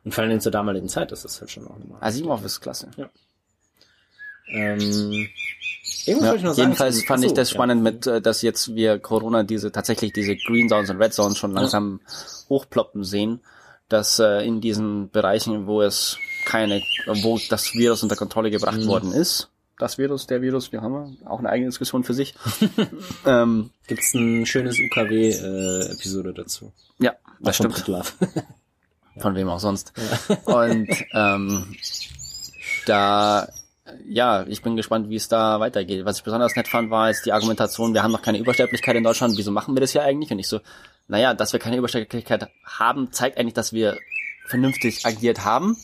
Und 0.04 0.14
vor 0.14 0.24
allem 0.24 0.40
zur 0.42 0.52
damaligen 0.52 0.90
Zeit 0.90 1.12
ist 1.14 1.24
das 1.24 1.40
halt 1.40 1.50
schon 1.50 1.66
auch 1.66 1.78
nochmal. 1.80 1.98
Asimov 2.02 2.44
ist 2.44 2.60
klasse. 2.60 2.90
Ähm, 4.50 4.80
irgendwas 4.80 6.06
Ja, 6.06 6.18
wollte 6.22 6.38
ich 6.38 6.44
noch 6.44 6.54
sagen. 6.54 6.68
jedenfalls 6.70 6.98
zum- 6.98 7.08
fand 7.08 7.24
ich 7.24 7.28
Achso, 7.32 7.36
das 7.36 7.50
ja. 7.50 7.54
spannend 7.56 7.84
mit, 7.84 8.08
äh, 8.08 8.22
dass 8.22 8.42
jetzt 8.42 8.76
wir 8.76 9.00
Corona 9.00 9.44
diese 9.44 9.72
tatsächlich 9.72 10.12
diese 10.14 10.36
Green 10.36 10.68
Zones 10.70 10.90
und 10.90 11.02
Red 11.02 11.14
Zones 11.14 11.38
schon 11.38 11.52
langsam 11.54 12.02
hochploppen 12.50 13.04
sehen, 13.04 13.40
dass 13.90 14.20
äh, 14.20 14.46
in 14.46 14.60
diesen 14.62 15.10
Bereichen, 15.10 15.66
wo 15.68 15.82
es 15.82 16.18
keine, 16.46 16.82
wo 17.22 17.40
das 17.50 17.74
Virus 17.74 18.04
unter 18.04 18.16
Kontrolle 18.18 18.52
gebracht 18.52 18.80
Mhm. 18.82 18.88
worden 18.88 19.12
ist, 19.14 19.50
das 19.80 19.98
Virus, 19.98 20.28
der 20.28 20.42
Virus, 20.42 20.72
wir 20.72 20.82
haben 20.82 21.18
ja 21.22 21.30
auch 21.30 21.40
eine 21.40 21.50
eigene 21.50 21.70
Diskussion 21.70 22.04
für 22.04 22.14
sich. 22.14 22.36
ähm, 23.26 23.72
Gibt's 23.88 24.14
ein 24.14 24.46
schönes 24.46 24.78
UKW-Episode 24.80 26.34
dazu. 26.34 26.72
ja, 27.00 27.16
das 27.40 27.58
Von 27.58 27.72
stimmt. 27.74 28.14
Von 29.18 29.36
wem 29.36 29.50
auch 29.50 29.60
sonst. 29.60 29.94
Und 30.46 30.90
ähm, 31.14 31.76
da, 32.86 33.48
ja, 34.08 34.46
ich 34.48 34.62
bin 34.62 34.76
gespannt, 34.76 35.10
wie 35.10 35.16
es 35.16 35.28
da 35.28 35.60
weitergeht. 35.60 36.06
Was 36.06 36.18
ich 36.18 36.24
besonders 36.24 36.56
nett 36.56 36.68
fand, 36.68 36.90
war 36.90 37.10
jetzt 37.10 37.26
die 37.26 37.32
Argumentation, 37.32 37.94
wir 37.94 38.04
haben 38.04 38.12
noch 38.12 38.22
keine 38.22 38.40
Übersterblichkeit 38.40 38.96
in 38.96 39.04
Deutschland, 39.04 39.38
wieso 39.38 39.52
machen 39.52 39.76
wir 39.76 39.82
das 39.82 39.92
hier 39.92 40.04
eigentlich? 40.04 40.32
Und 40.32 40.40
ich 40.40 40.48
so, 40.48 40.62
naja, 41.08 41.34
dass 41.34 41.54
wir 41.54 41.60
keine 41.60 41.78
Übersterblichkeit 41.78 42.50
haben, 42.64 43.12
zeigt 43.12 43.38
eigentlich, 43.38 43.54
dass 43.54 43.74
wir 43.74 43.98
vernünftig 44.48 45.06
agiert 45.06 45.46
haben. 45.46 45.78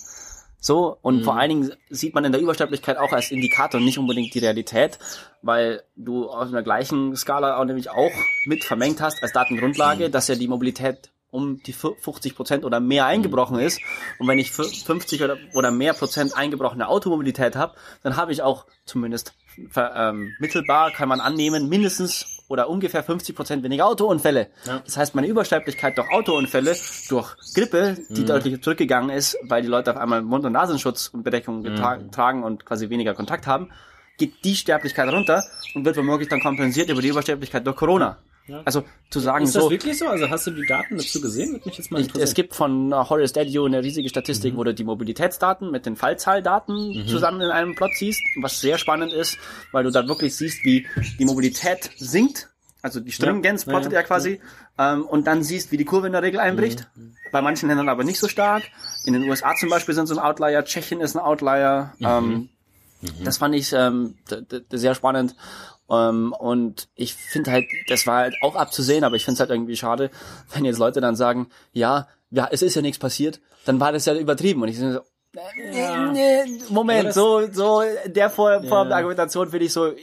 So, 0.61 0.97
und 1.01 1.23
vor 1.23 1.37
allen 1.37 1.49
Dingen 1.49 1.71
sieht 1.89 2.13
man 2.13 2.25
in 2.25 2.33
der 2.33 2.41
Übersterblichkeit 2.41 2.97
auch 2.97 3.13
als 3.13 3.31
Indikator 3.31 3.79
nicht 3.79 3.97
unbedingt 3.97 4.33
die 4.33 4.39
Realität, 4.39 4.99
weil 5.41 5.83
du 5.95 6.29
auf 6.29 6.49
einer 6.49 6.63
gleichen 6.63 7.15
Skala 7.15 7.57
auch 7.57 7.65
nämlich 7.65 7.89
auch 7.89 8.11
mit 8.45 8.65
vermengt 8.65 8.99
hast 8.99 9.23
als 9.23 9.31
Datengrundlage, 9.31 10.09
dass 10.09 10.27
ja 10.27 10.35
die 10.35 10.49
Mobilität 10.49 11.11
um 11.31 11.61
die 11.63 11.73
50 11.73 12.35
Prozent 12.35 12.65
oder 12.65 12.79
mehr 12.79 13.05
eingebrochen 13.05 13.59
ist. 13.59 13.79
Und 14.17 14.27
wenn 14.27 14.39
ich 14.39 14.51
50 14.51 15.23
oder, 15.23 15.37
oder 15.53 15.71
mehr 15.71 15.93
Prozent 15.93 16.35
eingebrochene 16.35 16.87
Automobilität 16.87 17.55
habe, 17.55 17.75
dann 18.03 18.15
habe 18.15 18.31
ich 18.31 18.41
auch 18.41 18.65
zumindest 18.85 19.33
ver, 19.69 19.93
ähm, 19.95 20.33
mittelbar, 20.39 20.91
kann 20.91 21.07
man 21.07 21.19
annehmen, 21.19 21.69
mindestens 21.69 22.38
oder 22.49 22.67
ungefähr 22.69 23.03
50 23.03 23.33
Prozent 23.35 23.63
weniger 23.63 23.85
Autounfälle. 23.85 24.47
Ja. 24.65 24.81
Das 24.83 24.97
heißt, 24.97 25.15
meine 25.15 25.27
Übersterblichkeit 25.27 25.97
durch 25.97 26.11
Autounfälle, 26.11 26.75
durch 27.07 27.35
Grippe, 27.55 27.95
die 28.09 28.25
deutlich 28.25 28.61
zurückgegangen 28.61 29.09
ist, 29.11 29.37
weil 29.43 29.61
die 29.61 29.69
Leute 29.69 29.91
auf 29.91 29.97
einmal 29.97 30.21
Mund- 30.21 30.43
und 30.45 30.51
Nasenschutz 30.51 31.07
und 31.13 31.23
Bedeckung 31.23 31.63
getra- 31.63 32.11
tragen 32.11 32.43
und 32.43 32.65
quasi 32.65 32.89
weniger 32.89 33.13
Kontakt 33.13 33.47
haben, 33.47 33.69
geht 34.17 34.43
die 34.43 34.55
Sterblichkeit 34.55 35.07
runter 35.09 35.43
und 35.75 35.85
wird 35.85 35.95
womöglich 35.95 36.27
dann 36.27 36.41
kompensiert 36.41 36.89
über 36.89 37.01
die 37.01 37.07
Übersterblichkeit 37.07 37.65
durch 37.65 37.77
Corona. 37.77 38.17
Also 38.65 38.83
zu 39.09 39.19
sagen 39.19 39.45
Ist 39.45 39.55
das 39.55 39.63
so, 39.63 39.71
wirklich 39.71 39.97
so? 39.97 40.07
Also 40.07 40.29
hast 40.29 40.47
du 40.47 40.51
die 40.51 40.65
Daten 40.65 40.97
dazu 40.97 41.21
gesehen? 41.21 41.53
Würde 41.53 41.65
mich 41.69 41.77
jetzt 41.77 41.91
mal 41.91 41.99
interessieren. 41.99 42.23
es 42.23 42.33
gibt 42.33 42.55
von 42.55 42.91
äh, 42.91 42.95
Horace 42.95 43.33
Dadio 43.33 43.65
eine 43.65 43.83
riesige 43.83 44.09
Statistik, 44.09 44.55
wo 44.55 44.63
du 44.63 44.73
die 44.73 44.83
Mobilitätsdaten 44.83 45.71
mit 45.71 45.85
den 45.85 45.95
Fallzahldaten 45.95 47.05
zusammen 47.07 47.41
in 47.41 47.49
einem 47.49 47.75
Plot 47.75 47.91
siehst, 47.95 48.21
was 48.41 48.59
sehr 48.61 48.77
spannend 48.77 49.13
ist, 49.13 49.37
weil 49.71 49.83
du 49.83 49.91
da 49.91 50.07
wirklich 50.07 50.35
siehst, 50.35 50.63
wie 50.63 50.85
die 51.19 51.25
Mobilität 51.25 51.91
sinkt. 51.97 52.49
Also 52.81 53.01
die 53.01 53.11
Stringenz 53.11 53.65
Ja, 53.65 53.71
plottet 53.71 53.91
ja, 53.91 53.99
er 53.99 54.03
quasi. 54.05 54.39
Ähm, 54.77 55.05
und 55.05 55.27
dann 55.27 55.43
siehst, 55.43 55.71
wie 55.71 55.77
die 55.77 55.85
Kurve 55.85 56.07
in 56.07 56.13
der 56.13 56.23
Regel 56.23 56.39
einbricht. 56.39 56.87
Bei 57.31 57.41
manchen 57.41 57.67
Ländern 57.67 57.89
aber 57.89 58.03
nicht 58.05 58.19
so 58.19 58.27
stark. 58.27 58.63
In 59.05 59.13
den 59.13 59.23
USA 59.29 59.53
zum 59.59 59.69
Beispiel 59.69 59.93
sind 59.93 60.07
so 60.07 60.15
ein 60.15 60.19
Outlier, 60.19 60.63
Tschechien 60.63 61.01
ist 61.01 61.15
ein 61.15 61.19
Outlier. 61.19 61.93
Ähm, 61.99 62.49
Das 63.23 63.37
fand 63.37 63.55
ich 63.55 63.73
ähm, 63.73 64.15
sehr 64.71 64.95
spannend. 64.95 65.35
Ähm, 65.89 66.33
und 66.33 66.89
ich 66.95 67.13
finde 67.13 67.51
halt, 67.51 67.65
das 67.87 68.05
war 68.07 68.19
halt 68.19 68.35
auch 68.41 68.55
abzusehen, 68.55 69.03
aber 69.03 69.15
ich 69.15 69.25
finde 69.25 69.35
es 69.35 69.39
halt 69.39 69.49
irgendwie 69.49 69.75
schade, 69.75 70.11
wenn 70.53 70.65
jetzt 70.65 70.79
Leute 70.79 71.01
dann 71.01 71.15
sagen, 71.15 71.49
ja, 71.73 72.07
ja, 72.31 72.47
es 72.51 72.61
ist 72.61 72.75
ja 72.75 72.81
nichts 72.81 72.99
passiert, 72.99 73.39
dann 73.65 73.79
war 73.79 73.91
das 73.91 74.05
ja 74.05 74.13
übertrieben. 74.13 74.61
Und 74.61 74.67
ich 74.67 74.77
so, 74.77 75.01
Ja. 75.35 76.11
nee, 76.11 76.43
Moment, 76.69 77.13
so, 77.13 77.47
so, 77.51 77.83
der 78.07 78.31
Form 78.31 78.63
Ja. 78.63 78.85
der 78.85 78.97
Argumentation 78.97 79.47
finde 79.49 79.67
ich 79.67 79.73
so, 79.73 79.93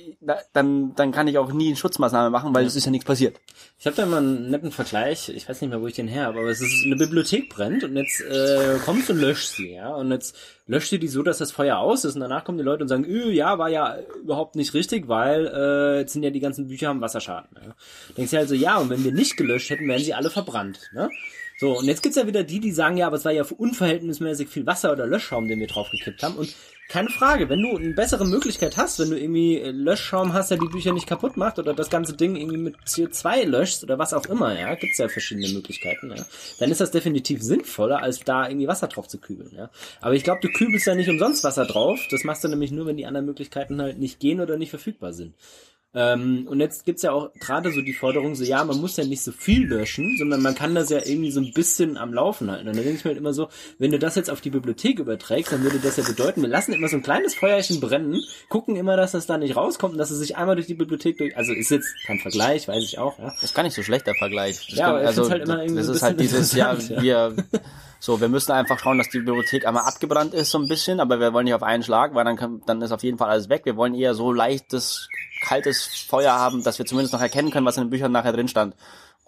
dann, 0.52 0.94
dann 0.94 1.10
kann 1.10 1.26
ich 1.26 1.36
auch 1.36 1.52
nie 1.52 1.66
eine 1.66 1.76
Schutzmaßnahme 1.76 2.30
machen, 2.30 2.54
weil 2.54 2.64
es 2.64 2.76
ist 2.76 2.84
ja 2.84 2.92
nichts 2.92 3.06
passiert. 3.06 3.40
Ich 3.76 3.86
habe 3.86 3.96
da 3.96 4.06
mal 4.06 4.18
einen 4.18 4.50
netten 4.50 4.70
Vergleich, 4.70 5.28
ich 5.28 5.48
weiß 5.48 5.60
nicht 5.60 5.70
mehr, 5.70 5.80
wo 5.80 5.88
ich 5.88 5.94
den 5.94 6.06
her 6.06 6.26
habe, 6.26 6.38
aber 6.38 6.48
es 6.48 6.60
ist 6.60 6.84
eine 6.86 6.94
Bibliothek 6.94 7.48
brennt 7.48 7.82
und 7.82 7.96
jetzt 7.96 8.20
äh, 8.20 8.78
kommst 8.84 9.08
du 9.08 9.14
und 9.14 9.20
löscht 9.20 9.48
sie, 9.48 9.72
ja, 9.74 9.92
und 9.94 10.12
jetzt 10.12 10.36
löscht 10.68 10.92
du 10.92 10.98
die 10.98 11.08
so, 11.08 11.24
dass 11.24 11.38
das 11.38 11.50
Feuer 11.50 11.78
aus 11.78 12.04
ist 12.04 12.14
und 12.14 12.20
danach 12.20 12.44
kommen 12.44 12.58
die 12.58 12.64
Leute 12.64 12.84
und 12.84 12.88
sagen, 12.88 13.04
öh, 13.04 13.32
ja, 13.32 13.58
war 13.58 13.68
ja 13.68 13.98
überhaupt 14.22 14.54
nicht 14.54 14.74
richtig, 14.74 15.08
weil 15.08 15.48
äh, 15.48 15.98
jetzt 16.00 16.12
sind 16.12 16.22
ja 16.22 16.30
die 16.30 16.40
ganzen 16.40 16.68
Bücher 16.68 16.88
haben 16.88 17.00
Wasserschaden. 17.00 17.50
Ja. 17.56 17.74
Denkst 18.16 18.30
du 18.30 18.36
halt 18.36 18.48
so, 18.48 18.54
ja, 18.54 18.76
und 18.78 18.90
wenn 18.90 19.02
wir 19.02 19.12
nicht 19.12 19.36
gelöscht 19.36 19.70
hätten, 19.70 19.88
wären 19.88 20.02
sie 20.02 20.14
alle 20.14 20.30
verbrannt. 20.30 20.78
Ne? 20.94 21.10
So, 21.58 21.78
und 21.78 21.86
jetzt 21.86 22.02
gibt's 22.02 22.16
ja 22.16 22.26
wieder 22.26 22.44
die, 22.44 22.60
die 22.60 22.72
sagen, 22.72 22.98
ja, 22.98 23.06
aber 23.06 23.16
es 23.16 23.24
war 23.24 23.32
ja 23.32 23.42
unverhältnismäßig 23.44 24.48
viel 24.48 24.66
Wasser 24.66 24.92
oder 24.92 25.06
Löschschaum, 25.06 25.48
den 25.48 25.58
wir 25.58 25.66
draufgekippt 25.66 26.22
haben. 26.22 26.36
Und 26.36 26.54
keine 26.88 27.08
Frage, 27.08 27.48
wenn 27.48 27.62
du 27.62 27.76
eine 27.76 27.94
bessere 27.94 28.26
Möglichkeit 28.26 28.76
hast, 28.76 29.00
wenn 29.00 29.10
du 29.10 29.18
irgendwie 29.18 29.58
äh, 29.58 29.70
Löschschaum 29.70 30.34
hast, 30.34 30.50
der 30.50 30.58
die 30.58 30.68
Bücher 30.68 30.92
nicht 30.92 31.08
kaputt 31.08 31.36
macht 31.36 31.58
oder 31.58 31.74
das 31.74 31.90
ganze 31.90 32.14
Ding 32.14 32.36
irgendwie 32.36 32.58
mit 32.58 32.76
CO2 32.86 33.44
löschst 33.44 33.82
oder 33.82 33.98
was 33.98 34.12
auch 34.12 34.26
immer, 34.26 34.56
ja, 34.58 34.74
gibt's 34.74 34.98
ja 34.98 35.08
verschiedene 35.08 35.48
Möglichkeiten, 35.48 36.12
ja, 36.14 36.24
dann 36.60 36.70
ist 36.70 36.80
das 36.80 36.92
definitiv 36.92 37.42
sinnvoller, 37.42 38.02
als 38.02 38.20
da 38.20 38.48
irgendwie 38.48 38.68
Wasser 38.68 38.86
drauf 38.86 39.08
zu 39.08 39.18
kübeln, 39.18 39.50
ja. 39.56 39.70
Aber 40.00 40.14
ich 40.14 40.22
glaube, 40.22 40.40
du 40.42 40.48
kübelst 40.48 40.86
ja 40.86 40.94
nicht 40.94 41.08
umsonst 41.08 41.42
Wasser 41.42 41.64
drauf, 41.64 41.98
das 42.10 42.22
machst 42.22 42.44
du 42.44 42.48
nämlich 42.48 42.70
nur, 42.70 42.86
wenn 42.86 42.96
die 42.96 43.06
anderen 43.06 43.26
Möglichkeiten 43.26 43.80
halt 43.82 43.98
nicht 43.98 44.20
gehen 44.20 44.40
oder 44.40 44.56
nicht 44.56 44.70
verfügbar 44.70 45.12
sind. 45.12 45.34
Ähm, 45.94 46.46
und 46.50 46.60
jetzt 46.60 46.84
gibt's 46.84 47.00
ja 47.02 47.12
auch 47.12 47.32
gerade 47.40 47.72
so 47.72 47.80
die 47.80 47.94
Forderung, 47.94 48.34
so 48.34 48.44
ja, 48.44 48.62
man 48.64 48.78
muss 48.82 48.98
ja 48.98 49.04
nicht 49.04 49.22
so 49.22 49.32
viel 49.32 49.66
löschen, 49.66 50.16
sondern 50.18 50.42
man 50.42 50.54
kann 50.54 50.74
das 50.74 50.90
ja 50.90 50.98
irgendwie 51.02 51.30
so 51.30 51.40
ein 51.40 51.52
bisschen 51.54 51.96
am 51.96 52.12
Laufen 52.12 52.50
halten. 52.50 52.68
Und 52.68 52.76
dann 52.76 52.84
denke 52.84 52.98
ich 52.98 53.04
mir 53.04 53.10
halt 53.12 53.18
immer 53.18 53.32
so, 53.32 53.48
wenn 53.78 53.90
du 53.92 53.98
das 53.98 54.14
jetzt 54.14 54.28
auf 54.28 54.42
die 54.42 54.50
Bibliothek 54.50 54.98
überträgst, 54.98 55.52
dann 55.52 55.62
würde 55.62 55.78
das 55.78 55.96
ja 55.96 56.02
bedeuten, 56.04 56.42
wir 56.42 56.50
lassen 56.50 56.74
immer 56.74 56.88
so 56.88 56.96
ein 56.96 57.02
kleines 57.02 57.34
Feuerchen 57.34 57.80
brennen, 57.80 58.20
gucken 58.50 58.76
immer, 58.76 58.96
dass 58.98 59.12
das 59.12 59.24
da 59.26 59.38
nicht 59.38 59.56
rauskommt 59.56 59.92
und 59.94 59.98
dass 59.98 60.10
es 60.10 60.18
sich 60.18 60.36
einmal 60.36 60.56
durch 60.56 60.66
die 60.66 60.74
Bibliothek 60.74 61.16
durch, 61.16 61.34
also 61.34 61.52
ist 61.54 61.70
jetzt 61.70 61.88
kein 62.06 62.18
Vergleich, 62.18 62.68
weiß 62.68 62.84
ich 62.84 62.98
auch, 62.98 63.18
ja. 63.18 63.26
Das 63.32 63.44
ist 63.44 63.54
gar 63.54 63.62
nicht 63.62 63.74
so 63.74 63.82
schlecht, 63.82 64.06
der 64.06 64.16
Vergleich. 64.16 64.66
Das 64.68 64.78
Ja, 64.78 64.86
kann- 64.88 64.96
aber 64.96 65.08
ich 65.08 65.14
find's 65.14 65.30
halt 65.30 65.42
immer 65.44 65.62
irgendwie 65.62 65.76
das 65.78 65.86
so 65.86 65.92
ist 65.94 66.02
halt 66.02 66.20
dieses, 66.20 66.52
ja, 66.52 66.72
interessant, 66.72 67.02
wir, 67.02 67.34
so, 68.06 68.20
wir 68.20 68.28
müssen 68.28 68.52
einfach 68.52 68.78
schauen, 68.78 68.98
dass 68.98 69.08
die 69.08 69.18
Bibliothek 69.18 69.66
einmal 69.66 69.82
abgebrannt 69.82 70.32
ist, 70.32 70.52
so 70.52 70.58
ein 70.58 70.68
bisschen, 70.68 71.00
aber 71.00 71.18
wir 71.18 71.32
wollen 71.32 71.44
nicht 71.44 71.54
auf 71.54 71.64
einen 71.64 71.82
Schlag, 71.82 72.14
weil 72.14 72.24
dann 72.24 72.62
dann 72.64 72.80
ist 72.80 72.92
auf 72.92 73.02
jeden 73.02 73.18
Fall 73.18 73.28
alles 73.28 73.48
weg. 73.48 73.62
Wir 73.64 73.76
wollen 73.76 73.96
eher 73.96 74.14
so 74.14 74.32
leichtes, 74.32 75.08
kaltes 75.42 75.86
Feuer 76.08 76.32
haben, 76.32 76.62
dass 76.62 76.78
wir 76.78 76.86
zumindest 76.86 77.12
noch 77.12 77.20
erkennen 77.20 77.50
können, 77.50 77.66
was 77.66 77.76
in 77.76 77.82
den 77.82 77.90
Büchern 77.90 78.12
nachher 78.12 78.32
drin 78.32 78.46
stand. 78.46 78.76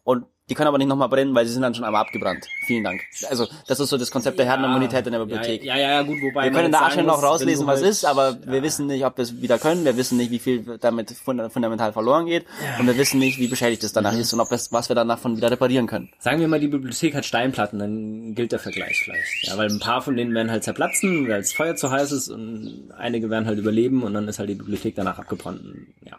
Und 0.09 0.25
die 0.49 0.55
können 0.55 0.69
aber 0.69 0.79
nicht 0.79 0.87
nochmal 0.87 1.11
brennen, 1.11 1.35
weil 1.35 1.45
sie 1.45 1.53
sind 1.53 1.61
dann 1.61 1.75
schon 1.75 1.85
einmal 1.85 2.01
abgebrannt. 2.01 2.47
Vielen 2.67 2.83
Dank. 2.83 3.03
Also, 3.29 3.47
das 3.67 3.79
ist 3.79 3.91
so 3.91 3.99
das 3.99 4.11
Konzept 4.11 4.39
der 4.39 4.47
Herdenimmunität 4.47 5.05
in 5.07 5.13
der 5.13 5.19
Bibliothek. 5.19 5.63
Ja, 5.63 5.77
ja, 5.77 5.91
ja, 5.91 6.03
gut, 6.03 6.17
wobei 6.23 6.45
Wir 6.45 6.51
können 6.53 6.73
da 6.73 6.91
schon 6.91 7.05
noch 7.05 7.23
rauslesen, 7.23 7.67
was 7.67 7.83
halt- 7.83 7.91
ist, 7.91 8.07
aber 8.07 8.39
wir 8.47 8.63
wissen 8.63 8.87
nicht, 8.87 9.05
ob 9.05 9.19
wir 9.19 9.25
es 9.25 9.43
wieder 9.43 9.59
können. 9.59 9.85
Wir 9.85 9.99
wissen 9.99 10.17
nicht, 10.17 10.31
wie 10.31 10.39
viel 10.39 10.79
damit 10.81 11.11
funda- 11.11 11.51
fundamental 11.51 11.93
verloren 11.93 12.25
geht. 12.25 12.47
Und 12.79 12.87
wir 12.87 12.97
wissen 12.97 13.19
nicht, 13.19 13.39
wie 13.39 13.49
beschädigt 13.49 13.85
es 13.85 13.93
danach 13.93 14.15
ist 14.17 14.33
und 14.33 14.41
ob 14.41 14.51
es, 14.51 14.73
was 14.73 14.89
wir 14.89 14.97
danach 14.97 15.19
von 15.19 15.37
wieder 15.37 15.51
reparieren 15.51 15.87
können. 15.87 16.09
Sagen 16.19 16.41
wir 16.41 16.49
mal, 16.49 16.61
die 16.61 16.69
Bibliothek 16.69 17.15
hat 17.15 17.27
Steinplatten, 17.27 17.79
dann 17.79 18.35
gilt 18.35 18.53
der 18.53 18.59
Vergleich 18.59 19.03
vielleicht. 19.05 19.49
Ja, 19.49 19.59
weil 19.59 19.69
ein 19.69 19.81
paar 19.81 20.01
von 20.01 20.17
denen 20.17 20.35
werden 20.35 20.51
halt 20.51 20.65
zerplatzen, 20.65 21.29
weil 21.29 21.43
das 21.43 21.53
Feuer 21.53 21.77
zu 21.77 21.91
heiß 21.91 22.11
ist 22.13 22.31
und 22.31 22.91
einige 22.97 23.29
werden 23.29 23.45
halt 23.45 23.59
überleben 23.59 24.03
und 24.03 24.15
dann 24.15 24.27
ist 24.27 24.39
halt 24.39 24.49
die 24.49 24.55
Bibliothek 24.55 24.95
danach 24.95 25.19
abgebrannt. 25.19 25.61
Ja. 26.07 26.17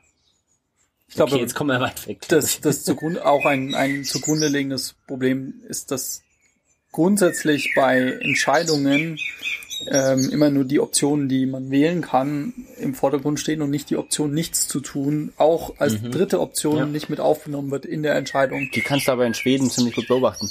Ich 1.10 1.16
glaube, 1.16 1.34
Okay, 1.34 1.42
jetzt 1.42 1.56
kommen 1.56 1.72
wir 1.72 1.80
weit 1.82 2.08
weg. 2.08 2.20
das, 2.30 2.62
das 2.62 2.84
zugrunde, 2.84 3.26
auch 3.26 3.46
ein, 3.46 3.74
ein 3.76 4.04
zugrunde 4.04 4.48
liegendes 4.48 4.96
Problem 5.08 5.56
ist, 5.68 5.92
dass 5.92 6.22
grundsätzlich 6.92 7.74
bei 7.76 8.18
Entscheidungen 8.22 9.18
ähm, 9.88 10.30
immer 10.30 10.50
nur 10.50 10.66
die 10.66 10.80
Optionen, 10.80 11.28
die 11.30 11.46
man 11.46 11.72
wählen 11.72 12.02
kann, 12.02 12.54
im 12.80 12.94
Vordergrund 12.94 13.40
stehen 13.40 13.62
und 13.62 13.70
nicht 13.72 13.90
die 13.90 13.98
Option, 13.98 14.34
nichts 14.34 14.68
zu 14.68 14.82
tun, 14.82 15.34
auch 15.38 15.76
als 15.80 16.02
dritte 16.02 16.40
Option 16.42 16.78
Ja. 16.78 16.86
nicht 16.86 17.10
mit 17.10 17.20
aufgenommen 17.20 17.72
wird 17.72 17.86
in 17.86 18.04
der 18.04 18.16
Entscheidung. 18.16 18.70
Die 18.76 18.82
kannst 18.82 19.08
du 19.08 19.12
aber 19.12 19.26
in 19.26 19.34
Schweden 19.34 19.70
ziemlich 19.70 19.96
gut 19.96 20.08
beobachten. 20.08 20.50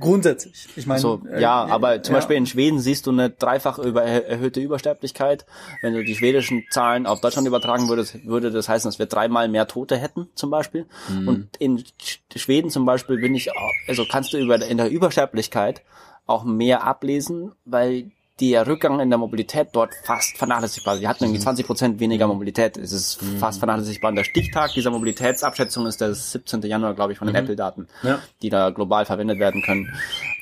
Grundsätzlich. 0.00 0.66
Ich 0.74 0.86
meine, 0.86 1.00
So, 1.00 1.22
äh, 1.30 1.40
ja, 1.40 1.64
aber 1.64 2.02
zum 2.02 2.14
ja. 2.14 2.18
Beispiel 2.18 2.36
in 2.36 2.46
Schweden 2.46 2.80
siehst 2.80 3.06
du 3.06 3.12
eine 3.12 3.30
dreifach 3.30 3.78
über 3.78 4.02
erhöhte 4.02 4.60
Übersterblichkeit. 4.60 5.46
Wenn 5.80 5.94
du 5.94 6.02
die 6.04 6.16
schwedischen 6.16 6.64
Zahlen 6.70 7.06
auf 7.06 7.20
Deutschland 7.20 7.46
übertragen 7.46 7.88
würdest, 7.88 8.24
würde 8.26 8.50
das 8.50 8.68
heißen, 8.68 8.88
dass 8.88 8.98
wir 8.98 9.06
dreimal 9.06 9.48
mehr 9.48 9.68
Tote 9.68 9.96
hätten, 9.96 10.28
zum 10.34 10.50
Beispiel. 10.50 10.86
Und 11.08 11.48
in 11.58 11.78
Sch- 11.78 12.18
Schweden 12.36 12.70
zum 12.70 12.84
Beispiel 12.84 13.18
bin 13.18 13.34
ich, 13.36 13.52
auch- 13.52 13.72
also 13.86 14.04
kannst 14.10 14.32
du 14.32 14.38
über, 14.38 14.60
in 14.66 14.76
der 14.76 14.90
Übersterblichkeit 14.90 15.82
auch 16.26 16.42
mehr 16.42 16.82
ablesen, 16.84 17.52
weil 17.64 18.10
der 18.40 18.66
Rückgang 18.66 19.00
in 19.00 19.08
der 19.08 19.18
Mobilität 19.18 19.68
dort 19.72 19.94
fast 20.04 20.36
vernachlässigbar. 20.36 21.00
Wir 21.00 21.08
hatten 21.08 21.24
irgendwie 21.24 21.40
20 21.40 21.66
Prozent 21.66 22.00
weniger 22.00 22.26
Mobilität. 22.26 22.76
Es 22.76 22.92
ist 22.92 23.18
fast 23.38 23.60
vernachlässigbar. 23.60 24.10
Und 24.10 24.16
der 24.16 24.24
Stichtag 24.24 24.72
dieser 24.74 24.90
Mobilitätsabschätzung 24.90 25.86
ist 25.86 26.02
der 26.02 26.14
17. 26.14 26.60
Januar, 26.62 26.92
glaube 26.94 27.12
ich, 27.12 27.18
von 27.18 27.26
den 27.26 27.34
Apple-Daten, 27.34 27.88
Ja. 28.02 28.18
die 28.42 28.50
da 28.50 28.68
global 28.70 29.06
verwendet 29.06 29.38
werden 29.38 29.62
können. 29.62 29.90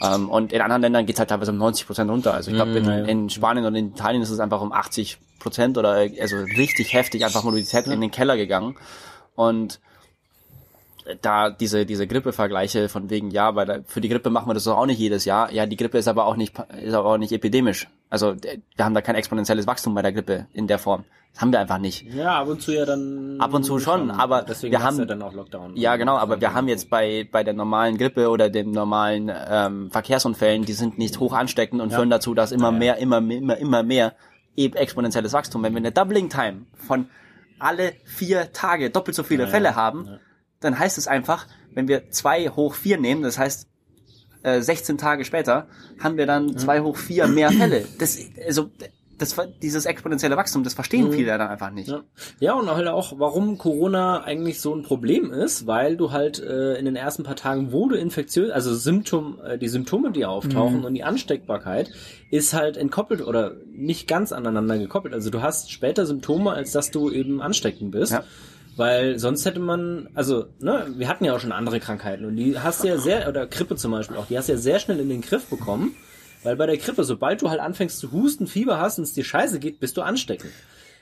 Ähm, 0.03 0.29
und 0.29 0.53
in 0.53 0.61
anderen 0.61 0.83
Ländern 0.83 1.07
geht's 1.07 1.21
halt 1.21 1.31
teilweise 1.31 1.53
um 1.53 1.59
90 1.59 1.87
Prozent 1.87 2.11
runter. 2.11 2.35
Also 2.35 2.51
ich 2.51 2.57
glaube, 2.57 2.73
in, 2.73 2.85
ja, 2.85 2.99
ja. 2.99 3.05
in 3.05 3.31
Spanien 3.31 3.65
und 3.65 3.77
in 3.77 3.91
Italien 3.91 4.23
ist 4.23 4.31
es 4.31 4.41
einfach 4.41 4.61
um 4.61 4.73
80 4.73 5.19
Prozent 5.39 5.79
oder 5.79 5.91
also 5.91 6.37
richtig 6.57 6.95
heftig 6.95 7.25
einfach 7.25 7.45
Mobilität 7.45 7.87
in 7.87 8.01
den 8.01 8.11
Keller 8.11 8.37
gegangen. 8.37 8.77
Und 9.37 9.79
da 11.23 11.51
diese 11.51 11.85
diese 11.87 12.07
Grippevergleiche 12.07 12.89
von 12.89 13.11
wegen 13.11 13.31
ja, 13.31 13.51
bei 13.51 13.65
der, 13.65 13.85
für 13.85 14.01
die 14.01 14.09
Grippe 14.09 14.31
machen 14.31 14.49
wir 14.49 14.55
das 14.55 14.65
doch 14.65 14.77
auch 14.79 14.87
nicht 14.87 14.99
jedes 14.99 15.25
Jahr. 15.25 15.53
Ja, 15.53 15.67
die 15.67 15.77
Grippe 15.77 15.99
ist 15.99 16.09
aber 16.09 16.27
auch 16.27 16.37
nicht 16.37 16.55
ist 16.83 16.95
aber 16.95 17.09
auch 17.11 17.19
nicht 17.19 17.33
epidemisch. 17.33 17.89
Also 18.11 18.35
wir 18.37 18.85
haben 18.85 18.95
da 18.95 19.01
kein 19.03 19.15
exponentielles 19.15 19.67
Wachstum 19.67 19.95
bei 19.95 20.03
der 20.03 20.13
Grippe 20.13 20.47
in 20.53 20.67
der 20.67 20.79
Form. 20.79 21.05
Das 21.33 21.41
haben 21.43 21.51
wir 21.53 21.59
einfach 21.59 21.79
nicht. 21.79 22.03
Ja, 22.15 22.41
ab 22.43 22.49
und 22.49 22.63
zu 22.63 22.73
ja 22.73 22.87
dann. 22.87 23.41
Ab 23.41 23.53
und 23.53 23.65
zu 23.65 23.81
schon, 23.81 24.11
aber 24.13 24.43
deswegen 24.43 24.71
wir 24.73 24.83
haben- 24.85 24.99
ja 24.99 25.05
dann 25.05 25.21
auch 25.21 25.33
Lockdown. 25.35 25.77
Ja, 25.77 25.97
genau, 25.97 26.17
aber 26.17 26.41
wir 26.41 26.55
haben 26.55 26.69
jetzt 26.69 26.89
bei 26.91 27.29
bei 27.31 27.43
der 27.43 27.55
normalen 27.55 27.99
Grippe 27.99 28.29
oder 28.31 28.49
dem 28.51 28.71
normalen 28.71 29.31
ähm, 29.51 29.91
Verkehrsunfällen, 29.91 30.65
die 30.65 30.73
sind 30.75 30.97
nicht 30.97 31.19
hoch 31.19 31.33
ansteckend 31.33 31.83
und 31.83 31.93
führen 31.93 32.09
dazu, 32.11 32.35
dass 32.35 32.53
immer 32.53 32.69
Ja, 32.69 32.73
ja. 32.73 32.79
mehr, 32.79 32.97
immer 32.99 33.21
mehr, 33.21 33.39
immer 33.39 33.57
immer 33.59 33.83
mehr 33.83 34.13
eben 34.57 34.77
exponentielles 34.77 35.33
Wachstum. 35.33 35.63
Wenn 35.65 35.73
wir 35.73 35.79
eine 35.79 35.91
Doubling 35.93 36.29
Time 36.29 36.67
von 36.87 37.09
alle 37.59 37.93
vier 38.05 38.53
Tage 38.53 38.91
doppelt 38.91 39.17
so 39.17 39.25
viele 39.25 39.49
Fälle 39.49 39.75
haben, 39.75 40.21
dann 40.65 40.79
heißt 40.79 40.99
es 40.99 41.07
einfach, 41.07 41.47
wenn 41.73 41.89
wir 41.89 42.11
zwei 42.11 42.49
hoch 42.49 42.75
vier 42.75 42.99
nehmen, 42.99 43.23
das 43.23 43.39
heißt 43.39 43.69
äh, 44.43 44.61
16 44.61 44.99
Tage 44.99 45.25
später, 45.25 45.69
haben 46.01 46.17
wir 46.17 46.27
dann 46.27 46.57
zwei 46.59 46.81
hoch 46.81 46.97
vier 46.97 47.27
mehr 47.27 47.51
Fälle. 47.51 47.87
Das 47.99 48.19
also 48.47 48.71
das 49.19 49.37
dieses 49.62 49.87
exponentielle 49.87 50.37
Wachstum, 50.37 50.65
das 50.65 50.75
verstehen 50.75 51.12
viele 51.12 51.39
dann 51.39 51.49
einfach 51.49 51.71
nicht. 51.71 51.89
Ja. 51.89 52.03
ja, 52.41 52.55
und 52.55 52.69
halt 52.71 52.89
auch, 52.89 53.19
warum 53.19 53.59
Corona 53.59 54.23
eigentlich 54.25 54.61
so 54.61 54.75
ein 54.75 54.83
Problem 54.83 55.33
ist, 55.33 55.67
weil 55.67 55.97
du 55.97 56.11
halt 56.11 56.41
äh, 56.43 56.75
in 56.75 56.85
den 56.85 56.97
ersten 56.97 57.23
paar 57.23 57.37
Tagen, 57.37 57.73
wo 57.73 57.89
du 57.89 57.97
infektiös, 57.97 58.51
also 58.51 58.75
Symptom, 58.75 59.39
äh, 59.41 59.59
die 59.59 59.69
Symptome, 59.69 60.11
die 60.12 60.27
auftauchen 60.27 60.85
und 60.85 60.95
die 60.95 61.05
Ansteckbarkeit 61.05 61.91
ist 62.31 62.55
halt 62.55 62.77
entkoppelt 62.77 63.25
oder 63.25 63.53
nicht 63.73 64.09
ganz 64.09 64.33
aneinander 64.33 64.79
gekoppelt. 64.79 65.15
Also 65.15 65.31
du 65.31 65.43
hast 65.43 65.71
später 65.71 66.07
Symptome, 66.07 66.53
als 66.53 66.73
dass 66.73 66.91
du 66.91 67.11
eben 67.11 67.41
ansteckend 67.41 67.93
bist. 67.93 68.12
Ja. 68.12 68.25
Weil 68.77 69.18
sonst 69.18 69.45
hätte 69.45 69.61
man, 69.61 70.09
also, 70.14 70.47
ne, 70.59 70.87
wir 70.97 71.09
hatten 71.09 71.25
ja 71.25 71.35
auch 71.35 71.41
schon 71.41 71.53
andere 71.53 71.79
Krankheiten 71.79 72.25
und 72.25 72.37
die 72.37 72.59
hast 72.59 72.83
du 72.83 72.89
ja 72.89 72.99
sehr, 72.99 73.29
oder 73.29 73.47
Grippe 73.47 73.77
zum 73.77 73.93
Beispiel 73.93 74.16
auch, 74.16 74.27
die 74.27 74.37
hast 74.37 74.49
du 74.49 74.53
ja 74.53 74.59
sehr 74.59 74.81
schnell 74.81 74.99
in 74.99 75.09
den 75.09 75.20
Griff 75.20 75.47
bekommen. 75.47 75.95
Weil 76.43 76.57
bei 76.57 76.66
der 76.66 76.77
Grippe, 76.77 77.05
sobald 77.05 77.41
du 77.41 77.49
halt 77.49 77.61
anfängst 77.61 77.99
zu 77.99 78.12
husten, 78.12 78.47
Fieber 78.47 78.79
hast 78.79 78.99
und 78.99 79.05
es 79.05 79.14
dir 79.14 79.25
scheiße 79.25 79.59
geht, 79.61 79.81
bist 79.81 79.97
du 79.97 80.03
ansteckend. 80.03 80.53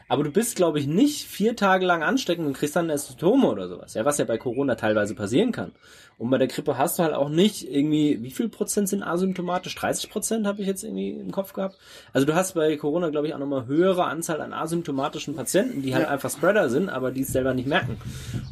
Aber 0.09 0.25
du 0.25 0.31
bist, 0.31 0.57
glaube 0.57 0.79
ich, 0.79 0.87
nicht 0.87 1.27
vier 1.27 1.57
Tage 1.57 1.87
lang 1.87 2.03
ansteckend 2.03 2.47
und 2.47 2.57
kriegst 2.57 2.77
dann 2.77 2.91
erst 2.91 3.09
Symptome 3.09 3.49
oder 3.49 3.69
sowas. 3.69 3.95
Ja, 3.95 4.05
was 4.05 4.19
ja 4.19 4.25
bei 4.25 4.39
Corona 4.39 4.75
teilweise 4.75 5.15
passieren 5.15 5.53
kann. 5.53 5.73
Und 6.19 6.31
bei 6.31 6.39
der 6.39 6.47
Grippe 6.47 6.79
hast 6.79 6.99
du 6.99 7.03
halt 7.03 7.15
auch 7.15 7.29
nicht 7.29 7.69
irgendwie, 7.69 8.23
wie 8.23 8.31
viel 8.31 8.49
Prozent 8.49 8.89
sind 8.89 9.03
asymptomatisch? 9.03 9.75
30 9.75 10.11
Prozent 10.11 10.47
habe 10.47 10.61
ich 10.61 10.69
jetzt 10.69 10.85
irgendwie 10.85 11.11
im 11.11 11.33
Kopf 11.33 11.53
gehabt. 11.53 11.79
Also 12.13 12.27
du 12.27 12.35
hast 12.35 12.55
bei 12.55 12.77
Corona, 12.77 13.11
glaube 13.11 13.27
ich, 13.27 13.35
auch 13.35 13.39
nochmal 13.39 13.67
höhere 13.67 14.05
Anzahl 14.05 14.41
an 14.41 14.53
asymptomatischen 14.53 15.35
Patienten, 15.35 15.83
die 15.83 15.95
halt 15.95 16.07
einfach 16.07 16.31
Spreader 16.31 16.69
sind, 16.69 16.91
aber 16.91 17.11
die 17.11 17.23
es 17.23 17.33
selber 17.33 17.55
nicht 17.55 17.67
merken. 17.67 17.97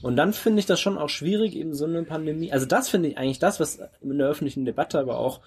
Und 0.03 0.17
dann 0.17 0.33
finde 0.33 0.61
ich 0.61 0.67
das 0.67 0.81
schon 0.81 0.99
auch 0.99 1.09
schwierig, 1.09 1.55
eben 1.55 1.75
so 1.75 1.85
eine 1.85 2.03
Pandemie. 2.03 2.53
Also 2.53 2.67
das 2.67 2.89
finde 2.89 3.09
ich 3.09 3.19
eigentlich 3.19 3.39
das, 3.39 3.61
was 3.61 3.81
in 4.01 4.19
der 4.19 4.29
öffentlichen 4.29 4.65
Debatte 4.65 4.99
aber 4.99 5.19
auch 5.19 5.41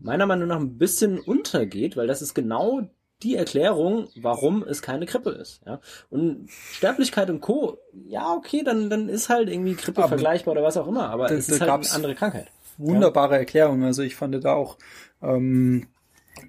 meiner 0.00 0.26
Meinung 0.26 0.48
nach 0.48 0.58
ein 0.58 0.78
bisschen 0.78 1.20
untergeht, 1.20 1.96
weil 1.96 2.06
das 2.06 2.22
ist 2.22 2.34
genau 2.34 2.88
die 3.22 3.36
Erklärung, 3.36 4.08
warum 4.16 4.62
es 4.62 4.82
keine 4.82 5.06
Grippe 5.06 5.30
ist. 5.30 5.60
Ja? 5.66 5.80
Und 6.08 6.48
Sterblichkeit 6.72 7.28
und 7.30 7.40
Co., 7.40 7.78
ja, 8.08 8.32
okay, 8.32 8.62
dann, 8.64 8.88
dann 8.90 9.08
ist 9.08 9.28
halt 9.28 9.48
irgendwie 9.48 9.74
Grippe 9.74 9.98
Aber 10.00 10.08
vergleichbar 10.08 10.52
oder 10.52 10.62
was 10.62 10.76
auch 10.76 10.86
immer, 10.88 11.10
aber 11.10 11.28
da- 11.28 11.34
es 11.34 11.48
ist 11.48 11.60
halt 11.60 11.70
eine 11.70 11.90
andere 11.92 12.14
Krankheit. 12.14 12.48
wunderbare 12.78 13.36
Erklärung. 13.36 13.82
Also 13.84 14.02
ich 14.02 14.16
fand 14.16 14.42
da 14.42 14.54
auch, 14.54 14.78
ähm, 15.22 15.86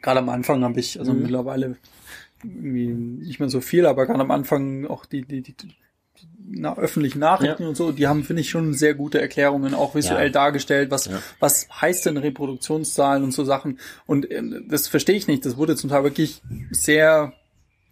gerade 0.01 0.19
am 0.19 0.29
Anfang 0.29 0.63
habe 0.63 0.79
ich, 0.79 0.97
also 0.99 1.13
mittlerweile 1.13 1.75
irgendwie 2.43 2.87
nicht 2.87 3.39
mehr 3.39 3.49
so 3.49 3.61
viel, 3.61 3.85
aber 3.85 4.05
gerade 4.05 4.21
am 4.21 4.31
Anfang 4.31 4.85
auch 4.87 5.05
die, 5.05 5.23
die, 5.23 5.41
die 5.41 5.55
na, 6.53 6.77
öffentlichen 6.77 7.19
Nachrichten 7.19 7.63
Ja. 7.63 7.69
und 7.69 7.75
so, 7.75 7.91
die 7.91 8.07
haben, 8.07 8.23
finde 8.23 8.41
ich, 8.41 8.49
schon 8.49 8.73
sehr 8.73 8.93
gute 8.93 9.21
Erklärungen, 9.21 9.73
auch 9.73 9.95
visuell 9.95 10.27
Ja. 10.27 10.31
dargestellt, 10.31 10.91
was, 10.91 11.05
Ja. 11.05 11.21
was 11.39 11.67
heißt 11.81 12.05
denn 12.05 12.17
Reproduktionszahlen 12.17 13.23
und 13.23 13.31
so 13.31 13.43
Sachen. 13.45 13.79
Und 14.05 14.29
ähm, 14.31 14.65
das 14.69 14.87
verstehe 14.87 15.15
ich 15.15 15.27
nicht. 15.27 15.45
Das 15.45 15.57
wurde 15.57 15.75
zum 15.75 15.89
Teil 15.89 16.03
wirklich 16.03 16.41
sehr, 16.71 17.33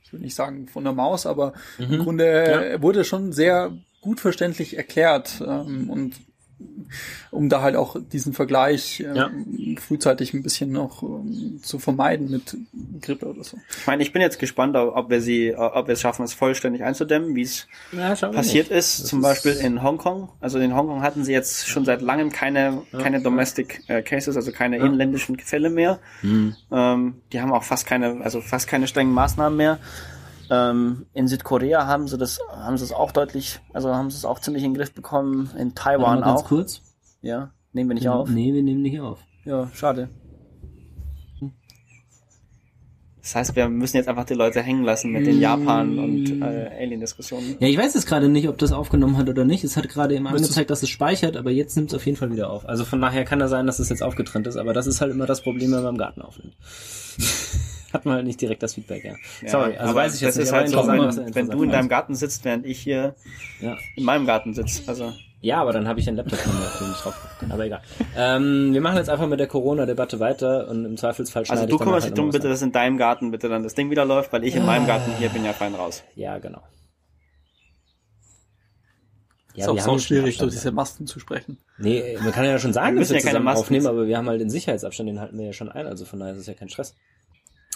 ich 0.04 0.12
will 0.14 0.20
nicht 0.20 0.36
sagen 0.36 0.68
von 0.68 0.84
der 0.84 0.94
Maus, 0.94 1.26
aber 1.26 1.54
im 1.78 2.00
Grunde 2.00 2.74
äh, 2.74 2.82
wurde 2.82 3.04
schon 3.06 3.32
sehr 3.34 3.72
gut 4.02 4.20
verständlich 4.20 4.78
erklärt. 4.78 5.42
Ähm, 5.46 5.90
und 5.90 6.16
um 7.32 7.50
da 7.50 7.62
halt 7.62 7.76
auch 7.76 7.96
diesen 8.12 8.34
Vergleich 8.34 9.00
ähm, 9.02 9.16
Ja. 9.16 9.30
frühzeitig 9.82 10.34
ein 10.34 10.44
bisschen 10.44 10.72
noch 10.72 11.04
ähm, 11.04 11.60
zu 11.62 11.80
vermeiden 11.80 12.30
mit 12.32 12.58
Grippe 13.02 13.28
oder 13.28 13.44
so. 13.44 13.58
Ich 13.80 13.88
meine, 13.88 14.02
ich 14.04 14.14
bin 14.14 14.22
jetzt 14.22 14.40
gespannt, 14.40 14.76
ob 14.76 15.10
wir 15.10 15.22
sie, 15.22 15.56
ob 15.56 15.88
wir 15.88 15.94
es 15.94 16.02
schaffen, 16.02 16.24
es 16.24 16.34
vollständig 16.34 16.84
einzudämmen, 16.84 17.36
wie 17.36 17.44
es 17.44 17.68
Ja, 17.92 18.16
passiert 18.16 18.70
nicht. 18.70 18.78
ist, 18.78 19.08
zum 19.08 19.22
Beispiel 19.22 19.54
in 19.54 19.84
Hongkong. 19.84 20.30
Also 20.40 20.60
in 20.60 20.76
Hongkong 20.76 21.02
hatten 21.02 21.24
sie 21.24 21.34
jetzt 21.34 21.68
schon 21.68 21.86
seit 21.86 22.02
langem 22.02 22.32
keine, 22.32 22.82
keine 22.98 23.22
Domestic 23.22 23.84
äh, 23.88 24.02
Cases, 24.02 24.36
also 24.36 24.52
keine 24.52 24.78
inländischen 24.78 25.38
Fälle 25.40 25.70
mehr. 25.70 26.00
Ähm, 26.72 27.16
die 27.32 27.42
haben 27.42 27.52
auch 27.52 27.64
fast 27.64 27.86
keine, 27.86 28.22
also 28.24 28.42
fast 28.42 28.68
keine 28.68 28.88
strengen 28.88 29.14
Maßnahmen 29.14 29.56
mehr. 29.58 29.80
Ähm, 30.50 31.06
in 31.14 31.28
Südkorea 31.28 31.86
haben 31.86 32.08
sie 32.08 32.18
das, 32.18 32.40
haben 32.50 32.78
sie 32.78 32.84
es 32.84 32.92
auch 32.92 33.12
deutlich, 33.12 33.60
also 33.74 33.94
haben 33.94 34.10
sie 34.10 34.18
es 34.18 34.26
auch 34.26 34.40
ziemlich 34.40 34.64
in 34.64 34.72
den 34.72 34.78
Griff 34.78 34.94
bekommen. 34.94 35.52
In 35.58 35.76
Taiwan 35.76 36.22
ganz 36.22 36.42
auch. 36.42 36.48
kurz. 36.48 36.82
Ja, 37.22 37.52
nehmen 37.74 37.90
wir 37.90 37.96
nicht 37.96 38.10
auf. 38.10 38.30
Nee, 38.30 38.54
wir 38.54 38.64
nehmen 38.64 38.82
nicht 38.82 39.00
auf. 39.00 39.20
Ja, 39.46 39.70
schade. 39.74 40.10
Das 43.22 43.36
heißt, 43.36 43.56
wir 43.56 43.70
müssen 43.70 43.98
jetzt 43.98 44.10
einfach 44.10 44.24
die 44.24 44.34
Leute 44.34 44.64
hängen 44.64 44.84
lassen 44.84 45.12
mit 45.12 45.28
den 45.28 45.40
Japan- 45.40 46.00
und 46.00 46.42
äh, 46.42 46.72
Alien-Diskussionen. 46.80 47.58
Ja, 47.60 47.68
ich 47.68 47.78
weiß 47.78 47.94
jetzt 47.94 48.08
gerade 48.08 48.28
nicht, 48.28 48.50
ob 48.50 48.58
das 48.58 48.72
aufgenommen 48.72 49.18
hat 49.18 49.30
oder 49.30 49.46
nicht. 49.46 49.64
Es 49.64 49.78
hat 49.78 49.88
gerade 49.88 50.16
eben 50.16 50.26
angezeigt, 50.26 50.72
dass 50.72 50.82
es 50.82 50.90
speichert, 50.90 51.38
aber 51.38 51.52
jetzt 51.52 51.76
nimmt 51.76 51.90
es 51.90 51.96
auf 51.96 52.06
jeden 52.08 52.18
Fall 52.18 52.32
wieder 52.32 52.50
auf. 52.50 52.68
Also 52.68 52.86
von 52.86 53.00
daher 53.00 53.26
kann 53.26 53.38
da 53.38 53.48
sein, 53.48 53.68
dass 53.68 53.78
es 53.78 53.90
jetzt 53.90 54.02
aufgetrennt 54.02 54.48
ist, 54.48 54.56
aber 54.56 54.74
das 54.74 54.88
ist 54.88 55.00
halt 55.00 55.12
immer 55.12 55.28
das 55.28 55.42
Problem, 55.42 55.72
wenn 55.72 55.84
man 55.84 55.94
im 55.94 56.00
Garten 56.00 56.24
aufnimmt. 56.24 56.56
hat 57.94 58.06
man 58.06 58.16
halt 58.16 58.26
nicht 58.26 58.40
direkt 58.42 58.62
das 58.64 58.74
Feedback, 58.76 59.04
ja. 59.04 59.16
Sorry, 59.48 59.78
also 59.78 59.96
weiß 59.96 60.16
ich 60.16 60.22
jetzt 60.22 60.38
das 60.38 60.38
nicht. 60.38 60.46
ist 60.48 60.54
halt 60.54 60.70
so, 60.70 60.88
wenn, 60.88 61.36
wenn 61.36 61.50
du 61.50 61.64
in 61.64 61.72
deinem 61.72 61.90
Garten 61.90 62.16
sitzt, 62.16 62.46
während 62.46 62.66
ich 62.66 62.80
hier 62.80 63.16
Ja. 63.62 63.78
in 63.96 64.04
meinem 64.04 64.26
Garten 64.26 64.54
sitze. 64.54 64.84
Also 64.88 65.14
Ja, 65.42 65.62
aber 65.62 65.72
dann 65.72 65.88
habe 65.88 66.00
ich 66.00 66.08
einen 66.08 66.18
Laptop 66.18 66.40
auf 66.40 66.78
den 66.80 66.92
ich 66.92 66.98
drauf 66.98 67.16
kann. 67.40 67.52
Aber 67.52 67.66
egal. 67.66 67.82
Ähm, 68.18 68.74
wir 68.74 68.82
machen 68.82 68.98
jetzt 68.98 69.10
einfach 69.10 69.28
mit 69.28 69.40
der 69.40 69.48
Corona-Debatte 69.48 70.20
weiter 70.20 70.68
und 70.68 70.84
im 70.86 70.98
Zweifelsfall 70.98 71.46
schneide 71.46 71.62
Also 71.62 71.72
du 71.72 71.78
kümmerst 71.84 72.08
nachher 72.08 72.12
dich 72.12 72.20
drum, 72.20 72.30
bitte, 72.32 72.50
dass 72.50 72.62
in 72.62 72.72
deinem 72.72 72.98
Garten 72.98 73.32
bitte 73.32 73.48
dann 73.50 73.64
das 73.64 73.74
Ding 73.74 73.90
wieder 73.90 74.06
läuft, 74.06 74.34
weil 74.34 74.44
ich 74.44 74.56
in 74.56 74.66
meinem 74.66 74.86
Garten 74.86 75.12
hier 75.18 75.30
bin 75.30 75.46
ja 75.46 75.54
fein 75.54 75.74
raus. 75.76 76.04
Ja, 76.16 76.38
genau. 76.40 76.62
Ja, 79.56 79.64
ist 79.66 79.70
auch 79.70 79.80
so 79.80 79.98
schwierig, 79.98 80.38
durch 80.38 80.52
diese 80.54 80.72
Masken 80.72 81.08
zu 81.08 81.20
sprechen. 81.20 81.58
Nee, 81.78 82.18
man 82.22 82.32
kann 82.32 82.46
ja 82.46 82.60
schon 82.60 82.72
sagen, 82.72 82.96
Wir 82.96 83.02
dass 83.02 83.10
müssen 83.10 83.24
wir 83.24 83.32
ja 83.32 83.34
keine 83.34 83.44
Masken- 83.44 83.62
aufnehmen, 83.62 83.88
aber 83.88 84.08
wir 84.08 84.18
haben 84.18 84.28
halt 84.30 84.40
den 84.40 84.50
Sicherheitsabstand, 84.50 85.10
den 85.10 85.20
halten 85.20 85.38
wir 85.38 85.48
ja 85.48 85.54
schon 85.54 85.70
ein, 85.70 85.86
also 85.88 86.06
von 86.06 86.20
daher 86.20 86.34
ist 86.36 86.42
es 86.42 86.48
ja 86.48 86.54
kein 86.54 86.70
Stress. 86.70 86.96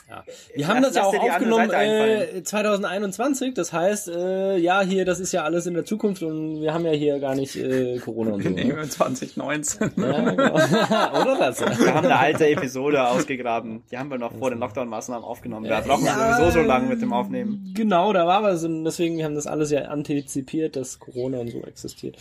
Ja. 0.09 0.23
Wir 0.53 0.67
haben 0.67 0.81
Lass- 0.81 0.93
das 0.93 0.95
ja 0.97 1.03
auch 1.05 1.17
aufgenommen 1.31 1.71
äh, 1.71 2.43
2021, 2.43 3.53
das 3.53 3.73
heißt, 3.73 4.09
äh, 4.09 4.57
ja, 4.57 4.81
hier, 4.81 5.05
das 5.05 5.19
ist 5.19 5.31
ja 5.31 5.43
alles 5.43 5.65
in 5.65 5.73
der 5.73 5.85
Zukunft 5.85 6.21
und 6.23 6.61
wir 6.61 6.73
haben 6.73 6.85
ja 6.85 6.91
hier 6.91 7.19
gar 7.19 7.35
nicht 7.35 7.55
äh, 7.55 7.97
Corona 7.99 8.31
und 8.33 8.43
so. 8.43 8.49
In 8.49 8.55
Ne? 8.67 8.87
2019. 8.89 9.91
Ja, 9.97 10.19
genau. 10.29 10.53
Oder 11.21 11.37
das? 11.39 11.59
Wir 11.61 11.93
haben 11.93 12.05
eine 12.05 12.17
alte 12.19 12.47
Episode 12.47 13.07
ausgegraben. 13.07 13.83
Die 13.91 13.97
haben 13.97 14.09
wir 14.11 14.17
noch 14.17 14.33
vor 14.33 14.49
den 14.49 14.59
Lockdown-Maßnahmen 14.59 15.23
aufgenommen. 15.23 15.67
Da 15.67 15.79
brauchen 15.81 16.03
wir 16.05 16.11
sowieso 16.37 16.51
so 16.59 16.61
lange 16.67 16.87
mit 16.89 17.01
dem 17.01 17.13
Aufnehmen. 17.13 17.71
Genau, 17.75 18.13
da 18.13 18.27
war 18.27 18.43
was 18.43 18.63
und 18.63 18.83
deswegen 18.83 19.17
wir 19.17 19.25
haben 19.25 19.35
das 19.35 19.47
alles 19.47 19.71
ja 19.71 19.83
antizipiert, 19.83 20.75
dass 20.75 20.99
Corona 20.99 21.39
und 21.39 21.49
so 21.49 21.61
existiert. 21.63 22.17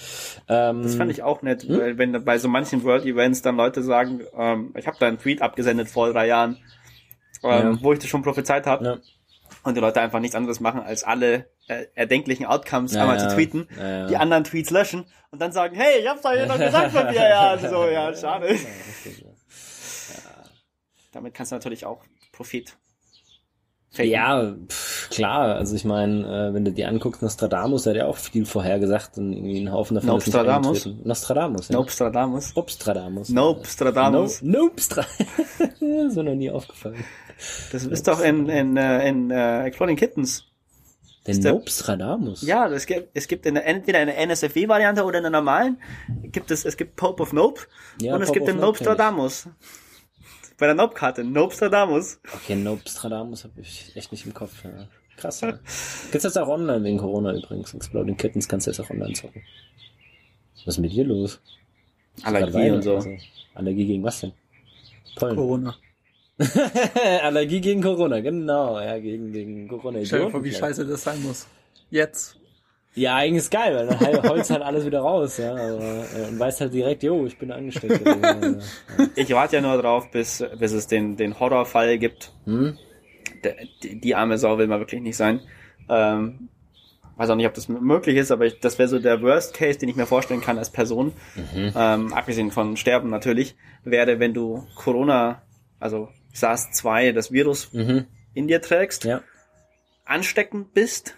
Ähm, 0.48 0.82
Das 0.82 0.94
fand 0.94 1.10
ich 1.10 1.22
auch 1.22 1.42
nett, 1.42 1.66
weil 1.68 1.98
wenn 1.98 2.24
bei 2.24 2.38
so 2.38 2.48
manchen 2.48 2.84
World 2.84 3.04
Events 3.04 3.42
dann 3.42 3.56
Leute 3.56 3.82
sagen, 3.82 4.20
ähm, 4.36 4.72
ich 4.78 4.86
habe 4.86 4.96
da 5.00 5.06
einen 5.08 5.18
Tweet 5.18 5.42
abgesendet 5.42 5.88
vor 5.88 6.12
drei 6.12 6.26
Jahren, 6.26 6.56
ähm, 7.44 7.72
Ja. 7.74 7.78
wo 7.82 7.92
ich 7.92 7.98
das 7.98 8.08
schon 8.08 8.22
prophezeit 8.22 8.66
habe 8.66 8.84
Ja. 8.84 8.98
und 9.64 9.76
die 9.76 9.80
Leute 9.80 10.00
einfach 10.00 10.20
nichts 10.20 10.36
anderes 10.36 10.60
machen, 10.60 10.80
als 10.80 11.04
alle 11.04 11.46
äh, 11.68 11.86
erdenklichen 11.94 12.46
Outcomes 12.46 12.92
Ja, 12.92 13.02
einmal 13.02 13.20
zu 13.20 13.28
tweeten, 13.34 13.68
die 14.10 14.16
anderen 14.16 14.44
Tweets 14.44 14.70
löschen 14.70 15.04
und 15.30 15.40
dann 15.40 15.52
sagen, 15.52 15.76
hey, 15.76 16.00
ich 16.00 16.08
hab's 16.08 16.22
doch 16.22 16.32
hier 16.32 16.46
noch 16.46 16.58
gesagt 16.58 16.92
Jahren. 16.94 17.60
So, 17.70 17.84
ja, 17.86 18.14
schade. 18.14 18.48
Ja, 18.48 18.54
ja. 18.54 20.44
Damit 21.12 21.34
kannst 21.34 21.52
du 21.52 21.56
natürlich 21.56 21.84
auch 21.86 22.02
Profit 22.32 22.76
faken. 23.90 24.10
Ja, 24.10 24.54
pff, 24.68 25.10
klar. 25.10 25.54
Also 25.56 25.76
ich 25.76 25.84
meine, 25.84 26.48
äh, 26.50 26.54
wenn 26.54 26.64
du 26.64 26.72
dir 26.72 26.88
anguckst, 26.88 27.20
Nostradamus, 27.22 27.82
der 27.84 27.92
hat 27.92 27.98
ja 27.98 28.06
auch 28.06 28.16
viel 28.16 28.46
vorhergesagt 28.46 29.18
und 29.18 29.32
irgendwie 29.34 29.58
einen 29.58 29.70
Haufen 29.72 29.94
davon 29.96 30.16
ist 30.16 30.26
nicht 30.26 30.34
Nostradamus? 30.34 30.86
Nostradamus, 31.04 31.68
ja. 31.68 31.76
Nostradamus. 31.76 32.56
Obstradamus. 32.56 33.28
Nostradamus. 33.28 34.42
No, 34.42 34.64
Nopstra. 34.64 35.04
ist 35.58 35.80
mir 35.80 36.22
noch 36.22 36.34
nie 36.34 36.50
aufgefallen. 36.50 37.04
Das 37.72 37.84
ist 37.84 38.08
doch 38.08 38.20
in, 38.20 38.48
in, 38.48 38.76
äh, 38.76 39.08
in 39.08 39.30
äh, 39.30 39.64
Exploding 39.64 39.96
Kittens. 39.96 40.44
Der- 41.26 41.52
Nopstradamus? 41.52 42.42
Ja, 42.42 42.66
es 42.68 42.84
gibt, 42.86 43.10
es 43.14 43.28
gibt 43.28 43.46
in 43.46 43.54
der, 43.54 43.64
entweder 43.66 44.00
in 44.02 44.08
der 44.08 44.18
NSFW-Variante 44.26 45.04
oder 45.04 45.18
in 45.18 45.22
der 45.22 45.30
normalen, 45.30 45.80
gibt 46.24 46.50
es, 46.50 46.64
es 46.64 46.76
gibt 46.76 46.96
Pope 46.96 47.22
of 47.22 47.32
Nope 47.32 47.60
Ja, 48.00 48.16
und 48.16 48.22
es 48.22 48.28
Pope 48.28 48.40
gibt 48.40 48.48
of 48.48 48.54
den 48.56 48.60
Nope 48.60 48.78
kenn 48.78 48.84
ich. 48.84 48.88
Nostradamus. 48.88 49.48
Bei 50.58 50.66
der 50.66 50.74
Nope-Karte, 50.74 51.24
Nostradamus. 51.24 52.20
Okay, 52.34 52.56
Nopstradamus 52.56 53.44
habe 53.44 53.60
ich 53.60 53.92
echt 53.96 54.10
nicht 54.12 54.26
im 54.26 54.34
Kopf. 54.34 54.64
Ja. 54.64 54.88
Krass, 55.16 55.40
ja. 55.40 55.52
Gibt's 56.10 56.24
jetzt 56.24 56.38
auch 56.38 56.48
online 56.48 56.82
wegen 56.84 56.98
Corona 56.98 57.32
übrigens. 57.34 57.72
Exploding 57.74 58.16
Kittens 58.16 58.48
kannst 58.48 58.66
du 58.66 58.70
jetzt 58.70 58.80
auch 58.80 58.90
online 58.90 59.12
zocken. 59.12 59.42
Was 60.64 60.74
ist 60.74 60.78
mit 60.78 60.92
dir 60.92 61.04
los? 61.04 61.40
Allergie 62.22 62.70
und 62.70 62.82
so. 62.82 62.96
Also, 62.96 63.10
Allergie 63.54 63.86
gegen 63.86 64.02
was 64.02 64.20
denn? 64.20 64.32
Pollen. 65.16 65.36
Corona. 65.36 65.76
Allergie 67.22 67.60
gegen 67.60 67.82
Corona, 67.82 68.20
genau. 68.20 68.80
Ja, 68.80 68.98
gegen, 68.98 69.32
gegen 69.32 69.68
Corona. 69.68 70.04
Stell 70.04 70.24
dir 70.24 70.30
vor, 70.30 70.42
wie 70.44 70.52
scheiße 70.52 70.86
das 70.86 71.02
sein 71.02 71.22
muss. 71.22 71.46
Jetzt. 71.90 72.36
Ja, 72.94 73.16
eigentlich 73.16 73.38
ist 73.44 73.50
geil, 73.50 73.74
weil 73.74 73.86
dann 73.86 74.00
hol- 74.00 74.28
holst 74.30 74.50
halt 74.50 74.62
alles 74.62 74.84
wieder 74.84 75.00
raus, 75.00 75.38
ja. 75.38 75.52
Aber, 75.52 76.04
äh, 76.14 76.28
und 76.28 76.38
weißt 76.38 76.60
halt 76.60 76.74
direkt, 76.74 77.02
jo, 77.02 77.24
ich 77.26 77.38
bin 77.38 77.50
angesteckt. 77.50 78.04
gewesen. 78.04 78.60
ja. 78.98 79.06
Ich 79.16 79.30
warte 79.32 79.56
ja 79.56 79.62
nur 79.62 79.80
drauf, 79.80 80.10
bis, 80.10 80.44
bis 80.58 80.72
es 80.72 80.86
den, 80.88 81.16
den 81.16 81.38
Horrorfall 81.40 81.98
gibt. 81.98 82.32
Hm? 82.44 82.76
Die, 83.82 83.98
die 84.00 84.14
arme 84.14 84.36
Sau 84.38 84.58
will 84.58 84.66
man 84.66 84.78
wirklich 84.80 85.00
nicht 85.00 85.16
sein. 85.16 85.40
Ähm, 85.88 86.48
weiß 87.16 87.30
auch 87.30 87.36
nicht, 87.36 87.46
ob 87.46 87.54
das 87.54 87.68
möglich 87.68 88.16
ist, 88.16 88.30
aber 88.30 88.44
ich, 88.46 88.60
das 88.60 88.78
wäre 88.78 88.88
so 88.88 88.98
der 88.98 89.22
Worst 89.22 89.54
Case, 89.54 89.78
den 89.78 89.88
ich 89.88 89.96
mir 89.96 90.06
vorstellen 90.06 90.40
kann 90.40 90.58
als 90.58 90.70
Person, 90.70 91.12
ähm, 91.54 92.12
abgesehen 92.12 92.50
von 92.50 92.76
Sterben 92.76 93.10
natürlich, 93.10 93.54
wäre, 93.84 94.18
wenn 94.18 94.34
du 94.34 94.66
Corona, 94.74 95.42
also 95.80 96.08
SARS-2, 96.34 97.12
das 97.12 97.32
Virus 97.32 97.72
Mhm. 97.72 98.06
in 98.34 98.48
dir 98.48 98.60
trägst, 98.62 99.04
Ja. 99.04 99.22
ansteckend 100.04 100.74
bist 100.74 101.14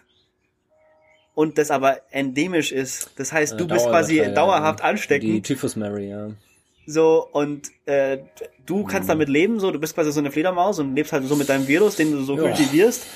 und 1.34 1.58
das 1.58 1.70
aber 1.70 1.98
endemisch 2.10 2.72
ist. 2.72 3.10
Das 3.16 3.32
heißt, 3.32 3.58
du 3.58 3.64
Äh, 3.64 3.68
bist 3.68 3.86
quasi 3.88 4.16
Dauerüberträger, 4.16 4.34
dauerhaft 4.34 4.80
ja. 4.80 4.84
Die 4.86 4.90
ansteckend. 4.90 5.46
Typhus 5.46 5.76
Mary, 5.76 6.10
ja. 6.10 6.30
So, 6.86 7.26
und 7.32 7.70
äh, 7.86 8.18
du 8.66 8.84
kannst 8.84 9.08
damit 9.08 9.28
leben, 9.30 9.58
so, 9.58 9.70
du 9.70 9.78
bist 9.80 9.94
quasi 9.94 10.12
so 10.12 10.20
eine 10.20 10.30
Fledermaus 10.30 10.78
und 10.78 10.94
lebst 10.94 11.12
halt 11.12 11.24
so 11.26 11.34
mit 11.34 11.48
deinem 11.48 11.66
Virus, 11.66 11.96
den 11.96 12.12
du 12.12 12.22
so 12.22 12.36
Ja. 12.36 12.42
kultivierst 12.42 13.06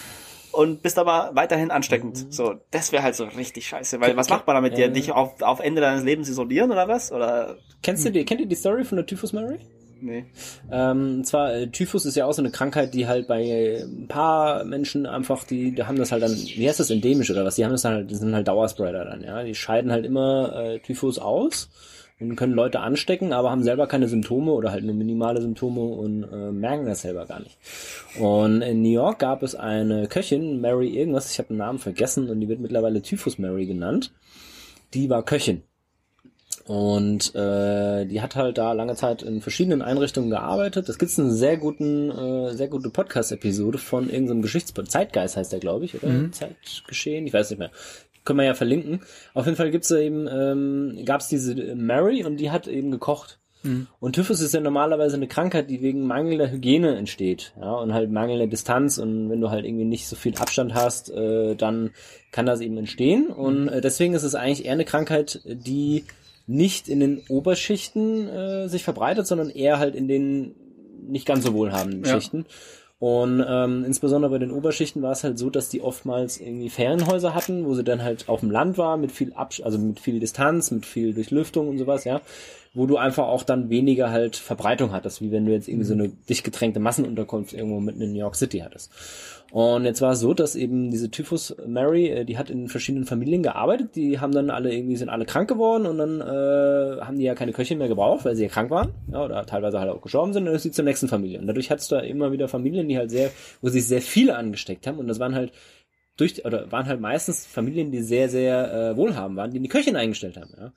und 0.52 0.82
bist 0.82 0.98
aber 0.98 1.32
weiterhin 1.34 1.70
ansteckend. 1.70 2.32
So, 2.32 2.54
das 2.70 2.92
wäre 2.92 3.02
halt 3.02 3.14
so 3.14 3.24
richtig 3.24 3.68
scheiße, 3.68 4.00
weil 4.00 4.16
was 4.16 4.30
macht 4.30 4.46
man 4.46 4.56
damit 4.56 4.78
dir? 4.78 4.86
Ja. 4.86 4.88
Dich 4.92 5.12
auf, 5.12 5.42
auf 5.42 5.60
Ende 5.60 5.82
deines 5.82 6.02
Lebens 6.02 6.30
isolieren 6.30 6.70
oder 6.70 6.88
was? 6.88 7.12
Oder 7.12 7.58
Kennst 7.82 8.06
du 8.06 8.10
die, 8.10 8.24
kennt 8.24 8.40
ihr 8.40 8.46
die 8.46 8.56
Story 8.56 8.84
von 8.84 8.96
der 8.96 9.04
Typhus 9.06 9.34
Mary? 9.34 9.58
Nee. 10.00 10.24
Ähm, 10.70 11.24
zwar, 11.24 11.54
äh, 11.54 11.68
Typhus 11.68 12.06
ist 12.06 12.16
ja 12.16 12.26
auch 12.26 12.32
so 12.32 12.42
eine 12.42 12.50
Krankheit, 12.50 12.94
die 12.94 13.06
halt 13.06 13.26
bei 13.28 13.42
äh, 13.42 13.82
ein 13.82 14.08
paar 14.08 14.64
Menschen 14.64 15.06
einfach, 15.06 15.44
die, 15.44 15.74
die 15.74 15.84
haben 15.84 15.98
das 15.98 16.12
halt 16.12 16.22
dann, 16.22 16.32
wie 16.32 16.68
heißt 16.68 16.80
das, 16.80 16.90
endemisch 16.90 17.30
oder 17.30 17.44
was? 17.44 17.56
Die 17.56 17.64
haben 17.64 17.72
das 17.72 17.82
dann 17.82 17.94
halt, 17.94 18.10
die 18.10 18.14
sind 18.14 18.34
halt 18.34 18.48
Dauerspreader 18.48 19.04
dann, 19.04 19.22
ja. 19.22 19.42
Die 19.42 19.54
scheiden 19.54 19.92
halt 19.92 20.06
immer 20.06 20.54
äh, 20.54 20.78
Typhus 20.80 21.18
aus 21.18 21.68
und 22.20 22.36
können 22.36 22.52
Leute 22.52 22.80
anstecken, 22.80 23.32
aber 23.32 23.50
haben 23.50 23.62
selber 23.62 23.86
keine 23.86 24.08
Symptome 24.08 24.52
oder 24.52 24.72
halt 24.72 24.84
nur 24.84 24.94
minimale 24.94 25.40
Symptome 25.40 25.80
und 25.80 26.24
äh, 26.24 26.50
merken 26.52 26.86
das 26.86 27.02
selber 27.02 27.26
gar 27.26 27.40
nicht. 27.40 27.58
Und 28.18 28.62
in 28.62 28.82
New 28.82 28.90
York 28.90 29.20
gab 29.20 29.42
es 29.42 29.54
eine 29.54 30.08
Köchin, 30.08 30.60
Mary 30.60 30.88
irgendwas, 30.88 31.30
ich 31.30 31.38
habe 31.38 31.48
den 31.48 31.58
Namen 31.58 31.78
vergessen 31.78 32.28
und 32.28 32.40
die 32.40 32.48
wird 32.48 32.60
mittlerweile 32.60 33.02
Typhus 33.02 33.38
Mary 33.38 33.66
genannt. 33.66 34.12
Die 34.94 35.10
war 35.10 35.24
Köchin. 35.24 35.62
Und 36.68 37.34
äh, 37.34 38.04
die 38.04 38.20
hat 38.20 38.36
halt 38.36 38.58
da 38.58 38.72
lange 38.72 38.94
Zeit 38.94 39.22
in 39.22 39.40
verschiedenen 39.40 39.80
Einrichtungen 39.80 40.28
gearbeitet. 40.28 40.86
Es 40.90 40.98
gibt 40.98 41.18
eine 41.18 41.30
sehr 41.30 41.56
guten, 41.56 42.10
äh, 42.10 42.54
sehr 42.54 42.68
gute 42.68 42.90
Podcast-Episode 42.90 43.78
von 43.78 44.10
irgendeinem 44.10 44.42
Geschichtspodcast. 44.42 44.92
Zeitgeist 44.92 45.38
heißt 45.38 45.50
der, 45.50 45.60
glaube 45.60 45.86
ich, 45.86 45.94
oder? 45.94 46.30
Zeitgeschehen, 46.30 47.26
ich 47.26 47.32
weiß 47.32 47.48
nicht 47.48 47.58
mehr. 47.58 47.70
Können 48.26 48.40
wir 48.40 48.44
ja 48.44 48.52
verlinken. 48.52 49.00
Auf 49.32 49.46
jeden 49.46 49.56
Fall 49.56 49.70
gibt's 49.70 49.90
eben, 49.90 50.28
ähm, 50.30 51.04
gab 51.06 51.22
es 51.22 51.28
diese 51.28 51.54
Mary 51.74 52.22
und 52.22 52.36
die 52.36 52.50
hat 52.50 52.68
eben 52.68 52.90
gekocht. 52.90 53.38
Und 53.98 54.12
Typhus 54.12 54.40
ist 54.40 54.54
ja 54.54 54.60
normalerweise 54.60 55.16
eine 55.16 55.26
Krankheit, 55.26 55.68
die 55.68 55.82
wegen 55.82 56.06
mangelnder 56.06 56.50
Hygiene 56.50 56.96
entsteht, 56.96 57.54
ja, 57.60 57.72
und 57.72 57.92
halt 57.92 58.10
mangelnder 58.10 58.46
Distanz 58.46 58.98
und 58.98 59.30
wenn 59.30 59.40
du 59.40 59.50
halt 59.50 59.64
irgendwie 59.64 59.84
nicht 59.84 60.06
so 60.06 60.14
viel 60.14 60.36
Abstand 60.36 60.74
hast, 60.74 61.10
äh, 61.10 61.56
dann 61.56 61.90
kann 62.30 62.46
das 62.46 62.60
eben 62.60 62.76
entstehen 62.76 63.26
und 63.26 63.68
äh, 63.68 63.80
deswegen 63.80 64.14
ist 64.14 64.22
es 64.22 64.36
eigentlich 64.36 64.64
eher 64.64 64.74
eine 64.74 64.84
Krankheit, 64.84 65.40
die 65.44 66.04
nicht 66.48 66.88
in 66.88 66.98
den 66.98 67.22
Oberschichten 67.28 68.26
äh, 68.28 68.68
sich 68.68 68.82
verbreitet, 68.82 69.26
sondern 69.26 69.50
eher 69.50 69.78
halt 69.78 69.94
in 69.94 70.08
den 70.08 70.54
nicht 71.06 71.26
ganz 71.26 71.44
so 71.44 71.52
wohlhabenden 71.54 72.04
Ja. 72.04 72.14
Schichten. 72.14 72.46
Und 73.00 73.44
ähm, 73.48 73.84
insbesondere 73.84 74.32
bei 74.32 74.38
den 74.38 74.50
Oberschichten 74.50 75.02
war 75.02 75.12
es 75.12 75.22
halt 75.22 75.38
so, 75.38 75.50
dass 75.50 75.68
die 75.68 75.82
oftmals 75.82 76.40
irgendwie 76.40 76.68
Ferienhäuser 76.68 77.32
hatten, 77.32 77.64
wo 77.64 77.74
sie 77.74 77.84
dann 77.84 78.02
halt 78.02 78.28
auf 78.28 78.40
dem 78.40 78.50
Land 78.50 78.76
war, 78.76 78.96
mit 78.96 79.12
viel 79.12 79.32
Abs 79.34 79.60
also 79.60 79.78
mit 79.78 80.00
viel 80.00 80.18
Distanz, 80.18 80.72
mit 80.72 80.84
viel 80.84 81.14
Durchlüftung 81.14 81.68
und 81.68 81.78
sowas, 81.78 82.02
ja, 82.02 82.20
wo 82.74 82.86
du 82.86 82.96
einfach 82.96 83.28
auch 83.28 83.44
dann 83.44 83.70
weniger 83.70 84.10
halt 84.10 84.34
Verbreitung 84.36 84.90
hattest, 84.90 85.22
wie 85.22 85.30
wenn 85.30 85.46
du 85.46 85.52
jetzt 85.52 85.68
irgendwie 85.68 85.86
so 85.86 85.94
eine 85.94 86.08
dicht 86.08 86.42
gedrängte 86.42 86.80
Massenunterkunft 86.80 87.52
irgendwo 87.52 87.78
mitten 87.78 88.00
in 88.00 88.12
New 88.12 88.18
York 88.18 88.34
City 88.34 88.58
hattest. 88.58 88.90
Und 89.50 89.86
jetzt 89.86 90.02
war 90.02 90.12
es 90.12 90.20
so, 90.20 90.34
dass 90.34 90.56
eben 90.56 90.90
diese 90.90 91.10
Typhus 91.10 91.56
Mary, 91.66 92.08
äh, 92.08 92.24
die 92.26 92.36
hat 92.36 92.50
in 92.50 92.68
verschiedenen 92.68 93.06
Familien 93.06 93.42
gearbeitet, 93.42 93.96
die 93.96 94.20
haben 94.20 94.32
dann 94.32 94.50
alle 94.50 94.74
irgendwie 94.74 94.96
sind 94.96 95.08
alle 95.08 95.24
krank 95.24 95.48
geworden 95.48 95.86
und 95.86 95.96
dann 95.96 96.20
äh, 96.20 97.00
haben 97.00 97.18
die 97.18 97.24
ja 97.24 97.34
keine 97.34 97.52
Köchin 97.52 97.78
mehr 97.78 97.88
gebraucht, 97.88 98.26
weil 98.26 98.36
sie 98.36 98.42
ja 98.42 98.50
krank 98.50 98.70
waren, 98.70 98.92
ja, 99.10 99.24
oder 99.24 99.46
teilweise 99.46 99.80
halt 99.80 99.90
auch 99.90 100.02
gestorben 100.02 100.34
sind, 100.34 100.42
und 100.42 100.46
dann 100.46 100.54
ist 100.54 100.64
sie 100.64 100.70
zur 100.70 100.84
nächsten 100.84 101.08
Familie. 101.08 101.40
Und 101.40 101.46
dadurch 101.46 101.70
hattest 101.70 101.90
du 101.90 101.94
da 101.94 102.02
immer 102.02 102.30
wieder 102.30 102.46
Familien, 102.46 102.87
die 102.88 102.98
halt 102.98 103.10
sehr, 103.10 103.30
wo 103.60 103.68
sich 103.68 103.86
sehr 103.86 104.02
viele 104.02 104.36
angesteckt 104.36 104.86
haben. 104.86 104.98
Und 104.98 105.08
das 105.08 105.20
waren 105.20 105.34
halt 105.34 105.52
durch 106.16 106.44
oder 106.44 106.70
waren 106.72 106.86
halt 106.86 107.00
meistens 107.00 107.46
Familien, 107.46 107.90
die 107.92 108.02
sehr, 108.02 108.28
sehr 108.28 108.72
äh, 108.72 108.96
wohlhabend 108.96 109.36
waren, 109.36 109.50
die 109.52 109.60
die 109.60 109.68
Köchin 109.68 109.96
eingestellt 109.96 110.36
haben, 110.36 110.52
ja. 110.58 110.72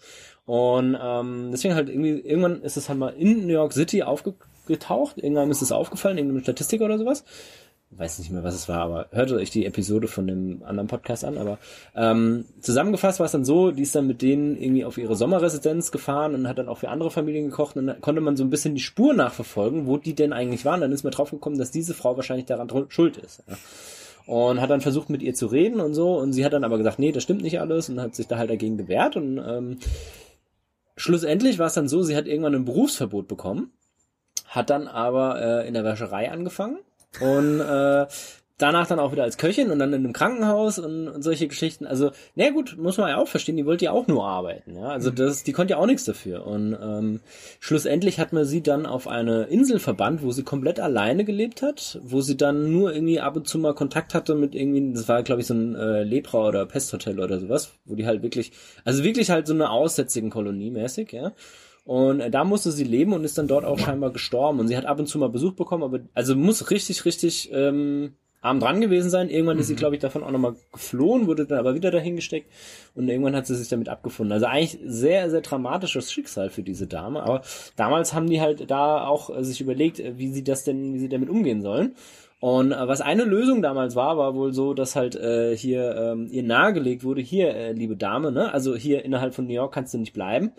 Und 0.45 0.97
ähm, 1.01 1.49
deswegen 1.51 1.76
halt 1.76 1.89
irgendwie, 1.89 2.20
irgendwann 2.20 2.62
ist 2.62 2.78
es 2.78 2.89
halt 2.89 2.99
mal 2.99 3.09
in 3.09 3.47
New 3.47 3.53
York 3.53 3.74
City 3.74 4.03
aufgetaucht, 4.03 5.18
irgendwann 5.18 5.49
ist 5.49 5.62
es 5.62 5.72
aufgefallen, 5.72 6.18
irgendeine 6.18 6.43
Statistik 6.43 6.82
oder 6.82 6.97
sowas 6.97 7.24
weiß 7.98 8.20
nicht 8.20 8.32
mehr, 8.32 8.44
was 8.44 8.56
es 8.56 8.70
war, 8.70 8.80
aber 8.80 9.08
hört 9.12 9.32
euch 9.32 9.50
die 9.50 9.66
Episode 9.66 10.08
von 10.08 10.26
dem 10.26 10.64
anderen 10.64 10.88
Podcast 10.88 11.26
an. 11.26 11.38
Aber 11.38 11.58
ähm, 11.96 12.46
zusammengefasst 12.62 13.20
war 13.20 13.26
es 13.26 13.34
dann 13.34 13.44
so, 13.44 13.72
die 13.72 13.84
ist 13.84 13.96
dann 13.96 14.08
mit 14.08 14.22
denen 14.22 14.56
irgendwie 14.56 14.86
auf 14.86 14.98
ihre 14.98 15.16
Sommerresidenz 15.16 15.92
gefahren 15.92 16.34
und 16.34 16.48
hat 16.48 16.58
dann 16.58 16.70
auch 16.70 16.78
für 16.78 16.89
andere 16.89 17.12
Familien 17.12 17.50
gekocht 17.50 17.76
und 17.76 17.88
dann 17.88 18.02
konnte 18.02 18.22
man 18.22 18.38
so 18.38 18.44
ein 18.44 18.50
bisschen 18.50 18.76
die 18.76 18.82
Spur 18.82 19.14
nachverfolgen, 19.14 19.88
wo 19.88 19.98
die 19.98 20.16
denn 20.16 20.32
eigentlich 20.32 20.64
waren. 20.64 20.82
Dann 20.82 20.92
ist 20.92 21.04
man 21.04 21.12
drauf 21.12 21.32
gekommen, 21.32 21.58
dass 21.58 21.72
diese 21.72 21.94
Frau 21.94 22.16
wahrscheinlich 22.16 22.46
daran 22.46 22.70
schuld 22.89 23.18
ist. 23.18 23.44
Ja. 23.48 23.58
Und 24.26 24.62
hat 24.62 24.70
dann 24.70 24.82
versucht, 24.82 25.10
mit 25.10 25.22
ihr 25.22 25.34
zu 25.34 25.48
reden 25.48 25.82
und 25.82 25.94
so. 25.94 26.18
Und 26.18 26.32
sie 26.32 26.46
hat 26.46 26.54
dann 26.54 26.64
aber 26.64 26.78
gesagt, 26.78 27.00
nee, 27.00 27.12
das 27.12 27.24
stimmt 27.24 27.42
nicht 27.42 27.60
alles 27.60 27.89
und 27.89 28.00
hat 28.00 28.16
sich 28.16 28.28
da 28.28 28.38
halt 28.38 28.50
dagegen 28.50 28.78
gewehrt. 28.78 29.18
Und 29.18 29.38
ähm, 29.38 29.80
schlussendlich 30.96 31.60
war 31.60 31.68
es 31.68 31.74
dann 31.74 31.89
so, 31.89 32.04
sie 32.04 32.16
hat 32.16 32.28
irgendwann 32.28 32.56
ein 32.56 32.66
Berufsverbot 32.66 33.28
bekommen, 33.28 33.74
hat 34.46 34.70
dann 34.70 34.88
aber 34.88 35.42
äh, 35.42 35.68
in 35.68 35.74
der 35.74 35.84
Wäscherei 35.84 36.32
angefangen 36.32 36.78
und 37.20 37.59
äh, 37.59 38.07
danach 38.62 38.88
dann 38.88 38.99
auch 38.99 39.12
wieder 39.12 39.24
als 39.24 39.38
Köchin 39.38 39.72
und 39.72 39.80
dann 39.80 39.93
in 39.93 40.03
einem 40.03 40.14
Krankenhaus 40.14 40.80
und, 40.80 41.07
und 41.07 41.24
solche 41.24 41.47
Geschichten. 41.47 41.86
Also, 41.86 42.12
na 42.36 42.49
gut, 42.51 42.78
muss 42.78 42.97
man 42.97 43.09
ja 43.09 43.18
auch 43.18 43.28
verstehen, 43.28 43.57
die 43.57 43.66
wollte 43.66 43.86
ja 43.86 43.91
auch 43.91 44.07
nur 44.07 44.26
arbeiten. 44.26 44.76
Ja? 44.76 44.89
Also 44.89 45.09
das, 45.09 45.43
die 45.43 45.51
konnte 45.51 45.72
ja 45.72 45.78
auch 45.78 45.86
nichts 45.86 46.05
dafür. 46.05 46.45
Und 46.45 46.78
ähm, 46.82 47.22
schlussendlich 47.59 48.20
hat 48.20 48.34
man 48.34 48.45
sie 48.45 48.62
dann 48.62 48.86
auf 48.86 49.07
eine 49.07 49.43
Insel 49.43 49.80
verbannt, 49.80 50.22
wo 50.24 50.32
sie 50.32 50.43
komplett 50.43 50.80
alleine 50.80 51.26
gelebt 51.26 51.62
hat, 51.62 51.99
wo 52.03 52.22
sie 52.22 52.38
dann 52.38 52.72
nur 52.72 52.93
irgendwie 52.93 53.20
ab 53.20 53.36
und 53.36 53.47
zu 53.47 53.57
mal 53.57 53.74
Kontakt 53.74 54.14
hatte 54.14 54.36
mit 54.36 54.55
irgendwie, 54.55 54.93
das 54.93 55.07
war 55.07 55.24
glaube 55.24 55.41
ich 55.41 55.47
so 55.47 55.53
ein 55.53 55.76
äh, 55.76 56.03
Lepra- 56.03 56.47
oder 56.47 56.66
Pesthotel 56.66 57.20
oder 57.20 57.39
sowas, 57.39 57.72
wo 57.86 57.95
die 57.95 58.05
halt 58.05 58.22
wirklich, 58.22 58.51
also 58.86 59.03
wirklich 59.03 59.32
halt 59.32 59.47
so 59.47 59.53
eine 59.53 59.70
aussätzigen 59.70 60.30
Kolonie 60.30 60.70
mäßig, 60.70 61.12
ja. 61.12 61.34
Und 61.92 62.22
äh, 62.22 62.32
da 62.32 62.46
musste 62.46 62.72
sie 62.72 62.86
leben 62.86 63.12
und 63.12 63.26
ist 63.26 63.38
dann 63.38 63.50
dort 63.50 63.66
auch 63.66 63.78
scheinbar 63.78 64.12
gestorben. 64.12 64.62
Und 64.62 64.70
sie 64.70 64.78
hat 64.78 64.86
ab 64.86 64.98
und 64.98 65.08
zu 65.08 65.20
mal 65.20 65.28
Besuch 65.28 65.56
bekommen, 65.56 65.84
aber 65.84 66.00
also 66.14 66.38
muss 66.38 66.72
richtig, 66.72 67.04
richtig 67.04 67.52
ähm, 67.52 68.14
arm 68.39 68.62
dran 68.62 68.80
gewesen 68.80 69.10
sein. 69.10 69.30
Irgendwann 69.30 69.60
ist 69.60 69.68
sie, 69.68 69.76
glaube 69.76 69.96
ich, 69.96 70.02
davon 70.02 70.24
auch 70.24 70.32
nochmal 70.32 70.56
geflohen, 70.72 71.28
wurde 71.28 71.46
dann 71.46 71.60
aber 71.60 71.76
wieder 71.76 71.92
dahin 71.92 72.16
gesteckt 72.16 72.50
und 72.96 73.10
irgendwann 73.10 73.36
hat 73.36 73.46
sie 73.46 73.56
sich 73.56 73.68
damit 73.68 73.89
abgefunden. 73.89 74.32
Also 74.32 74.46
eigentlich 74.46 74.80
sehr, 74.86 75.30
sehr 75.30 75.42
dramatisches 75.42 76.14
Schicksal 76.14 76.50
für 76.50 76.64
diese 76.64 76.88
Dame. 76.88 77.24
Aber 77.24 77.42
damals 77.76 78.14
haben 78.14 78.30
die 78.30 78.39
halt 78.39 78.72
da 78.72 79.06
auch 79.06 79.30
äh, 79.30 79.44
sich 79.44 79.60
überlegt, 79.60 80.00
äh, 80.00 80.18
wie 80.18 80.32
sie 80.32 80.46
das 80.46 80.64
denn, 80.64 80.94
wie 80.94 81.00
sie 81.00 81.10
damit 81.10 81.30
umgehen 81.30 81.62
sollen. 81.62 81.96
Und 82.39 82.72
äh, 82.72 82.88
was 82.88 83.02
eine 83.02 83.26
Lösung 83.26 83.62
damals 83.62 83.98
war, 83.98 84.18
war 84.18 84.34
wohl 84.34 84.54
so, 84.54 84.74
dass 84.74 84.96
halt 84.96 85.18
äh, 85.18 85.58
hier 85.58 85.94
ähm, 85.98 86.30
ihr 86.32 86.44
nahegelegt 86.44 87.04
wurde, 87.04 87.20
hier, 87.20 87.54
äh, 87.54 87.74
liebe 87.74 87.98
Dame, 87.98 88.32
ne, 88.32 88.54
also 88.54 88.78
hier 88.78 89.04
innerhalb 89.04 89.34
von 89.36 89.46
New 89.46 89.54
York 89.54 89.74
kannst 89.74 89.94
du 89.94 89.98
nicht 89.98 90.14
bleiben. 90.14 90.54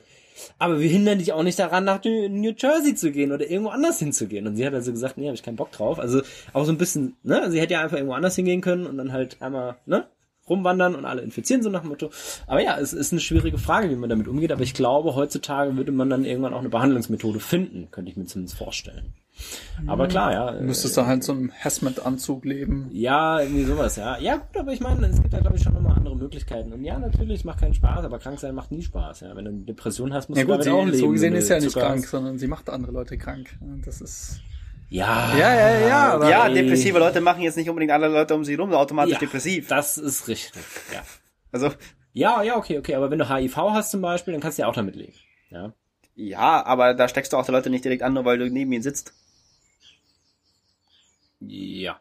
Aber 0.59 0.81
wir 0.81 0.89
hindern 0.89 1.19
dich 1.19 1.33
auch 1.33 1.43
nicht 1.43 1.59
daran, 1.59 1.85
nach 1.85 2.03
New 2.05 2.53
Jersey 2.57 2.95
zu 2.95 3.11
gehen 3.11 3.33
oder 3.33 3.49
irgendwo 3.49 3.71
anders 3.71 3.99
hinzugehen. 3.99 4.47
Und 4.47 4.57
sie 4.57 4.67
hat 4.67 4.75
also 4.75 4.93
gesagt, 4.93 5.19
nee, 5.19 5.27
habe 5.27 5.35
ich 5.35 5.43
keinen 5.43 5.57
Bock 5.57 5.73
drauf. 5.73 5.99
Also 5.99 6.23
auch 6.53 6.65
so 6.65 6.73
ein 6.73 6.79
bisschen, 6.79 7.17
ne, 7.23 7.51
sie 7.51 7.61
hätte 7.61 7.75
ja 7.75 7.83
einfach 7.83 7.97
irgendwo 7.97 8.15
anders 8.15 8.37
hingehen 8.37 8.61
können 8.61 8.87
und 8.87 8.97
dann 8.99 9.13
halt 9.13 9.37
einmal, 9.41 9.77
ne, 9.87 10.07
rumwandern 10.49 10.95
und 10.95 11.05
alle 11.05 11.23
infizieren, 11.23 11.63
so 11.63 11.71
nach 11.71 11.81
dem 11.81 11.91
Motto. 11.91 12.11
Aber 12.47 12.63
ja, 12.63 12.79
es 12.79 12.93
ist 12.93 13.13
eine 13.13 13.21
schwierige 13.21 13.59
Frage, 13.59 13.91
wie 13.91 13.97
man 13.97 14.11
damit 14.11 14.29
umgeht. 14.29 14.53
Aber 14.53 14.63
ich 14.63 14.75
glaube, 14.75 15.15
heutzutage 15.15 15.77
würde 15.77 15.93
man 15.93 16.11
dann 16.11 16.25
irgendwann 16.25 16.55
auch 16.55 16.61
eine 16.61 16.69
Behandlungsmethode 16.69 17.41
finden, 17.41 17.89
könnte 17.91 18.11
ich 18.11 18.17
mir 18.17 18.27
zumindest 18.27 18.59
vorstellen. 18.59 19.15
Aber 19.87 20.07
klar, 20.09 20.33
ja. 20.33 20.53
Du 20.53 20.63
müsstest 20.65 20.97
da 20.97 21.07
halt 21.07 21.25
so 21.25 21.33
einem 21.33 21.51
Hazmat-Anzug 21.53 22.45
leben. 22.45 22.89
Ja, 22.93 23.41
irgendwie 23.41 23.65
sowas, 23.65 23.97
ja. 23.97 24.19
Ja, 24.19 24.37
gut, 24.37 24.57
aber 24.57 24.73
ich 24.73 24.81
meine, 24.81 25.07
es 25.07 25.21
gibt 25.21 25.33
da, 25.33 25.41
glaube 25.41 25.57
ich, 25.57 25.63
schon 25.63 25.75
nochmal 25.75 25.97
andere 25.97 26.17
Möglichkeiten. 26.17 26.73
Und 26.73 26.85
ja, 26.85 26.99
natürlich, 26.99 27.41
es 27.41 27.45
macht 27.45 27.61
keinen 27.61 27.75
Spaß, 27.75 28.05
aber 28.05 28.19
krank 28.19 28.39
sein 28.39 28.55
macht 28.55 28.71
nie 28.71 28.83
Spaß. 28.83 29.21
Ja, 29.21 29.35
wenn 29.35 29.45
du 29.47 29.51
eine 29.51 29.61
Depression 29.61 30.13
hast, 30.13 30.29
musst 30.29 30.39
Ja 30.39 30.45
du 30.47 30.53
gut, 30.53 30.67
damit 30.67 30.73
auch 30.73 30.85
sie, 30.85 30.91
leben. 30.91 30.99
so 31.01 31.09
gesehen 31.11 31.35
ist 31.35 31.49
du 31.49 31.55
ja 31.55 31.61
nicht 31.61 31.71
Zucker 31.73 31.87
krank, 31.87 32.03
hast. 32.03 32.11
sondern 32.11 32.39
sie 32.39 32.47
macht 32.47 32.69
andere 32.71 32.93
Leute 32.93 33.17
krank. 33.19 33.57
Und 33.61 33.87
Das 33.87 34.01
ist... 34.01 34.41
Ja, 34.91 35.35
Ja, 35.37 35.55
ja, 35.55 35.89
ja, 35.89 36.13
aber- 36.15 36.29
Ja, 36.29 36.47
ey. 36.49 36.55
depressive 36.55 36.99
Leute 36.99 37.21
machen 37.23 37.41
jetzt 37.43 37.57
nicht 37.57 37.69
unbedingt 37.71 37.93
alle 37.93 38.09
Leute 38.09 38.35
um 38.35 38.45
sie 38.45 38.55
rum 38.55 38.73
automatisch 38.75 39.15
Ja, 39.15 39.19
depressiv. 39.19 39.67
Das 39.69 39.97
ist 39.97 40.29
richtig, 40.29 40.63
ja. 40.93 41.01
Also, 41.51 41.71
Ja, 42.13 42.43
ja, 42.43 42.57
okay, 42.59 42.77
okay. 42.79 42.95
Aber 42.95 43.11
wenn 43.11 43.19
du 43.19 43.29
HIV 43.29 43.57
hast 43.57 43.91
zum 43.91 44.03
Beispiel, 44.03 44.33
dann 44.33 44.43
kannst 44.43 44.59
du 44.59 44.63
ja 44.63 44.69
auch 44.69 44.75
damit 44.75 44.95
leben. 44.97 45.15
Ja. 45.51 45.73
ja, 46.15 46.65
aber 46.67 46.93
da 46.95 47.09
steckst 47.09 47.33
du 47.33 47.39
auch 47.39 47.47
die 47.47 47.53
Leute 47.53 47.71
nicht 47.71 47.85
direkt 47.85 48.03
an, 48.03 48.13
nur 48.13 48.27
weil 48.27 48.37
du 48.39 48.51
neben 48.51 48.71
ihnen 48.73 48.83
sitzt. 48.83 49.15
Ja. 51.49 52.01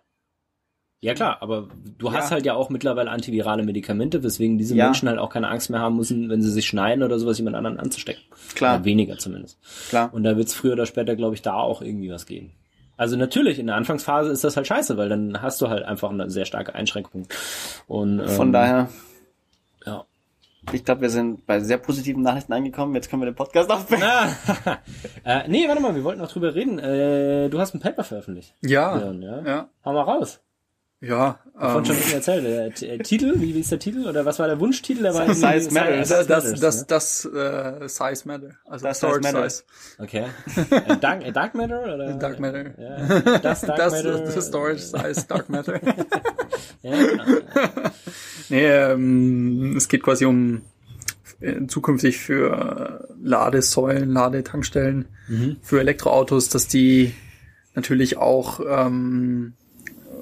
Ja 1.04 1.16
klar, 1.16 1.38
aber 1.42 1.68
du 1.98 2.08
Ja. 2.08 2.14
hast 2.14 2.32
halt 2.32 2.46
ja 2.46 2.54
auch 2.54 2.70
mittlerweile 2.70 3.10
antivirale 3.10 3.64
Medikamente, 3.64 4.22
weswegen 4.24 4.60
diese 4.60 4.76
Ja. 4.76 4.86
Menschen 4.86 5.10
halt 5.10 5.18
auch 5.18 5.32
keine 5.32 5.48
Angst 5.50 5.70
mehr 5.72 5.80
haben 5.80 5.96
müssen, 5.98 6.30
wenn 6.30 6.44
sie 6.44 6.52
sich 6.52 6.68
schneiden 6.68 7.04
oder 7.04 7.18
sowas, 7.18 7.40
jemand 7.40 7.56
anderen 7.56 7.80
anzustecken. 7.80 8.22
Klar. 8.54 8.76
Oder 8.76 8.86
weniger 8.86 9.18
zumindest. 9.18 9.58
Klar. 9.90 10.14
Und 10.14 10.24
da 10.24 10.38
wird 10.38 10.48
es 10.48 10.54
früher 10.54 10.74
oder 10.74 10.86
später, 10.86 11.16
glaube 11.16 11.34
ich, 11.34 11.42
da 11.42 11.56
auch 11.56 11.82
irgendwie 11.82 12.12
was 12.12 12.28
geben. 12.28 12.52
Also 12.98 13.18
natürlich, 13.18 13.58
in 13.58 13.66
der 13.66 13.78
Anfangsphase 13.78 14.30
ist 14.30 14.44
das 14.44 14.56
halt 14.58 14.68
scheiße, 14.68 14.96
weil 14.96 15.10
dann 15.10 15.42
hast 15.42 15.60
du 15.60 15.70
halt 15.70 15.84
einfach 15.84 16.12
eine 16.12 16.30
sehr 16.30 16.46
starke 16.46 16.76
Einschränkung. 16.76 17.28
Und 17.88 18.20
ähm, 18.20 18.28
Von 18.28 18.54
daher. 18.54 18.90
Ich 20.72 20.86
glaube, 20.86 21.02
wir 21.02 21.10
sind 21.10 21.46
bei 21.46 21.60
sehr 21.60 21.78
positiven 21.78 22.22
Nachrichten 22.22 22.54
angekommen. 22.54 22.94
Jetzt 22.96 23.10
können 23.10 23.22
wir 23.22 23.26
den 23.26 23.36
Podcast 23.36 23.70
aufbeenden. 23.72 24.10
Ah, 24.10 24.78
äh, 25.26 25.48
nee, 25.48 25.68
warte 25.68 25.82
mal, 25.82 25.96
wir 25.96 26.04
wollten 26.04 26.22
noch 26.22 26.32
drüber 26.32 26.54
reden. 26.54 26.78
Äh, 26.80 27.50
du 27.50 27.60
hast 27.60 27.74
ein 27.74 27.80
Paper 27.80 28.04
veröffentlicht. 28.04 28.54
Ja, 28.62 28.98
Björn, 28.98 29.22
ja. 29.22 29.42
ja, 29.42 29.70
Hau 29.84 29.94
mal 29.94 30.04
raus. 30.04 30.40
Ja. 31.02 31.40
Davon 31.60 31.80
ähm, 31.80 31.86
schon 31.86 31.96
ein 31.96 32.00
bisschen 32.00 32.16
erzählt. 32.18 32.46
Der 32.46 32.74
T- 32.74 32.88
äh, 32.88 32.98
Titel, 33.00 33.34
wie, 33.38 33.54
wie 33.54 33.60
ist 33.60 33.72
der 33.72 33.78
Titel? 33.80 34.08
Oder 34.08 34.26
was 34.26 34.40
war 34.40 34.48
der 34.48 34.60
Wunschtitel? 34.60 35.04
Der 35.04 35.14
war 35.14 35.32
Size 35.34 35.72
Matters. 35.72 36.08
Size 36.10 36.26
das, 36.28 36.44
Matters, 36.46 36.60
das, 36.60 36.78
ne? 36.80 36.86
das, 36.88 37.26
äh, 37.26 37.88
Size 37.88 38.28
Matter. 38.28 38.50
Also 38.66 38.86
Das 38.86 39.00
Size 39.00 39.08
Storage 39.10 39.22
Matter. 39.34 39.50
Size. 39.50 39.64
Okay. 40.00 40.26
Äh, 40.88 40.98
Dark, 40.98 41.24
äh, 41.26 41.32
Dark 41.32 41.54
Matter? 41.56 41.82
Oder? 41.94 42.14
Dark 42.16 42.40
Matter. 42.40 42.80
Ja, 42.80 43.38
das 43.40 43.62
Dark 43.62 43.78
Das, 43.78 43.94
Matter. 43.94 44.20
das 44.22 44.48
Storage 44.48 44.80
Size 44.80 45.26
Dark 45.28 45.50
Matter. 45.50 45.80
Ja, 46.84 46.96
genau. 46.96 47.24
nee, 48.50 48.66
ähm, 48.66 49.76
es 49.78 49.88
geht 49.88 50.02
quasi 50.02 50.26
um 50.26 50.62
äh, 51.42 51.68
zukünftig 51.68 52.18
für 52.18 53.08
Ladesäulen, 53.22 54.12
Ladetankstellen 54.12 55.06
für 55.62 55.80
Elektroautos, 55.80 56.50
dass 56.50 56.68
die 56.68 57.14
natürlich 57.76 58.18
auch 58.18 58.60
ähm, 58.68 59.54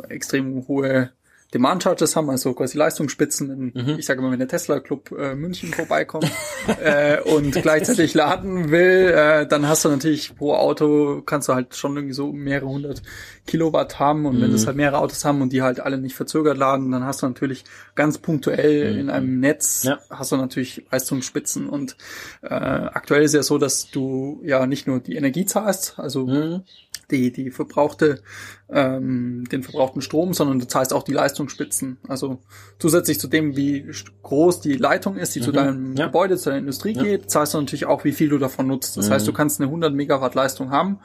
extrem 0.10 0.68
hohe 0.68 1.12
Demand 1.52 1.82
Charges 1.82 2.16
haben, 2.16 2.30
also 2.30 2.54
quasi 2.54 2.78
Leistungsspitzen. 2.78 3.74
Wenn, 3.74 3.98
Ich 3.98 4.06
sage 4.06 4.22
mal, 4.22 4.30
wenn 4.32 4.38
der 4.38 4.48
Tesla 4.48 4.80
Club 4.80 5.12
äh, 5.18 5.34
München 5.34 5.74
vorbeikommt 5.74 6.30
äh, 6.80 7.20
und 7.22 7.54
gleichzeitig 7.54 8.14
laden 8.14 8.70
will, 8.70 9.12
äh, 9.16 9.48
dann 9.48 9.68
hast 9.68 9.84
du 9.84 9.90
natürlich 9.90 10.36
pro 10.36 10.54
Auto 10.54 11.24
kannst 11.26 11.50
du 11.50 11.56
halt 11.56 11.74
schon 11.76 11.96
irgendwie 11.96 12.14
so 12.14 12.32
mehrere 12.32 12.68
hundert 12.70 13.02
Kilowatt 13.48 13.98
haben 13.98 14.28
und 14.28 14.40
wenn 14.42 14.52
das 14.52 14.68
halt 14.68 14.78
mehrere 14.78 15.00
Autos 15.00 15.26
haben 15.26 15.42
und 15.42 15.52
die 15.52 15.64
halt 15.64 15.80
alle 15.80 15.98
nicht 15.98 16.16
verzögert 16.16 16.56
laden, 16.56 16.92
dann 16.92 17.04
hast 17.04 17.24
du 17.24 17.28
natürlich 17.28 17.64
ganz 17.96 18.20
punktuell 18.20 18.96
in 19.00 19.10
einem 19.10 19.40
Netz 19.40 19.86
Ja. 19.86 19.98
hast 20.12 20.32
du 20.32 20.38
natürlich 20.38 20.86
Leistungsspitzen 20.92 21.68
und 21.68 21.98
äh, 22.44 22.54
aktuell 22.54 23.24
ist 23.24 23.34
ja 23.34 23.42
so, 23.42 23.58
dass 23.58 23.90
du 23.90 24.40
ja 24.46 24.68
nicht 24.68 24.86
nur 24.86 25.00
die 25.00 25.16
Energie 25.16 25.48
zahlst, 25.48 25.96
also 25.98 26.28
Mhm. 26.28 26.62
Die, 27.12 27.32
die 27.32 27.52
verbrauchte, 27.52 28.22
ähm, 28.70 29.46
den 29.52 29.64
verbrauchten 29.64 30.02
Strom, 30.02 30.34
sondern 30.34 30.60
du 30.60 30.68
zahlst 30.68 30.94
auch 30.94 31.04
die 31.04 31.14
Leistungsspitzen. 31.14 31.98
Also 32.08 32.40
zusätzlich 32.78 33.20
zu 33.20 33.28
dem, 33.28 33.56
wie 33.56 33.86
groß 34.24 34.62
die 34.62 34.74
Leitung 34.74 35.18
ist, 35.18 35.36
die 35.36 35.42
zu 35.42 35.52
deinem 35.52 35.92
Mhm. 35.92 35.96
Ja. 35.98 36.06
Gebäude, 36.08 36.38
zu 36.38 36.50
der 36.50 36.60
Industrie 36.60 36.94
geht, 36.94 37.30
zahlst 37.30 37.54
du 37.54 37.60
natürlich 37.60 37.86
auch, 37.86 38.04
wie 38.04 38.12
viel 38.12 38.30
du 38.30 38.38
davon 38.38 38.68
nutzt. 38.68 38.98
Das 38.98 39.08
Mhm. 39.10 39.14
heißt, 39.14 39.28
du 39.28 39.34
kannst 39.34 39.60
eine 39.60 39.70
100 39.70 39.94
Megawatt 39.94 40.36
Leistung 40.36 40.70
haben, 40.72 41.00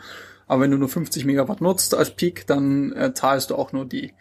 aber 0.47 0.63
wenn 0.63 0.71
du 0.71 0.77
nur 0.79 0.89
50 0.89 1.25
Megawatt 1.25 1.61
nutzt 1.61 1.95
als 1.95 2.11
Peak, 2.11 2.47
dann 2.47 2.93
äh, 2.93 3.15
zahlst 3.15 3.51
du 3.51 3.55
auch 3.55 3.73
nur 3.73 3.87
die. 3.87 4.13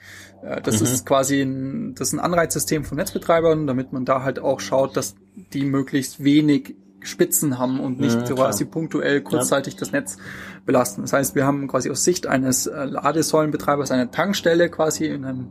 Äh, 0.41 0.61
das 0.61 0.79
Mhm. 0.79 0.85
ist 0.85 1.05
quasi 1.05 1.41
ein, 1.41 1.95
das 1.95 2.09
ist 2.09 2.13
ein 2.13 2.19
Anreizsystem 2.19 2.85
von 2.85 2.97
Netzbetreibern, 2.97 3.67
damit 3.67 3.91
man 3.91 4.05
da 4.05 4.23
halt 4.23 4.39
auch 4.39 4.59
schaut, 4.61 4.95
dass 4.95 5.15
die 5.53 5.65
möglichst 5.65 6.23
wenig 6.23 6.75
Spitzen 7.03 7.57
haben 7.59 7.79
und 7.79 7.99
nicht 7.99 8.29
Ja, 8.29 8.35
quasi 8.35 8.65
punktuell 8.65 9.21
kurzzeitig 9.21 9.75
das 9.75 9.91
Netz 9.91 10.17
belasten. 10.65 11.01
Das 11.01 11.13
heißt, 11.13 11.35
wir 11.35 11.45
haben 11.45 11.67
quasi 11.67 11.89
aus 11.91 12.03
Sicht 12.03 12.27
eines 12.27 12.67
äh, 12.67 12.85
Ladesäulenbetreibers 12.85 13.91
eine 13.91 14.11
Tankstelle 14.11 14.69
quasi 14.69 15.05
in 15.05 15.25
einem 15.25 15.47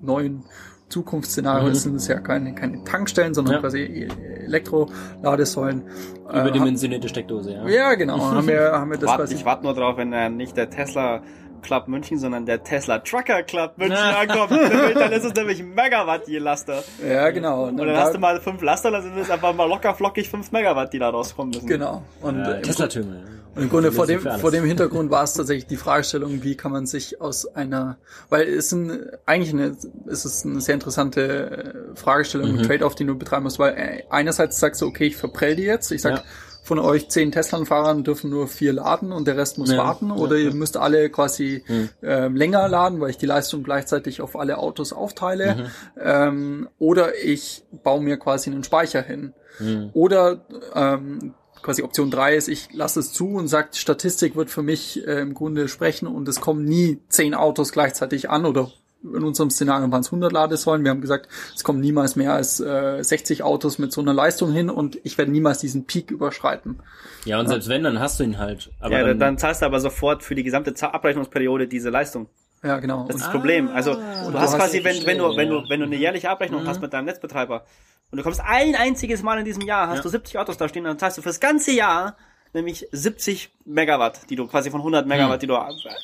neuen 0.00 0.44
Zukunftsszenario. 0.88 1.64
Mhm. 1.68 1.72
Das 1.72 1.82
sind 1.82 1.96
es 1.96 2.06
ja 2.08 2.20
keine, 2.20 2.54
keine 2.54 2.84
Tankstellen, 2.84 3.34
sondern 3.34 3.54
Ja. 3.54 3.60
quasi 3.60 3.80
E- 3.80 4.08
Elektroladesäulen. 4.44 5.82
Äh, 6.30 6.40
Überdimensionierte 6.40 7.08
Steckdose, 7.08 7.52
ja. 7.52 7.68
ja, 7.68 7.94
genau. 7.94 8.20
Haben 8.20 8.46
wir, 8.46 8.72
haben 8.72 8.90
wir 8.90 8.98
das 8.98 9.08
Wart, 9.08 9.18
quasi. 9.20 9.34
ich 9.34 9.44
warte 9.44 9.64
nur 9.64 9.74
drauf, 9.74 9.96
wenn 9.96 10.12
er 10.12 10.28
nicht 10.28 10.56
der 10.56 10.70
Tesla 10.70 11.22
Club 11.62 11.88
München, 11.88 12.18
sondern 12.18 12.46
der 12.46 12.62
Tesla 12.62 12.98
Trucker 12.98 13.42
Club 13.42 13.72
München 13.78 13.96
ankommt. 14.20 14.52
dann 14.52 15.12
ist 15.12 15.24
es 15.24 15.34
nämlich 15.34 15.60
ein 15.60 15.74
Megawatt 15.74 16.28
je 16.28 16.38
Laster. 16.38 16.82
Ja, 17.06 17.30
genau. 17.30 17.64
Und 17.68 17.76
dann 17.78 17.96
hast 17.96 18.14
du 18.14 18.18
mal 18.18 18.40
fünf 18.40 18.62
Laster, 18.62 18.90
dann 18.90 19.02
sind 19.02 19.16
es 19.18 19.30
einfach 19.30 19.54
mal 19.54 19.68
locker 19.68 19.94
flockig 19.94 20.28
fünf 20.28 20.52
Megawatt, 20.52 20.92
die 20.92 20.98
da 20.98 21.08
rauskommen 21.10 21.52
müssen. 21.54 21.66
Genau. 21.66 22.02
Und 22.20 22.40
Äh, 22.40 22.56
im 22.58 22.62
Tesla-Türme. 22.62 23.22
Und 23.54 23.62
im 23.62 23.70
Grunde 23.70 23.90
vor 23.90 24.06
ist 24.06 24.22
dem, 24.24 24.38
vor 24.38 24.50
dem 24.50 24.64
Hintergrund 24.66 25.10
war 25.10 25.24
es 25.24 25.32
tatsächlich 25.32 25.66
die 25.66 25.78
Fragestellung, 25.78 26.42
wie 26.42 26.56
kann 26.58 26.72
man 26.72 26.84
sich 26.84 27.22
aus 27.22 27.46
einer, 27.54 27.96
weil 28.28 28.42
es 28.46 28.68
sind 28.68 29.00
eigentlich 29.24 29.54
eine, 29.54 29.74
es 30.08 30.26
ist 30.26 30.44
eine 30.44 30.60
sehr 30.60 30.74
interessante 30.74 31.92
äh, 31.94 31.96
Fragestellung, 31.96 32.52
Mhm. 32.52 32.58
ein 32.58 32.64
Trade-off, 32.66 32.94
den 32.96 33.06
du 33.06 33.16
betreiben 33.16 33.44
musst, 33.44 33.58
weil 33.58 33.72
äh, 33.74 34.02
einerseits 34.10 34.60
sagst 34.60 34.82
du, 34.82 34.86
okay, 34.86 35.06
ich 35.06 35.16
verprell 35.16 35.56
die 35.56 35.62
jetzt, 35.62 35.90
ich 35.90 36.02
sag, 36.02 36.16
Ja. 36.16 36.22
Von 36.66 36.78
euch 36.78 37.08
zehn 37.08 37.30
Tesla-Fahrern 37.32 38.02
dürfen 38.04 38.28
nur 38.30 38.48
vier 38.48 38.72
laden 38.72 39.12
und 39.12 39.26
der 39.26 39.36
Rest 39.36 39.56
muss 39.58 39.70
Ja, 39.70 39.78
warten, 39.78 40.08
ja, 40.08 40.16
oder 40.16 40.36
ihr 40.36 40.48
ja. 40.50 40.54
müsst 40.54 40.76
alle 40.76 41.08
quasi 41.10 41.62
Mhm. 41.68 41.88
ähm, 42.02 42.36
länger 42.36 42.68
laden, 42.68 43.00
weil 43.00 43.10
ich 43.10 43.18
die 43.18 43.26
Leistung 43.26 43.62
gleichzeitig 43.62 44.20
auf 44.20 44.36
alle 44.36 44.58
Autos 44.58 44.92
aufteile, 44.92 45.54
Mhm. 45.54 45.62
ähm, 46.02 46.68
oder 46.78 47.16
ich 47.24 47.62
baue 47.84 48.02
mir 48.02 48.16
quasi 48.18 48.50
einen 48.50 48.64
Speicher 48.64 49.02
hin. 49.02 49.32
Mhm. 49.60 49.90
Oder 49.92 50.44
ähm, 50.74 51.34
quasi 51.62 51.82
Option 51.82 52.10
3 52.10 52.36
ist, 52.36 52.48
ich 52.48 52.68
lasse 52.72 53.00
es 53.00 53.12
zu 53.12 53.28
und 53.30 53.48
sagt, 53.48 53.76
Statistik 53.76 54.36
wird 54.36 54.50
für 54.50 54.62
mich 54.62 55.06
äh, 55.06 55.20
im 55.20 55.34
Grunde 55.34 55.68
sprechen 55.68 56.06
und 56.06 56.28
es 56.28 56.40
kommen 56.40 56.64
nie 56.64 57.00
zehn 57.08 57.34
Autos 57.34 57.72
gleichzeitig 57.72 58.28
an 58.30 58.44
oder 58.44 58.70
in 59.14 59.22
unserem 59.24 59.50
Szenario 59.50 59.90
waren 59.90 60.00
es 60.00 60.08
100 60.08 60.32
Ladesäulen. 60.32 60.84
Wir 60.84 60.90
haben 60.90 61.00
gesagt, 61.00 61.28
es 61.54 61.64
kommen 61.64 61.80
niemals 61.80 62.16
mehr 62.16 62.32
als 62.34 62.60
äh, 62.60 63.02
60 63.02 63.42
Autos 63.42 63.78
mit 63.78 63.92
so 63.92 64.00
einer 64.00 64.14
Leistung 64.14 64.52
hin 64.52 64.70
und 64.70 64.98
ich 65.04 65.16
werde 65.18 65.30
niemals 65.30 65.58
diesen 65.58 65.86
Peak 65.86 66.10
überschreiten. 66.10 66.80
Ja, 67.24 67.40
und 67.40 67.48
selbst 67.48 67.68
wenn, 67.68 67.82
dann 67.82 67.98
hast 68.00 68.20
du 68.20 68.24
ihn 68.24 68.38
halt. 68.38 68.70
Aber 68.80 68.92
ja, 68.98 69.04
dann, 69.06 69.18
dann, 69.18 69.38
zahlst 69.38 69.62
du 69.62 69.66
aber 69.66 69.80
sofort 69.80 70.22
für 70.22 70.34
die 70.34 70.42
gesamte 70.42 70.74
Abrechnungsperiode 70.92 71.66
diese 71.68 71.90
Leistung. 71.90 72.28
Ja, 72.62 72.78
genau. 72.80 73.06
Das 73.06 73.16
ist 73.16 73.24
das 73.26 73.32
Problem. 73.32 73.68
Also 73.68 73.94
du 73.94 74.00
du 74.00 74.38
hast 74.38 74.52
hast- 74.52 74.56
quasi, 74.56 74.82
wenn, 74.82 75.04
wenn 75.06 75.18
du, 75.18 75.36
wenn 75.36 75.50
ja. 75.52 75.60
du, 75.60 75.68
wenn 75.68 75.80
du 75.80 75.86
eine 75.86 75.96
jährliche 75.96 76.30
Abrechnung 76.30 76.66
hast 76.66 76.80
mit 76.80 76.92
deinem 76.92 77.04
Netzbetreiber 77.04 77.64
und 78.10 78.16
du 78.18 78.22
kommst 78.22 78.40
ein 78.40 78.74
einziges 78.74 79.22
Mal 79.22 79.38
in 79.38 79.44
diesem 79.44 79.62
Jahr, 79.62 79.88
hast 79.88 79.98
Ja. 79.98 80.02
du 80.02 80.08
70 80.08 80.38
Autos 80.38 80.56
da 80.56 80.68
stehen, 80.68 80.84
dann 80.84 80.98
zahlst 80.98 81.18
du 81.18 81.22
fürs 81.22 81.38
ganze 81.40 81.72
Jahr 81.72 82.16
nämlich 82.52 82.86
70 82.92 83.50
Megawatt, 83.64 84.30
die 84.30 84.36
du 84.36 84.46
quasi 84.46 84.70
von 84.70 84.80
100 84.80 85.06
Megawatt, 85.06 85.42
die 85.42 85.46
du 85.46 85.58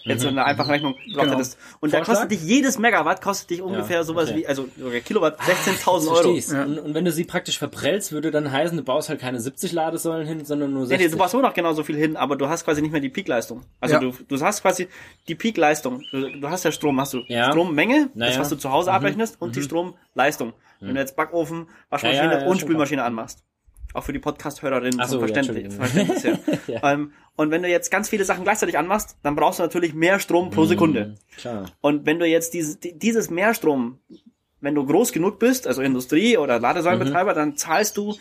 jetzt 0.04 0.22
in 0.24 0.30
einer 0.30 0.44
einfachen 0.44 0.70
Rechnung 0.70 0.94
drauf 1.14 1.22
Genau. 1.24 1.34
hättest. 1.34 1.56
Und 1.80 1.92
da 1.92 1.98
Vorschlag? 1.98 2.14
kostet 2.14 2.30
dich 2.32 2.42
jedes 2.42 2.78
Megawatt 2.78 3.22
kostet 3.22 3.50
dich 3.50 3.62
ungefähr 3.62 4.04
sowas 4.04 4.28
okay. 4.30 4.38
wie, 4.40 4.46
also 4.46 4.66
Kilowatt, 5.04 5.38
Jetzt 5.46 5.66
16.000 5.84 5.86
Euro. 5.88 6.14
versteh 6.14 6.36
ich's. 6.38 6.52
Und, 6.52 6.78
und 6.78 6.94
wenn 6.94 7.04
du 7.04 7.12
sie 7.12 7.24
praktisch 7.24 7.58
verprellst, 7.58 8.12
würde 8.12 8.30
dann 8.30 8.50
heißen, 8.50 8.76
du 8.76 8.82
baust 8.82 9.08
halt 9.08 9.20
keine 9.20 9.40
70 9.40 9.72
Ladesäulen 9.72 10.26
hin, 10.26 10.44
sondern 10.44 10.72
nur 10.72 10.82
Nee, 10.82 10.88
60. 10.88 11.06
nee, 11.06 11.12
du 11.12 11.18
baust 11.18 11.34
nur 11.34 11.42
noch 11.42 11.54
genauso 11.54 11.84
viel 11.84 11.96
hin, 11.96 12.16
aber 12.16 12.36
du 12.36 12.48
hast 12.48 12.64
quasi 12.64 12.82
nicht 12.82 12.92
mehr 12.92 13.00
die 13.00 13.08
Peakleistung. 13.10 13.62
Also 13.80 13.94
Ja. 13.94 14.00
du, 14.00 14.12
du 14.28 14.40
hast 14.40 14.62
quasi 14.62 14.88
die 15.28 15.34
Peakleistung. 15.34 16.02
Du, 16.10 16.28
du 16.40 16.48
hast 16.50 16.64
ja 16.64 16.72
Strom, 16.72 17.00
hast 17.00 17.12
du 17.14 17.22
Ja. 17.28 17.50
Strommenge, 17.52 18.06
das 18.08 18.14
Naja. 18.14 18.40
was 18.40 18.48
du 18.48 18.56
zu 18.56 18.70
Hause 18.72 18.92
abrechnest, 18.92 19.40
und 19.40 19.54
die 19.56 19.62
Stromleistung. 19.62 20.52
Wenn 20.80 20.94
du 20.96 21.00
jetzt 21.00 21.14
Backofen, 21.14 21.68
Waschmaschine 21.90 22.24
Ja, 22.24 22.32
ja, 22.32 22.40
ja, 22.40 22.46
und 22.46 22.60
Spülmaschine 22.60 23.04
anmachst. 23.04 23.44
Auch 23.94 24.04
für 24.04 24.12
die 24.12 24.18
Podcast-Hörerinnen 24.18 25.00
so, 25.06 25.18
zum 25.18 25.20
ja, 25.28 25.34
Verständnis. 25.34 25.74
Entschuldigung. 25.78 26.14
Verständnis 26.16 26.66
ja. 26.66 26.92
ähm, 26.92 27.12
und 27.36 27.50
wenn 27.50 27.62
du 27.62 27.68
jetzt 27.68 27.90
ganz 27.90 28.08
viele 28.08 28.24
Sachen 28.24 28.44
gleichzeitig 28.44 28.78
anmachst, 28.78 29.16
dann 29.22 29.36
brauchst 29.36 29.58
du 29.58 29.62
natürlich 29.62 29.94
mehr 29.94 30.18
Strom 30.20 30.50
pro 30.50 30.64
Sekunde. 30.64 31.14
Klar. 31.36 31.70
Und 31.80 32.06
wenn 32.06 32.18
du 32.18 32.26
jetzt 32.26 32.54
dieses, 32.54 32.78
die- 32.80 32.98
dieses 32.98 33.30
Mehrstrom, 33.30 33.98
wenn 34.60 34.74
du 34.74 34.84
groß 34.86 35.12
genug 35.12 35.38
bist, 35.38 35.66
also 35.66 35.82
Industrie 35.82 36.36
oder 36.36 36.58
Ladesäulenbetreiber, 36.60 37.34
dann 37.34 37.56
zahlst 37.56 37.96
du, 37.96 38.16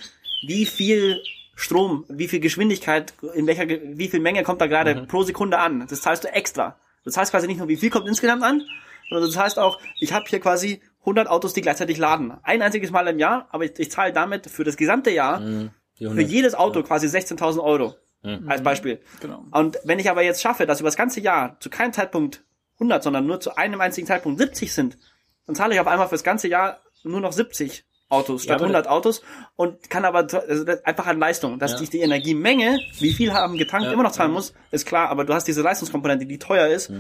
wie 0.46 0.66
viel 0.66 1.22
Strom, 1.56 2.06
wie 2.10 2.28
viel 2.28 2.40
Geschwindigkeit, 2.40 3.14
in 3.36 3.46
welcher, 3.48 3.68
wie 3.68 4.08
viel 4.08 4.20
Menge 4.20 4.44
kommt 4.44 4.62
da 4.62 4.68
gerade 4.68 5.06
pro 5.08 5.24
Sekunde 5.24 5.60
an. 5.60 5.86
Das 5.88 6.02
zahlst 6.02 6.24
du 6.24 6.30
extra. 6.34 6.78
Du 7.04 7.12
zahlst 7.12 7.32
quasi 7.32 7.48
nicht 7.48 7.58
nur, 7.60 7.68
wie 7.68 7.76
viel 7.78 7.90
kommt 7.90 8.08
insgesamt 8.08 8.42
an, 8.44 8.64
sondern 9.10 9.28
das 9.30 9.38
heißt 9.38 9.60
auch, 9.60 9.80
ich 10.00 10.14
habe 10.14 10.26
hier 10.28 10.40
quasi 10.40 10.82
100 11.02 11.28
Autos, 11.28 11.54
die 11.54 11.62
gleichzeitig 11.62 11.98
laden. 11.98 12.34
Ein 12.44 12.62
einziges 12.62 12.92
Mal 12.92 13.08
im 13.08 13.20
Jahr, 13.20 13.48
aber 13.52 13.66
ich, 13.66 13.78
ich 13.80 13.92
zahle 13.92 14.14
damit 14.14 14.48
für 14.48 14.64
das 14.64 14.78
gesamte 14.78 15.10
Jahr, 15.12 15.40
Die 15.40 15.70
für 15.98 16.06
100. 16.12 16.28
jedes 16.30 16.56
Auto 16.56 16.84
quasi 16.84 17.08
16.000 17.08 17.62
Euro. 17.64 17.96
Als 18.46 18.62
Beispiel. 18.62 19.02
genau. 19.20 19.46
Und 19.52 19.80
wenn 19.84 19.98
ich 19.98 20.08
aber 20.10 20.22
jetzt 20.22 20.42
schaffe, 20.44 20.68
dass 20.68 20.80
über 20.80 20.90
das 20.90 20.96
ganze 20.96 21.20
Jahr 21.22 21.60
zu 21.60 21.72
keinem 21.72 21.92
Zeitpunkt 21.92 22.44
100, 22.76 23.02
sondern 23.02 23.26
nur 23.26 23.40
zu 23.40 23.56
einem 23.58 23.82
einzigen 23.82 24.06
Zeitpunkt 24.06 24.40
70 24.40 24.72
sind, 24.72 24.98
dann 25.48 25.56
zahle 25.56 25.74
ich 25.74 25.80
auf 25.80 25.88
einmal 25.88 26.08
fürs 26.08 26.24
ganze 26.24 26.48
Jahr 26.48 26.82
nur 27.04 27.20
noch 27.20 27.32
70 27.34 27.84
Autos 28.10 28.44
Ja, 28.44 28.50
statt 28.50 28.56
aber 28.58 28.66
100 28.66 28.88
Autos 28.88 29.24
und 29.56 29.90
kann 29.90 30.06
aber 30.06 30.20
also 30.20 30.64
das 30.66 30.86
einfach 30.86 31.08
an 31.08 31.18
Leistung, 31.18 31.58
dass 31.58 31.72
Ja. 31.72 31.82
ich 31.82 31.90
die 31.90 32.02
Energiemenge, 32.02 32.78
wie 33.00 33.12
viel 33.14 33.34
haben 33.34 33.58
getankt, 33.58 33.88
Ja, 33.88 33.94
immer 33.94 34.04
noch 34.04 34.12
zahlen 34.12 34.30
ja. 34.32 34.36
muss, 34.36 34.54
ist 34.70 34.86
klar, 34.86 35.10
aber 35.10 35.26
du 35.26 35.34
hast 35.34 35.48
diese 35.48 35.64
Leistungskomponente, 35.64 36.28
die 36.28 36.38
teuer 36.38 36.68
ist, 36.68 36.92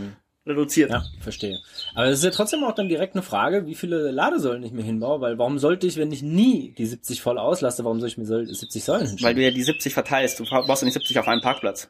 reduziert. 0.45 0.89
Ja, 0.91 1.03
verstehe. 1.19 1.59
Aber 1.93 2.07
es 2.07 2.19
ist 2.19 2.23
ja 2.25 2.31
trotzdem 2.31 2.63
auch 2.63 2.73
dann 2.73 2.89
direkt 2.89 3.13
eine 3.15 3.21
Frage, 3.23 3.67
wie 3.67 3.75
viele 3.75 4.11
Ladesäulen 4.11 4.63
ich 4.63 4.71
mir 4.71 4.83
hinbaue, 4.83 5.21
weil 5.21 5.37
warum 5.37 5.59
sollte 5.59 5.87
ich, 5.87 5.97
wenn 5.97 6.11
ich 6.11 6.23
nie 6.23 6.73
die 6.77 6.85
70 6.85 7.21
voll 7.21 7.37
auslaste, 7.37 7.83
warum 7.83 7.99
soll 7.99 8.09
ich 8.09 8.17
mir 8.17 8.25
soll- 8.25 8.47
70 8.47 8.83
Säulen 8.83 9.01
Weil 9.01 9.07
hinstellen? 9.09 9.35
du 9.37 9.43
ja 9.43 9.51
die 9.51 9.63
70 9.63 9.93
verteilst, 9.93 10.39
du 10.39 10.45
baust 10.45 10.81
ja 10.81 10.85
nicht 10.85 10.93
70 10.95 11.19
auf 11.19 11.27
einem 11.27 11.41
Parkplatz. 11.41 11.89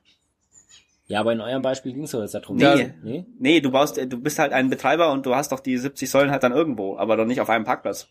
ja, 1.07 1.19
aber 1.21 1.33
in 1.33 1.41
eurem 1.41 1.61
Beispiel 1.61 1.93
ging 1.93 2.03
es 2.03 2.11
doch 2.11 2.21
jetzt 2.21 2.33
darum. 2.35 2.57
Nee. 2.57 2.93
nee? 3.03 3.25
Nee, 3.39 3.61
du 3.61 3.71
baust, 3.71 3.97
du 3.97 4.17
bist 4.17 4.39
halt 4.39 4.51
ein 4.53 4.69
Betreiber 4.69 5.11
und 5.11 5.25
du 5.25 5.35
hast 5.35 5.51
doch 5.51 5.59
die 5.59 5.77
70 5.77 6.09
Säulen 6.09 6.31
halt 6.31 6.43
dann 6.43 6.51
irgendwo, 6.53 6.97
aber 6.97 7.17
doch 7.17 7.25
nicht 7.25 7.41
auf 7.41 7.49
einem 7.49 7.65
Parkplatz. 7.65 8.07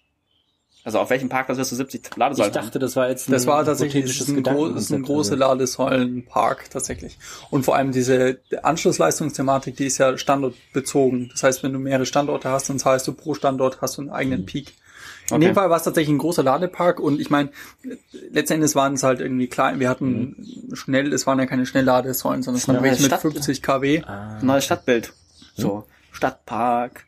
Also 0.82 0.98
auf 0.98 1.11
welchem 1.11 1.28
Parkplatz 1.28 1.59
wirst 1.59 1.73
du 1.73 1.77
70 1.77 2.02
Ich 2.11 2.16
Ladesäulen 2.16 2.55
haben? 2.55 2.65
dachte, 2.65 2.78
das 2.78 2.97
war 2.97 3.09
jetzt 3.11 3.28
ein 3.28 3.32
Das 3.32 3.47
war 3.47 3.65
tatsächlich 3.65 4.05
das 4.07 4.12
hypothetisches 4.27 4.28
ist 4.28 4.36
ein, 4.36 4.43
gro 4.43 4.66
ist 4.66 4.90
ein 4.93 5.02
großer 5.02 5.36
Ladesäulenpark 5.36 6.70
tatsächlich. 6.70 7.19
Und 7.51 7.65
vor 7.65 7.77
allem 7.77 7.93
diese 7.93 8.39
Anschlussleistungsthematik, 8.62 9.77
die 9.77 9.86
ist 9.86 9.98
ja 9.98 10.16
standortbezogen. 10.16 11.28
Das 11.32 11.43
heißt, 11.43 11.62
wenn 11.62 11.73
du 11.73 11.78
mehrere 11.78 12.07
Standorte 12.07 12.48
hast, 12.48 12.69
dann 12.70 12.78
zahlst 12.78 13.07
du 13.07 13.12
pro 13.12 13.35
Standort 13.35 13.81
hast 13.81 13.98
du 13.98 14.02
einen 14.02 14.11
eigenen 14.11 14.47
Peak. 14.47 14.74
In 15.28 15.36
Okay. 15.36 15.44
dem 15.47 15.55
Fall 15.55 15.70
war 15.70 15.77
es 15.77 15.85
tatsächlich 15.85 16.12
ein 16.12 16.19
großer 16.19 16.43
Ladepark 16.43 16.98
und 16.98 17.20
ich 17.20 17.31
meine, 17.31 17.51
letztendlich 18.32 18.74
waren 18.74 18.94
es 18.94 19.05
halt 19.05 19.20
irgendwie 19.20 19.47
klar, 19.47 19.78
wir 19.78 19.89
hatten 19.89 20.35
schnell, 20.73 21.12
es 21.12 21.24
waren 21.27 21.39
ja 21.39 21.47
keine 21.47 21.66
Schnellladesäulen, 21.66 22.43
sondern 22.43 22.61
es 22.61 22.66
waren 22.66 22.82
welche 22.82 23.02
mit 23.02 23.11
Stadt- 23.12 23.20
50 23.20 23.62
kW. 23.62 24.02
Neues 24.43 24.65
Stadtbild. 24.65 25.12
So, 25.57 25.85
Stadtpark, 26.11 27.05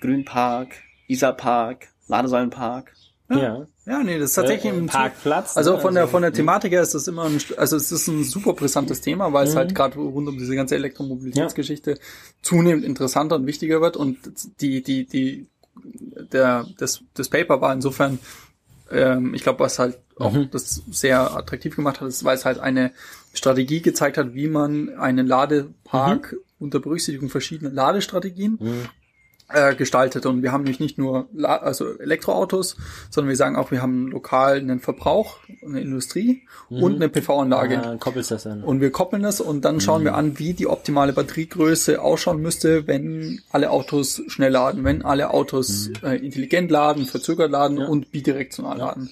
Grünpark, 0.00 0.70
Isarpark, 1.06 1.86
Ladesäulenpark. 2.08 2.92
Ja. 3.38 3.66
Ja, 3.84 4.02
nee, 4.04 4.18
das 4.18 4.30
ist 4.30 4.34
tatsächlich 4.36 4.72
Äh, 4.72 4.76
ein 4.76 4.86
Parkplatz. 4.86 5.56
Also 5.56 5.74
ne? 5.74 5.80
von 5.80 5.94
der 5.94 6.04
Also, 6.04 6.12
von 6.12 6.22
der 6.22 6.32
Thematik 6.32 6.72
her 6.72 6.82
ist 6.82 6.94
das 6.94 7.08
immer 7.08 7.24
ein, 7.24 7.38
also 7.56 7.76
es 7.76 7.90
ist 7.90 8.06
ein 8.06 8.22
super 8.22 8.52
brisantes 8.52 9.00
Thema, 9.00 9.32
weil 9.32 9.46
es 9.46 9.56
halt 9.56 9.74
gerade 9.74 9.98
rund 9.98 10.28
um 10.28 10.38
diese 10.38 10.54
ganze 10.54 10.76
Elektromobilitätsgeschichte 10.76 11.98
zunehmend 12.42 12.84
interessanter 12.84 13.36
und 13.36 13.46
wichtiger 13.46 13.80
wird 13.80 13.96
und 13.96 14.18
die 14.60 14.82
die 14.82 15.06
die 15.06 15.46
der 16.32 16.66
das 16.78 17.02
das 17.14 17.28
Paper 17.28 17.60
war 17.60 17.72
insofern 17.72 18.18
ähm, 18.90 19.34
ich 19.34 19.42
glaube, 19.42 19.60
was 19.60 19.78
halt 19.78 19.98
auch 20.16 20.36
das 20.50 20.82
sehr 20.90 21.34
attraktiv 21.34 21.74
gemacht 21.74 22.00
hat, 22.00 22.08
ist, 22.08 22.22
weil 22.24 22.36
es 22.36 22.44
halt 22.44 22.58
eine 22.58 22.92
Strategie 23.32 23.80
gezeigt 23.80 24.18
hat, 24.18 24.34
wie 24.34 24.46
man 24.46 24.90
einen 24.90 25.26
Ladepark 25.26 26.36
unter 26.60 26.78
Berücksichtigung 26.78 27.30
verschiedener 27.30 27.70
Ladestrategien 27.70 28.58
äh, 29.48 29.74
gestaltet. 29.74 30.26
Und 30.26 30.42
wir 30.42 30.52
haben 30.52 30.64
nämlich 30.64 30.80
nicht 30.80 30.98
nur 30.98 31.28
La 31.32 31.56
also 31.56 31.98
Elektroautos, 31.98 32.76
sondern 33.10 33.28
wir 33.28 33.36
sagen 33.36 33.56
auch, 33.56 33.70
wir 33.70 33.82
haben 33.82 34.08
lokal 34.08 34.58
einen 34.58 34.80
Verbrauch, 34.80 35.38
eine 35.64 35.80
Industrie 35.80 36.42
und 36.70 36.96
eine 36.96 37.08
PV-Anlage. 37.08 37.82
Ah, 37.82 37.96
koppelst 37.96 38.30
das 38.30 38.46
an. 38.46 38.62
Und 38.62 38.80
wir 38.80 38.90
koppeln 38.90 39.22
das 39.22 39.40
und 39.40 39.64
dann 39.64 39.80
schauen 39.80 40.04
wir 40.04 40.14
an, 40.14 40.38
wie 40.38 40.54
die 40.54 40.66
optimale 40.66 41.12
Batteriegröße 41.12 42.00
ausschauen 42.00 42.40
müsste, 42.40 42.86
wenn 42.86 43.40
alle 43.50 43.70
Autos 43.70 44.22
schnell 44.28 44.52
laden, 44.52 44.84
wenn 44.84 45.02
alle 45.02 45.30
Autos 45.30 45.90
äh, 46.02 46.16
intelligent 46.16 46.70
laden, 46.70 47.06
verzögert 47.06 47.50
laden 47.50 47.78
und 47.78 48.10
bidirektional 48.10 48.78
laden. 48.78 49.10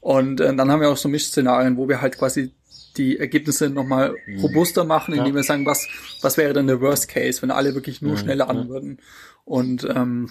Und 0.00 0.40
äh, 0.40 0.54
dann 0.54 0.70
haben 0.70 0.80
wir 0.80 0.90
auch 0.90 0.96
so 0.96 1.08
Mischszenarien, 1.08 1.76
wo 1.76 1.88
wir 1.88 2.00
halt 2.00 2.18
quasi 2.18 2.52
die 2.96 3.18
Ergebnisse 3.18 3.70
nochmal 3.70 4.14
robuster 4.42 4.84
machen, 4.84 5.14
indem 5.14 5.34
wir 5.34 5.42
sagen, 5.42 5.64
was, 5.64 5.88
was 6.20 6.36
wäre 6.36 6.52
denn 6.52 6.66
der 6.66 6.80
Worst 6.80 7.08
Case, 7.08 7.40
wenn 7.42 7.50
alle 7.50 7.74
wirklich 7.74 8.02
nur 8.02 8.16
schnell 8.16 8.38
laden 8.38 8.68
würden. 8.68 8.98
Und 9.44 9.86
ähm, 9.94 10.30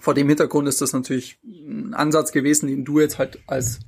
vor 0.00 0.14
dem 0.14 0.28
Hintergrund 0.28 0.68
ist 0.68 0.80
das 0.80 0.92
natürlich 0.92 1.38
ein 1.44 1.94
Ansatz 1.94 2.32
gewesen, 2.32 2.66
den 2.66 2.84
du 2.84 3.00
jetzt 3.00 3.18
halt 3.18 3.38
als 3.46 3.80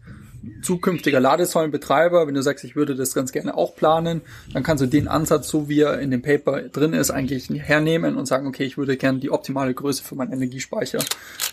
zukünftiger 0.63 1.21
Ladesäulenbetreiber, 1.21 2.27
wenn 2.27 2.35
du 2.35 2.43
sagst, 2.43 2.65
ich 2.65 2.77
würde 2.77 2.95
das 2.95 3.15
ganz 3.15 3.33
gerne 3.33 3.57
auch 3.57 3.75
planen, 3.75 4.21
dann 4.53 4.63
kannst 4.63 4.83
du 4.83 4.87
den 4.87 5.09
Ansatz, 5.09 5.49
so 5.49 5.69
wie 5.69 5.81
er 5.81 5.99
in 6.01 6.11
dem 6.11 6.23
Paper 6.23 6.63
drin 6.63 6.93
ist, 6.93 7.11
eigentlich 7.11 7.49
hernehmen 7.51 8.17
und 8.17 8.27
sagen, 8.27 8.47
okay, 8.47 8.65
ich 8.65 8.77
würde 8.77 8.97
gerne 8.97 9.21
die 9.21 9.31
optimale 9.31 9.75
Größe 9.75 10.03
für 10.03 10.15
meinen 10.15 10.33
Energiespeicher 10.33 11.01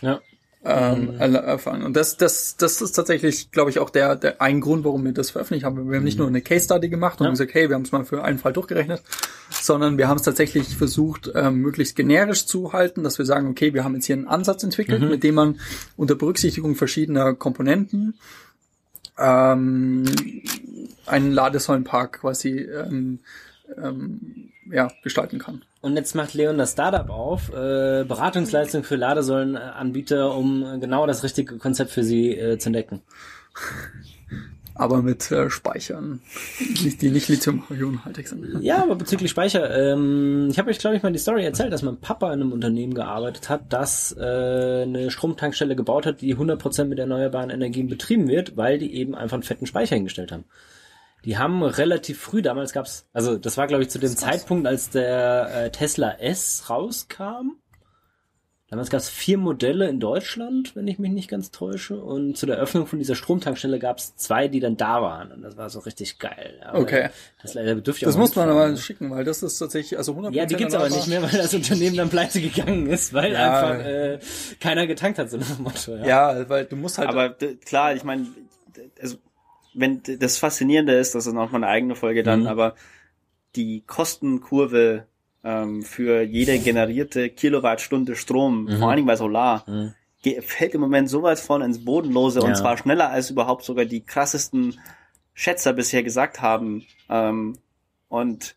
ja. 0.02 0.22
Ähm, 0.64 1.12
erl- 1.20 1.36
erfahren. 1.36 1.82
Und 1.82 1.96
das, 1.96 2.18
das, 2.18 2.56
das 2.56 2.82
ist 2.82 2.92
tatsächlich, 2.92 3.50
glaube 3.52 3.72
ich, 3.72 3.80
auch 3.80 3.90
der, 3.90 4.16
der 4.16 4.42
ein 4.42 4.62
Grund, 4.62 4.86
warum 4.86 5.04
wir 5.04 5.12
das 5.12 5.32
veröffentlicht 5.32 5.66
haben. 5.66 5.90
Wir 5.90 5.98
haben 5.98 6.04
nicht 6.04 6.20
nur 6.20 6.28
eine 6.28 6.42
Case 6.42 6.66
Study 6.66 6.88
gemacht 6.90 7.20
und 7.20 7.26
Ja. 7.26 7.32
gesagt, 7.32 7.54
hey, 7.56 7.68
wir 7.70 7.76
haben 7.76 7.82
es 7.82 7.92
mal 7.92 8.06
für 8.06 8.24
einen 8.24 8.38
Fall 8.38 8.54
durchgerechnet, 8.54 9.02
sondern 9.50 9.98
wir 9.98 10.08
haben 10.08 10.18
es 10.18 10.24
tatsächlich 10.24 10.76
versucht, 10.78 11.32
ähm, 11.34 11.56
möglichst 11.56 11.96
generisch 11.96 12.46
zu 12.46 12.74
halten, 12.74 13.04
dass 13.04 13.18
wir 13.18 13.26
sagen, 13.26 13.48
okay, 13.48 13.74
wir 13.74 13.84
haben 13.84 13.96
jetzt 13.96 14.06
hier 14.06 14.16
einen 14.16 14.28
Ansatz 14.28 14.64
entwickelt, 14.64 15.02
mit 15.02 15.24
dem 15.24 15.34
man 15.36 15.60
unter 15.98 16.14
Berücksichtigung 16.14 16.76
verschiedener 16.76 17.34
Komponenten 17.34 18.14
ähm, 19.18 20.06
einen 21.08 21.32
Ladesäulenpark 21.32 22.22
quasi 22.22 22.60
ähm, 22.60 23.20
ähm, 23.82 24.52
ja, 24.72 24.92
gestalten 25.04 25.40
kann. 25.40 25.64
Und 25.82 25.96
jetzt 25.96 26.14
macht 26.14 26.36
Leon 26.36 26.60
das 26.60 26.74
Startup 26.74 27.10
auf, 27.10 27.50
äh, 27.50 28.04
Beratungsleistung 28.08 28.84
für 28.84 28.96
Ladesäulenanbieter, 28.96 30.36
um 30.36 30.80
genau 30.80 31.08
das 31.08 31.24
richtige 31.24 31.58
Konzept 31.58 31.90
für 31.90 32.04
sie 32.04 32.38
äh, 32.38 32.60
zu 32.60 32.70
entdecken. 32.70 33.02
Aber 34.76 35.02
mit 35.02 35.30
äh, 35.32 35.50
Speichern, 35.50 36.22
die 36.60 37.10
nicht 37.10 37.28
Lithium-Ionen-haltig 37.28 38.28
sind. 38.28 38.62
Ja, 38.62 38.82
aber 38.82 38.96
bezüglich 38.96 39.30
Speicher, 39.30 39.94
ähm, 39.94 40.48
ich 40.50 40.58
habe 40.58 40.70
euch, 40.70 40.80
glaube 40.80 40.96
ich, 40.96 41.04
mal 41.04 41.12
die 41.12 41.20
Story 41.20 41.44
erzählt, 41.44 41.74
dass 41.74 41.82
mein 41.82 41.98
Papa 41.98 42.28
in 42.28 42.42
einem 42.42 42.54
Unternehmen 42.54 42.94
gearbeitet 42.94 43.50
hat, 43.50 43.74
das 43.74 44.16
äh, 44.18 44.84
eine 44.84 45.12
Stromtankstelle 45.12 45.76
gebaut 45.76 46.06
hat, 46.06 46.22
die 46.22 46.36
100% 46.36 46.86
mit 46.86 47.00
erneuerbaren 47.00 47.50
Energien 47.50 47.90
betrieben 47.90 48.28
wird, 48.28 48.56
weil 48.56 48.80
die 48.80 48.96
eben 48.96 49.14
einfach 49.14 49.36
einen 49.36 49.44
fetten 49.44 49.66
Speicher 49.66 49.96
hingestellt 49.96 50.32
haben. 50.32 50.46
Die 51.26 51.38
haben 51.38 51.62
relativ 51.64 52.20
früh, 52.20 52.42
damals 52.42 52.74
gab's, 52.74 53.06
also 53.14 53.38
das 53.38 53.56
war, 53.58 53.68
glaube 53.68 53.84
ich, 53.84 53.90
zu 53.90 54.00
dem 54.00 54.16
Zeitpunkt, 54.16 54.66
als 54.68 54.90
der 54.90 55.66
äh, 55.66 55.72
Tesla 55.72 56.14
S 56.20 56.64
rauskam. 56.70 57.58
Damals 58.70 58.90
gab's 58.90 59.10
vier 59.10 59.38
Modelle 59.38 59.90
in 59.90 60.00
Deutschland, 60.00 60.78
wenn 60.78 60.88
ich 60.88 60.98
mich 60.98 61.12
nicht 61.12 61.30
ganz 61.30 61.52
täusche. 61.52 61.98
Und 62.02 62.38
zu 62.38 62.46
der 62.46 62.56
Öffnung 62.56 62.88
von 62.88 63.00
dieser 63.00 63.16
Stromtankstelle 63.16 63.80
gab's 63.80 64.16
zwei, 64.16 64.48
die 64.48 64.62
dann 64.62 64.78
da 64.78 65.02
waren. 65.02 65.34
Und 65.34 65.42
das 65.42 65.58
war 65.58 65.70
so 65.70 65.80
richtig 65.80 66.20
geil. 66.20 66.54
Aber 66.64 66.80
Okay. 66.80 67.10
Tesla, 67.42 67.64
da 67.64 67.74
dürfte 67.74 67.92
ich 67.92 68.00
Das 68.06 68.16
auch 68.16 68.20
muss 68.20 68.34
man 68.38 68.48
aber 68.50 68.78
schicken, 68.78 69.12
weil 69.12 69.26
das 69.26 69.44
ist 69.44 69.58
tatsächlich, 69.60 69.98
also 69.98 70.14
100% 70.14 70.32
Ja, 70.34 70.46
die 70.46 70.56
gibt's 70.56 70.74
aber 70.74 70.88
nicht 70.90 71.08
mehr, 71.08 71.22
weil 71.22 71.38
das 71.38 71.54
Unternehmen 71.54 71.98
dann 71.98 72.10
pleite 72.10 72.40
gegangen 72.40 72.88
ist, 72.88 73.14
weil 73.14 73.34
Ja. 73.34 73.60
einfach 73.60 73.86
äh, 73.86 74.20
keiner 74.62 74.88
getankt 74.88 75.20
hat, 75.20 75.30
so 75.30 75.36
nach 75.38 75.54
dem 75.54 75.64
Motto. 75.64 75.96
Ja. 75.98 76.06
Ja, 76.38 76.50
weil 76.50 76.64
du 76.64 76.78
musst 76.78 76.98
halt. 76.98 77.10
Aber 77.10 77.30
klar, 77.66 77.94
ich 77.94 78.06
meine, 78.06 78.26
also, 79.02 79.18
wenn 79.74 80.02
das 80.20 80.38
Faszinierende 80.38 80.94
ist, 80.94 81.16
das 81.16 81.28
ist 81.28 81.34
noch 81.34 81.52
mal 81.52 81.58
eine 81.58 81.68
eigene 81.68 81.96
Folge 81.96 82.24
dann, 82.24 82.42
Mhm. 82.42 82.48
aber 82.48 82.76
die 83.56 83.84
Kostenkurve 83.86 85.06
ähm, 85.44 85.82
für 85.82 86.22
jede 86.22 86.60
generierte 86.60 87.30
Kilowattstunde 87.30 88.16
Strom, 88.16 88.66
Mhm. 88.66 88.78
vor 88.80 88.90
allen 88.90 88.98
Dingen 88.98 89.08
bei 89.08 89.16
Solar, 89.16 89.66
ge- 90.22 90.42
fällt 90.42 90.76
im 90.76 90.82
Moment 90.82 91.10
sowas 91.10 91.42
von 91.42 91.62
ins 91.64 91.84
Bodenlose 91.84 92.40
Ja. 92.42 92.46
und 92.46 92.56
zwar 92.56 92.78
schneller 92.78 93.10
als 93.10 93.32
überhaupt 93.32 93.64
sogar 93.64 93.86
die 93.86 94.02
krassesten 94.06 94.80
Schätzer 95.34 95.74
bisher 95.74 96.04
gesagt 96.04 96.42
haben. 96.42 96.86
Ähm, 97.10 97.58
und 98.08 98.56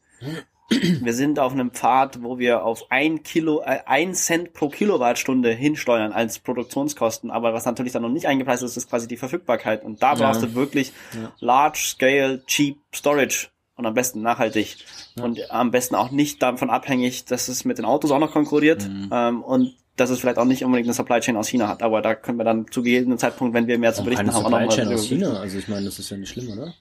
wir 0.71 1.13
sind 1.13 1.39
auf 1.39 1.53
einem 1.53 1.71
Pfad, 1.73 2.23
wo 2.23 2.39
wir 2.39 2.65
auf 2.65 2.87
ein 2.91 3.23
Kilo, 3.23 3.61
äh, 3.61 3.81
ein 3.87 4.15
Cent 4.15 4.53
pro 4.55 4.69
Kilowattstunde 4.69 5.51
hinsteuern 5.53 6.13
als 6.13 6.39
Produktionskosten. 6.39 7.31
Aber 7.31 7.53
was 7.53 7.65
natürlich 7.67 7.93
dann 7.93 8.03
noch 8.03 8.09
nicht 8.09 8.27
eingepreist 8.27 8.63
ist, 8.63 8.77
ist 8.77 8.89
quasi 8.89 9.07
die 9.07 9.17
Verfügbarkeit. 9.17 9.85
Und 9.85 10.03
da 10.03 10.15
Ja. 10.15 10.27
brauchst 10.27 10.43
du 10.43 10.55
wirklich 10.55 10.93
large 11.41 11.79
scale, 11.79 12.45
cheap 12.47 12.79
storage. 12.95 13.49
Und 13.77 13.87
am 13.87 13.95
besten 13.95 14.23
nachhaltig. 14.23 14.77
Und 15.21 15.51
am 15.51 15.71
besten 15.73 15.97
auch 15.97 16.13
nicht 16.13 16.41
davon 16.43 16.71
abhängig, 16.71 17.25
dass 17.25 17.49
es 17.49 17.65
mit 17.65 17.79
den 17.79 17.85
Autos 17.85 18.13
auch 18.13 18.21
noch 18.21 18.31
konkurriert. 18.33 18.89
Mhm. 18.89 19.11
Ähm, 19.13 19.43
und 19.43 19.75
dass 19.97 20.11
es 20.11 20.21
vielleicht 20.21 20.39
auch 20.39 20.45
nicht 20.45 20.65
unbedingt 20.65 20.87
eine 20.87 20.95
Supply 20.95 21.21
Chain 21.21 21.37
aus 21.37 21.49
China 21.49 21.69
hat. 21.69 21.83
Aber 21.83 22.01
da 22.01 22.15
können 22.15 22.39
wir 22.39 22.45
dann 22.45 22.67
zu 22.71 22.83
gegebenen 22.83 23.19
Zeitpunkt, 23.19 23.53
wenn 23.55 23.67
wir 23.67 23.79
mehr 23.79 23.93
zu 23.93 24.03
berichten 24.05 24.27
keine 24.27 24.37
haben, 24.37 24.47
auch 24.47 24.51
noch 24.51 24.61
Supply 24.61 24.77
Chain 24.77 24.95
aus 24.95 25.07
China. 25.07 25.41
Also 25.41 25.59
ich 25.59 25.69
meine, 25.69 25.85
das 25.87 25.99
ist 25.99 26.11
ja 26.11 26.17
nicht 26.17 26.31
schlimm, 26.31 26.51
oder? 26.51 26.73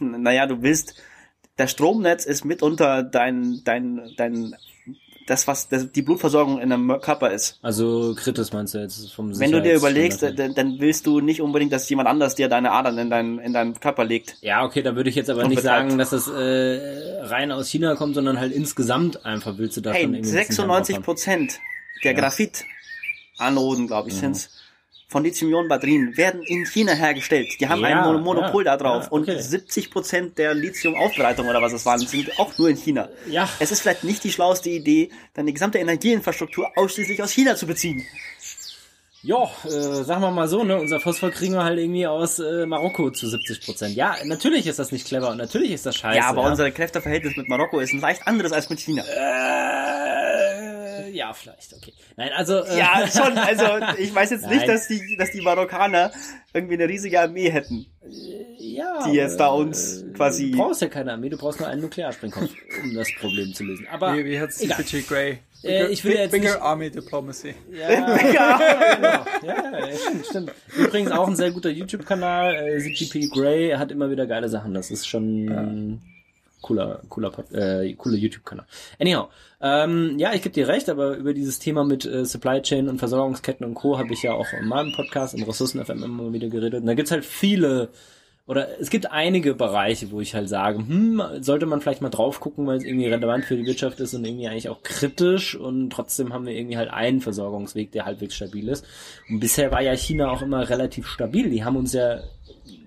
naja, 0.00 0.46
du 0.46 0.62
willst, 0.62 0.94
das 1.56 1.70
Stromnetz 1.70 2.24
ist 2.24 2.44
mitunter 2.44 3.02
dein, 3.02 3.60
dein, 3.64 4.10
dein, 4.16 4.56
das, 5.26 5.46
was 5.46 5.68
das, 5.68 5.92
die 5.92 6.02
Blutversorgung 6.02 6.60
in 6.60 6.70
deinem 6.70 7.00
Körper 7.00 7.30
ist. 7.30 7.58
Also 7.62 8.14
kritisch 8.16 8.52
meinst 8.52 8.74
du 8.74 8.78
jetzt 8.78 9.12
vom 9.12 9.38
Wenn 9.38 9.52
du 9.52 9.62
dir 9.62 9.74
überlegst, 9.74 10.22
dann, 10.22 10.54
dann 10.54 10.80
willst 10.80 11.06
du 11.06 11.20
nicht 11.20 11.40
unbedingt, 11.40 11.72
dass 11.72 11.88
jemand 11.88 12.08
anders 12.08 12.34
dir 12.34 12.48
deine 12.48 12.72
Adern 12.72 12.98
in 12.98 13.10
deinen, 13.10 13.38
in 13.38 13.52
deinen 13.52 13.78
Körper 13.78 14.04
legt. 14.04 14.36
Ja, 14.40 14.64
okay, 14.64 14.82
da 14.82 14.96
würde 14.96 15.10
ich 15.10 15.16
jetzt 15.16 15.30
aber 15.30 15.46
nicht 15.46 15.62
sagen, 15.62 15.98
dass 15.98 16.10
das 16.10 16.28
äh, 16.28 17.20
rein 17.22 17.52
aus 17.52 17.68
China 17.68 17.94
kommt, 17.94 18.14
sondern 18.14 18.40
halt 18.40 18.52
insgesamt 18.52 19.24
einfach 19.24 19.58
willst 19.58 19.76
du 19.76 19.80
davon 19.80 19.96
Hey, 19.96 20.02
irgendwie 20.04 20.18
ein 20.18 20.22
bisschen 20.22 20.46
96 20.46 20.94
Dampf 20.96 21.06
Prozent 21.06 21.60
der 22.02 22.12
Ja. 22.12 22.16
Mhm. 22.16 22.20
Graphit-Anoden, 22.22 23.86
glaube 23.86 24.08
ich, 24.08 24.16
sind's, 24.16 24.50
von 25.12 25.22
Lithium-Ionen-Batterien 25.22 26.16
werden 26.16 26.42
in 26.42 26.66
China 26.66 26.92
hergestellt. 26.92 27.48
Die 27.60 27.68
haben 27.68 27.80
Ja, 27.82 28.02
ein 28.04 28.12
Mon 28.14 28.22
Monopol 28.22 28.64
ja, 28.64 28.76
da 28.76 28.82
drauf. 28.82 29.04
ja, 29.04 29.10
Und 29.10 29.28
okay. 29.28 29.40
70 29.40 29.90
Prozent 29.92 30.38
der 30.38 30.54
Lithium-Aufbereitung 30.54 31.46
oder 31.48 31.62
was 31.62 31.72
es 31.72 31.86
waren, 31.86 32.00
sind 32.00 32.38
auch 32.40 32.56
nur 32.58 32.68
in 32.70 32.76
China. 32.76 33.08
Ja. 33.28 33.48
Es 33.60 33.70
ist 33.70 33.82
vielleicht 33.82 34.02
nicht 34.02 34.24
die 34.24 34.32
schlauste 34.32 34.70
Idee, 34.70 35.10
deine 35.34 35.52
gesamte 35.52 35.78
Energieinfrastruktur 35.78 36.66
ausschließlich 36.76 37.22
aus 37.22 37.30
China 37.30 37.54
zu 37.54 37.66
beziehen. 37.66 38.02
Ja, 39.24 39.44
äh, 39.64 40.02
sagen 40.02 40.20
wir 40.20 40.32
mal 40.32 40.48
so, 40.48 40.64
ne, 40.64 40.76
unser 40.80 40.98
Phosphor 40.98 41.30
kriegen 41.30 41.54
wir 41.54 41.62
halt 41.62 41.78
irgendwie 41.78 42.08
aus 42.08 42.40
äh, 42.40 42.66
Marokko 42.66 43.10
zu 43.12 43.28
70 43.28 43.64
Prozent. 43.64 43.94
Ja, 43.94 44.16
natürlich 44.24 44.66
ist 44.66 44.80
das 44.80 44.90
nicht 44.90 45.06
clever 45.06 45.30
und 45.30 45.36
natürlich 45.36 45.70
ist 45.70 45.86
das 45.86 45.94
scheiße. 45.94 46.18
ja, 46.18 46.24
aber 46.26 46.42
unser 46.42 46.68
Kräfteverhältnis 46.72 47.36
mit 47.36 47.48
Marokko 47.48 47.78
ist 47.78 47.92
ein 47.92 48.00
leicht 48.00 48.26
anderes 48.26 48.50
als 48.50 48.68
mit 48.68 48.80
China. 48.80 49.04
Äh, 49.04 50.51
ja, 51.08 51.32
vielleicht, 51.32 51.72
okay. 51.74 51.92
Nein, 52.16 52.30
also... 52.34 52.62
Äh, 52.64 52.78
Ja, 52.78 53.06
schon. 53.06 53.36
Also 53.38 53.64
ich 53.98 54.14
weiß 54.14 54.30
jetzt 54.30 54.48
nicht, 54.48 54.66
dass 54.68 54.88
die, 54.88 55.16
dass 55.18 55.30
die 55.30 55.40
Marokkaner 55.40 56.10
irgendwie 56.54 56.74
eine 56.74 56.88
riesige 56.88 57.20
Armee 57.20 57.50
hätten. 57.50 57.86
ja, 58.58 59.06
die 59.08 59.14
jetzt 59.16 59.38
da 59.40 59.46
aber, 59.48 59.56
uns 59.56 60.02
äh, 60.02 60.12
quasi- 60.12 60.50
Du 60.52 60.58
brauchst 60.58 60.82
ja 60.82 60.88
keine 60.88 61.12
Armee, 61.12 61.28
du 61.28 61.36
brauchst 61.38 61.60
nur 61.60 61.68
einen 61.68 61.80
Nuklearsprengkopf, 61.82 62.50
um 62.82 62.94
das 62.94 63.08
Problem 63.20 63.52
zu 63.54 63.64
lösen. 63.64 63.86
Aber 63.90 64.16
Wie, 64.16 64.24
wie 64.24 64.40
hat 64.40 64.50
egal. 64.58 64.78
CPG 64.84 65.02
Grey? 65.02 65.38
Äh, 65.64 65.86
ich 65.92 66.04
will 66.04 66.14
jetzt 66.14 66.32
Bigger 66.32 66.50
nicht- 66.54 66.60
Army 66.62 66.90
Diplomacy. 66.90 67.54
Ja, 67.72 67.88
genau. 68.16 69.24
ja, 69.46 69.86
ja, 69.88 69.96
stimmt, 69.96 70.26
stimmt. 70.26 70.52
Übrigens 70.76 71.12
auch 71.12 71.28
ein 71.28 71.36
sehr 71.36 71.52
guter 71.52 71.70
YouTube-Kanal. 71.70 72.54
Äh, 72.54 72.78
CGP 72.80 73.28
Grey 73.28 73.70
hat 73.70 73.92
immer 73.92 74.10
wieder 74.10 74.26
geile 74.26 74.48
Sachen. 74.48 74.74
Das 74.74 74.90
ist 74.90 75.06
schon 75.06 75.46
ein 75.48 76.02
cooler, 76.62 77.02
cooler, 77.08 77.32
äh, 77.52 77.92
cooler 77.94 78.16
YouTube-Kanal. 78.16 78.64
Anyhow, 78.98 79.28
ähm, 79.60 80.18
ja, 80.18 80.32
ich 80.32 80.42
gebe 80.42 80.54
dir 80.54 80.68
recht, 80.68 80.88
aber 80.88 81.16
über 81.16 81.34
dieses 81.34 81.58
Thema 81.58 81.84
mit 81.84 82.06
äh, 82.06 82.24
Supply 82.24 82.62
Chain 82.62 82.88
und 82.88 82.98
Versorgungsketten 82.98 83.66
und 83.66 83.74
Co. 83.74 83.98
habe 83.98 84.12
ich 84.12 84.22
ja 84.22 84.32
auch 84.32 84.52
in 84.58 84.66
meinem 84.66 84.92
Podcast, 84.92 85.34
im 85.34 85.42
Ressourcen 85.42 85.84
FM 85.84 86.02
immer 86.02 86.32
wieder 86.32 86.48
geredet. 86.48 86.80
Und 86.80 86.86
da 86.86 86.94
gibt's 86.94 87.10
halt 87.10 87.24
viele 87.24 87.90
oder 88.46 88.80
es 88.80 88.90
gibt 88.90 89.10
einige 89.10 89.54
Bereiche, 89.54 90.10
wo 90.10 90.20
ich 90.20 90.34
halt 90.34 90.48
sage, 90.48 90.78
hm, 90.78 91.22
sollte 91.40 91.66
man 91.66 91.80
vielleicht 91.80 92.02
mal 92.02 92.10
drauf 92.10 92.40
gucken, 92.40 92.66
weil 92.66 92.76
es 92.76 92.84
irgendwie 92.84 93.06
relevant 93.06 93.44
für 93.44 93.56
die 93.56 93.66
Wirtschaft 93.66 94.00
ist 94.00 94.14
und 94.14 94.24
irgendwie 94.24 94.48
eigentlich 94.48 94.68
auch 94.68 94.82
kritisch 94.82 95.54
und 95.54 95.90
trotzdem 95.90 96.32
haben 96.32 96.46
wir 96.46 96.54
irgendwie 96.54 96.76
halt 96.76 96.90
einen 96.90 97.20
Versorgungsweg, 97.20 97.92
der 97.92 98.04
halbwegs 98.04 98.34
stabil 98.34 98.68
ist. 98.68 98.84
Und 99.28 99.38
bisher 99.38 99.70
war 99.70 99.80
ja 99.80 99.94
China 99.94 100.30
auch 100.30 100.42
immer 100.42 100.68
relativ 100.68 101.06
stabil. 101.06 101.50
Die 101.50 101.62
haben 101.62 101.76
uns 101.76 101.92
ja 101.92 102.20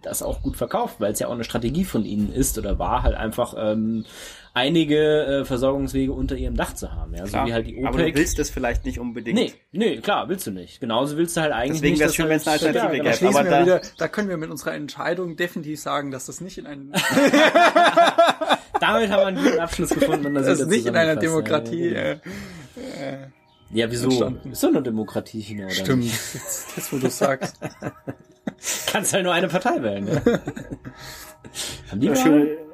das 0.01 0.21
auch 0.21 0.41
gut 0.41 0.57
verkauft, 0.57 0.99
weil 0.99 1.13
es 1.13 1.19
ja 1.19 1.27
auch 1.27 1.33
eine 1.33 1.45
Strategie 1.45 1.85
von 1.85 2.03
ihnen 2.03 2.33
ist 2.33 2.57
oder 2.57 2.77
war 2.77 3.03
halt 3.03 3.15
einfach 3.15 3.55
ähm, 3.57 4.05
einige 4.55 5.25
äh, 5.41 5.45
Versorgungswege 5.45 6.11
unter 6.13 6.35
ihrem 6.35 6.55
Dach 6.55 6.73
zu 6.73 6.91
haben. 6.91 7.13
Ja, 7.13 7.27
so 7.27 7.37
wie 7.45 7.53
halt 7.53 7.67
die 7.67 7.85
Aber 7.85 7.97
du 7.97 8.03
OPEC. 8.05 8.15
willst 8.15 8.39
es 8.39 8.49
vielleicht 8.49 8.85
nicht 8.85 8.99
unbedingt. 8.99 9.37
Nee, 9.37 9.53
nee, 9.73 9.97
klar, 9.97 10.27
willst 10.29 10.47
du 10.47 10.51
nicht. 10.51 10.79
Genauso 10.79 11.17
willst 11.17 11.35
du 11.37 11.41
halt 11.41 11.51
eigentlich 11.51 11.73
Deswegen 11.81 11.91
nicht. 11.93 11.99
wär's 11.99 12.09
dass 12.11 12.15
schön, 12.15 12.23
halt- 12.23 12.31
wenn's 12.31 12.47
eine 12.47 12.53
Alternative 12.53 13.05
ja, 13.05 13.11
gäbe. 13.15 13.27
aber 13.39 13.43
da- 13.49 13.61
wieder, 13.61 13.81
da 13.97 14.07
können 14.07 14.29
wir 14.29 14.37
mit 14.37 14.49
unserer 14.49 14.73
Entscheidung 14.73 15.35
definitiv 15.35 15.79
sagen, 15.79 16.09
dass 16.09 16.25
das 16.25 16.39
nicht 16.41 16.57
in 16.57 16.65
einem, 16.67 16.91
Damit 18.79 19.09
haben 19.09 19.19
wir 19.21 19.25
einen 19.27 19.43
guten 19.43 19.59
Abschluss 19.59 19.89
gefunden. 19.89 20.25
Und 20.27 20.33
das 20.35 20.45
das 20.47 20.59
wieder 20.59 20.67
nicht 20.69 20.85
in 20.85 20.95
einer. 20.95 21.15
Demokratie. 21.15 21.89
Ja, 21.93 22.01
Äh, 22.01 22.17
ja 23.71 23.89
wieso? 23.91 24.05
entstanden. 24.07 24.51
Ist 24.51 24.63
doch 24.63 24.69
eine 24.69 24.81
Demokratie 24.83 25.41
China, 25.41 25.65
oder? 25.65 25.73
stimmt. 25.73 26.03
nicht? 26.03 26.13
Jetzt, 26.33 26.67
jetzt, 26.77 26.93
wo 26.93 26.97
du 26.97 27.09
sagst. 27.09 27.59
Kannst 28.87 29.13
halt 29.13 29.23
nur 29.23 29.33
eine 29.33 29.47
Partei 29.47 29.81
wählen. 29.81 30.07
Ja. 30.07 30.21
haben 31.91 31.99
die 31.99 32.07
Ja. 32.07 32.13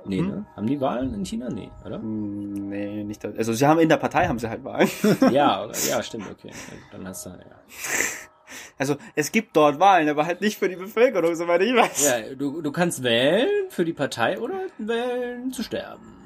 Nee, 0.06 0.20
Hm? 0.20 0.28
ne? 0.28 0.46
Haben 0.56 0.68
die 0.68 0.82
Wahlen 0.82 1.14
in 1.14 1.26
China? 1.26 1.50
Nee, 1.50 1.70
oder? 1.86 2.00
Nee, 2.00 3.04
nicht. 3.04 3.24
Also 3.26 3.54
sie 3.54 3.66
haben 3.68 3.80
in 3.80 3.90
der 3.90 3.98
Partei 3.98 4.28
haben 4.28 4.40
sie 4.40 4.50
halt 4.50 4.64
Wahlen. 4.64 4.90
ja, 5.32 5.68
ja, 5.90 6.04
stimmt, 6.04 6.26
okay. 6.32 6.52
Dann 6.92 7.08
hast 7.08 7.26
du, 7.26 7.30
ja. 7.30 7.38
Also 8.78 8.96
es 9.16 9.32
gibt 9.32 9.56
dort 9.56 9.80
Wahlen, 9.80 10.10
aber 10.10 10.26
halt 10.26 10.42
nicht 10.42 10.58
für 10.58 10.68
die 10.68 10.76
Bevölkerung, 10.76 11.36
soweit 11.36 11.62
ich 11.62 11.76
weiß. 11.76 12.10
Ja, 12.30 12.36
du, 12.36 12.62
du 12.62 12.72
kannst 12.72 13.04
wählen 13.04 13.48
für 13.70 13.86
die 13.86 13.94
Partei 13.94 14.40
oder 14.40 14.56
wählen 14.80 15.52
zu 15.52 15.62
sterben. 15.64 16.18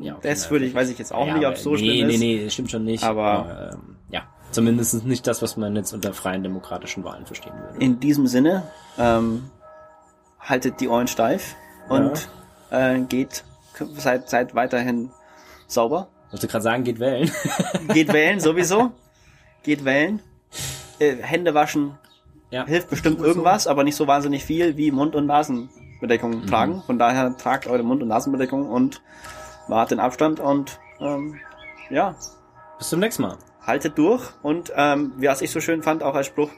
Ja, 0.00 0.14
okay, 0.16 0.28
Das 0.28 0.50
würde 0.50 0.66
ich, 0.66 0.74
weiß 0.74 0.90
ich 0.90 0.98
jetzt 0.98 1.12
auch 1.12 1.26
ja, 1.26 1.34
nicht, 1.34 1.46
ob 1.46 1.54
es 1.54 1.62
so 1.62 1.70
nee, 1.72 1.78
schlimm 1.78 2.06
nee, 2.06 2.14
ist. 2.14 2.20
Nee, 2.20 2.40
nee, 2.44 2.50
stimmt 2.50 2.70
schon 2.70 2.84
nicht. 2.84 3.02
Aber- 3.04 3.70
ähm, 3.72 3.96
ja, 4.10 4.22
zumindest 4.50 5.04
nicht 5.06 5.26
das, 5.26 5.42
was 5.42 5.56
man 5.56 5.74
jetzt 5.76 5.92
unter 5.92 6.12
freien 6.12 6.42
demokratischen 6.42 7.02
Wahlen 7.04 7.26
verstehen 7.26 7.54
würde. 7.58 7.78
In 7.84 7.98
diesem 8.00 8.26
Sinne, 8.26 8.64
ähm, 8.98 9.50
haltet 10.40 10.80
die 10.80 10.88
Ohren 10.88 11.08
steif 11.08 11.56
und 11.88 12.28
äh, 12.70 13.00
geht, 13.00 13.44
seid, 13.96 14.28
seid 14.28 14.54
weiterhin 14.54 15.10
sauber. 15.66 16.08
Wolltest 16.30 16.42
du 16.44 16.48
gerade 16.48 16.62
sagen, 16.62 16.84
geht 16.84 17.00
wählen? 17.00 17.30
Geht 17.92 18.12
wählen 18.12 18.38
sowieso. 18.40 18.92
Geht 19.62 19.84
wählen. 19.84 20.20
Äh, 20.98 21.16
Hände 21.22 21.54
waschen 21.54 21.96
ja. 22.50 22.66
hilft 22.66 22.90
bestimmt 22.90 23.20
irgendwas, 23.20 23.66
aber 23.66 23.84
nicht 23.84 23.96
so 23.96 24.06
wahnsinnig 24.06 24.44
viel 24.44 24.76
wie 24.76 24.90
Mund- 24.90 25.14
und 25.14 25.26
Nasenbedeckung 25.26 26.40
Mhm. 26.42 26.46
tragen. 26.46 26.82
Von 26.86 26.98
daher 26.98 27.36
tragt 27.36 27.66
eure 27.66 27.82
Mund- 27.82 28.02
und 28.02 28.08
Nasenbedeckung 28.08 28.68
und 28.68 29.00
wahrt 29.68 29.90
den 29.90 30.00
Abstand 30.00 30.40
und 30.40 30.78
ähm, 31.00 31.38
ja, 31.90 32.14
Bis 32.78 32.88
zum 32.90 33.00
nächsten 33.00 33.22
Mal. 33.22 33.36
haltet 33.66 33.96
durch 33.98 34.22
und 34.42 34.72
ähm, 34.76 35.12
was 35.18 35.40
ich 35.42 35.50
so 35.50 35.60
schön 35.60 35.82
fand, 35.82 36.02
auch 36.02 36.14
als 36.14 36.26
Spruch, 36.26 36.50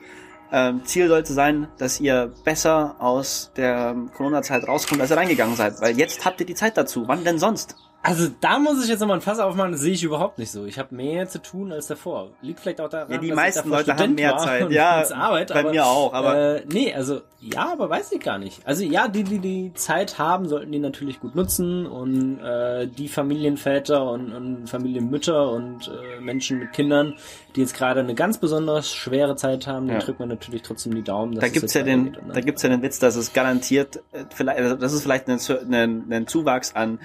ähm, 0.52 0.84
Ziel 0.84 1.08
sollte 1.08 1.32
sein, 1.32 1.68
dass 1.78 2.00
ihr 2.00 2.32
besser 2.44 2.96
aus 2.98 3.52
der 3.56 3.94
Corona-Zeit 4.14 4.66
rauskommt, 4.66 5.00
als 5.00 5.10
ihr 5.10 5.16
reingegangen 5.16 5.56
seid. 5.56 5.80
Weil 5.80 5.96
jetzt 5.98 6.24
habt 6.24 6.40
ihr 6.40 6.46
die 6.46 6.54
Zeit 6.54 6.76
dazu. 6.76 7.06
Wann 7.06 7.24
denn 7.24 7.38
sonst? 7.38 7.76
Also 8.02 8.28
da 8.40 8.58
muss 8.58 8.82
ich 8.82 8.88
jetzt 8.88 9.00
nochmal 9.00 9.18
ein 9.18 9.20
Fass 9.20 9.38
aufmachen, 9.40 9.72
das 9.72 9.82
sehe 9.82 9.92
ich 9.92 10.02
überhaupt 10.02 10.38
nicht 10.38 10.50
so. 10.50 10.64
Ich 10.64 10.78
habe 10.78 10.94
mehr 10.94 11.28
zu 11.28 11.42
tun 11.42 11.70
als 11.70 11.86
davor. 11.86 12.30
Liegt 12.40 12.60
vielleicht 12.60 12.80
auch 12.80 12.88
daran, 12.88 13.12
Ja, 13.12 13.18
die 13.18 13.28
dass 13.28 13.36
meisten 13.36 13.68
ich 13.68 13.74
Leute 13.74 13.90
haben 13.92 13.98
Student 13.98 14.16
mehr 14.18 14.30
war 14.32 14.38
Zeit. 14.38 14.70
Ja, 14.70 15.04
Arbeit, 15.14 15.48
bei 15.52 15.60
aber, 15.60 15.70
mir 15.70 15.84
auch, 15.84 16.14
aber- 16.14 16.56
Äh, 16.56 16.62
nee, 16.72 16.94
also 16.94 17.20
ja, 17.40 17.70
aber 17.72 17.90
weiß 17.90 18.12
ich 18.12 18.20
gar 18.20 18.38
nicht. 18.38 18.66
Also 18.66 18.84
ja, 18.84 19.06
die, 19.06 19.22
die 19.22 19.38
die 19.38 19.72
Zeit 19.74 20.18
haben, 20.18 20.48
sollten 20.48 20.72
die 20.72 20.78
natürlich 20.78 21.20
gut 21.20 21.34
nutzen 21.34 21.84
und 21.86 22.38
äh, 22.40 22.86
die 22.86 23.08
Familienväter 23.08 24.10
und, 24.10 24.32
und 24.32 24.66
Familienmütter 24.70 25.50
und 25.50 25.88
äh, 25.88 26.20
Menschen 26.20 26.58
mit 26.58 26.72
Kindern, 26.72 27.16
die 27.54 27.60
jetzt 27.60 27.74
gerade 27.74 28.00
eine 28.00 28.14
ganz 28.14 28.38
besonders 28.38 28.90
schwere 28.90 29.36
Zeit 29.36 29.66
haben, 29.66 29.88
Ja. 29.88 29.98
drückt 29.98 30.20
man 30.20 30.30
natürlich 30.30 30.62
trotzdem 30.62 30.94
die 30.94 31.02
Daumen. 31.02 31.34
Da 31.34 31.46
es 31.46 31.52
gibt's 31.52 31.74
ja 31.74 31.82
den, 31.82 32.16
da 32.32 32.40
gibt's 32.40 32.62
ja 32.62 32.70
den 32.70 32.80
Witz, 32.80 32.98
dass 32.98 33.16
es 33.16 33.34
garantiert, 33.34 33.96
äh, 34.12 34.24
vielleicht, 34.34 34.58
also 34.58 34.76
dass 34.76 34.92
es 34.94 35.02
vielleicht 35.02 35.28
einen, 35.28 35.38
Zu- 35.38 35.60
einen, 35.60 36.10
einen 36.10 36.26
Zuwachs 36.26 36.74
an 36.74 36.98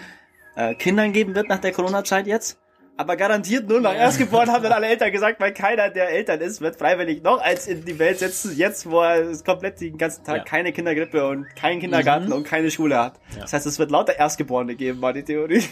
äh, 0.56 0.76
Kindern 0.76 1.14
geben 1.14 1.36
wird 1.36 1.50
nach 1.50 1.60
der 1.60 1.72
Corona-Zeit 1.72 2.28
jetzt. 2.28 2.58
Aber 2.98 3.18
garantiert 3.18 3.68
nur 3.68 3.82
nach 3.82 3.92
Ja. 3.92 4.00
Erstgeboren 4.00 4.50
haben 4.50 4.64
dann 4.64 4.72
alle 4.72 4.88
Eltern 4.88 5.12
gesagt, 5.12 5.42
weil 5.42 5.54
keiner, 5.54 5.90
der 5.90 6.12
Eltern 6.12 6.40
ist, 6.40 6.62
wird 6.62 6.78
freiwillig 6.78 7.22
noch 7.24 7.42
als 7.42 7.68
in 7.68 7.84
die 7.84 8.00
Welt 8.00 8.20
setzen, 8.20 8.56
jetzt 8.56 8.90
wo 8.90 9.02
er 9.02 9.30
es 9.30 9.44
komplett 9.44 9.82
den 9.82 9.98
ganzen 9.98 10.24
Tag 10.24 10.38
Ja. 10.38 10.44
keine 10.46 10.72
Kindergrippe 10.72 11.28
und 11.28 11.46
keinen 11.58 11.82
Kindergarten 11.82 12.28
Mhm. 12.28 12.32
und 12.34 12.44
keine 12.48 12.72
Schule 12.72 12.98
hat. 12.98 13.20
Ja. 13.36 13.42
Das 13.42 13.52
heißt, 13.52 13.66
es 13.66 13.80
wird 13.80 13.92
lauter 13.92 14.18
Erstgeborene 14.18 14.76
geben, 14.76 15.02
war 15.02 15.12
die 15.12 15.24
Theorie. 15.24 15.64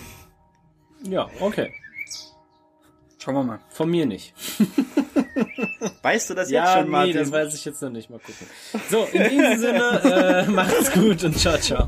Ja, 1.08 1.30
okay. 1.40 1.72
Schauen 3.20 3.36
wir 3.36 3.44
mal. 3.44 3.60
Von 3.70 3.90
mir 3.90 4.06
nicht. 4.06 4.34
Weißt 6.02 6.30
du 6.30 6.34
das 6.34 6.50
Ja, 6.52 6.64
jetzt 6.66 6.74
schon, 6.74 6.84
nee, 6.86 6.90
Martin? 6.92 7.14
das 7.18 7.32
weiß 7.32 7.54
ich 7.56 7.64
jetzt 7.64 7.82
noch 7.82 7.90
nicht. 7.90 8.10
Mal 8.10 8.20
gucken. 8.20 8.48
So, 8.90 9.08
in 9.14 9.30
diesem 9.30 9.58
Sinne, 9.60 10.44
äh, 10.46 10.52
macht's 10.52 10.92
gut 10.92 11.24
und 11.24 11.38
ciao, 11.40 11.58
ciao. 11.58 11.88